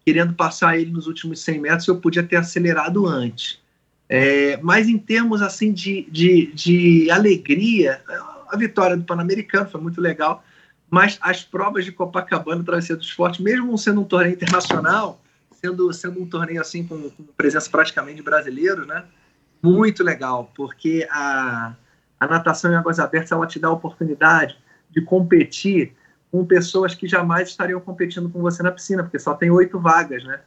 querendo 0.05 0.33
passar 0.33 0.77
ele 0.77 0.91
nos 0.91 1.07
últimos 1.07 1.41
100 1.41 1.59
metros, 1.59 1.87
eu 1.87 1.99
podia 1.99 2.23
ter 2.23 2.37
acelerado 2.37 3.05
antes. 3.05 3.59
É, 4.07 4.57
mas 4.61 4.87
em 4.87 4.97
termos 4.97 5.41
assim 5.41 5.73
de, 5.73 6.03
de, 6.09 6.51
de 6.53 7.11
alegria, 7.11 8.01
a 8.49 8.55
vitória 8.55 8.95
do 8.95 9.03
Pan-Americano 9.03 9.69
foi 9.69 9.81
muito 9.81 9.99
legal, 9.99 10.43
mas 10.89 11.17
as 11.21 11.43
provas 11.43 11.83
de 11.83 11.91
Copacabana, 11.91 12.63
Travessia 12.63 12.95
do 12.95 13.01
Esporte, 13.01 13.41
mesmo 13.41 13.77
sendo 13.77 14.01
um 14.01 14.05
torneio 14.05 14.35
internacional, 14.35 15.21
sendo, 15.59 15.91
sendo 15.91 16.21
um 16.21 16.25
torneio 16.25 16.61
assim 16.61 16.85
com, 16.85 17.09
com 17.09 17.23
presença 17.35 17.69
praticamente 17.69 18.17
de 18.17 18.23
brasileiros, 18.23 18.85
né? 18.85 19.03
Muito 19.61 20.03
legal, 20.03 20.51
porque 20.55 21.07
a, 21.09 21.73
a 22.19 22.27
natação 22.27 22.71
em 22.71 22.75
águas 22.75 22.99
abertas 22.99 23.31
ela 23.31 23.47
te 23.47 23.59
dá 23.59 23.69
a 23.69 23.71
oportunidade 23.71 24.57
de 24.93 25.01
competir 25.01 25.93
com 26.31 26.45
pessoas 26.45 26.95
que 26.95 27.07
jamais 27.07 27.49
estariam 27.49 27.79
competindo 27.79 28.29
com 28.29 28.41
você 28.41 28.63
na 28.63 28.71
piscina, 28.71 29.03
porque 29.03 29.19
só 29.19 29.33
tem 29.33 29.51
oito 29.51 29.79
vagas, 29.79 30.23
né? 30.23 30.39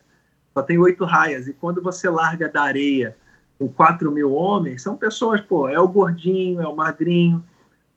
Só 0.54 0.62
tem 0.62 0.78
oito 0.78 1.04
raias. 1.04 1.46
E 1.46 1.52
quando 1.52 1.82
você 1.82 2.08
larga 2.08 2.48
da 2.48 2.62
areia 2.62 3.16
com 3.58 3.68
quatro 3.68 4.10
mil 4.10 4.32
homens, 4.32 4.82
são 4.82 4.96
pessoas, 4.96 5.40
pô, 5.40 5.68
é 5.68 5.78
o 5.78 5.88
gordinho, 5.88 6.60
é 6.60 6.66
o 6.66 6.74
magrinho, 6.74 7.44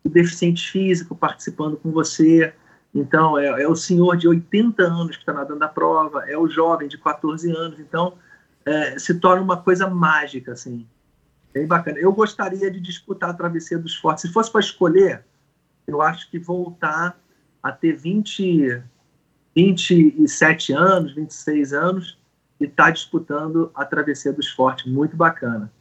o 0.04 0.10
deficiente 0.10 0.70
físico 0.72 1.16
participando 1.16 1.78
com 1.78 1.92
você. 1.92 2.54
Então, 2.94 3.38
é, 3.38 3.64
é 3.64 3.68
o 3.68 3.76
senhor 3.76 4.18
de 4.18 4.28
80 4.28 4.84
anos 4.84 5.16
que 5.16 5.22
está 5.22 5.34
nadando 5.34 5.64
a 5.64 5.68
prova, 5.68 6.30
é 6.30 6.38
o 6.38 6.48
jovem 6.48 6.88
de 6.88 6.98
14 6.98 7.52
anos. 7.52 7.80
Então, 7.80 8.14
é, 8.66 9.00
se 9.00 9.20
torna 9.20 9.42
uma 9.42 9.58
coisa 9.58 9.90
mágica, 9.90 10.52
assim. 10.52 10.86
Bem 11.54 11.66
bacana. 11.66 11.98
Eu 11.98 12.12
gostaria 12.12 12.70
de 12.70 12.80
disputar 12.80 13.32
a 13.32 13.34
travessia 13.34 13.78
dos 13.78 13.96
fortes. 13.96 14.22
Se 14.22 14.32
fosse 14.32 14.52
para 14.52 14.62
escolher, 14.62 15.26
eu 15.92 16.02
acho 16.02 16.30
que 16.30 16.40
voltar 16.40 17.20
a 17.62 17.72
ter 17.72 17.94
20, 17.94 18.82
27 19.56 20.74
anos, 20.74 21.14
26 21.14 21.74
anos 21.74 22.18
e 22.60 22.66
estar 22.66 22.86
tá 22.86 22.92
disputando 22.92 23.72
a 23.74 23.86
travessia 23.86 24.34
dos 24.34 24.50
fortes. 24.50 24.92
Muito 24.92 25.16
bacana. 25.16 25.72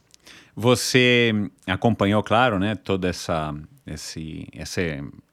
Você 0.55 1.31
acompanhou, 1.65 2.21
claro, 2.21 2.59
né, 2.59 2.75
toda 2.75 3.07
essa, 3.07 3.55
esse, 3.87 4.47
essa 4.53 4.81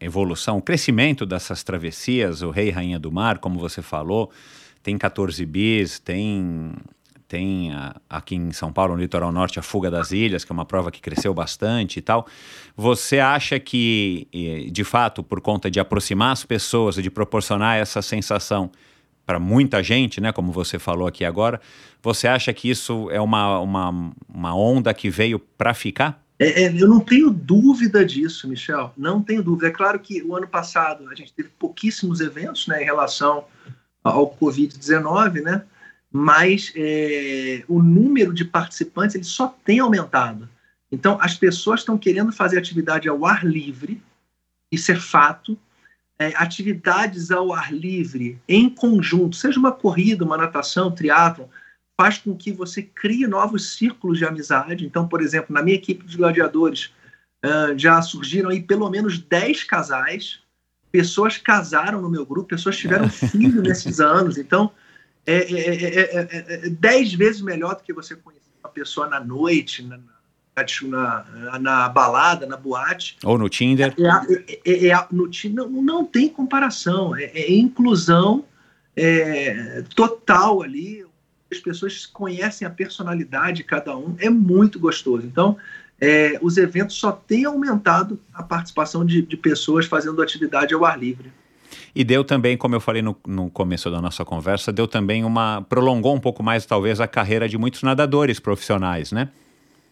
evolução, 0.00 0.58
o 0.58 0.62
crescimento 0.62 1.26
dessas 1.26 1.64
travessias, 1.64 2.42
o 2.42 2.50
Rei 2.50 2.68
e 2.68 2.70
Rainha 2.70 2.98
do 2.98 3.10
Mar, 3.10 3.38
como 3.38 3.58
você 3.58 3.82
falou, 3.82 4.30
tem 4.82 4.96
14 4.96 5.44
bis, 5.44 5.98
tem 5.98 6.74
tem 7.28 7.72
a, 7.72 7.96
aqui 8.08 8.34
em 8.34 8.52
São 8.52 8.72
Paulo, 8.72 8.94
no 8.94 9.00
litoral 9.00 9.32
norte, 9.32 9.58
a 9.58 9.62
Fuga 9.62 9.90
das 9.90 10.10
Ilhas, 10.12 10.44
que 10.44 10.52
é 10.52 10.54
uma 10.54 10.64
prova 10.64 10.90
que 10.90 11.00
cresceu 11.00 11.32
bastante 11.34 11.98
e 11.98 12.02
tal. 12.02 12.26
Você 12.76 13.18
acha 13.18 13.58
que, 13.58 14.28
de 14.72 14.84
fato, 14.84 15.22
por 15.22 15.40
conta 15.40 15.70
de 15.70 15.80
aproximar 15.80 16.32
as 16.32 16.44
pessoas 16.44 16.98
e 16.98 17.02
de 17.02 17.10
proporcionar 17.10 17.76
essa 17.76 18.00
sensação 18.02 18.70
para 19.26 19.40
muita 19.40 19.82
gente, 19.82 20.20
né, 20.20 20.30
como 20.30 20.52
você 20.52 20.78
falou 20.78 21.08
aqui 21.08 21.24
agora, 21.24 21.60
você 22.00 22.28
acha 22.28 22.52
que 22.52 22.70
isso 22.70 23.10
é 23.10 23.20
uma, 23.20 23.58
uma, 23.58 24.12
uma 24.28 24.56
onda 24.56 24.94
que 24.94 25.10
veio 25.10 25.40
para 25.40 25.74
ficar? 25.74 26.24
É, 26.38 26.64
é, 26.64 26.68
eu 26.68 26.86
não 26.86 27.00
tenho 27.00 27.30
dúvida 27.30 28.04
disso, 28.04 28.46
Michel. 28.48 28.92
Não 28.96 29.22
tenho 29.22 29.42
dúvida. 29.42 29.68
É 29.68 29.70
claro 29.70 29.98
que 29.98 30.22
o 30.22 30.36
ano 30.36 30.46
passado 30.46 31.08
a 31.10 31.14
gente 31.14 31.32
teve 31.32 31.48
pouquíssimos 31.58 32.20
eventos 32.20 32.66
né, 32.68 32.82
em 32.82 32.84
relação 32.84 33.44
ao 34.04 34.30
Covid-19, 34.36 35.42
né? 35.42 35.64
Mas 36.16 36.72
é, 36.74 37.62
o 37.68 37.82
número 37.82 38.32
de 38.32 38.42
participantes 38.42 39.14
ele 39.14 39.24
só 39.24 39.54
tem 39.62 39.80
aumentado. 39.80 40.48
Então, 40.90 41.18
as 41.20 41.34
pessoas 41.34 41.80
estão 41.80 41.98
querendo 41.98 42.32
fazer 42.32 42.56
atividade 42.56 43.06
ao 43.06 43.26
ar 43.26 43.44
livre, 43.44 44.02
isso 44.72 44.90
é 44.90 44.96
fato. 44.96 45.58
É, 46.18 46.28
atividades 46.36 47.30
ao 47.30 47.52
ar 47.52 47.70
livre, 47.70 48.40
em 48.48 48.70
conjunto, 48.70 49.36
seja 49.36 49.60
uma 49.60 49.70
corrida, 49.70 50.24
uma 50.24 50.38
natação, 50.38 50.90
triatlon, 50.90 51.44
faz 51.94 52.16
com 52.16 52.34
que 52.34 52.50
você 52.50 52.82
crie 52.82 53.26
novos 53.26 53.76
círculos 53.76 54.16
de 54.16 54.24
amizade. 54.24 54.86
Então, 54.86 55.06
por 55.06 55.20
exemplo, 55.20 55.52
na 55.54 55.62
minha 55.62 55.76
equipe 55.76 56.06
de 56.06 56.16
gladiadores, 56.16 56.90
uh, 57.44 57.76
já 57.76 58.00
surgiram 58.00 58.48
aí 58.48 58.62
pelo 58.62 58.88
menos 58.88 59.18
10 59.18 59.64
casais, 59.64 60.40
pessoas 60.90 61.36
casaram 61.36 62.00
no 62.00 62.08
meu 62.08 62.24
grupo, 62.24 62.48
pessoas 62.48 62.78
tiveram 62.78 63.10
filho 63.10 63.60
nesses 63.60 64.00
anos. 64.00 64.38
Então, 64.38 64.72
é 65.26 65.34
é 65.34 65.74
é, 65.74 66.00
é, 66.00 66.28
é, 66.30 66.54
é, 66.54 66.68
dez 66.70 67.12
vezes 67.12 67.40
melhor 67.42 67.74
do 67.74 67.82
que 67.82 67.92
você 67.92 68.14
conhecer 68.14 68.42
uma 68.62 68.70
pessoa 68.70 69.08
na 69.08 69.18
noite, 69.18 69.82
na, 69.82 69.98
na, 70.82 71.58
na 71.58 71.88
balada, 71.88 72.46
na 72.46 72.56
boate. 72.56 73.18
Ou 73.24 73.36
no 73.36 73.48
Tinder. 73.48 73.94
É, 74.64 74.88
é, 74.88 75.06
no 75.10 75.28
Tinder 75.28 75.68
não, 75.68 75.82
não 75.82 76.04
tem 76.04 76.28
comparação. 76.28 77.14
É, 77.16 77.52
inclusão 77.52 78.44
total 79.94 80.62
ali. 80.62 81.04
As 81.52 81.58
pessoas 81.58 82.06
conhecem 82.06 82.66
a 82.66 82.70
personalidade 82.70 83.58
de 83.58 83.64
cada 83.64 83.96
um. 83.96 84.16
É 84.18 84.30
muito 84.30 84.78
gostoso. 84.80 85.26
Então, 85.26 85.56
os 86.40 86.56
eventos 86.56 86.96
só 86.96 87.12
têm 87.12 87.44
aumentado 87.44 88.18
a 88.32 88.42
participação 88.42 89.04
de, 89.04 89.22
de 89.22 89.36
pessoas 89.36 89.86
fazendo 89.86 90.22
atividade 90.22 90.74
ao 90.74 90.84
ar 90.84 90.98
livre. 90.98 91.30
E 91.94 92.04
deu 92.04 92.24
também, 92.24 92.56
como 92.56 92.74
eu 92.74 92.80
falei 92.80 93.02
no, 93.02 93.16
no 93.26 93.50
começo 93.50 93.90
da 93.90 94.00
nossa 94.00 94.24
conversa, 94.24 94.72
deu 94.72 94.86
também 94.86 95.24
uma. 95.24 95.62
prolongou 95.68 96.14
um 96.14 96.20
pouco 96.20 96.42
mais, 96.42 96.66
talvez, 96.66 97.00
a 97.00 97.06
carreira 97.06 97.48
de 97.48 97.56
muitos 97.56 97.82
nadadores 97.82 98.38
profissionais, 98.38 99.12
né? 99.12 99.28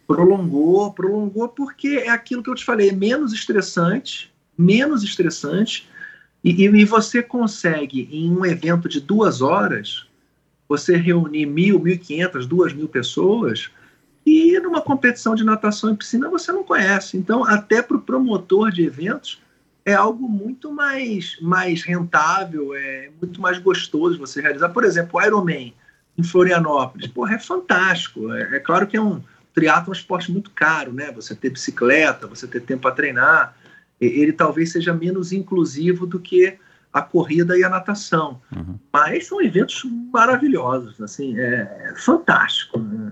Prolongou, 0.07 0.91
prolongou, 0.93 1.49
porque 1.49 2.03
é 2.05 2.09
aquilo 2.09 2.43
que 2.43 2.49
eu 2.49 2.55
te 2.55 2.63
falei, 2.63 2.89
é 2.89 2.93
menos 2.93 3.33
estressante, 3.33 4.31
menos 4.57 5.03
estressante, 5.03 5.89
e, 6.43 6.63
e 6.63 6.85
você 6.85 7.23
consegue, 7.23 8.07
em 8.11 8.29
um 8.29 8.45
evento 8.45 8.87
de 8.87 9.01
duas 9.01 9.41
horas, 9.41 10.05
você 10.69 10.95
reunir 10.95 11.45
mil, 11.45 11.79
mil 11.79 11.93
e 11.93 11.97
quinhentas, 11.97 12.45
duas 12.45 12.71
mil 12.71 12.87
pessoas, 12.87 13.71
e 14.25 14.59
numa 14.59 14.81
competição 14.81 15.35
de 15.35 15.43
natação 15.43 15.91
em 15.91 15.95
piscina 15.95 16.29
você 16.29 16.51
não 16.51 16.63
conhece. 16.63 17.15
Então, 17.17 17.43
até 17.45 17.81
para 17.81 17.97
o 17.97 18.01
promotor 18.01 18.71
de 18.71 18.83
eventos, 18.83 19.39
é 19.85 19.93
algo 19.93 20.27
muito 20.27 20.71
mais, 20.73 21.37
mais 21.39 21.83
rentável, 21.83 22.75
é 22.75 23.11
muito 23.21 23.39
mais 23.39 23.59
gostoso 23.59 24.17
você 24.17 24.41
realizar. 24.41 24.69
Por 24.69 24.83
exemplo, 24.83 25.19
o 25.19 25.23
Ironman 25.23 25.73
em 26.17 26.23
Florianópolis, 26.23 27.07
porra, 27.07 27.35
é 27.35 27.39
fantástico. 27.39 28.33
É, 28.33 28.55
é 28.55 28.59
claro 28.59 28.87
que 28.87 28.97
é 28.97 29.01
um 29.01 29.21
triatlo 29.53 29.87
é 29.87 29.91
um 29.91 29.93
esporte 29.93 30.31
muito 30.31 30.49
caro, 30.51 30.91
né? 30.91 31.11
Você 31.11 31.35
ter 31.35 31.51
bicicleta, 31.51 32.27
você 32.27 32.47
ter 32.47 32.61
tempo 32.61 32.81
para 32.81 32.95
treinar, 32.95 33.55
ele 34.01 34.33
talvez 34.33 34.71
seja 34.71 34.93
menos 34.93 35.31
inclusivo 35.31 36.05
do 36.05 36.19
que 36.19 36.57
a 36.91 37.01
corrida 37.01 37.57
e 37.57 37.63
a 37.63 37.69
natação. 37.69 38.41
Uhum. 38.53 38.79
Mas 38.91 39.27
são 39.27 39.41
eventos 39.41 39.83
maravilhosos, 40.11 40.99
assim, 40.99 41.37
é, 41.37 41.89
é 41.91 41.93
fantástico. 41.95 42.79
Né? 42.79 43.11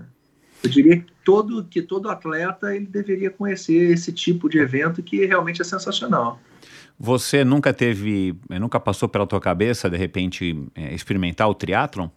Eu 0.62 0.70
diria 0.70 0.98
que 0.98 1.06
todo, 1.24 1.64
que 1.64 1.82
todo 1.82 2.10
atleta 2.10 2.74
ele 2.74 2.86
deveria 2.86 3.30
conhecer 3.30 3.92
esse 3.92 4.12
tipo 4.12 4.48
de 4.48 4.58
evento 4.58 5.02
que 5.02 5.24
realmente 5.24 5.60
é 5.60 5.64
sensacional. 5.64 6.40
Você 6.98 7.44
nunca 7.44 7.72
teve, 7.72 8.36
eh, 8.48 8.58
nunca 8.58 8.78
passou 8.78 9.08
pela 9.08 9.26
tua 9.26 9.40
cabeça, 9.40 9.90
de 9.90 9.96
repente, 9.96 10.68
é, 10.74 10.94
experimentar 10.94 11.48
o 11.48 11.54
triatlon? 11.54 12.08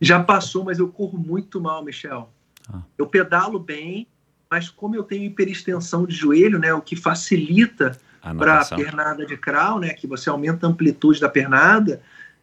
Já 0.00 0.22
passou, 0.22 0.64
mas 0.64 0.78
eu 0.78 0.88
corro 0.88 1.18
muito 1.18 1.60
mal, 1.60 1.84
Michel. 1.84 2.30
Ah. 2.72 2.80
Eu 2.96 3.06
pedalo 3.06 3.58
bem, 3.58 4.06
mas 4.50 4.68
como 4.68 4.96
eu 4.96 5.02
tenho 5.02 5.24
hiperextensão 5.24 6.06
de 6.06 6.14
joelho, 6.14 6.58
né, 6.58 6.72
o 6.72 6.80
que 6.80 6.96
facilita 6.96 7.98
para 8.20 8.60
a 8.60 8.64
pernada 8.64 9.26
de 9.26 9.36
crawl, 9.36 9.80
né, 9.80 9.90
que 9.90 10.06
você 10.06 10.30
aumenta 10.30 10.66
a 10.66 10.70
amplitude 10.70 11.20
da 11.20 11.28
pernada, 11.28 12.02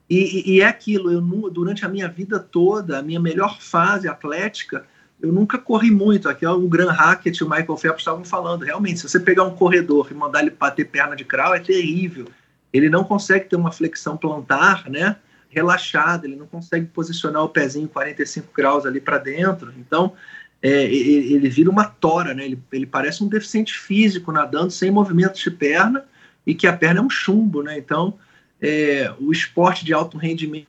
e, 0.10 0.56
e 0.56 0.62
é 0.62 0.68
aquilo, 0.68 1.12
eu, 1.12 1.22
durante 1.52 1.86
a 1.86 1.90
minha 1.90 2.08
vida 2.08 2.40
toda, 2.40 3.00
a 3.00 3.02
minha 3.02 3.20
melhor 3.20 3.62
fase 3.62 4.08
atlética 4.08 4.86
eu 5.22 5.32
nunca 5.32 5.58
corri 5.58 5.92
muito. 5.92 6.30
Aqui 6.30 6.46
é 6.46 6.50
o 6.50 6.68
Gran 6.68 6.92
Hackett 6.92 7.42
e 7.42 7.44
o 7.44 7.50
Michael 7.50 7.78
Phelps 7.78 8.02
estavam 8.02 8.24
falando. 8.24 8.64
Realmente, 8.64 9.00
se 9.00 9.10
você 9.10 9.20
pegar 9.20 9.44
um 9.44 9.56
corredor 9.56 10.08
e 10.10 10.14
mandar 10.14 10.42
ele 10.42 10.52
bater 10.52 10.86
perna 10.86 11.16
de 11.16 11.26
crawl, 11.26 11.56
é 11.56 11.60
terrível. 11.60 12.28
Ele 12.72 12.90
não 12.90 13.04
consegue 13.04 13.46
ter 13.46 13.56
uma 13.56 13.72
flexão 13.72 14.16
plantar, 14.16 14.90
né? 14.90 15.18
Relaxada, 15.50 16.28
ele 16.28 16.36
não 16.36 16.46
consegue 16.46 16.86
posicionar 16.86 17.44
o 17.44 17.50
pezinho 17.50 17.88
45 17.88 18.54
graus 18.54 18.86
ali 18.86 19.02
para 19.02 19.18
dentro. 19.18 19.74
Então, 19.78 20.14
é, 20.62 20.84
ele, 20.84 21.34
ele, 21.34 21.50
vira 21.50 21.70
uma 21.70 21.86
tora, 21.86 22.34
né? 22.34 22.46
Ele, 22.46 22.60
ele 22.72 22.86
parece 22.86 23.24
um 23.24 23.28
deficiente 23.28 23.78
físico 23.78 24.32
nadando 24.32 24.72
sem 24.72 24.92
movimentos 24.92 25.42
de 25.42 25.52
perna 25.52 26.06
e 26.46 26.54
que 26.54 26.68
a 26.68 26.74
perna 26.74 27.00
é 27.00 27.04
um 27.04 27.10
chumbo, 27.10 27.64
né? 27.64 27.78
Então, 27.78 28.18
é, 28.62 29.12
o 29.20 29.32
esporte 29.32 29.84
de 29.84 29.94
alto 29.94 30.18
rendimento, 30.18 30.68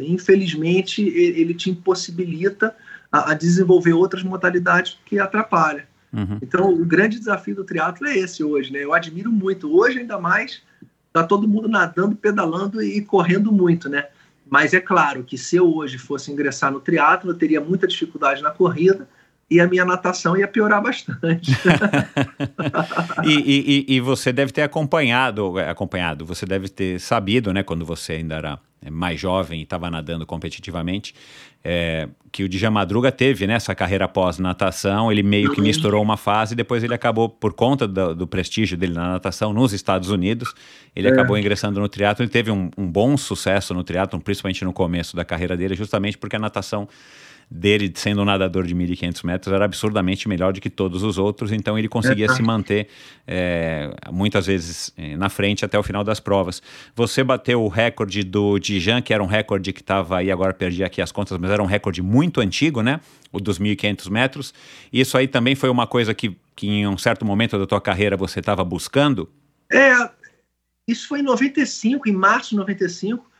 infelizmente, 0.00 1.02
ele, 1.02 1.40
ele 1.40 1.54
te 1.54 1.68
impossibilita 1.68 2.74
a, 3.12 3.32
a 3.32 3.34
desenvolver 3.34 3.92
outras 3.92 4.22
modalidades 4.22 4.98
que 5.04 5.18
atrapalham. 5.18 5.84
Uhum. 6.12 6.38
Então, 6.42 6.72
o 6.72 6.84
grande 6.84 7.18
desafio 7.18 7.54
do 7.54 7.64
triatlo 7.64 8.06
é 8.06 8.16
esse 8.16 8.42
hoje, 8.42 8.72
né? 8.72 8.82
Eu 8.82 8.92
admiro 8.92 9.30
muito. 9.30 9.70
Hoje, 9.72 9.98
ainda 9.98 10.18
mais, 10.18 10.62
tá 11.12 11.22
todo 11.22 11.46
mundo 11.46 11.68
nadando, 11.68 12.16
pedalando 12.16 12.82
e 12.82 13.00
correndo 13.02 13.52
muito, 13.52 13.88
né? 13.88 14.06
Mas 14.48 14.74
é 14.74 14.80
claro 14.80 15.24
que 15.24 15.38
se 15.38 15.56
eu 15.56 15.74
hoje 15.74 15.96
fosse 15.98 16.32
ingressar 16.32 16.72
no 16.72 16.80
triatlo, 16.80 17.30
eu 17.30 17.38
teria 17.38 17.60
muita 17.60 17.86
dificuldade 17.86 18.42
na 18.42 18.50
corrida 18.50 19.08
e 19.52 19.60
a 19.60 19.66
minha 19.66 19.84
natação 19.84 20.36
ia 20.36 20.48
piorar 20.48 20.82
bastante. 20.82 21.52
e, 23.22 23.84
e, 23.88 23.96
e, 23.96 24.00
você 24.00 24.32
deve 24.32 24.50
ter 24.50 24.62
acompanhado, 24.62 25.58
acompanhado, 25.58 26.24
você 26.24 26.46
deve 26.46 26.68
ter 26.68 26.98
sabido, 26.98 27.52
né, 27.52 27.62
quando 27.62 27.84
você 27.84 28.14
ainda 28.14 28.36
era 28.36 28.58
mais 28.90 29.20
jovem 29.20 29.60
e 29.60 29.62
estava 29.62 29.90
nadando 29.90 30.24
competitivamente, 30.26 31.14
é, 31.64 32.08
que 32.32 32.42
o 32.42 32.48
Djan 32.48 32.70
Madruga 32.70 33.12
teve 33.12 33.46
né, 33.46 33.54
essa 33.54 33.74
carreira 33.74 34.08
pós-natação, 34.08 35.12
ele 35.12 35.22
meio 35.22 35.52
que 35.52 35.60
misturou 35.60 36.02
uma 36.02 36.16
fase, 36.16 36.56
depois 36.56 36.82
ele 36.82 36.94
acabou, 36.94 37.28
por 37.28 37.52
conta 37.52 37.86
do, 37.86 38.14
do 38.14 38.26
prestígio 38.26 38.76
dele 38.76 38.94
na 38.94 39.12
natação 39.12 39.52
nos 39.52 39.72
Estados 39.72 40.08
Unidos, 40.08 40.52
ele 40.96 41.08
é. 41.08 41.12
acabou 41.12 41.38
ingressando 41.38 41.78
no 41.78 41.88
triatlo, 41.88 42.24
ele 42.24 42.32
teve 42.32 42.50
um, 42.50 42.70
um 42.76 42.90
bom 42.90 43.16
sucesso 43.16 43.74
no 43.74 43.84
triatlo, 43.84 44.18
principalmente 44.18 44.64
no 44.64 44.72
começo 44.72 45.14
da 45.14 45.24
carreira 45.24 45.56
dele, 45.56 45.74
justamente 45.76 46.18
porque 46.18 46.34
a 46.34 46.38
natação 46.38 46.88
dele, 47.52 47.92
sendo 47.94 48.22
um 48.22 48.24
nadador 48.24 48.66
de 48.66 48.74
1.500 48.74 49.24
metros, 49.24 49.54
era 49.54 49.64
absurdamente 49.64 50.28
melhor 50.28 50.52
do 50.52 50.60
que 50.60 50.70
todos 50.70 51.02
os 51.02 51.18
outros, 51.18 51.52
então 51.52 51.78
ele 51.78 51.88
conseguia 51.88 52.28
se 52.32 52.42
manter 52.42 52.88
é, 53.26 53.94
muitas 54.10 54.46
vezes 54.46 54.92
é, 54.96 55.16
na 55.16 55.28
frente 55.28 55.64
até 55.64 55.78
o 55.78 55.82
final 55.82 56.02
das 56.02 56.18
provas. 56.18 56.62
Você 56.96 57.22
bateu 57.22 57.62
o 57.62 57.68
recorde 57.68 58.22
do 58.22 58.58
Dijan, 58.58 59.02
que 59.02 59.12
era 59.12 59.22
um 59.22 59.26
recorde 59.26 59.72
que 59.72 59.82
estava 59.82 60.18
aí, 60.18 60.30
agora 60.30 60.54
perdi 60.54 60.82
aqui 60.82 61.02
as 61.02 61.12
contas, 61.12 61.36
mas 61.38 61.50
era 61.50 61.62
um 61.62 61.66
recorde 61.66 62.00
muito 62.00 62.40
antigo, 62.40 62.82
né? 62.82 63.00
O 63.30 63.38
dos 63.38 63.58
1.500 63.58 64.10
metros. 64.10 64.54
Isso 64.92 65.16
aí 65.18 65.28
também 65.28 65.54
foi 65.54 65.68
uma 65.68 65.86
coisa 65.86 66.14
que, 66.14 66.36
que 66.56 66.66
em 66.66 66.86
um 66.86 66.96
certo 66.96 67.24
momento 67.24 67.58
da 67.58 67.66
tua 67.66 67.80
carreira 67.80 68.16
você 68.16 68.40
estava 68.40 68.64
buscando? 68.64 69.28
É, 69.70 69.92
Isso 70.88 71.06
foi 71.06 71.20
em 71.20 71.22
95, 71.22 72.08
em 72.08 72.12
março 72.12 72.50
de 72.50 72.56
95. 72.56 73.31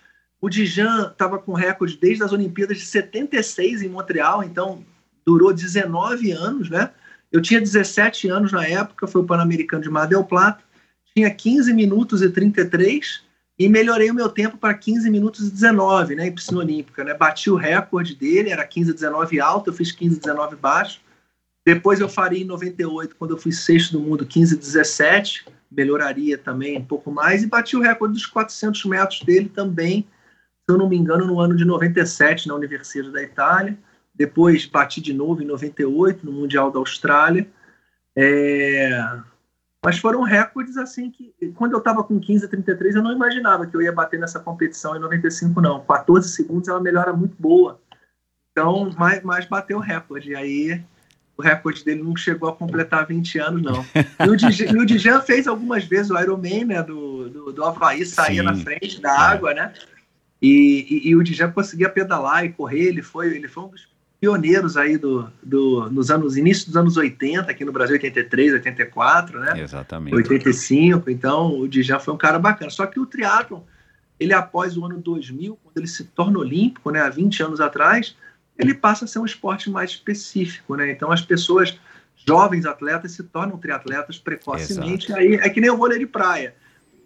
O 0.42 0.48
Dijan 0.50 1.12
estava 1.12 1.38
com 1.38 1.52
recorde 1.52 1.96
desde 1.96 2.24
as 2.24 2.32
Olimpíadas 2.32 2.78
de 2.78 2.86
76 2.86 3.80
em 3.80 3.88
Montreal, 3.88 4.42
então 4.42 4.84
durou 5.24 5.54
19 5.54 6.32
anos, 6.32 6.68
né? 6.68 6.90
Eu 7.30 7.40
tinha 7.40 7.60
17 7.60 8.28
anos 8.28 8.50
na 8.50 8.66
época, 8.66 9.06
foi 9.06 9.22
o 9.22 9.24
Pan-Americano 9.24 9.84
de 9.84 9.88
Mar 9.88 10.08
del 10.08 10.24
Plata, 10.24 10.64
tinha 11.14 11.30
15 11.30 11.72
minutos 11.72 12.22
e 12.22 12.28
33 12.28 13.22
e 13.56 13.68
melhorei 13.68 14.10
o 14.10 14.14
meu 14.14 14.28
tempo 14.28 14.56
para 14.56 14.74
15 14.74 15.08
minutos 15.10 15.46
e 15.46 15.50
19, 15.52 16.16
né, 16.16 16.26
em 16.26 16.32
piscina 16.32 16.58
olímpica, 16.58 17.04
né? 17.04 17.14
Bati 17.14 17.48
o 17.48 17.54
recorde 17.54 18.16
dele, 18.16 18.50
era 18.50 18.66
15 18.66 18.92
19 18.94 19.40
alto, 19.40 19.70
eu 19.70 19.74
fiz 19.74 19.92
15 19.92 20.18
19 20.18 20.56
baixo. 20.56 21.00
Depois 21.64 22.00
eu 22.00 22.08
faria 22.08 22.42
em 22.42 22.46
98, 22.46 23.14
quando 23.14 23.30
eu 23.30 23.38
fui 23.38 23.52
sexto 23.52 23.92
do 23.92 24.00
mundo, 24.00 24.26
15 24.26 24.56
17, 24.56 25.46
melhoraria 25.70 26.36
também 26.36 26.76
um 26.76 26.84
pouco 26.84 27.12
mais 27.12 27.44
e 27.44 27.46
bati 27.46 27.76
o 27.76 27.80
recorde 27.80 28.14
dos 28.14 28.26
400 28.26 28.84
metros 28.86 29.20
dele 29.20 29.48
também, 29.48 30.04
se 30.68 30.74
eu 30.74 30.78
não 30.78 30.88
me 30.88 30.96
engano, 30.96 31.26
no 31.26 31.40
ano 31.40 31.56
de 31.56 31.64
97 31.64 32.48
na 32.48 32.54
Universidade 32.54 33.10
da 33.10 33.22
Itália. 33.22 33.76
Depois 34.14 34.66
bati 34.66 35.00
de 35.00 35.12
novo 35.12 35.42
em 35.42 35.46
98 35.46 36.24
no 36.24 36.32
Mundial 36.32 36.70
da 36.70 36.78
Austrália. 36.78 37.48
É... 38.16 38.90
Mas 39.84 39.98
foram 39.98 40.22
recordes 40.22 40.76
assim 40.76 41.10
que, 41.10 41.34
quando 41.56 41.72
eu 41.72 41.78
estava 41.78 42.04
com 42.04 42.20
15 42.20 42.44
a 42.44 42.48
33, 42.48 42.94
eu 42.94 43.02
não 43.02 43.12
imaginava 43.12 43.66
que 43.66 43.74
eu 43.74 43.82
ia 43.82 43.90
bater 43.90 44.20
nessa 44.20 44.38
competição 44.38 44.96
em 44.96 45.00
95, 45.00 45.60
não. 45.60 45.84
14 45.84 46.28
segundos 46.28 46.68
é 46.68 46.72
uma 46.72 46.80
melhora 46.80 47.12
muito 47.12 47.34
boa. 47.36 47.80
Então, 48.52 48.90
mas, 48.96 49.22
mas 49.24 49.46
bateu 49.46 49.78
o 49.78 49.80
recorde. 49.80 50.30
E 50.30 50.36
aí, 50.36 50.84
o 51.36 51.42
recorde 51.42 51.84
dele 51.84 52.02
não 52.02 52.14
chegou 52.14 52.48
a 52.48 52.54
completar 52.54 53.06
20 53.06 53.38
anos, 53.40 53.62
não. 53.62 53.84
E 54.24 54.30
o, 54.30 54.36
Dijan, 54.36 54.78
o 54.78 54.86
Dijan 54.86 55.20
fez 55.20 55.48
algumas 55.48 55.84
vezes 55.84 56.12
o 56.12 56.20
Ironman, 56.20 56.66
né, 56.66 56.82
do, 56.82 57.28
do, 57.28 57.52
do 57.52 57.64
Havaí, 57.64 58.06
saía 58.06 58.42
Sim. 58.42 58.46
na 58.46 58.54
frente 58.54 59.00
da 59.00 59.18
água, 59.18 59.52
né? 59.52 59.72
E, 60.42 60.86
e, 60.90 61.08
e 61.10 61.16
o 61.16 61.22
Dijan 61.22 61.52
conseguia 61.52 61.88
pedalar 61.88 62.44
e 62.44 62.52
correr. 62.52 62.88
Ele 62.88 63.00
foi, 63.00 63.36
ele 63.36 63.46
foi 63.46 63.62
um 63.62 63.68
dos 63.68 63.86
pioneiros 64.22 64.76
aí 64.76 64.96
do, 64.96 65.28
do, 65.42 65.90
nos 65.90 66.08
anos 66.08 66.36
início 66.36 66.66
dos 66.66 66.76
anos 66.76 66.96
80 66.96 67.50
aqui 67.50 67.64
no 67.64 67.72
Brasil 67.72 67.94
83 67.94 68.54
84 68.54 69.40
né? 69.40 69.60
Exatamente. 69.60 70.14
85 70.14 71.10
então 71.10 71.58
o 71.58 71.68
Djan 71.68 71.98
foi 71.98 72.14
um 72.14 72.16
cara 72.16 72.38
bacana. 72.38 72.70
Só 72.70 72.86
que 72.86 73.00
o 73.00 73.06
triatlon 73.06 73.62
ele 74.20 74.32
após 74.32 74.76
o 74.76 74.84
ano 74.84 75.00
2000 75.00 75.58
quando 75.60 75.76
ele 75.76 75.88
se 75.88 76.04
torna 76.04 76.38
olímpico 76.38 76.92
né 76.92 77.00
há 77.00 77.08
20 77.08 77.42
anos 77.42 77.60
atrás 77.60 78.16
ele 78.56 78.74
passa 78.74 79.06
a 79.06 79.08
ser 79.08 79.18
um 79.18 79.24
esporte 79.24 79.68
mais 79.68 79.90
específico 79.90 80.76
né? 80.76 80.92
Então 80.92 81.10
as 81.10 81.20
pessoas 81.20 81.76
jovens 82.24 82.64
atletas 82.64 83.10
se 83.10 83.24
tornam 83.24 83.58
triatletas 83.58 84.20
precocemente. 84.20 85.06
Exato. 85.06 85.20
aí 85.20 85.34
é 85.34 85.48
que 85.48 85.60
nem 85.60 85.70
o 85.70 85.76
vôlei 85.76 85.98
de 85.98 86.06
praia 86.06 86.54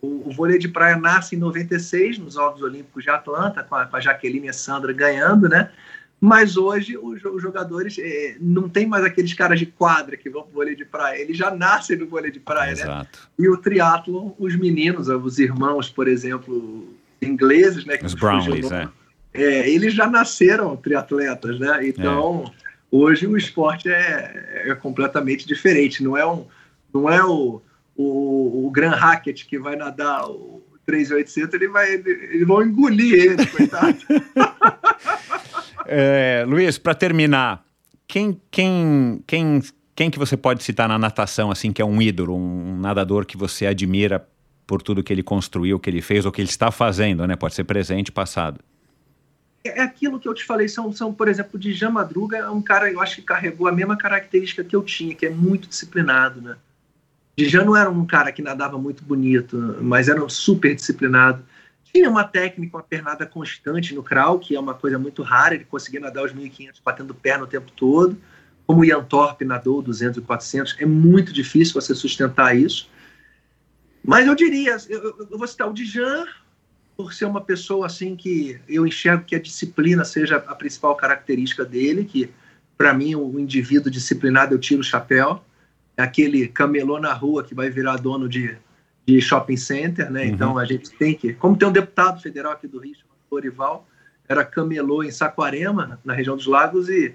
o, 0.07 0.29
o, 0.29 0.33
vôlei 0.33 0.59
de 0.59 0.69
praia 0.69 0.97
nasce 0.97 1.37
em 1.37 1.39
96 1.39 2.19
nos 2.19 2.35
Jogos 2.35 2.63
Olímpicos 2.63 3.03
de 3.03 3.11
Atlanta 3.11 3.63
com 3.63 3.75
a, 3.75 3.87
com 3.87 3.97
a 3.97 4.01
Jaqueline 4.01 4.47
e 4.47 4.51
a 4.51 4.53
Sandra 4.53 4.93
ganhando 4.93 5.49
né 5.49 5.71
mas 6.21 6.57
hoje 6.57 6.97
os, 6.97 7.21
jogadores 7.21 7.99
é, 7.99 8.37
não 8.41 8.69
tem 8.69 8.87
mais 8.87 9.05
aqueles 9.05 9.35
caras 9.35 9.59
de 9.59 9.67
quadra 9.67 10.17
que 10.17 10.31
vão 10.31 10.43
pro 10.43 10.53
vôlei 10.53 10.75
de 10.75 10.85
praia, 10.85 11.21
eles 11.21 11.37
já 11.37 11.51
nascem 11.51 11.97
no 11.97 12.07
vôlei 12.07 12.31
de 12.31 12.41
praia, 12.41 12.75
né? 12.75 12.83
Exato. 12.83 13.21
né? 13.21 13.29
E 13.39 13.49
o 13.49 13.57
triatlo, 13.59 14.35
os 14.39 14.57
meninos, 14.57 15.09
os 15.09 15.39
irmãos, 15.39 15.91
por 15.91 16.09
exemplo, 16.09 16.95
ingleses, 17.21 17.85
né? 17.85 17.99
os 18.03 18.15
Brownlees, 18.15 18.73
é. 18.73 18.89
é. 19.35 19.69
Eles 19.69 19.93
já 19.93 20.07
nasceram 20.07 20.75
triatletas, 20.77 21.61
né? 21.61 21.87
Então, 21.87 22.45
é. 22.47 22.51
hoje 22.91 23.27
o 23.27 23.37
esporte 23.37 23.91
é, 23.91 24.65
é 24.71 24.75
completamente 24.75 25.47
diferente. 25.47 26.03
Não 26.03 26.17
é, 26.17 26.27
um, 26.27 26.47
não 26.95 27.11
é 27.11 27.23
o, 27.23 27.61
o, 27.97 28.67
o 28.67 28.71
Grand 28.71 28.95
Racket 28.95 29.45
que 29.47 29.59
vai 29.59 29.77
nadar 29.77 30.29
o 30.29 30.63
3.800, 30.87 31.55
ele 31.55 31.69
vai, 31.69 31.93
eles 31.93 32.47
vão 32.47 32.63
engolir 32.63 33.15
ele, 33.15 33.47
coitado. 33.47 33.99
É, 35.89 36.45
Luiz, 36.49 36.79
para 36.79 36.97
terminar, 36.97 37.65
quem, 38.09 38.41
quem, 38.51 39.23
quem, 39.25 39.63
quem 39.95 40.11
que 40.11 40.19
você 40.19 40.37
pode 40.37 40.65
citar 40.65 40.89
na 40.89 40.99
natação, 40.99 41.49
assim, 41.49 41.73
que 41.73 41.81
é 41.81 41.85
um 41.85 42.03
ídolo, 42.03 42.35
um 42.35 42.77
nadador 42.77 43.25
que 43.25 43.37
você 43.37 43.67
admira 43.67 44.27
por 44.67 44.83
tudo 44.83 45.03
que 45.03 45.13
ele 45.13 45.23
construiu, 45.23 45.79
que 45.79 45.89
ele 45.89 46.03
fez 46.03 46.27
ou 46.27 46.33
que 46.33 46.41
ele 46.41 46.49
está 46.49 46.73
fazendo, 46.73 47.25
né? 47.25 47.37
Pode 47.37 47.55
ser 47.55 47.63
presente, 47.63 48.11
passado. 48.11 48.61
É, 49.65 49.79
é 49.79 49.83
aquilo 49.83 50.19
que 50.19 50.29
eu 50.29 50.35
te 50.35 50.45
falei, 50.45 50.69
são, 50.69 50.93
são 50.93 51.15
por 51.15 51.29
exemplo, 51.29 51.59
de 51.59 51.89
Madruga, 51.89 52.39
é 52.39 52.51
um 52.51 52.63
cara, 52.63 52.91
eu 52.91 53.01
acho 53.01 53.17
que 53.17 53.23
carregou 53.23 53.69
a 53.69 53.73
mesma 53.73 53.97
característica 53.97 54.65
que 54.65 54.75
eu 54.75 54.83
tinha, 54.83 55.15
que 55.15 55.27
é 55.27 55.31
muito 55.31 55.69
disciplinado, 55.69 56.41
né? 56.41 56.57
Djan 57.45 57.65
não 57.65 57.77
era 57.77 57.91
um 57.91 58.07
cara 58.07 58.33
que 58.33 58.41
nadava 58.41 58.79
muito 58.79 59.05
bonito, 59.05 59.79
mas 59.83 60.09
era 60.09 60.25
um 60.25 60.29
super 60.29 60.75
disciplinado. 60.75 61.45
Tinha 61.93 62.09
uma 62.09 62.25
técnica, 62.25 62.77
uma 62.77 62.83
pernada 62.83 63.27
constante 63.27 63.95
no 63.95 64.03
crawl, 64.03 64.39
que 64.39 64.57
é 64.57 64.61
uma 64.61 64.75
coisa 64.75 64.99
muito 64.99 65.23
rara, 65.23 65.55
ele 65.55 65.65
conseguia 65.65 66.01
nadar 66.01 66.25
os 66.25 66.33
1.500 66.33 66.81
batendo 66.85 67.15
perna 67.15 67.45
o 67.45 67.47
tempo 67.47 67.71
todo, 67.73 68.17
como 68.67 68.81
o 68.81 68.85
Ian 68.85 69.05
Thorpe 69.05 69.45
nadou 69.45 69.81
200 69.83 70.19
e 70.19 70.21
400, 70.23 70.77
é 70.81 70.87
muito 70.87 71.33
difícil 71.33 71.75
você 71.75 71.95
sustentar 71.95 72.57
isso. 72.57 72.91
Mas 74.03 74.27
eu 74.27 74.35
diria, 74.35 74.77
eu, 74.89 75.29
eu 75.31 75.39
vou 75.39 75.47
citar 75.47 75.69
o 75.69 75.73
Dijan, 75.73 76.25
por 76.97 77.13
ser 77.13 77.27
uma 77.27 77.41
pessoa 77.41 77.87
assim 77.87 78.17
que 78.17 78.59
eu 78.69 78.87
enxergo 78.87 79.25
que 79.25 79.37
a 79.37 79.41
disciplina 79.41 80.05
seja 80.05 80.37
a 80.37 80.55
principal 80.55 80.97
característica 80.97 81.65
dele, 81.65 82.05
que 82.05 82.31
para 82.79 82.95
mim 82.95 83.15
o 83.15 83.39
indivíduo 83.39 83.91
disciplinado 83.91 84.55
eu 84.55 84.59
tiro 84.59 84.81
o 84.81 84.85
chapéu, 84.85 85.43
aquele 85.97 86.49
camelô 86.49 86.99
na 86.99 87.13
rua 87.13 87.43
que 87.43 87.55
vai 87.55 87.71
virar 87.71 87.97
dono 87.97 88.29
de 88.29 88.57
de 89.07 89.21
shopping 89.21 89.57
center, 89.57 90.11
né? 90.11 90.23
Uhum. 90.23 90.27
Então 90.27 90.59
a 90.59 90.65
gente 90.65 90.91
tem 90.91 91.15
que, 91.15 91.33
como 91.33 91.57
tem 91.57 91.69
um 91.69 91.73
deputado 91.73 92.21
federal 92.21 92.53
aqui 92.53 92.67
do 92.67 92.81
Rio, 92.81 92.97
chamado 92.97 93.17
Dorival, 93.31 93.87
era 94.29 94.45
camelô 94.45 95.05
em 95.05 95.13
Saquarema, 95.13 96.01
na 96.05 96.13
região 96.13 96.37
dos 96.37 96.47
Lagos, 96.47 96.89
e, 96.89 97.15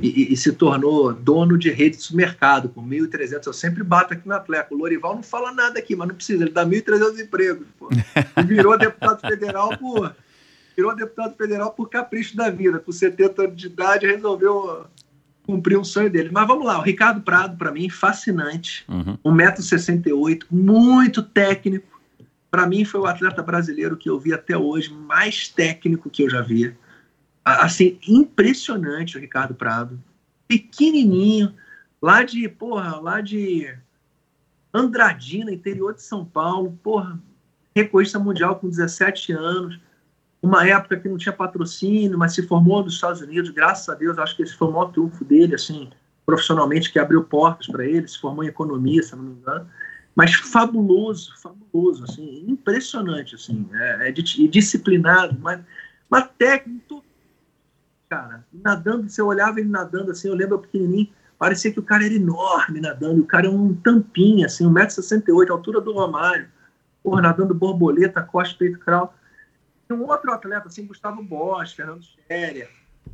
e, 0.00 0.32
e 0.32 0.36
se 0.36 0.52
tornou 0.52 1.12
dono 1.12 1.56
de 1.56 1.70
rede 1.70 1.96
de 1.96 2.02
supermercado, 2.02 2.68
com 2.68 2.82
1.300. 2.82 3.46
Eu 3.46 3.52
sempre 3.52 3.84
bato 3.84 4.14
aqui 4.14 4.26
na 4.26 4.36
atleta. 4.36 4.74
O 4.74 4.76
Lorival 4.76 5.14
não 5.14 5.22
fala 5.22 5.52
nada 5.52 5.78
aqui, 5.78 5.94
mas 5.94 6.08
não 6.08 6.16
precisa, 6.16 6.42
ele 6.42 6.50
dá 6.50 6.66
1.300 6.66 7.20
empregos. 7.20 7.68
Pô. 7.78 7.88
E 8.36 8.42
virou 8.42 8.76
deputado 8.76 9.20
federal 9.20 9.76
por. 9.78 10.14
Virou 10.76 10.94
deputado 10.94 11.36
federal 11.36 11.72
por 11.72 11.88
capricho 11.88 12.36
da 12.36 12.50
vida. 12.50 12.78
Com 12.78 12.92
70 12.92 13.42
anos 13.42 13.56
de 13.56 13.66
idade, 13.66 14.06
resolveu 14.06 14.86
cumprir 15.48 15.78
um 15.78 15.84
sonho 15.84 16.10
dele. 16.10 16.28
Mas 16.30 16.46
vamos 16.46 16.66
lá, 16.66 16.78
o 16.78 16.82
Ricardo 16.82 17.22
Prado, 17.22 17.56
para 17.56 17.72
mim, 17.72 17.88
fascinante. 17.88 18.84
Uhum. 18.86 19.16
1,68m, 19.24 20.44
muito 20.50 21.22
técnico. 21.22 21.98
Para 22.50 22.66
mim, 22.66 22.84
foi 22.84 23.00
o 23.00 23.06
atleta 23.06 23.42
brasileiro 23.42 23.96
que 23.96 24.10
eu 24.10 24.20
vi 24.20 24.34
até 24.34 24.58
hoje 24.58 24.92
mais 24.92 25.48
técnico 25.48 26.10
que 26.10 26.24
eu 26.24 26.28
já 26.28 26.42
vi. 26.42 26.76
Assim, 27.42 27.98
impressionante 28.06 29.16
o 29.16 29.20
Ricardo 29.20 29.54
Prado. 29.54 29.98
Pequenininho, 30.46 31.54
lá 32.00 32.22
de, 32.22 32.46
porra, 32.46 33.00
lá 33.00 33.22
de 33.22 33.74
Andradina, 34.72 35.50
interior 35.50 35.94
de 35.94 36.02
São 36.02 36.26
Paulo, 36.26 36.78
porra, 36.82 37.18
recordista 37.74 38.18
mundial 38.18 38.56
com 38.56 38.68
17 38.68 39.32
anos 39.32 39.80
uma 40.42 40.66
época 40.66 40.96
que 40.98 41.08
não 41.08 41.16
tinha 41.16 41.32
patrocínio, 41.32 42.18
mas 42.18 42.34
se 42.34 42.46
formou 42.46 42.82
nos 42.82 42.94
Estados 42.94 43.20
Unidos, 43.20 43.50
graças 43.50 43.88
a 43.88 43.94
Deus, 43.94 44.18
acho 44.18 44.36
que 44.36 44.42
esse 44.42 44.54
foi 44.54 44.68
o 44.68 44.72
maior 44.72 44.92
triunfo 44.92 45.24
dele, 45.24 45.54
assim, 45.54 45.90
profissionalmente, 46.24 46.92
que 46.92 46.98
abriu 46.98 47.24
portas 47.24 47.66
para 47.66 47.84
ele, 47.84 48.06
se 48.06 48.18
formou 48.20 48.44
em 48.44 48.48
economia, 48.48 49.02
se 49.02 49.16
não 49.16 49.24
me 49.24 49.32
engano, 49.32 49.66
mas 50.14 50.34
fabuloso, 50.34 51.32
fabuloso, 51.40 52.04
assim, 52.04 52.44
impressionante, 52.46 53.34
assim, 53.34 53.68
é, 53.72 54.08
é 54.08 54.12
disciplinado, 54.12 55.36
mas, 55.40 55.60
mas 56.08 56.28
técnico, 56.38 57.04
cara, 58.08 58.44
nadando, 58.52 59.08
você 59.08 59.20
olhava 59.20 59.58
ele 59.58 59.68
nadando, 59.68 60.12
assim, 60.12 60.28
eu 60.28 60.34
lembro 60.34 60.60
pequenininho, 60.60 61.08
parecia 61.38 61.72
que 61.72 61.80
o 61.80 61.84
cara 61.84 62.04
era 62.04 62.14
enorme 62.14 62.80
nadando, 62.80 63.22
o 63.22 63.26
cara 63.26 63.46
é 63.46 63.50
um 63.50 63.74
tampinha, 63.74 64.46
assim, 64.46 64.64
1,68m, 64.64 65.50
altura 65.50 65.80
do 65.80 65.92
Romário, 65.92 66.48
porra, 67.02 67.22
nadando 67.22 67.54
borboleta, 67.54 68.22
costa, 68.22 68.56
peito, 68.58 68.78
crawl, 68.78 69.12
um 69.94 70.06
outro 70.06 70.32
atleta, 70.32 70.68
assim, 70.68 70.86
Gustavo 70.86 71.22
Bosch, 71.22 71.74
Fernando 71.74 72.02
Scherer, 72.02 72.70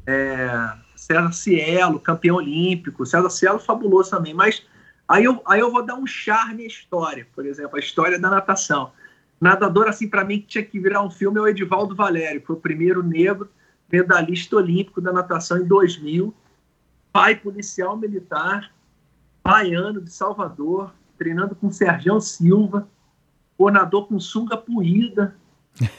é, 0.07 0.49
César 0.97 1.33
Cielo, 1.33 2.01
campeão 2.01 2.37
olímpico. 2.37 3.07
César 3.07 3.31
Cielo, 3.31 3.59
fabuloso 3.59 4.11
também. 4.11 4.35
Mas 4.35 4.67
aí 5.09 5.25
eu, 5.25 5.43
aí 5.47 5.61
eu 5.61 5.71
vou 5.71 5.85
dar 5.85 5.95
um 5.95 6.07
charme 6.07 6.65
à 6.65 6.67
história, 6.67 7.27
por 7.35 7.47
exemplo, 7.47 7.77
a 7.77 7.81
história 7.81 8.19
da 8.19 8.31
natação. 8.31 8.93
Nadador, 9.41 9.89
assim, 9.89 10.09
para 10.09 10.25
mim, 10.25 10.41
que 10.41 10.47
tinha 10.47 10.65
que 10.65 10.81
virar 10.81 11.03
um 11.03 11.11
filme 11.11 11.39
é 11.39 11.43
o 11.43 11.49
Edivaldo 11.49 11.95
Valério, 11.95 12.41
que 12.41 12.47
foi 12.47 12.57
o 12.57 12.61
primeiro 12.61 13.03
negro 13.03 13.51
medalhista 13.91 14.57
olímpico 14.57 15.01
da 15.01 15.13
natação 15.13 15.59
em 15.59 15.67
2000, 15.67 16.35
pai 17.13 17.37
policial 17.37 17.97
militar, 17.97 18.73
baiano 19.43 20.01
de 20.01 20.11
Salvador, 20.11 20.93
treinando 21.19 21.55
com 21.55 21.71
Sergião 21.71 22.21
Silva, 22.21 22.89
o 23.57 23.71
nadador 23.71 24.09
com 24.09 24.19
sunga 24.19 24.57
puída, 24.57 25.37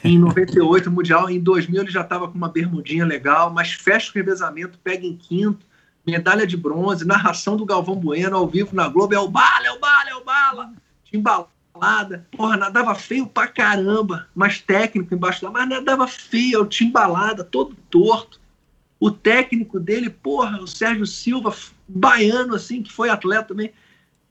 em 0.02 0.18
98, 0.18 0.90
Mundial. 0.90 1.28
Em 1.28 1.40
2000 1.40 1.82
ele 1.82 1.90
já 1.90 2.02
estava 2.02 2.28
com 2.28 2.36
uma 2.36 2.48
bermudinha 2.48 3.04
legal, 3.04 3.52
mas 3.52 3.72
fecha 3.72 4.10
o 4.10 4.14
revezamento, 4.14 4.78
pega 4.82 5.06
em 5.06 5.16
quinto, 5.16 5.66
medalha 6.06 6.46
de 6.46 6.56
bronze, 6.56 7.06
narração 7.06 7.56
do 7.56 7.66
Galvão 7.66 7.96
Bueno 7.96 8.36
ao 8.36 8.48
vivo 8.48 8.74
na 8.74 8.88
Globo. 8.88 9.14
É 9.14 9.18
o 9.18 9.28
bala, 9.28 9.66
é 9.66 9.72
o 9.72 9.78
bala, 9.78 10.10
é 10.10 10.14
o 10.14 10.24
bala. 10.24 10.72
Timbalado 11.04 11.48
embalada. 11.76 12.26
Porra, 12.32 12.56
nadava 12.56 12.94
feio 12.94 13.26
pra 13.26 13.46
caramba, 13.46 14.26
mas 14.34 14.60
técnico 14.60 15.14
embaixo 15.14 15.42
da 15.42 15.50
mas 15.50 15.68
nadava 15.68 16.06
feio, 16.08 16.66
tinha 16.66 16.88
embalada, 16.88 17.44
todo 17.44 17.76
torto. 17.90 18.40
O 18.98 19.10
técnico 19.10 19.78
dele, 19.78 20.08
porra, 20.08 20.58
o 20.58 20.66
Sérgio 20.66 21.06
Silva, 21.06 21.54
baiano, 21.86 22.54
assim, 22.54 22.82
que 22.82 22.92
foi 22.92 23.10
atleta 23.10 23.48
também. 23.48 23.72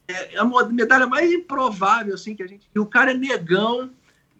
É 0.07 0.37
a 0.37 0.45
medalha 0.65 1.07
mais 1.07 1.31
improvável, 1.31 2.15
assim, 2.15 2.35
que 2.35 2.43
a 2.43 2.47
gente. 2.47 2.67
E 2.73 2.79
o 2.79 2.85
cara 2.85 3.11
é 3.11 3.13
negão, 3.13 3.91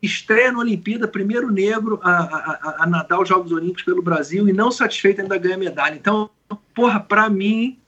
estreia 0.06 0.52
na 0.52 0.60
Olimpíada, 0.60 1.08
primeiro 1.08 1.52
negro 1.52 2.00
a, 2.04 2.12
a, 2.12 2.84
a, 2.84 2.88
nadar 2.88 3.20
os 3.20 3.28
Jogos 3.28 3.52
Olímpicos 3.52 3.84
pelo 3.84 4.02
Brasil 4.02 4.48
e 4.48 4.54
não 4.54 4.72
satisfeito 4.72 5.22
ainda 5.22 5.38
ganha 5.38 5.58
medalha. 5.58 5.96
Então, 5.96 6.30
porra, 6.74 7.00
pra 7.00 7.30
mim, 7.30 7.80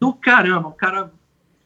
do 0.00 0.12
caramba, 0.12 0.68
o 0.68 0.72
cara 0.72 1.10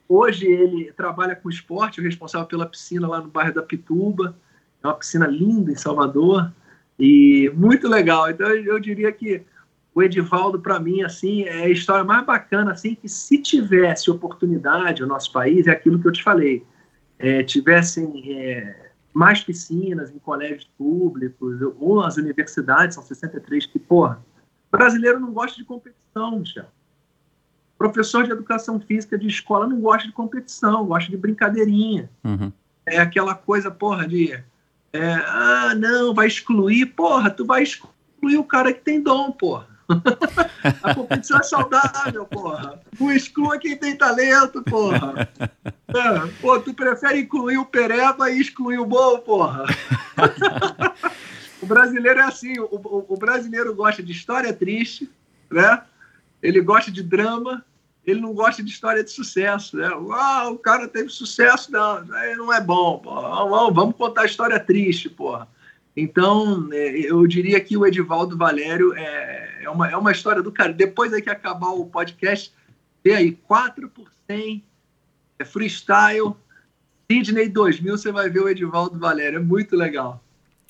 Hoje 0.08 0.46
ele 0.46 0.92
trabalha 0.92 1.34
com 1.34 1.50
esporte, 1.50 2.00
o 2.00 2.04
responsável 2.04 2.46
pela 2.46 2.66
piscina 2.66 3.08
lá 3.08 3.20
no 3.20 3.28
bairro 3.28 3.52
da 3.52 3.62
Pituba. 3.62 4.36
É 4.82 4.86
uma 4.86 4.94
piscina 4.94 5.26
linda 5.26 5.72
em 5.72 5.76
Salvador 5.76 6.52
e 6.98 7.50
muito 7.54 7.88
legal. 7.88 8.30
Então 8.30 8.48
eu 8.48 8.78
diria 8.78 9.10
que 9.10 9.42
o 9.92 10.02
Edivaldo 10.02 10.60
para 10.60 10.78
mim 10.78 11.02
assim 11.02 11.42
é 11.42 11.64
a 11.64 11.68
história 11.68 12.04
mais 12.04 12.24
bacana 12.24 12.72
assim 12.72 12.94
que 12.94 13.08
se 13.08 13.38
tivesse 13.38 14.10
oportunidade 14.10 15.02
no 15.02 15.08
nosso 15.08 15.32
país 15.32 15.66
é 15.66 15.70
aquilo 15.70 15.98
que 15.98 16.06
eu 16.06 16.12
te 16.12 16.22
falei, 16.22 16.64
é, 17.18 17.42
tivessem 17.42 18.22
é, 18.30 18.90
mais 19.16 19.42
piscinas 19.42 20.10
em 20.10 20.18
colégios 20.18 20.70
públicos 20.76 21.58
ou 21.80 22.02
as 22.02 22.18
universidades 22.18 22.94
são 22.94 23.02
63 23.02 23.64
que 23.64 23.78
porra, 23.78 24.22
brasileiro 24.70 25.18
não 25.18 25.32
gosta 25.32 25.56
de 25.56 25.64
competição, 25.64 26.38
Michel. 26.38 26.66
Professor 27.78 28.24
de 28.24 28.32
educação 28.32 28.78
física 28.78 29.16
de 29.16 29.26
escola 29.26 29.66
não 29.66 29.80
gosta 29.80 30.06
de 30.06 30.12
competição, 30.12 30.84
gosta 30.84 31.10
de 31.10 31.16
brincadeirinha. 31.16 32.10
Uhum. 32.22 32.52
É 32.84 32.98
aquela 32.98 33.34
coisa, 33.34 33.70
porra, 33.70 34.06
de. 34.06 34.32
É, 34.92 35.14
ah, 35.26 35.74
não, 35.74 36.12
vai 36.12 36.26
excluir. 36.26 36.84
Porra, 36.84 37.30
tu 37.30 37.46
vai 37.46 37.62
excluir 37.62 38.36
o 38.36 38.44
cara 38.44 38.70
que 38.70 38.82
tem 38.82 39.02
dom, 39.02 39.32
porra. 39.32 39.66
A 40.82 40.94
competição 40.94 41.38
é 41.38 41.42
saudável, 41.42 42.24
porra. 42.26 42.80
Não 42.98 43.12
exclua 43.12 43.58
quem 43.58 43.76
tem 43.76 43.96
talento, 43.96 44.62
porra. 44.62 45.28
É, 45.40 46.26
pô, 46.40 46.58
tu 46.58 46.74
prefere 46.74 47.20
incluir 47.20 47.58
o 47.58 47.64
Pereba 47.64 48.30
e 48.30 48.40
excluir 48.40 48.78
o 48.78 48.86
bom, 48.86 49.18
porra. 49.18 49.64
o 51.62 51.66
brasileiro 51.66 52.20
é 52.20 52.24
assim, 52.24 52.58
o, 52.58 52.64
o, 52.64 53.06
o 53.14 53.16
brasileiro 53.16 53.74
gosta 53.74 54.02
de 54.02 54.12
história 54.12 54.52
triste, 54.52 55.10
né? 55.50 55.82
ele 56.42 56.60
gosta 56.60 56.90
de 56.90 57.02
drama, 57.02 57.64
ele 58.06 58.20
não 58.20 58.32
gosta 58.32 58.62
de 58.62 58.70
história 58.70 59.02
de 59.02 59.10
sucesso. 59.10 59.76
Né? 59.76 59.88
Ah, 60.12 60.48
o 60.48 60.58
cara 60.58 60.86
teve 60.86 61.08
sucesso, 61.08 61.72
não, 61.72 62.04
não 62.04 62.52
é 62.52 62.60
bom. 62.60 63.02
Vamos, 63.04 63.74
vamos 63.74 63.96
contar 63.96 64.26
história 64.26 64.58
triste, 64.60 65.08
porra. 65.08 65.48
Então, 65.96 66.68
é, 66.72 67.10
eu 67.10 67.26
diria 67.26 67.58
que 67.58 67.76
o 67.76 67.86
Edivaldo 67.86 68.36
Valério 68.36 68.92
é, 68.94 69.55
é, 69.66 69.70
uma, 69.70 69.90
é 69.90 69.96
uma 69.96 70.12
história 70.12 70.42
do 70.42 70.52
cara. 70.52 70.72
Depois 70.72 71.12
aí 71.12 71.20
que 71.20 71.28
acabar 71.28 71.70
o 71.70 71.86
podcast, 71.86 72.52
tem 73.02 73.14
aí 73.14 73.32
4 73.32 73.88
por 73.88 74.08
100, 74.28 74.64
é 75.38 75.44
freestyle, 75.44 76.34
Sydney 77.10 77.48
2000, 77.48 77.98
você 77.98 78.12
vai 78.12 78.30
ver 78.30 78.40
o 78.40 78.48
Edivaldo 78.48 78.98
Valério. 78.98 79.38
É 79.38 79.42
muito 79.42 79.76
legal. 79.76 80.22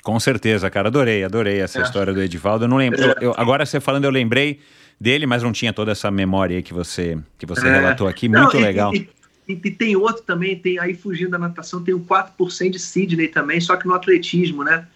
Com 0.02 0.18
certeza, 0.18 0.70
cara. 0.70 0.88
Adorei, 0.88 1.24
adorei 1.24 1.60
essa 1.60 1.80
é. 1.80 1.82
história 1.82 2.12
do 2.12 2.22
Edivaldo. 2.22 2.64
Eu 2.64 2.68
não 2.68 2.76
lembro. 2.76 3.00
Eu, 3.00 3.14
eu, 3.20 3.34
agora 3.36 3.66
você 3.66 3.80
falando, 3.80 4.04
eu 4.04 4.10
lembrei 4.10 4.60
dele, 5.00 5.26
mas 5.26 5.42
não 5.42 5.52
tinha 5.52 5.72
toda 5.72 5.92
essa 5.92 6.10
memória 6.10 6.56
aí 6.56 6.62
que 6.62 6.72
você, 6.72 7.18
que 7.36 7.44
você 7.44 7.66
é. 7.66 7.72
relatou 7.72 8.08
aqui. 8.08 8.28
Muito 8.28 8.54
não, 8.54 8.60
legal. 8.60 8.94
E, 8.94 9.08
e, 9.48 9.52
e, 9.52 9.70
tem 9.70 9.96
outro 9.96 10.22
também, 10.22 10.58
tem 10.58 10.78
aí 10.78 10.94
fugindo 10.94 11.30
da 11.30 11.38
natação, 11.38 11.82
tem 11.82 11.94
o 11.94 12.00
4% 12.00 12.70
de 12.70 12.78
Sidney 12.78 13.28
também, 13.28 13.60
só 13.60 13.76
que 13.76 13.86
no 13.86 13.94
atletismo, 13.94 14.64
né? 14.64 14.86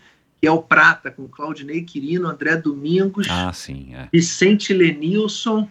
Que 0.41 0.47
é 0.47 0.51
o 0.51 0.63
Prata, 0.63 1.11
com 1.11 1.29
Claudinei 1.29 1.83
Quirino, 1.83 2.29
André 2.29 2.57
Domingos, 2.57 3.27
ah, 3.31 3.53
sim, 3.53 3.95
é. 3.95 4.09
Vicente 4.13 4.73
Lenilson 4.73 5.69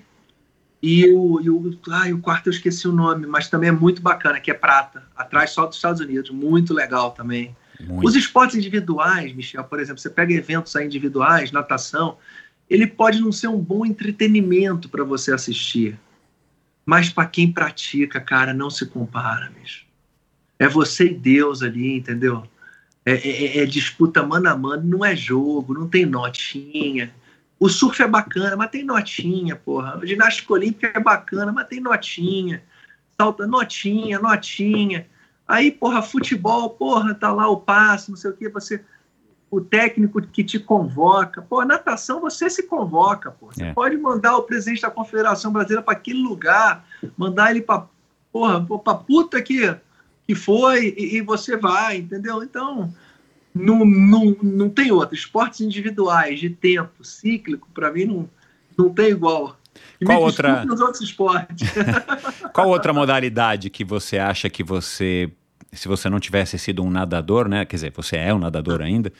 e 0.82 1.12
o, 1.12 1.42
e 1.42 1.50
o, 1.50 1.80
ah, 1.90 2.08
o 2.14 2.20
quarto 2.20 2.48
eu 2.48 2.52
esqueci 2.52 2.88
o 2.88 2.94
nome, 2.94 3.26
mas 3.26 3.50
também 3.50 3.70
é 3.70 3.72
muito 3.72 4.02
bacana, 4.02 4.40
que 4.40 4.52
é 4.52 4.54
Prata, 4.54 5.04
atrás 5.16 5.52
só 5.52 5.66
dos 5.66 5.76
Estados 5.76 6.00
Unidos, 6.00 6.30
muito 6.30 6.74
legal 6.74 7.12
também. 7.12 7.56
Muito. 7.80 8.08
Os 8.08 8.16
esportes 8.16 8.58
individuais, 8.58 9.34
Michel, 9.34 9.64
por 9.64 9.80
exemplo, 9.80 10.00
você 10.00 10.10
pega 10.10 10.34
eventos 10.34 10.76
individuais, 10.76 11.52
natação, 11.52 12.18
ele 12.70 12.86
pode 12.86 13.20
não 13.20 13.32
ser 13.32 13.48
um 13.48 13.60
bom 13.60 13.86
entretenimento 13.86 14.90
para 14.90 15.04
você 15.04 15.34
assistir. 15.34 15.98
Mas 16.86 17.10
para 17.10 17.26
quem 17.26 17.52
pratica, 17.52 18.20
cara, 18.20 18.54
não 18.54 18.70
se 18.70 18.86
compara, 18.86 19.52
bicho. 19.60 19.86
É 20.58 20.68
você 20.68 21.08
e 21.08 21.14
Deus 21.14 21.62
ali, 21.64 21.96
entendeu? 21.96 22.44
É, 23.10 23.14
é, 23.14 23.58
é, 23.58 23.64
é 23.64 23.66
disputa 23.66 24.22
mano 24.22 24.50
a 24.50 24.56
mano, 24.56 24.84
não 24.86 25.04
é 25.04 25.16
jogo, 25.16 25.74
não 25.74 25.88
tem 25.88 26.06
notinha. 26.06 27.14
O 27.60 27.68
surf 27.68 28.02
é 28.02 28.08
bacana, 28.08 28.56
mas 28.56 28.70
tem 28.70 28.84
notinha, 28.84 29.56
porra. 29.56 30.00
A 30.02 30.06
ginástica 30.06 30.54
olímpica 30.54 30.92
é 30.96 31.00
bacana, 31.00 31.52
mas 31.52 31.68
tem 31.68 31.80
notinha. 31.80 32.64
Salta 33.18 33.46
notinha, 33.48 34.20
notinha. 34.20 35.08
Aí, 35.48 35.72
porra, 35.72 36.02
futebol, 36.02 36.70
porra, 36.70 37.14
tá 37.14 37.32
lá 37.34 37.50
o 37.50 37.58
passe, 37.58 38.12
não 38.12 38.18
sei 38.18 38.32
o 38.32 38.36
que, 38.36 38.48
você 38.48 38.82
o 39.52 39.60
técnico 39.60 40.22
que 40.22 40.44
te 40.44 40.60
convoca. 40.60 41.42
Pô, 41.42 41.64
natação 41.66 42.22
você 42.22 42.50
se 42.50 42.64
convoca, 42.64 43.32
pô. 43.32 43.48
Você 43.48 43.64
é. 43.64 43.74
pode 43.74 43.98
mandar 43.98 44.38
o 44.38 44.44
presidente 44.44 44.84
da 44.84 44.92
Confederação 44.92 45.52
Brasileira 45.52 45.82
para 45.82 45.94
aquele 45.94 46.22
lugar, 46.22 46.86
mandar 47.18 47.50
ele 47.50 47.62
para 47.62 47.88
porra, 48.32 48.64
pra 48.84 48.94
puta 48.94 49.42
que, 49.42 49.76
que 50.30 50.36
foi 50.36 50.94
e, 50.96 51.18
e, 51.18 51.22
você 51.22 51.58
vai, 51.58 51.98
entendeu? 51.98 52.44
Então, 52.44 52.94
não, 53.52 53.84
não, 53.84 54.38
não 54.44 54.70
tem 54.70 54.92
outro. 54.92 55.16
Esportes 55.16 55.60
individuais 55.60 56.40
de 56.40 56.52
tempo, 56.52 57.04
cíclico, 57.04 57.68
para 57.74 57.92
mim 57.92 58.06
não, 58.06 58.30
não 58.78 58.94
tem 58.94 59.08
igual. 59.10 59.60
E 60.00 60.06
Qual 60.06 60.22
outra 60.22 60.64
nos 60.64 60.82
outros 60.82 61.02
esportes. 61.02 61.68
Qual 62.54 62.70
outra 62.70 62.94
modalidade 62.94 63.72
que 63.72 63.84
você 63.84 64.20
acha 64.20 64.52
que 64.52 64.64
você 64.64 65.32
se 65.72 65.88
você 65.88 66.08
não 66.08 66.20
tivesse 66.20 66.60
sido 66.60 66.84
um 66.84 66.92
nadador, 66.92 67.48
né? 67.48 67.66
Quer 67.66 67.78
dizer, 67.78 67.92
você 67.96 68.16
é 68.16 68.32
um 68.32 68.40
nadador 68.40 68.82
ainda. 68.82 69.12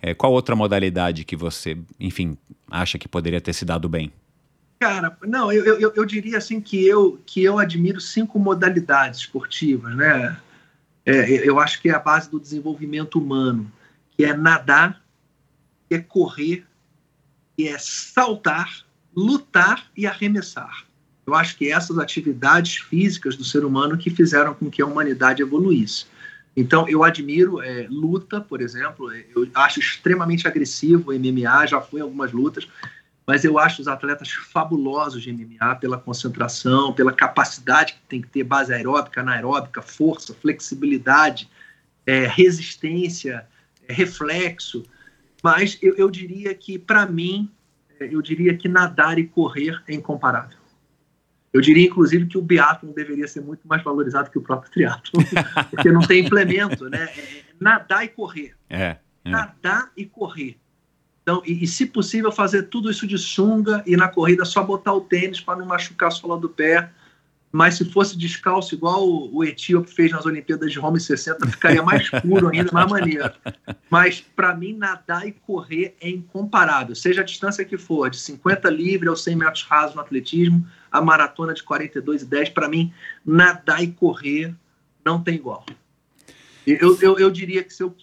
É, 0.00 0.14
qual 0.14 0.32
outra 0.32 0.56
modalidade 0.56 1.26
que 1.26 1.36
você, 1.36 1.76
enfim, 2.00 2.38
acha 2.70 2.98
que 2.98 3.06
poderia 3.06 3.40
ter 3.40 3.52
se 3.52 3.66
dado 3.66 3.86
bem? 3.86 4.10
Cara, 4.80 5.14
não, 5.26 5.52
eu, 5.52 5.78
eu, 5.78 5.92
eu 5.94 6.04
diria 6.06 6.38
assim 6.38 6.58
que 6.58 6.86
eu, 6.86 7.20
que 7.26 7.42
eu 7.42 7.58
admiro 7.58 8.00
cinco 8.00 8.38
modalidades 8.38 9.20
esportivas, 9.20 9.94
né? 9.94 10.36
É, 11.06 11.48
eu 11.48 11.58
acho 11.60 11.80
que 11.82 11.88
é 11.88 11.92
a 11.92 11.98
base 11.98 12.30
do 12.30 12.40
desenvolvimento 12.40 13.18
humano, 13.18 13.70
que 14.16 14.24
é 14.24 14.34
nadar, 14.34 15.02
que 15.88 15.96
é 15.96 15.98
correr, 16.00 16.64
que 17.56 17.68
é 17.68 17.76
saltar, 17.78 18.84
lutar 19.14 19.86
e 19.96 20.06
arremessar. 20.06 20.84
Eu 21.26 21.34
acho 21.34 21.56
que 21.56 21.70
essas 21.70 21.98
atividades 21.98 22.76
físicas 22.76 23.36
do 23.36 23.44
ser 23.44 23.64
humano 23.64 23.96
que 23.96 24.10
fizeram 24.10 24.54
com 24.54 24.70
que 24.70 24.82
a 24.82 24.86
humanidade 24.86 25.42
evoluísse. 25.42 26.06
Então, 26.56 26.88
eu 26.88 27.02
admiro 27.02 27.60
é, 27.60 27.86
luta, 27.90 28.40
por 28.40 28.60
exemplo, 28.60 29.12
eu 29.12 29.48
acho 29.54 29.80
extremamente 29.80 30.46
agressivo 30.46 31.10
o 31.10 31.14
MMA, 31.14 31.66
já 31.66 31.80
fui 31.80 32.00
em 32.00 32.02
algumas 32.02 32.32
lutas, 32.32 32.68
mas 33.26 33.44
eu 33.44 33.58
acho 33.58 33.80
os 33.80 33.88
atletas 33.88 34.30
fabulosos 34.30 35.22
de 35.22 35.32
MMA 35.32 35.76
pela 35.76 35.98
concentração, 35.98 36.92
pela 36.92 37.12
capacidade 37.12 37.94
que 37.94 38.00
tem 38.08 38.20
que 38.20 38.28
ter 38.28 38.44
base 38.44 38.72
aeróbica, 38.72 39.20
anaeróbica, 39.20 39.80
força, 39.80 40.34
flexibilidade, 40.34 41.48
é, 42.06 42.26
resistência, 42.26 43.46
é, 43.88 43.92
reflexo. 43.92 44.84
Mas 45.42 45.78
eu, 45.80 45.94
eu 45.96 46.10
diria 46.10 46.54
que, 46.54 46.78
para 46.78 47.06
mim, 47.06 47.50
é, 47.98 48.14
eu 48.14 48.20
diria 48.20 48.56
que 48.56 48.68
nadar 48.68 49.18
e 49.18 49.26
correr 49.26 49.82
é 49.88 49.94
incomparável. 49.94 50.58
Eu 51.52 51.60
diria, 51.60 51.86
inclusive, 51.86 52.26
que 52.26 52.36
o 52.36 52.42
biatlon 52.42 52.92
deveria 52.92 53.28
ser 53.28 53.40
muito 53.40 53.66
mais 53.66 53.82
valorizado 53.82 54.28
que 54.28 54.38
o 54.38 54.42
próprio 54.42 54.70
triatlon, 54.72 55.22
porque 55.70 55.90
não 55.90 56.00
tem 56.00 56.26
implemento, 56.26 56.90
né? 56.90 57.04
É 57.04 57.44
nadar 57.60 58.04
e 58.04 58.08
correr. 58.08 58.54
É, 58.68 58.96
é. 59.24 59.30
Nadar 59.30 59.90
e 59.96 60.04
correr. 60.04 60.58
Então, 61.24 61.42
e, 61.46 61.64
e, 61.64 61.66
se 61.66 61.86
possível, 61.86 62.30
fazer 62.30 62.64
tudo 62.64 62.90
isso 62.90 63.06
de 63.06 63.16
sunga 63.16 63.82
e 63.86 63.96
na 63.96 64.08
corrida 64.08 64.44
só 64.44 64.62
botar 64.62 64.92
o 64.92 65.00
tênis 65.00 65.40
para 65.40 65.58
não 65.58 65.64
machucar 65.64 66.08
a 66.08 66.12
sola 66.12 66.38
do 66.38 66.50
pé. 66.50 66.90
Mas 67.50 67.76
se 67.76 67.84
fosse 67.84 68.18
descalço, 68.18 68.74
igual 68.74 69.08
o, 69.08 69.36
o 69.36 69.44
Etíope 69.44 69.90
fez 69.90 70.12
nas 70.12 70.26
Olimpíadas 70.26 70.70
de 70.70 70.78
Roma 70.78 70.98
em 70.98 71.00
60, 71.00 71.46
ficaria 71.48 71.82
mais 71.82 72.10
puro 72.10 72.48
ainda, 72.48 72.70
mais 72.72 72.90
maneiro. 72.90 73.32
Mas, 73.88 74.20
para 74.20 74.54
mim, 74.54 74.74
nadar 74.74 75.26
e 75.26 75.32
correr 75.32 75.96
é 76.00 76.10
incomparável, 76.10 76.94
seja 76.94 77.22
a 77.22 77.24
distância 77.24 77.64
que 77.64 77.78
for, 77.78 78.10
de 78.10 78.18
50 78.18 78.68
livre 78.68 79.08
ou 79.08 79.16
100 79.16 79.36
metros 79.36 79.62
rasos 79.62 79.94
no 79.94 80.02
atletismo, 80.02 80.66
a 80.90 81.00
maratona 81.00 81.54
de 81.54 81.62
42 81.62 82.22
e 82.22 82.26
10, 82.26 82.48
para 82.50 82.68
mim, 82.68 82.92
nadar 83.24 83.82
e 83.82 83.86
correr 83.86 84.54
não 85.04 85.22
tem 85.22 85.36
igual. 85.36 85.64
Eu, 86.66 86.98
eu, 87.00 87.18
eu 87.18 87.30
diria 87.30 87.62
que 87.62 87.72
se 87.72 87.82
eu 87.82 87.94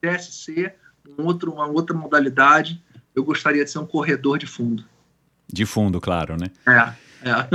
quisesse 0.00 0.32
ser 0.32 0.76
um 1.18 1.24
outro, 1.24 1.52
uma 1.52 1.66
outra 1.66 1.96
modalidade, 1.96 2.82
eu 3.14 3.24
gostaria 3.24 3.64
de 3.64 3.70
ser 3.70 3.78
um 3.78 3.86
corredor 3.86 4.38
de 4.38 4.46
fundo. 4.46 4.84
De 5.52 5.64
fundo, 5.66 6.00
claro, 6.00 6.36
né? 6.36 6.46
É, 6.66 7.28
é. 7.28 7.48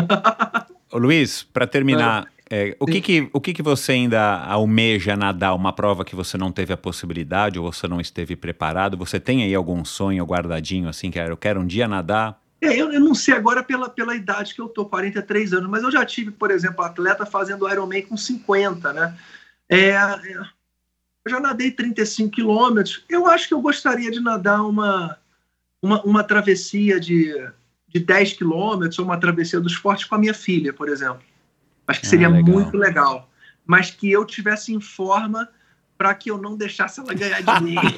Luiz, 0.98 1.44
para 1.44 1.68
terminar, 1.68 2.28
É, 2.52 2.76
o 2.80 2.86
que 2.88 3.00
que, 3.00 3.30
o 3.32 3.40
que 3.40 3.54
que 3.54 3.62
você 3.62 3.92
ainda 3.92 4.44
almeja 4.44 5.16
nadar? 5.16 5.54
Uma 5.54 5.72
prova 5.72 6.04
que 6.04 6.16
você 6.16 6.36
não 6.36 6.52
teve 6.52 6.74
a 6.74 6.78
possibilidade 6.78 7.60
ou 7.60 7.72
você 7.72 7.88
não 7.88 8.02
esteve 8.02 8.36
preparado? 8.36 8.98
Você 8.98 9.20
tem 9.20 9.44
aí 9.44 9.54
algum 9.54 9.86
sonho 9.86 10.26
guardadinho 10.26 10.90
assim, 10.90 11.12
que 11.12 11.20
eu 11.20 11.38
quero 11.38 11.60
um 11.62 11.68
dia 11.68 11.88
nadar? 11.88 12.42
É, 12.60 12.76
eu, 12.76 12.92
eu, 12.92 13.00
não 13.00 13.14
sei 13.14 13.36
agora 13.36 13.64
pela, 13.64 13.88
pela 13.88 14.16
idade 14.16 14.56
que 14.56 14.62
eu 14.62 14.68
tô, 14.68 14.86
43 14.86 15.54
anos, 15.54 15.70
mas 15.70 15.84
eu 15.84 15.92
já 15.92 16.04
tive, 16.04 16.32
por 16.32 16.50
exemplo, 16.50 16.84
atleta 16.84 17.26
fazendo 17.26 17.70
Ironman 17.70 18.02
com 18.02 18.18
50, 18.18 18.94
né? 18.94 19.16
É, 19.70 19.90
é, 19.92 20.10
eu 21.30 21.36
já 21.36 21.40
nadei 21.40 21.72
35 21.72 22.32
quilômetros. 22.32 23.04
Eu 23.08 23.28
acho 23.28 23.48
que 23.48 23.54
eu 23.54 23.62
gostaria 23.62 24.10
de 24.10 24.20
nadar 24.20 24.64
uma, 24.64 25.18
uma, 25.82 26.02
uma 26.04 26.24
travessia 26.24 27.00
de, 27.00 27.34
de 27.88 28.00
10 28.00 28.34
quilômetros 28.34 28.98
ou 28.98 29.06
uma 29.06 29.20
travessia 29.20 29.62
dos 29.62 29.76
fortes 29.76 30.06
com 30.06 30.16
a 30.16 30.18
minha 30.18 30.34
filha, 30.34 30.74
por 30.74 30.90
exemplo. 30.90 31.22
Acho 31.88 32.02
que 32.02 32.08
seria 32.08 32.28
ah, 32.28 32.32
legal. 32.32 32.54
muito 32.54 32.76
legal. 32.76 33.30
Mas 33.66 33.92
que 33.92 34.12
eu 34.12 34.26
tivesse 34.26 34.74
em 34.74 34.82
forma 34.82 35.48
para 35.98 36.14
que 36.16 36.32
eu 36.32 36.38
não 36.38 36.58
deixasse 36.58 37.00
ela 37.00 37.14
ganhar 37.14 37.42
de 37.42 37.64
mim. 37.64 37.76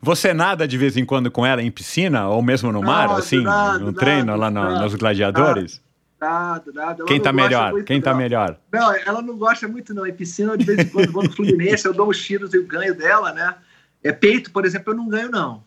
Você 0.00 0.34
nada 0.34 0.66
de 0.66 0.76
vez 0.76 0.96
em 0.96 1.04
quando 1.04 1.30
com 1.30 1.46
ela 1.46 1.62
em 1.62 1.70
piscina 1.70 2.28
ou 2.28 2.42
mesmo 2.42 2.72
no 2.72 2.82
mar, 2.82 3.10
assim, 3.12 3.42
nada, 3.42 3.78
no 3.78 3.86
nada, 3.86 3.98
treino 3.98 4.36
lá 4.36 4.50
no, 4.50 4.80
nos 4.80 4.94
gladiadores? 4.96 5.80
Nada, 6.24 6.72
nada. 6.72 7.04
Quem 7.04 7.20
tá 7.20 7.32
melhor? 7.32 7.72
Muito, 7.72 7.84
Quem 7.84 8.00
tá 8.00 8.12
não. 8.12 8.18
melhor? 8.18 8.58
Não, 8.72 8.96
ela 8.96 9.20
não 9.20 9.36
gosta 9.36 9.68
muito 9.68 9.92
não. 9.92 10.06
Em 10.06 10.14
piscina, 10.14 10.56
de 10.56 10.64
vez 10.64 10.78
em 10.78 10.88
quando 10.88 11.12
vou 11.12 11.22
no 11.22 11.30
Fluminense, 11.30 11.84
eu 11.86 11.92
dou 11.92 12.08
os 12.08 12.22
tiros 12.22 12.54
e 12.54 12.62
ganho 12.62 12.94
dela, 12.94 13.32
né? 13.32 13.54
É 14.02 14.10
peito, 14.10 14.50
por 14.50 14.64
exemplo, 14.64 14.92
eu 14.92 14.96
não 14.96 15.06
ganho 15.06 15.30
não. 15.30 15.62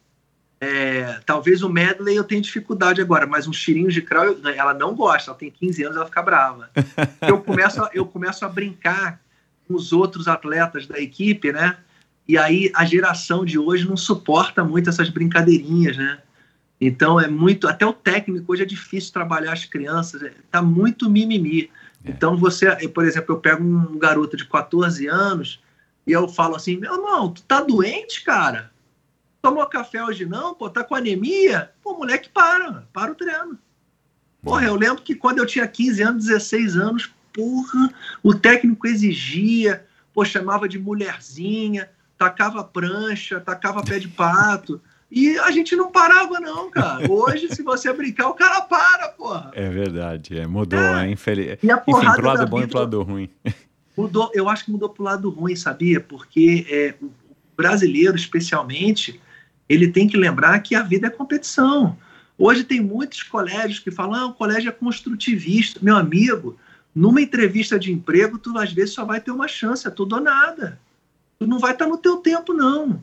É, 0.60 1.20
talvez 1.28 1.62
o 1.62 1.70
medley 1.70 2.16
eu 2.16 2.24
tenha 2.24 2.42
dificuldade 2.42 3.00
agora, 3.00 3.28
mas 3.28 3.48
uns 3.48 3.62
tirinhos 3.62 3.94
de 3.94 4.02
crawl 4.02 4.38
ela 4.44 4.74
não 4.74 4.96
gosta, 4.96 5.30
ela 5.30 5.38
tem 5.38 5.52
15 5.52 5.84
anos, 5.84 5.98
ela 5.98 6.06
fica 6.08 6.24
brava. 6.24 6.72
Eu 7.22 7.40
começo, 7.40 7.84
a, 7.84 7.92
eu 7.94 8.06
começo 8.08 8.44
a 8.44 8.50
brincar 8.50 9.22
com 9.68 9.76
os 9.76 9.94
outros 9.94 10.28
atletas 10.28 10.88
da 10.88 11.00
equipe, 11.00 11.52
né? 11.52 11.78
E 12.28 12.36
aí 12.36 12.72
a 12.74 12.84
geração 12.84 13.46
de 13.46 13.60
hoje 13.60 13.88
não 13.88 13.96
suporta 13.96 14.64
muito 14.64 14.90
essas 14.90 15.10
brincadeirinhas, 15.10 15.96
né? 15.96 16.18
Então 16.80 17.20
é 17.20 17.28
muito, 17.28 17.68
até 17.68 17.86
o 17.86 17.94
técnico 17.94 18.52
hoje 18.52 18.64
é 18.64 18.66
difícil 18.66 19.12
trabalhar 19.12 19.54
as 19.54 19.66
crianças, 19.66 20.22
é, 20.22 20.34
tá 20.52 20.62
muito 20.62 21.10
mimimi. 21.10 21.72
É. 22.06 22.12
Então 22.12 22.38
você, 22.38 22.68
por 22.90 23.06
exemplo, 23.06 23.36
eu 23.36 23.40
pego 23.40 23.64
um 23.64 23.98
garoto 23.98 24.38
de 24.38 24.46
14 24.46 25.08
anos 25.08 25.62
e 26.06 26.12
eu 26.12 26.28
falo 26.28 26.56
assim: 26.56 26.78
"Meu 26.78 26.96
irmão, 26.96 27.32
tu 27.32 27.42
tá 27.44 27.62
doente, 27.62 28.24
cara? 28.24 28.72
Tomou 29.42 29.66
café 29.68 30.04
hoje 30.04 30.26
não? 30.26 30.54
Pô, 30.54 30.70
tá 30.70 30.84
com 30.84 30.94
anemia? 30.94 31.72
Pô, 31.82 31.98
moleque, 31.98 32.30
para, 32.30 32.88
para 32.94 33.12
o 33.12 33.16
treino". 33.16 33.58
Porra, 34.44 34.66
eu 34.66 34.76
lembro 34.76 35.02
que 35.02 35.16
quando 35.16 35.40
eu 35.40 35.46
tinha 35.46 35.68
15 35.68 36.02
anos, 36.04 36.26
16 36.26 36.78
anos, 36.78 37.12
porra, 37.34 37.94
o 38.24 38.34
técnico 38.34 38.88
exigia, 38.88 39.86
pô, 40.14 40.24
chamava 40.24 40.70
de 40.70 40.80
mulherzinha, 40.80 41.90
tacava 42.18 42.64
prancha, 42.64 43.40
tacava 43.40 43.84
pé 43.84 44.00
de 44.00 44.08
pato. 44.08 44.82
E 45.10 45.38
a 45.40 45.52
gente 45.52 45.76
não 45.76 45.92
parava, 45.92 46.40
não, 46.40 46.70
cara. 46.70 47.10
Hoje, 47.10 47.48
se 47.54 47.64
você 47.64 47.92
brincar, 47.94 48.30
o 48.30 48.34
cara 48.34 48.62
para, 48.62 49.08
porra. 49.10 49.52
É 49.54 49.70
verdade, 49.70 50.38
é, 50.38 50.46
mudou, 50.46 50.80
é. 50.80 51.10
Infeliz... 51.10 51.58
E 51.64 51.72
a 51.72 51.82
Enfim, 51.88 52.12
pro 52.14 52.26
lado 52.26 52.48
bom 52.48 52.62
e 52.62 52.68
pro 52.68 52.80
lado 52.80 53.02
ruim. 53.02 53.30
Mudou, 53.96 54.30
eu 54.34 54.48
acho 54.50 54.66
que 54.66 54.72
mudou 54.72 54.90
pro 54.90 55.04
lado 55.04 55.30
ruim, 55.30 55.56
sabia? 55.56 56.00
Porque 56.00 56.68
é, 56.70 56.94
o 57.02 57.10
brasileiro, 57.56 58.16
especialmente, 58.16 59.20
ele 59.68 59.88
tem 59.88 60.08
que 60.08 60.18
lembrar 60.18 60.60
que 60.60 60.76
a 60.76 60.84
vida 60.84 61.08
é 61.08 61.10
competição. 61.10 61.98
Hoje 62.38 62.64
tem 62.64 62.82
muitos 62.82 63.24
colégios 63.24 63.80
que 63.80 63.90
falam, 63.90 64.20
ah, 64.20 64.26
o 64.28 64.34
colégio 64.34 64.70
é 64.70 64.74
construtivista. 64.74 65.80
Meu 65.82 65.96
amigo, 65.96 66.60
numa 66.94 67.22
entrevista 67.22 67.80
de 67.80 67.92
emprego, 67.92 68.38
tu 68.38 68.56
às 68.58 68.72
vezes 68.72 68.94
só 68.94 69.04
vai 69.04 69.20
ter 69.20 69.32
uma 69.32 69.48
chance, 69.48 69.88
é 69.88 69.90
tudo 69.90 70.16
ou 70.16 70.22
nada 70.22 70.80
tu 71.38 71.48
não 71.48 71.60
vai 71.60 71.72
estar 71.72 71.88
no 71.88 71.98
teu 71.98 72.18
tempo, 72.18 72.54
não. 72.54 73.02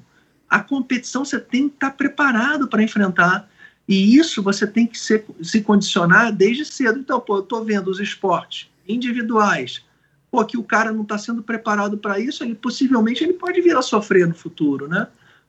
A 0.48 0.60
competição 0.60 1.24
você 1.24 1.38
tem 1.38 1.68
que 1.68 1.76
estar 1.76 1.90
preparado 1.92 2.68
para 2.68 2.82
enfrentar. 2.82 3.48
E 3.86 4.16
isso 4.16 4.42
você 4.42 4.66
tem 4.66 4.86
que 4.86 4.98
ser, 4.98 5.26
se 5.42 5.60
condicionar 5.60 6.32
desde 6.32 6.64
cedo. 6.64 6.98
Então, 6.98 7.20
pô, 7.20 7.36
eu 7.36 7.42
estou 7.42 7.64
vendo 7.64 7.88
os 7.88 8.00
esportes 8.00 8.70
individuais, 8.88 9.84
pô, 10.30 10.44
que 10.44 10.56
o 10.56 10.62
cara 10.62 10.92
não 10.92 11.02
está 11.02 11.18
sendo 11.18 11.42
preparado 11.42 11.98
para 11.98 12.18
isso, 12.18 12.44
ele 12.44 12.54
possivelmente 12.54 13.24
ele 13.24 13.34
pode 13.34 13.60
vir 13.60 13.76
a 13.76 13.82
sofrer 13.82 14.26
no 14.26 14.34
futuro, 14.34 14.88
né? 14.88 15.06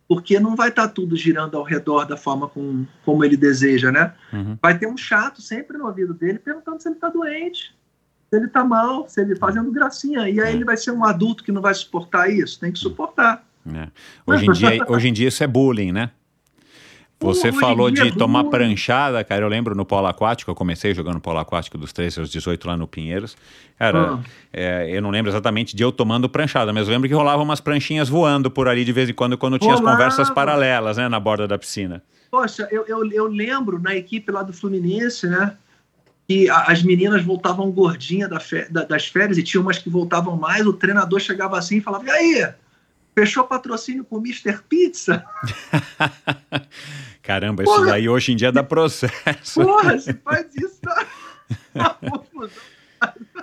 Porque 0.08 0.40
não 0.40 0.56
vai 0.56 0.70
estar 0.70 0.88
tá 0.88 0.94
tudo 0.94 1.16
girando 1.16 1.58
ao 1.58 1.64
redor 1.64 2.06
da 2.06 2.16
forma 2.16 2.48
com, 2.48 2.86
como 3.04 3.24
ele 3.24 3.36
deseja, 3.36 3.92
né? 3.92 4.14
Uhum. 4.32 4.58
Vai 4.62 4.78
ter 4.78 4.88
um 4.88 4.98
chato 4.98 5.42
sempre 5.42 5.78
no 5.78 5.86
ouvido 5.86 6.14
dele 6.14 6.40
perguntando 6.40 6.82
se 6.82 6.88
ele 6.88 6.96
está 6.96 7.10
doente 7.10 7.74
se 8.30 8.36
ele 8.36 8.46
está 8.48 8.64
mal, 8.64 9.08
se 9.08 9.22
ele 9.22 9.36
fazendo 9.36 9.72
gracinha. 9.72 10.28
E 10.30 10.40
aí 10.42 10.54
ele 10.54 10.66
vai 10.66 10.78
ser 10.78 10.92
um 10.92 11.06
adulto 11.06 11.44
que 11.44 11.52
não 11.52 11.62
vai 11.62 11.74
suportar 11.74 12.30
isso. 12.30 12.60
Tem 12.60 12.72
que 12.72 12.80
suportar. 12.80 13.46
É. 13.74 13.88
Hoje, 14.26 14.46
em 14.46 14.52
dia, 14.52 14.86
hoje 14.88 15.08
em 15.08 15.14
dia 15.14 15.28
isso 15.28 15.44
é 15.44 15.48
bullying, 15.48 15.92
né? 15.92 16.12
Você 17.20 17.52
falou 17.52 17.90
de 17.90 18.12
tomar 18.12 18.44
pranchada, 18.46 19.24
cara. 19.24 19.46
Eu 19.46 19.48
lembro 19.48 19.74
no 19.74 19.86
polo 19.86 20.06
aquático, 20.06 20.52
eu 20.52 20.56
comecei 20.56 20.94
jogando 20.94 21.20
polo 21.20 21.40
aquático 21.40 21.78
dos 21.78 21.94
13 21.94 22.20
aos 22.20 22.30
18 22.30 22.68
lá 22.68 22.76
no 22.78 22.88
Pinheiros. 22.88 23.38
Cara, 23.80 24.16
ah. 24.16 24.20
é, 24.52 24.90
eu 24.92 25.02
não 25.02 25.10
lembro 25.10 25.32
exatamente 25.32 25.76
de 25.76 25.82
eu 25.82 25.92
tomando 25.92 26.30
pranchada, 26.30 26.74
mas 26.74 26.88
eu 26.88 26.94
lembro 26.94 27.08
que 27.08 27.16
rolava 27.16 27.42
umas 27.42 27.62
pranchinhas 27.62 28.10
voando 28.10 28.52
por 28.52 28.68
ali 28.68 28.84
de 28.84 28.92
vez 28.92 29.10
em 29.10 29.14
quando, 29.14 29.38
quando 29.38 29.58
tinha 29.58 29.74
as 29.74 29.80
conversas 29.80 30.30
paralelas, 30.30 30.98
né, 30.98 31.08
na 31.08 31.20
borda 31.20 31.48
da 31.48 31.58
piscina. 31.58 32.04
Poxa, 32.30 32.68
eu, 32.70 32.86
eu, 32.86 33.10
eu 33.12 33.28
lembro 33.28 33.80
na 33.80 33.96
equipe 33.96 34.30
lá 34.32 34.44
do 34.44 34.52
Fluminense, 34.52 35.26
né? 35.28 35.56
que 36.28 36.50
as 36.50 36.82
meninas 36.82 37.24
voltavam 37.24 37.72
gordinha 37.72 38.28
da 38.28 38.42
da, 38.70 38.84
das 38.84 39.06
férias 39.06 39.38
e 39.38 39.44
tinha 39.44 39.62
umas 39.62 39.78
que 39.78 39.90
voltavam 39.90 40.36
mais, 40.36 40.66
o 40.66 40.74
treinador 40.74 41.20
chegava 41.20 41.58
assim 41.58 41.78
e 41.78 41.82
falava, 41.82 42.04
e 42.06 42.10
aí, 42.10 42.54
fechou 43.16 43.46
patrocínio 43.46 44.04
com 44.04 44.18
o 44.18 44.20
Mr. 44.20 44.60
Pizza? 44.68 45.26
Caramba, 47.24 47.64
Porra. 47.64 47.78
isso 47.78 47.86
daí 47.88 48.10
hoje 48.10 48.34
em 48.34 48.36
dia 48.36 48.52
dá 48.52 48.64
processo. 48.64 49.62
Porra, 49.62 49.98
se 49.98 50.14
faz 50.14 50.48
isso, 50.56 50.80
tá... 50.82 51.06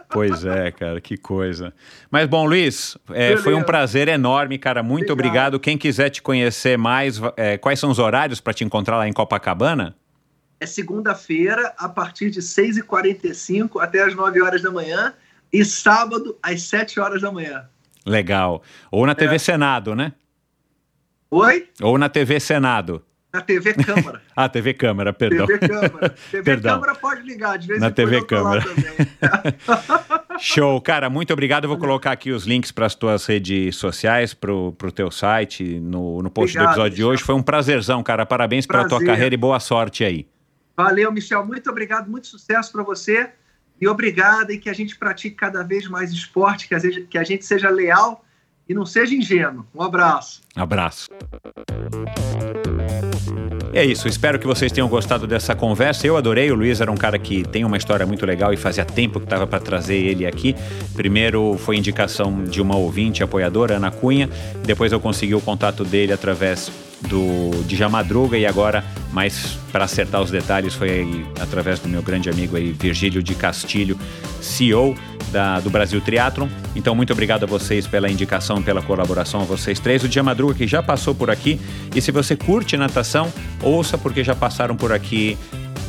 Pois 0.09 0.45
é, 0.45 0.71
cara, 0.73 1.01
que 1.01 1.17
coisa. 1.17 1.73
Mas 2.11 2.29
bom, 2.29 2.45
Luiz, 2.45 2.99
é, 3.11 3.37
foi 3.37 3.55
um 3.55 3.63
prazer 3.63 4.09
enorme, 4.09 4.59
cara. 4.59 4.83
Muito 4.83 5.13
obrigado. 5.13 5.55
obrigado. 5.55 5.61
Quem 5.61 5.79
quiser 5.79 6.11
te 6.11 6.21
conhecer 6.21 6.77
mais, 6.77 7.21
é, 7.37 7.57
quais 7.57 7.79
são 7.79 7.91
os 7.91 7.99
horários 7.99 8.41
para 8.41 8.53
te 8.53 8.65
encontrar 8.65 8.99
lá 8.99 9.09
em 9.09 9.13
Copacabana? 9.13 9.97
é 10.63 10.67
segunda-feira, 10.67 11.75
a 11.77 11.89
partir 11.89 12.31
de 12.31 12.41
6h45 12.41 13.83
até 13.83 14.01
as 14.01 14.15
9 14.15 14.41
horas 14.41 14.63
da 14.63 14.71
manhã, 14.71 15.13
e 15.53 15.65
sábado, 15.65 16.39
às 16.41 16.63
7 16.63 17.01
horas 17.01 17.21
da 17.21 17.33
manhã. 17.33 17.69
Legal. 18.07 18.63
Ou 18.91 19.07
na 19.07 19.15
TV 19.15 19.37
é. 19.37 19.39
Senado, 19.39 19.95
né? 19.95 20.13
Oi? 21.31 21.69
Ou 21.81 21.97
na 21.97 22.09
TV 22.09 22.39
Senado. 22.41 23.03
Na 23.33 23.41
TV 23.41 23.73
Câmara. 23.73 24.21
ah, 24.37 24.49
TV 24.49 24.75
Câmara, 24.75 25.13
perdão. 25.13 25.47
TV 25.47 25.67
Câmara. 25.67 26.09
TV 26.11 26.43
perdão. 26.45 26.75
Câmara 26.75 26.95
pode 26.95 27.23
ligar, 27.23 27.59
de 27.59 27.67
vez 27.67 27.81
na 27.81 27.89
em 27.89 27.93
TV 27.93 28.23
Câmara. 28.27 28.63
Show, 30.39 30.79
cara, 30.83 31.09
muito 31.09 31.33
obrigado. 31.33 31.65
Eu 31.65 31.69
vou 31.69 31.79
colocar 31.79 32.13
aqui 32.13 32.31
os 32.31 32.45
links 32.45 32.71
para 32.71 32.85
as 32.85 32.95
tuas 32.95 33.25
redes 33.25 33.77
sociais, 33.77 34.35
para 34.35 34.53
o 34.53 34.93
teu 34.95 35.11
site, 35.11 35.81
no, 35.81 36.21
no 36.21 36.31
post 36.31 36.55
obrigado, 36.55 36.75
do 36.75 36.81
episódio 36.81 36.97
de 36.97 37.05
hoje. 37.05 37.23
Foi 37.23 37.35
um 37.35 37.43
prazerzão, 37.43 38.03
cara. 38.03 38.27
Parabéns 38.27 38.67
pela 38.67 38.87
tua 38.87 39.03
carreira 39.03 39.35
e 39.35 39.39
boa 39.39 39.59
sorte 39.59 40.05
aí. 40.05 40.27
Valeu, 40.77 41.11
Michel. 41.11 41.47
Muito 41.47 41.71
obrigado, 41.71 42.11
muito 42.11 42.27
sucesso 42.27 42.71
para 42.73 42.83
você. 42.83 43.31
E 43.83 43.89
obrigado 43.89 44.53
e 44.53 44.59
que 44.59 44.71
a 44.71 44.73
gente 44.73 44.97
pratique 44.97 45.35
cada 45.35 45.65
vez 45.65 45.89
mais 45.89 46.13
esporte, 46.13 46.69
que 46.69 46.75
a 46.77 46.79
gente, 46.79 47.01
que 47.01 47.19
a 47.19 47.25
gente 47.25 47.45
seja 47.45 47.69
leal 47.69 48.25
e 48.69 48.73
não 48.73 48.87
seja 48.87 49.13
ingênuo. 49.13 49.67
Um 49.75 49.83
abraço. 49.83 50.41
Abraço. 50.55 51.09
É 53.73 53.85
isso, 53.85 54.07
espero 54.07 54.39
que 54.39 54.47
vocês 54.47 54.71
tenham 54.71 54.89
gostado 54.89 55.27
dessa 55.27 55.57
conversa. 55.57 56.07
Eu 56.07 56.17
adorei, 56.17 56.53
o 56.53 56.55
Luiz 56.55 56.81
era 56.81 56.93
um 56.93 56.97
cara 56.97 57.19
que 57.19 57.43
tem 57.43 57.65
uma 57.65 57.77
história 57.77 58.07
muito 58.07 58.25
legal 58.25 58.53
e 58.53 58.57
fazia 58.57 58.85
tempo 58.85 59.19
que 59.19 59.27
estava 59.27 59.49
para 59.49 59.59
trazer 59.59 59.97
ele 59.97 60.27
aqui. 60.27 60.55
Primeiro 60.95 61.59
foi 61.59 61.77
indicação 61.77 62.45
de 62.45 62.63
uma 62.63 62.77
ouvinte 62.77 63.25
apoiadora, 63.25 63.79
Ana 63.79 63.91
Cunha, 63.91 64.31
depois 64.65 64.93
eu 64.93 65.01
consegui 65.01 65.35
o 65.35 65.41
contato 65.41 65.85
dele 65.85 66.13
através 66.13 66.71
do 67.09 67.51
Dja 67.65 67.89
Madruga 67.89 68.37
e 68.39 68.47
agora, 68.47 68.85
mais 69.13 69.59
para 69.71 69.85
acertar 69.85 70.21
os 70.21 70.31
detalhes, 70.31 70.75
foi 70.75 70.91
aí, 70.91 71.27
através 71.41 71.81
do 71.81 71.89
meu 71.89 72.03
grande 72.03 72.29
amigo 72.31 72.57
aí, 72.57 72.73
Virgílio 72.73 73.23
de 73.23 73.35
Castilho, 73.35 73.99
CEO 74.41 74.95
da, 75.31 75.61
do 75.61 75.71
Brasil 75.71 76.01
Triathlon. 76.01 76.49
Então, 76.77 76.95
muito 76.95 77.13
obrigado 77.13 77.45
a 77.45 77.47
vocês 77.47 77.87
pela 77.87 78.11
indicação, 78.11 78.63
pela 78.63 78.83
colaboração, 78.83 79.41
a 79.41 79.45
vocês 79.45 79.81
três. 79.81 80.05
O 80.05 80.09
Dia 80.09 80.23
Madruga 80.23 80.55
que 80.55 80.67
já 80.67 80.83
passou 80.83 81.15
por 81.15 81.31
aqui. 81.31 81.61
E 81.95 82.01
se 82.01 82.13
você 82.13 82.37
curte 82.37 82.77
natação, 82.77 83.33
ouça, 83.63 83.97
porque 83.97 84.23
já 84.23 84.35
passaram 84.35 84.77
por 84.77 84.93
aqui 84.93 85.39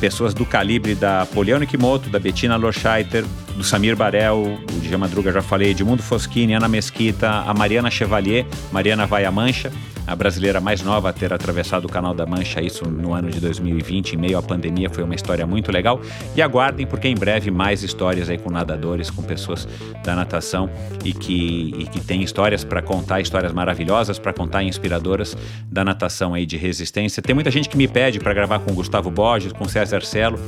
pessoas 0.00 0.34
do 0.34 0.44
calibre 0.44 0.94
da 0.94 1.26
Poliana 1.26 1.64
Kimoto, 1.66 2.10
da 2.10 2.18
Bettina 2.18 2.56
Lorscheiter, 2.56 3.24
do 3.56 3.64
Samir 3.64 3.96
Barel, 3.96 4.36
o 4.36 4.80
Dja 4.80 4.98
Madruga 4.98 5.32
já 5.32 5.42
falei, 5.42 5.70
Edmundo 5.70 6.02
Foschini, 6.02 6.54
Ana 6.54 6.68
Mesquita, 6.68 7.28
a 7.28 7.54
Mariana 7.54 7.90
Chevalier, 7.90 8.46
Mariana 8.72 9.06
Vai 9.06 9.24
a 9.24 9.30
Mancha, 9.30 9.70
a 10.06 10.14
brasileira 10.14 10.60
mais 10.60 10.82
nova 10.82 11.08
a 11.08 11.12
ter 11.12 11.32
atravessado 11.32 11.86
o 11.86 11.88
Canal 11.88 12.12
da 12.14 12.26
Mancha, 12.26 12.60
isso 12.60 12.86
no 12.86 13.14
ano 13.14 13.30
de 13.30 13.40
2020, 13.40 14.12
em 14.12 14.16
meio 14.16 14.36
à 14.36 14.42
pandemia, 14.42 14.90
foi 14.90 15.02
uma 15.02 15.14
história 15.14 15.46
muito 15.46 15.72
legal. 15.72 16.00
E 16.36 16.42
aguardem, 16.42 16.86
porque 16.86 17.08
em 17.08 17.14
breve 17.14 17.50
mais 17.50 17.82
histórias 17.82 18.28
aí 18.28 18.36
com 18.36 18.50
nadadores, 18.50 19.08
com 19.08 19.22
pessoas 19.22 19.66
da 20.04 20.14
natação 20.14 20.68
e 21.04 21.12
que, 21.12 21.74
e 21.78 21.86
que 21.86 22.00
tem 22.00 22.22
histórias 22.22 22.64
para 22.64 22.82
contar, 22.82 23.20
histórias 23.20 23.52
maravilhosas 23.52 24.18
para 24.18 24.32
contar, 24.32 24.62
inspiradoras 24.62 25.36
da 25.70 25.84
natação 25.84 26.34
aí 26.34 26.44
de 26.44 26.56
resistência. 26.56 27.22
Tem 27.22 27.34
muita 27.34 27.50
gente 27.50 27.68
que 27.68 27.76
me 27.76 27.88
pede 27.88 28.18
para 28.18 28.34
gravar 28.34 28.58
com 28.58 28.74
Gustavo 28.74 29.10
Borges, 29.10 29.52
com 29.52 29.66
César 29.66 30.02
Celo. 30.02 30.38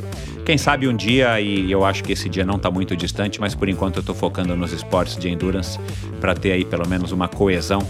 Quem 0.45 0.57
sabe 0.57 0.87
um 0.87 0.95
dia, 0.95 1.41
e 1.41 1.71
eu 1.73 1.85
acho 1.85 2.05
que 2.05 2.13
esse 2.13 2.29
dia 2.29 2.45
não 2.45 2.57
está 2.57 2.71
muito 2.71 2.96
distante, 2.97 3.41
mas 3.41 3.55
por 3.55 3.69
enquanto 3.69 3.97
eu 3.97 4.01
estou 4.01 4.15
focando 4.15 4.57
nos 4.57 4.73
esportes 4.73 5.17
de 5.17 5.29
endurance 5.29 5.79
para 6.21 6.35
ter 6.35 6.53
aí 6.53 6.65
pelo 6.65 6.89
menos 6.89 7.13
uma 7.13 7.29
coesão 7.29 7.81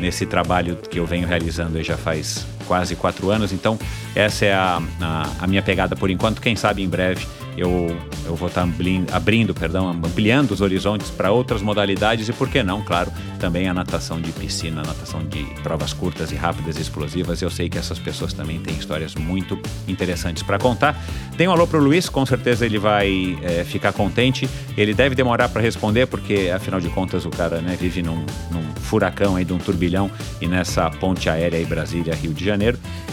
nesse 0.00 0.26
trabalho 0.26 0.76
que 0.76 0.98
eu 0.98 1.06
venho 1.06 1.26
realizando 1.26 1.82
já 1.82 1.96
faz 1.96 2.46
quase 2.66 2.96
quatro 2.96 3.30
anos. 3.30 3.52
Então, 3.52 3.78
essa 4.14 4.44
é 4.44 4.54
a, 4.54 4.82
a, 5.00 5.30
a 5.40 5.46
minha 5.46 5.62
pegada 5.62 5.94
por 5.94 6.10
enquanto. 6.10 6.40
Quem 6.40 6.56
sabe 6.56 6.82
em 6.82 6.88
breve 6.88 7.26
eu, 7.56 7.96
eu 8.26 8.34
vou 8.34 8.48
estar 8.48 8.62
abrindo, 8.62 9.12
abrindo 9.12 9.54
perdão, 9.54 9.88
ampliando 9.90 10.50
os 10.50 10.60
horizontes 10.60 11.10
para 11.10 11.30
outras 11.30 11.62
modalidades 11.62 12.28
e, 12.28 12.32
por 12.32 12.48
que 12.48 12.62
não, 12.62 12.82
claro, 12.82 13.12
também 13.38 13.68
a 13.68 13.74
natação 13.74 14.20
de 14.20 14.32
piscina, 14.32 14.80
a 14.80 14.84
natação 14.84 15.22
de 15.24 15.44
provas 15.62 15.92
curtas 15.92 16.32
e 16.32 16.34
rápidas 16.34 16.76
e 16.76 16.82
explosivas. 16.82 17.40
Eu 17.40 17.50
sei 17.50 17.68
que 17.68 17.78
essas 17.78 17.98
pessoas 17.98 18.32
também 18.32 18.58
têm 18.58 18.74
histórias 18.74 19.14
muito 19.14 19.58
interessantes 19.86 20.42
para 20.42 20.58
contar. 20.58 21.00
Dê 21.36 21.46
um 21.46 21.52
alô 21.52 21.66
para 21.66 21.78
o 21.78 21.82
Luiz, 21.82 22.08
com 22.08 22.26
certeza 22.26 22.66
ele 22.66 22.78
vai 22.78 23.38
é, 23.42 23.64
ficar 23.64 23.92
contente. 23.92 24.48
Ele 24.76 24.92
deve 24.92 25.14
demorar 25.14 25.48
para 25.48 25.62
responder, 25.62 26.06
porque 26.06 26.50
afinal 26.54 26.80
de 26.80 26.88
contas 26.88 27.24
o 27.24 27.30
cara 27.30 27.60
né, 27.60 27.76
vive 27.80 28.02
num, 28.02 28.24
num 28.50 28.74
furacão 28.80 29.36
aí, 29.36 29.44
de 29.44 29.52
um 29.52 29.58
turbilhão 29.58 30.10
e 30.40 30.48
nessa 30.48 30.90
ponte 30.90 31.28
aérea 31.28 31.58
aí 31.58 31.64
Brasília-Rio 31.64 32.32
de 32.32 32.44
Janeiro. 32.44 32.53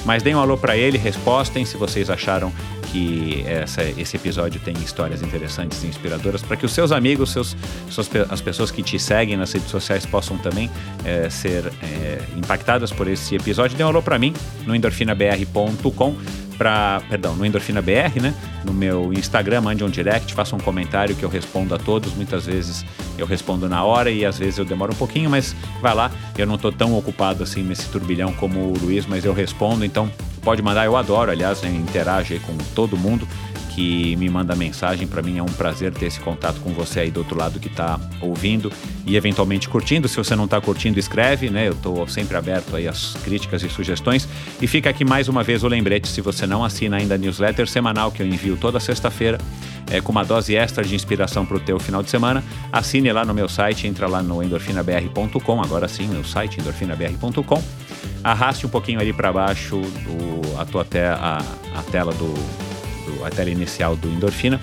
Mas 0.06 0.24
deem 0.24 0.36
um 0.36 0.40
alô 0.40 0.58
para 0.58 0.76
ele, 0.78 0.98
respostem 0.98 1.66
se 1.66 1.78
vocês 1.78 2.10
acharam 2.10 2.52
que 2.92 3.44
essa, 3.48 3.84
esse 3.84 4.18
episódio 4.18 4.60
tem 4.60 4.74
histórias 4.84 5.22
interessantes 5.22 5.82
e 5.84 5.88
inspiradoras 5.88 6.42
para 6.42 6.58
que 6.58 6.66
os 6.66 6.74
seus 6.74 6.92
amigos, 6.92 7.32
seus, 7.32 7.56
seus, 7.90 8.10
as 8.30 8.42
pessoas 8.42 8.70
que 8.70 8.84
te 8.84 9.00
seguem 9.00 9.38
nas 9.38 9.52
redes 9.54 9.70
sociais 9.70 10.06
possam 10.06 10.38
também 10.38 10.70
é, 11.06 11.30
ser 11.30 11.72
é, 11.82 12.20
impactadas 12.36 12.92
por 12.92 13.08
esse 13.08 13.36
episódio. 13.36 13.78
Dê 13.78 13.84
um 13.84 13.88
alô 13.88 14.02
para 14.02 14.20
mim 14.20 14.34
no 14.66 14.76
endorfinabr.com 14.76 16.16
para, 16.62 17.02
perdão, 17.10 17.36
no 17.36 17.44
Endorfina 17.44 17.82
BR, 17.82 18.22
né? 18.22 18.36
No 18.64 18.72
meu 18.72 19.12
Instagram, 19.12 19.62
mande 19.62 19.84
um 19.84 19.90
direct, 19.90 20.32
faça 20.32 20.56
um 20.56 20.60
comentário 20.60 21.16
que 21.16 21.24
eu 21.24 21.30
respondo 21.30 21.74
a 21.74 21.80
todos. 21.80 22.14
Muitas 22.14 22.46
vezes 22.46 22.86
eu 23.18 23.26
respondo 23.26 23.68
na 23.68 23.84
hora 23.84 24.12
e 24.12 24.24
às 24.24 24.38
vezes 24.38 24.60
eu 24.60 24.66
demoro 24.66 24.94
um 24.94 24.96
pouquinho, 24.96 25.28
mas 25.28 25.56
vai 25.82 25.96
lá. 25.96 26.12
Eu 26.38 26.46
não 26.46 26.54
estou 26.54 26.72
tão 26.72 26.96
ocupado 26.96 27.42
assim 27.42 27.64
nesse 27.64 27.90
turbilhão 27.90 28.32
como 28.34 28.60
o 28.60 28.78
Luiz, 28.80 29.08
mas 29.08 29.26
eu 29.26 29.34
respondo. 29.34 29.84
Então 29.84 30.12
pode 30.44 30.62
mandar, 30.62 30.86
eu 30.86 30.96
adoro, 30.96 31.32
aliás, 31.32 31.64
né, 31.64 31.70
interage 31.70 32.38
com 32.46 32.56
todo 32.76 32.96
mundo 32.96 33.28
que 33.76 34.16
me 34.18 34.30
manda 34.30 34.56
mensagem. 34.56 35.08
Para 35.08 35.22
mim 35.22 35.38
é 35.38 35.44
um 35.44 35.48
prazer 35.48 35.94
ter 35.94 36.06
esse 36.06 36.20
contato 36.20 36.60
com 36.62 36.72
você 36.72 37.02
aí 37.02 37.12
do 37.12 37.20
outro 37.20 37.38
lado 37.38 37.60
que 37.60 37.68
está 37.68 38.00
ouvindo 38.22 38.72
e 39.06 39.16
eventualmente 39.16 39.70
curtindo. 39.70 40.08
Se 40.08 40.18
você 40.18 40.36
não 40.36 40.46
está 40.46 40.60
curtindo, 40.60 41.00
escreve, 41.00 41.50
né? 41.50 41.68
Eu 41.68 41.74
estou 41.74 42.08
sempre 42.08 42.38
aberto 42.38 42.76
aí 42.76 42.88
às 42.88 43.14
críticas 43.24 43.64
e 43.64 43.70
sugestões. 43.70 44.28
E 44.62 44.68
fica 44.68 44.90
aqui 44.90 45.06
mais 45.06 45.28
uma 45.28 45.44
vez 45.44 45.64
o 45.64 45.68
lembrete, 45.68 46.08
se 46.08 46.22
você 46.22 46.46
não 46.46 46.64
assina 46.64 46.98
ainda 46.98 47.16
a 47.16 47.18
newsletter 47.18 47.68
semanal 47.68 48.12
que 48.12 48.22
eu 48.22 48.28
envio 48.28 48.58
toda 48.58 48.80
sexta-feira, 48.80 49.38
é, 49.90 50.00
com 50.00 50.12
uma 50.12 50.24
dose 50.24 50.56
extra 50.56 50.84
de 50.84 50.96
inspiração 50.96 51.46
para 51.46 51.58
o 51.58 51.60
teu 51.60 51.80
final 51.80 52.02
de 52.04 52.10
semana, 52.10 52.44
assine 52.72 53.12
lá 53.12 53.26
no 53.26 53.34
meu 53.34 53.50
site, 53.50 53.88
entra 53.88 54.08
lá 54.08 54.22
no 54.22 54.42
endorfinabr.com, 54.42 55.62
agora 55.62 55.88
sim, 55.88 56.08
meu 56.08 56.24
site, 56.24 56.60
endorfinabr.com, 56.60 57.64
arraste 58.24 58.66
um 58.66 58.70
pouquinho 58.70 59.00
ali 59.00 59.12
para 59.12 59.34
baixo 59.34 59.82
do, 59.82 60.60
a, 60.60 60.66
tua 60.66 60.86
te, 60.86 61.00
a, 61.00 61.42
a 61.76 61.84
tela 61.92 62.14
do, 62.14 62.34
a 63.26 63.30
tela 63.30 63.50
inicial 63.50 63.96
do 63.96 64.08
Endorfina, 64.08 64.60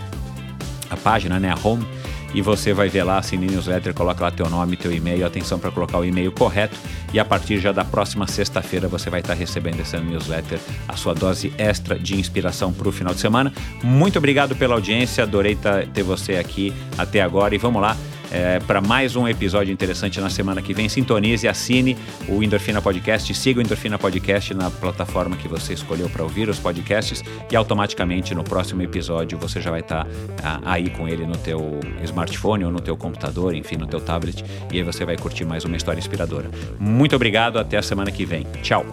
a 0.91 0.97
página, 0.97 1.39
né, 1.39 1.51
a 1.51 1.59
home, 1.67 1.87
e 2.35 2.43
você 2.43 2.75
vai 2.75 2.89
ver 2.89 3.05
lá, 3.05 3.19
assine 3.19 3.47
newsletter, 3.47 3.95
coloca 3.95 4.23
lá 4.23 4.31
teu 4.31 4.49
nome, 4.51 4.77
teu 4.77 4.93
e-mail, 4.93 5.27
atenção 5.27 5.59
para 5.59 5.71
colocar 5.71 5.99
o 5.99 6.05
e-mail 6.05 6.31
correto 6.31 6.77
e 7.13 7.19
a 7.19 7.25
partir 7.25 7.59
já 7.59 7.73
da 7.73 7.85
próxima 7.85 8.27
sexta-feira 8.27 8.87
você 8.87 9.09
vai 9.09 9.21
estar 9.21 9.35
recebendo 9.35 9.81
essa 9.81 9.99
newsletter, 9.99 10.59
a 10.87 10.95
sua 10.95 11.15
dose 11.15 11.53
extra 11.57 11.99
de 11.99 12.17
inspiração 12.17 12.73
para 12.73 12.89
o 12.89 12.93
final 12.93 13.15
de 13.15 13.21
semana. 13.21 13.53
Muito 13.83 14.19
obrigado 14.19 14.55
pela 14.55 14.75
audiência, 14.75 15.25
adorei 15.25 15.57
ter 15.95 16.03
você 16.03 16.37
aqui 16.37 16.73
até 16.99 17.23
agora 17.23 17.55
e 17.55 17.59
vamos 17.59 17.81
lá 17.81 17.97
é, 18.33 18.59
para 18.61 18.81
mais 18.81 19.17
um 19.17 19.27
episódio 19.27 19.73
interessante 19.73 20.21
na 20.21 20.31
semana 20.31 20.63
que 20.63 20.75
vem. 20.75 20.89
Sintonize, 20.89 21.47
assine 21.49 21.97
o 22.29 22.43
Endorfina 22.43 22.81
Podcast, 22.81 23.33
siga 23.35 23.61
o 23.61 23.63
Endorfina 23.63 23.99
Podcast 23.99 24.55
na 24.55 24.71
plataforma 24.71 25.37
que 25.37 25.49
você 25.49 25.73
escolheu 25.73 26.09
para 26.09 26.23
ouvir 26.23 26.49
os 26.49 26.59
podcasts 26.59 27.23
e 27.51 27.57
automaticamente 27.57 28.35
no 28.35 28.45
próximo 28.45 28.83
episódio 28.83 29.39
você 29.39 29.61
já 29.61 29.71
vai 29.71 29.81
estar 29.81 30.07
tá, 30.37 30.61
aí 30.65 30.91
com 30.91 31.09
ele 31.09 31.27
no 31.27 31.37
teu 31.37 31.81
smartphone 32.05 32.65
ou 32.65 32.71
no 32.71 32.81
teu 32.81 32.97
computador, 32.97 33.55
enfim, 33.55 33.77
no 33.77 33.87
teu 33.87 34.01
tablet 34.01 34.45
e 34.73 34.79
aí 34.79 34.83
você 34.83 35.05
vai 35.05 35.17
curtir 35.17 35.45
mais 35.45 35.65
uma 35.65 35.77
história 35.77 35.99
inspiradora. 35.99 36.51
Muito 36.79 37.17
obrigado, 37.17 37.59
até 37.59 37.79
a 37.79 37.83
semana 37.83 38.11
que 38.11 38.25
vem. 38.25 38.47
Tchau. 38.63 38.85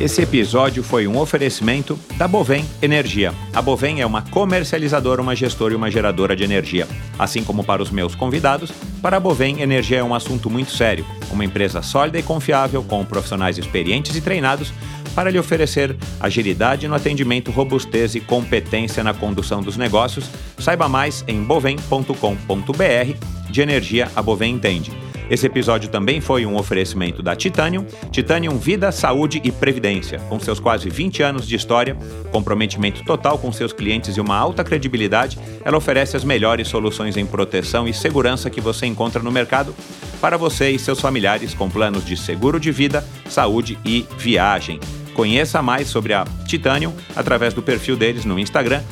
Esse 0.00 0.22
episódio 0.22 0.82
foi 0.82 1.06
um 1.06 1.18
oferecimento 1.18 2.00
da 2.16 2.26
Bovem 2.26 2.64
Energia. 2.80 3.34
A 3.52 3.60
Bovem 3.60 4.00
é 4.00 4.06
uma 4.06 4.22
comercializadora, 4.22 5.20
uma 5.20 5.36
gestora 5.36 5.74
e 5.74 5.76
uma 5.76 5.90
geradora 5.90 6.34
de 6.34 6.42
energia. 6.42 6.88
Assim 7.18 7.44
como 7.44 7.62
para 7.62 7.82
os 7.82 7.90
meus 7.90 8.14
convidados, 8.14 8.72
para 9.02 9.18
a 9.18 9.20
Bovem, 9.20 9.60
energia 9.60 9.98
é 9.98 10.02
um 10.02 10.14
assunto 10.14 10.48
muito 10.48 10.70
sério. 10.70 11.04
Uma 11.30 11.44
empresa 11.44 11.82
sólida 11.82 12.18
e 12.18 12.22
confiável, 12.22 12.82
com 12.82 13.04
profissionais 13.04 13.58
experientes 13.58 14.16
e 14.16 14.22
treinados 14.22 14.72
para 15.14 15.28
lhe 15.28 15.38
oferecer 15.38 15.94
agilidade 16.18 16.88
no 16.88 16.94
atendimento, 16.94 17.50
robustez 17.50 18.14
e 18.14 18.20
competência 18.20 19.04
na 19.04 19.12
condução 19.12 19.60
dos 19.60 19.76
negócios. 19.76 20.30
Saiba 20.58 20.88
mais 20.88 21.22
em 21.28 21.44
bovem.com.br. 21.44 23.50
De 23.50 23.60
energia, 23.60 24.10
a 24.16 24.22
Bovem 24.22 24.54
entende. 24.54 25.09
Esse 25.30 25.46
episódio 25.46 25.88
também 25.88 26.20
foi 26.20 26.44
um 26.44 26.56
oferecimento 26.56 27.22
da 27.22 27.36
Titanium, 27.36 27.86
Titanium 28.10 28.58
Vida, 28.58 28.90
Saúde 28.90 29.40
e 29.44 29.52
Previdência. 29.52 30.18
Com 30.28 30.40
seus 30.40 30.58
quase 30.58 30.90
20 30.90 31.22
anos 31.22 31.46
de 31.46 31.54
história, 31.54 31.96
comprometimento 32.32 33.04
total 33.04 33.38
com 33.38 33.52
seus 33.52 33.72
clientes 33.72 34.16
e 34.16 34.20
uma 34.20 34.36
alta 34.36 34.64
credibilidade, 34.64 35.38
ela 35.64 35.76
oferece 35.76 36.16
as 36.16 36.24
melhores 36.24 36.66
soluções 36.66 37.16
em 37.16 37.24
proteção 37.24 37.86
e 37.86 37.94
segurança 37.94 38.50
que 38.50 38.60
você 38.60 38.86
encontra 38.86 39.22
no 39.22 39.30
mercado 39.30 39.72
para 40.20 40.36
você 40.36 40.70
e 40.70 40.80
seus 40.80 40.98
familiares 40.98 41.54
com 41.54 41.70
planos 41.70 42.04
de 42.04 42.16
seguro 42.16 42.58
de 42.58 42.72
vida, 42.72 43.06
saúde 43.28 43.78
e 43.84 44.04
viagem. 44.18 44.80
Conheça 45.14 45.62
mais 45.62 45.86
sobre 45.86 46.12
a 46.12 46.24
Titanium 46.44 46.92
através 47.14 47.54
do 47.54 47.62
perfil 47.62 47.96
deles 47.96 48.24
no 48.24 48.36
Instagram, 48.36 48.82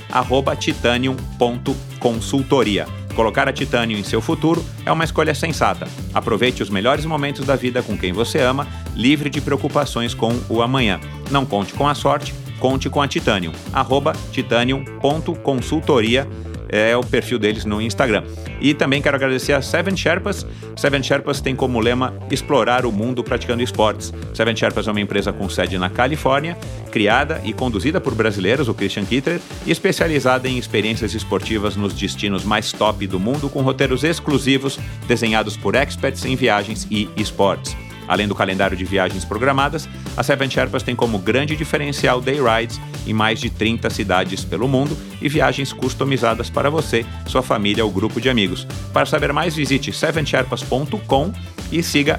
titanium.consultoria. 0.59 3.08
Colocar 3.15 3.49
a 3.49 3.53
Titânio 3.53 3.99
em 3.99 4.05
seu 4.05 4.21
futuro 4.21 4.65
é 4.87 4.93
uma 4.93 5.05
escolha 5.05 5.35
sensata. 5.35 5.89
Aproveite 6.15 6.63
os 6.63 6.71
melhores 6.71 7.05
momentos 7.05 7.45
da 7.45 7.57
vida 7.57 7.83
com 7.83 7.97
quem 7.97 8.13
você 8.13 8.41
ama, 8.41 8.67
livre 8.95 9.29
de 9.29 9.41
preocupações 9.41 10.15
com 10.15 10.39
o 10.49 10.63
amanhã. 10.63 11.01
Não 11.31 11.45
conte 11.45 11.73
com 11.75 11.89
a 11.89 11.95
sorte, 11.95 12.35
conte 12.59 12.89
com 12.89 13.03
a 13.03 13.09
Titanium. 13.09 13.53
Arroba 13.73 14.13
titanium.consultoria 14.33 16.29
é 16.69 16.97
o 16.97 17.01
perfil 17.01 17.39
deles 17.39 17.65
no 17.65 17.81
Instagram. 17.81 18.25
E 18.61 18.75
também 18.75 19.01
quero 19.01 19.17
agradecer 19.17 19.53
a 19.53 19.63
Seven 19.63 19.97
Sherpas. 19.97 20.47
Seven 20.77 21.03
Sherpas 21.03 21.41
tem 21.41 21.55
como 21.55 21.81
lema 21.81 22.15
explorar 22.31 22.85
o 22.85 22.93
mundo 22.93 23.23
praticando 23.25 23.63
esportes. 23.63 24.13
Seven 24.35 24.55
Sherpas 24.55 24.87
é 24.87 24.91
uma 24.91 25.01
empresa 25.01 25.33
com 25.33 25.49
sede 25.49 25.79
na 25.79 25.89
Califórnia, 25.89 26.57
criada 26.91 27.41
e 27.45 27.53
conduzida 27.53 28.01
por 28.01 28.15
brasileiros, 28.15 28.69
o 28.69 28.75
Christian 28.75 29.05
Kitter, 29.05 29.41
e 29.67 29.71
especializada 29.71 30.49
em 30.49 30.59
experiências 30.59 31.15
esportivas 31.15 31.77
nos 31.77 31.95
destinos 31.95 32.45
mais 32.45 32.73
top 32.73 33.07
do 33.07 33.19
mundo, 33.19 33.49
com 33.49 33.63
roteiros 33.63 34.05
exclusivos 34.05 34.79
desenhados 35.07 35.57
por 35.57 35.75
experts 35.75 36.25
em 36.25 36.37
viagens 36.37 36.87
e 36.91 37.09
esportes. 37.17 37.88
Além 38.09 38.27
do 38.27 38.35
calendário 38.35 38.77
de 38.77 38.85
viagens 38.85 39.25
programadas, 39.25 39.89
a 40.17 40.23
Seven 40.23 40.49
Sherpas 40.51 40.83
tem 40.83 40.97
como 40.97 41.19
grande 41.19 41.55
diferencial 41.55 42.21
day 42.21 42.39
rides 42.41 42.81
em 43.07 43.13
mais 43.13 43.39
de 43.39 43.51
30 43.51 43.91
cidades 43.91 44.45
pelo 44.45 44.67
mundo 44.67 44.97
e 45.21 45.29
viagens 45.29 45.73
customizadas 45.73 46.49
para 46.49 46.71
você, 46.71 47.05
sua 47.27 47.43
família 47.43 47.85
ou 47.85 47.91
grupo 47.91 48.21
de 48.21 48.29
amigos. 48.29 48.67
Para 48.93 49.07
saber 49.07 49.33
mais, 49.33 49.55
visite 49.55 49.93
sevensherpas.com 49.93 51.33
e 51.71 51.83
siga 51.83 52.19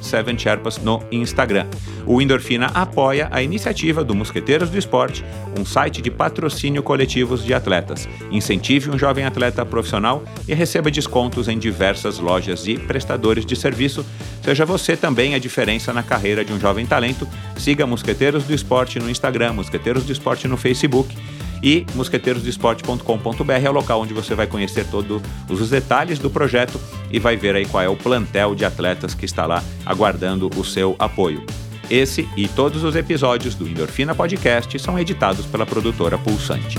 Seven 0.00 0.38
Sherpas 0.38 0.78
no 0.78 1.02
Instagram. 1.10 1.66
O 2.06 2.20
Endorfina 2.20 2.66
apoia 2.74 3.28
a 3.30 3.42
iniciativa 3.42 4.04
do 4.04 4.14
Mosqueteiros 4.14 4.68
do 4.68 4.78
Esporte, 4.78 5.24
um 5.58 5.64
site 5.64 6.02
de 6.02 6.10
patrocínio 6.10 6.82
coletivos 6.82 7.44
de 7.44 7.54
atletas. 7.54 8.08
Incentive 8.30 8.90
um 8.90 8.98
jovem 8.98 9.24
atleta 9.24 9.64
profissional 9.64 10.22
e 10.46 10.54
receba 10.54 10.90
descontos 10.90 11.48
em 11.48 11.58
diversas 11.58 12.18
lojas 12.18 12.66
e 12.66 12.76
prestadores 12.76 13.46
de 13.46 13.56
serviço. 13.56 14.04
Seja 14.42 14.66
você 14.66 14.96
também 14.96 15.34
a 15.34 15.38
diferença 15.38 15.92
na 15.92 16.02
carreira 16.02 16.44
de 16.44 16.52
um 16.52 16.60
jovem 16.60 16.84
talento. 16.84 17.26
Siga 17.56 17.86
Mosqueteiros 17.86 18.44
do 18.44 18.54
Esporte 18.54 18.98
no 18.98 19.08
Instagram, 19.08 19.54
Mosqueteiros 19.54 20.04
do 20.04 20.12
Esporte 20.12 20.46
no 20.46 20.56
Facebook 20.56 21.16
E 21.62 21.86
mosqueteirosdesporte.com.br 21.94 23.52
é 23.52 23.70
o 23.70 23.72
local 23.72 24.02
onde 24.02 24.12
você 24.12 24.34
vai 24.34 24.46
conhecer 24.46 24.86
todos 24.86 25.22
os 25.48 25.70
detalhes 25.70 26.18
do 26.18 26.28
projeto 26.28 26.80
e 27.10 27.18
vai 27.18 27.36
ver 27.36 27.54
aí 27.56 27.66
qual 27.66 27.82
é 27.82 27.88
o 27.88 27.96
plantel 27.96 28.54
de 28.54 28.64
atletas 28.64 29.14
que 29.14 29.24
está 29.24 29.46
lá 29.46 29.62
aguardando 29.86 30.50
o 30.56 30.64
seu 30.64 30.94
apoio. 30.98 31.44
Esse 31.90 32.28
e 32.36 32.48
todos 32.48 32.82
os 32.82 32.96
episódios 32.96 33.54
do 33.54 33.68
Endorfina 33.68 34.14
Podcast 34.14 34.78
são 34.78 34.98
editados 34.98 35.46
pela 35.46 35.66
produtora 35.66 36.16
Pulsante. 36.16 36.78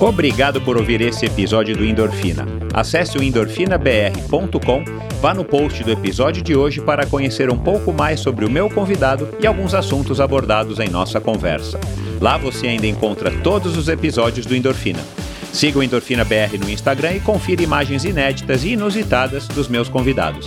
Obrigado 0.00 0.60
por 0.60 0.76
ouvir 0.76 1.00
esse 1.00 1.24
episódio 1.26 1.76
do 1.76 1.84
Endorfina. 1.84 2.44
Acesse 2.72 3.16
o 3.16 3.22
endorfinabr.com, 3.22 4.84
vá 5.20 5.32
no 5.32 5.44
post 5.44 5.84
do 5.84 5.92
episódio 5.92 6.42
de 6.42 6.56
hoje 6.56 6.80
para 6.80 7.06
conhecer 7.06 7.48
um 7.48 7.56
pouco 7.56 7.92
mais 7.92 8.18
sobre 8.18 8.44
o 8.44 8.50
meu 8.50 8.68
convidado 8.68 9.28
e 9.40 9.46
alguns 9.46 9.72
assuntos 9.72 10.20
abordados 10.20 10.80
em 10.80 10.88
nossa 10.88 11.20
conversa. 11.20 11.78
Lá 12.20 12.36
você 12.36 12.68
ainda 12.68 12.86
encontra 12.86 13.30
todos 13.30 13.76
os 13.76 13.88
episódios 13.88 14.46
do 14.46 14.54
Endorfina. 14.54 15.00
Siga 15.52 15.78
o 15.78 15.82
Endorfina 15.82 16.24
BR 16.24 16.58
no 16.58 16.70
Instagram 16.70 17.14
e 17.14 17.20
confira 17.20 17.62
imagens 17.62 18.04
inéditas 18.04 18.64
e 18.64 18.70
inusitadas 18.70 19.46
dos 19.48 19.68
meus 19.68 19.88
convidados. 19.88 20.46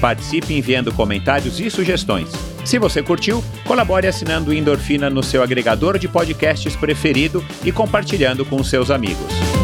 Participe 0.00 0.54
enviando 0.54 0.92
comentários 0.92 1.58
e 1.58 1.70
sugestões. 1.70 2.30
Se 2.64 2.78
você 2.78 3.02
curtiu, 3.02 3.42
colabore 3.64 4.06
assinando 4.06 4.52
Endorfina 4.52 5.10
no 5.10 5.22
seu 5.22 5.42
agregador 5.42 5.98
de 5.98 6.08
podcasts 6.08 6.76
preferido 6.76 7.44
e 7.64 7.72
compartilhando 7.72 8.44
com 8.44 8.62
seus 8.62 8.90
amigos. 8.90 9.63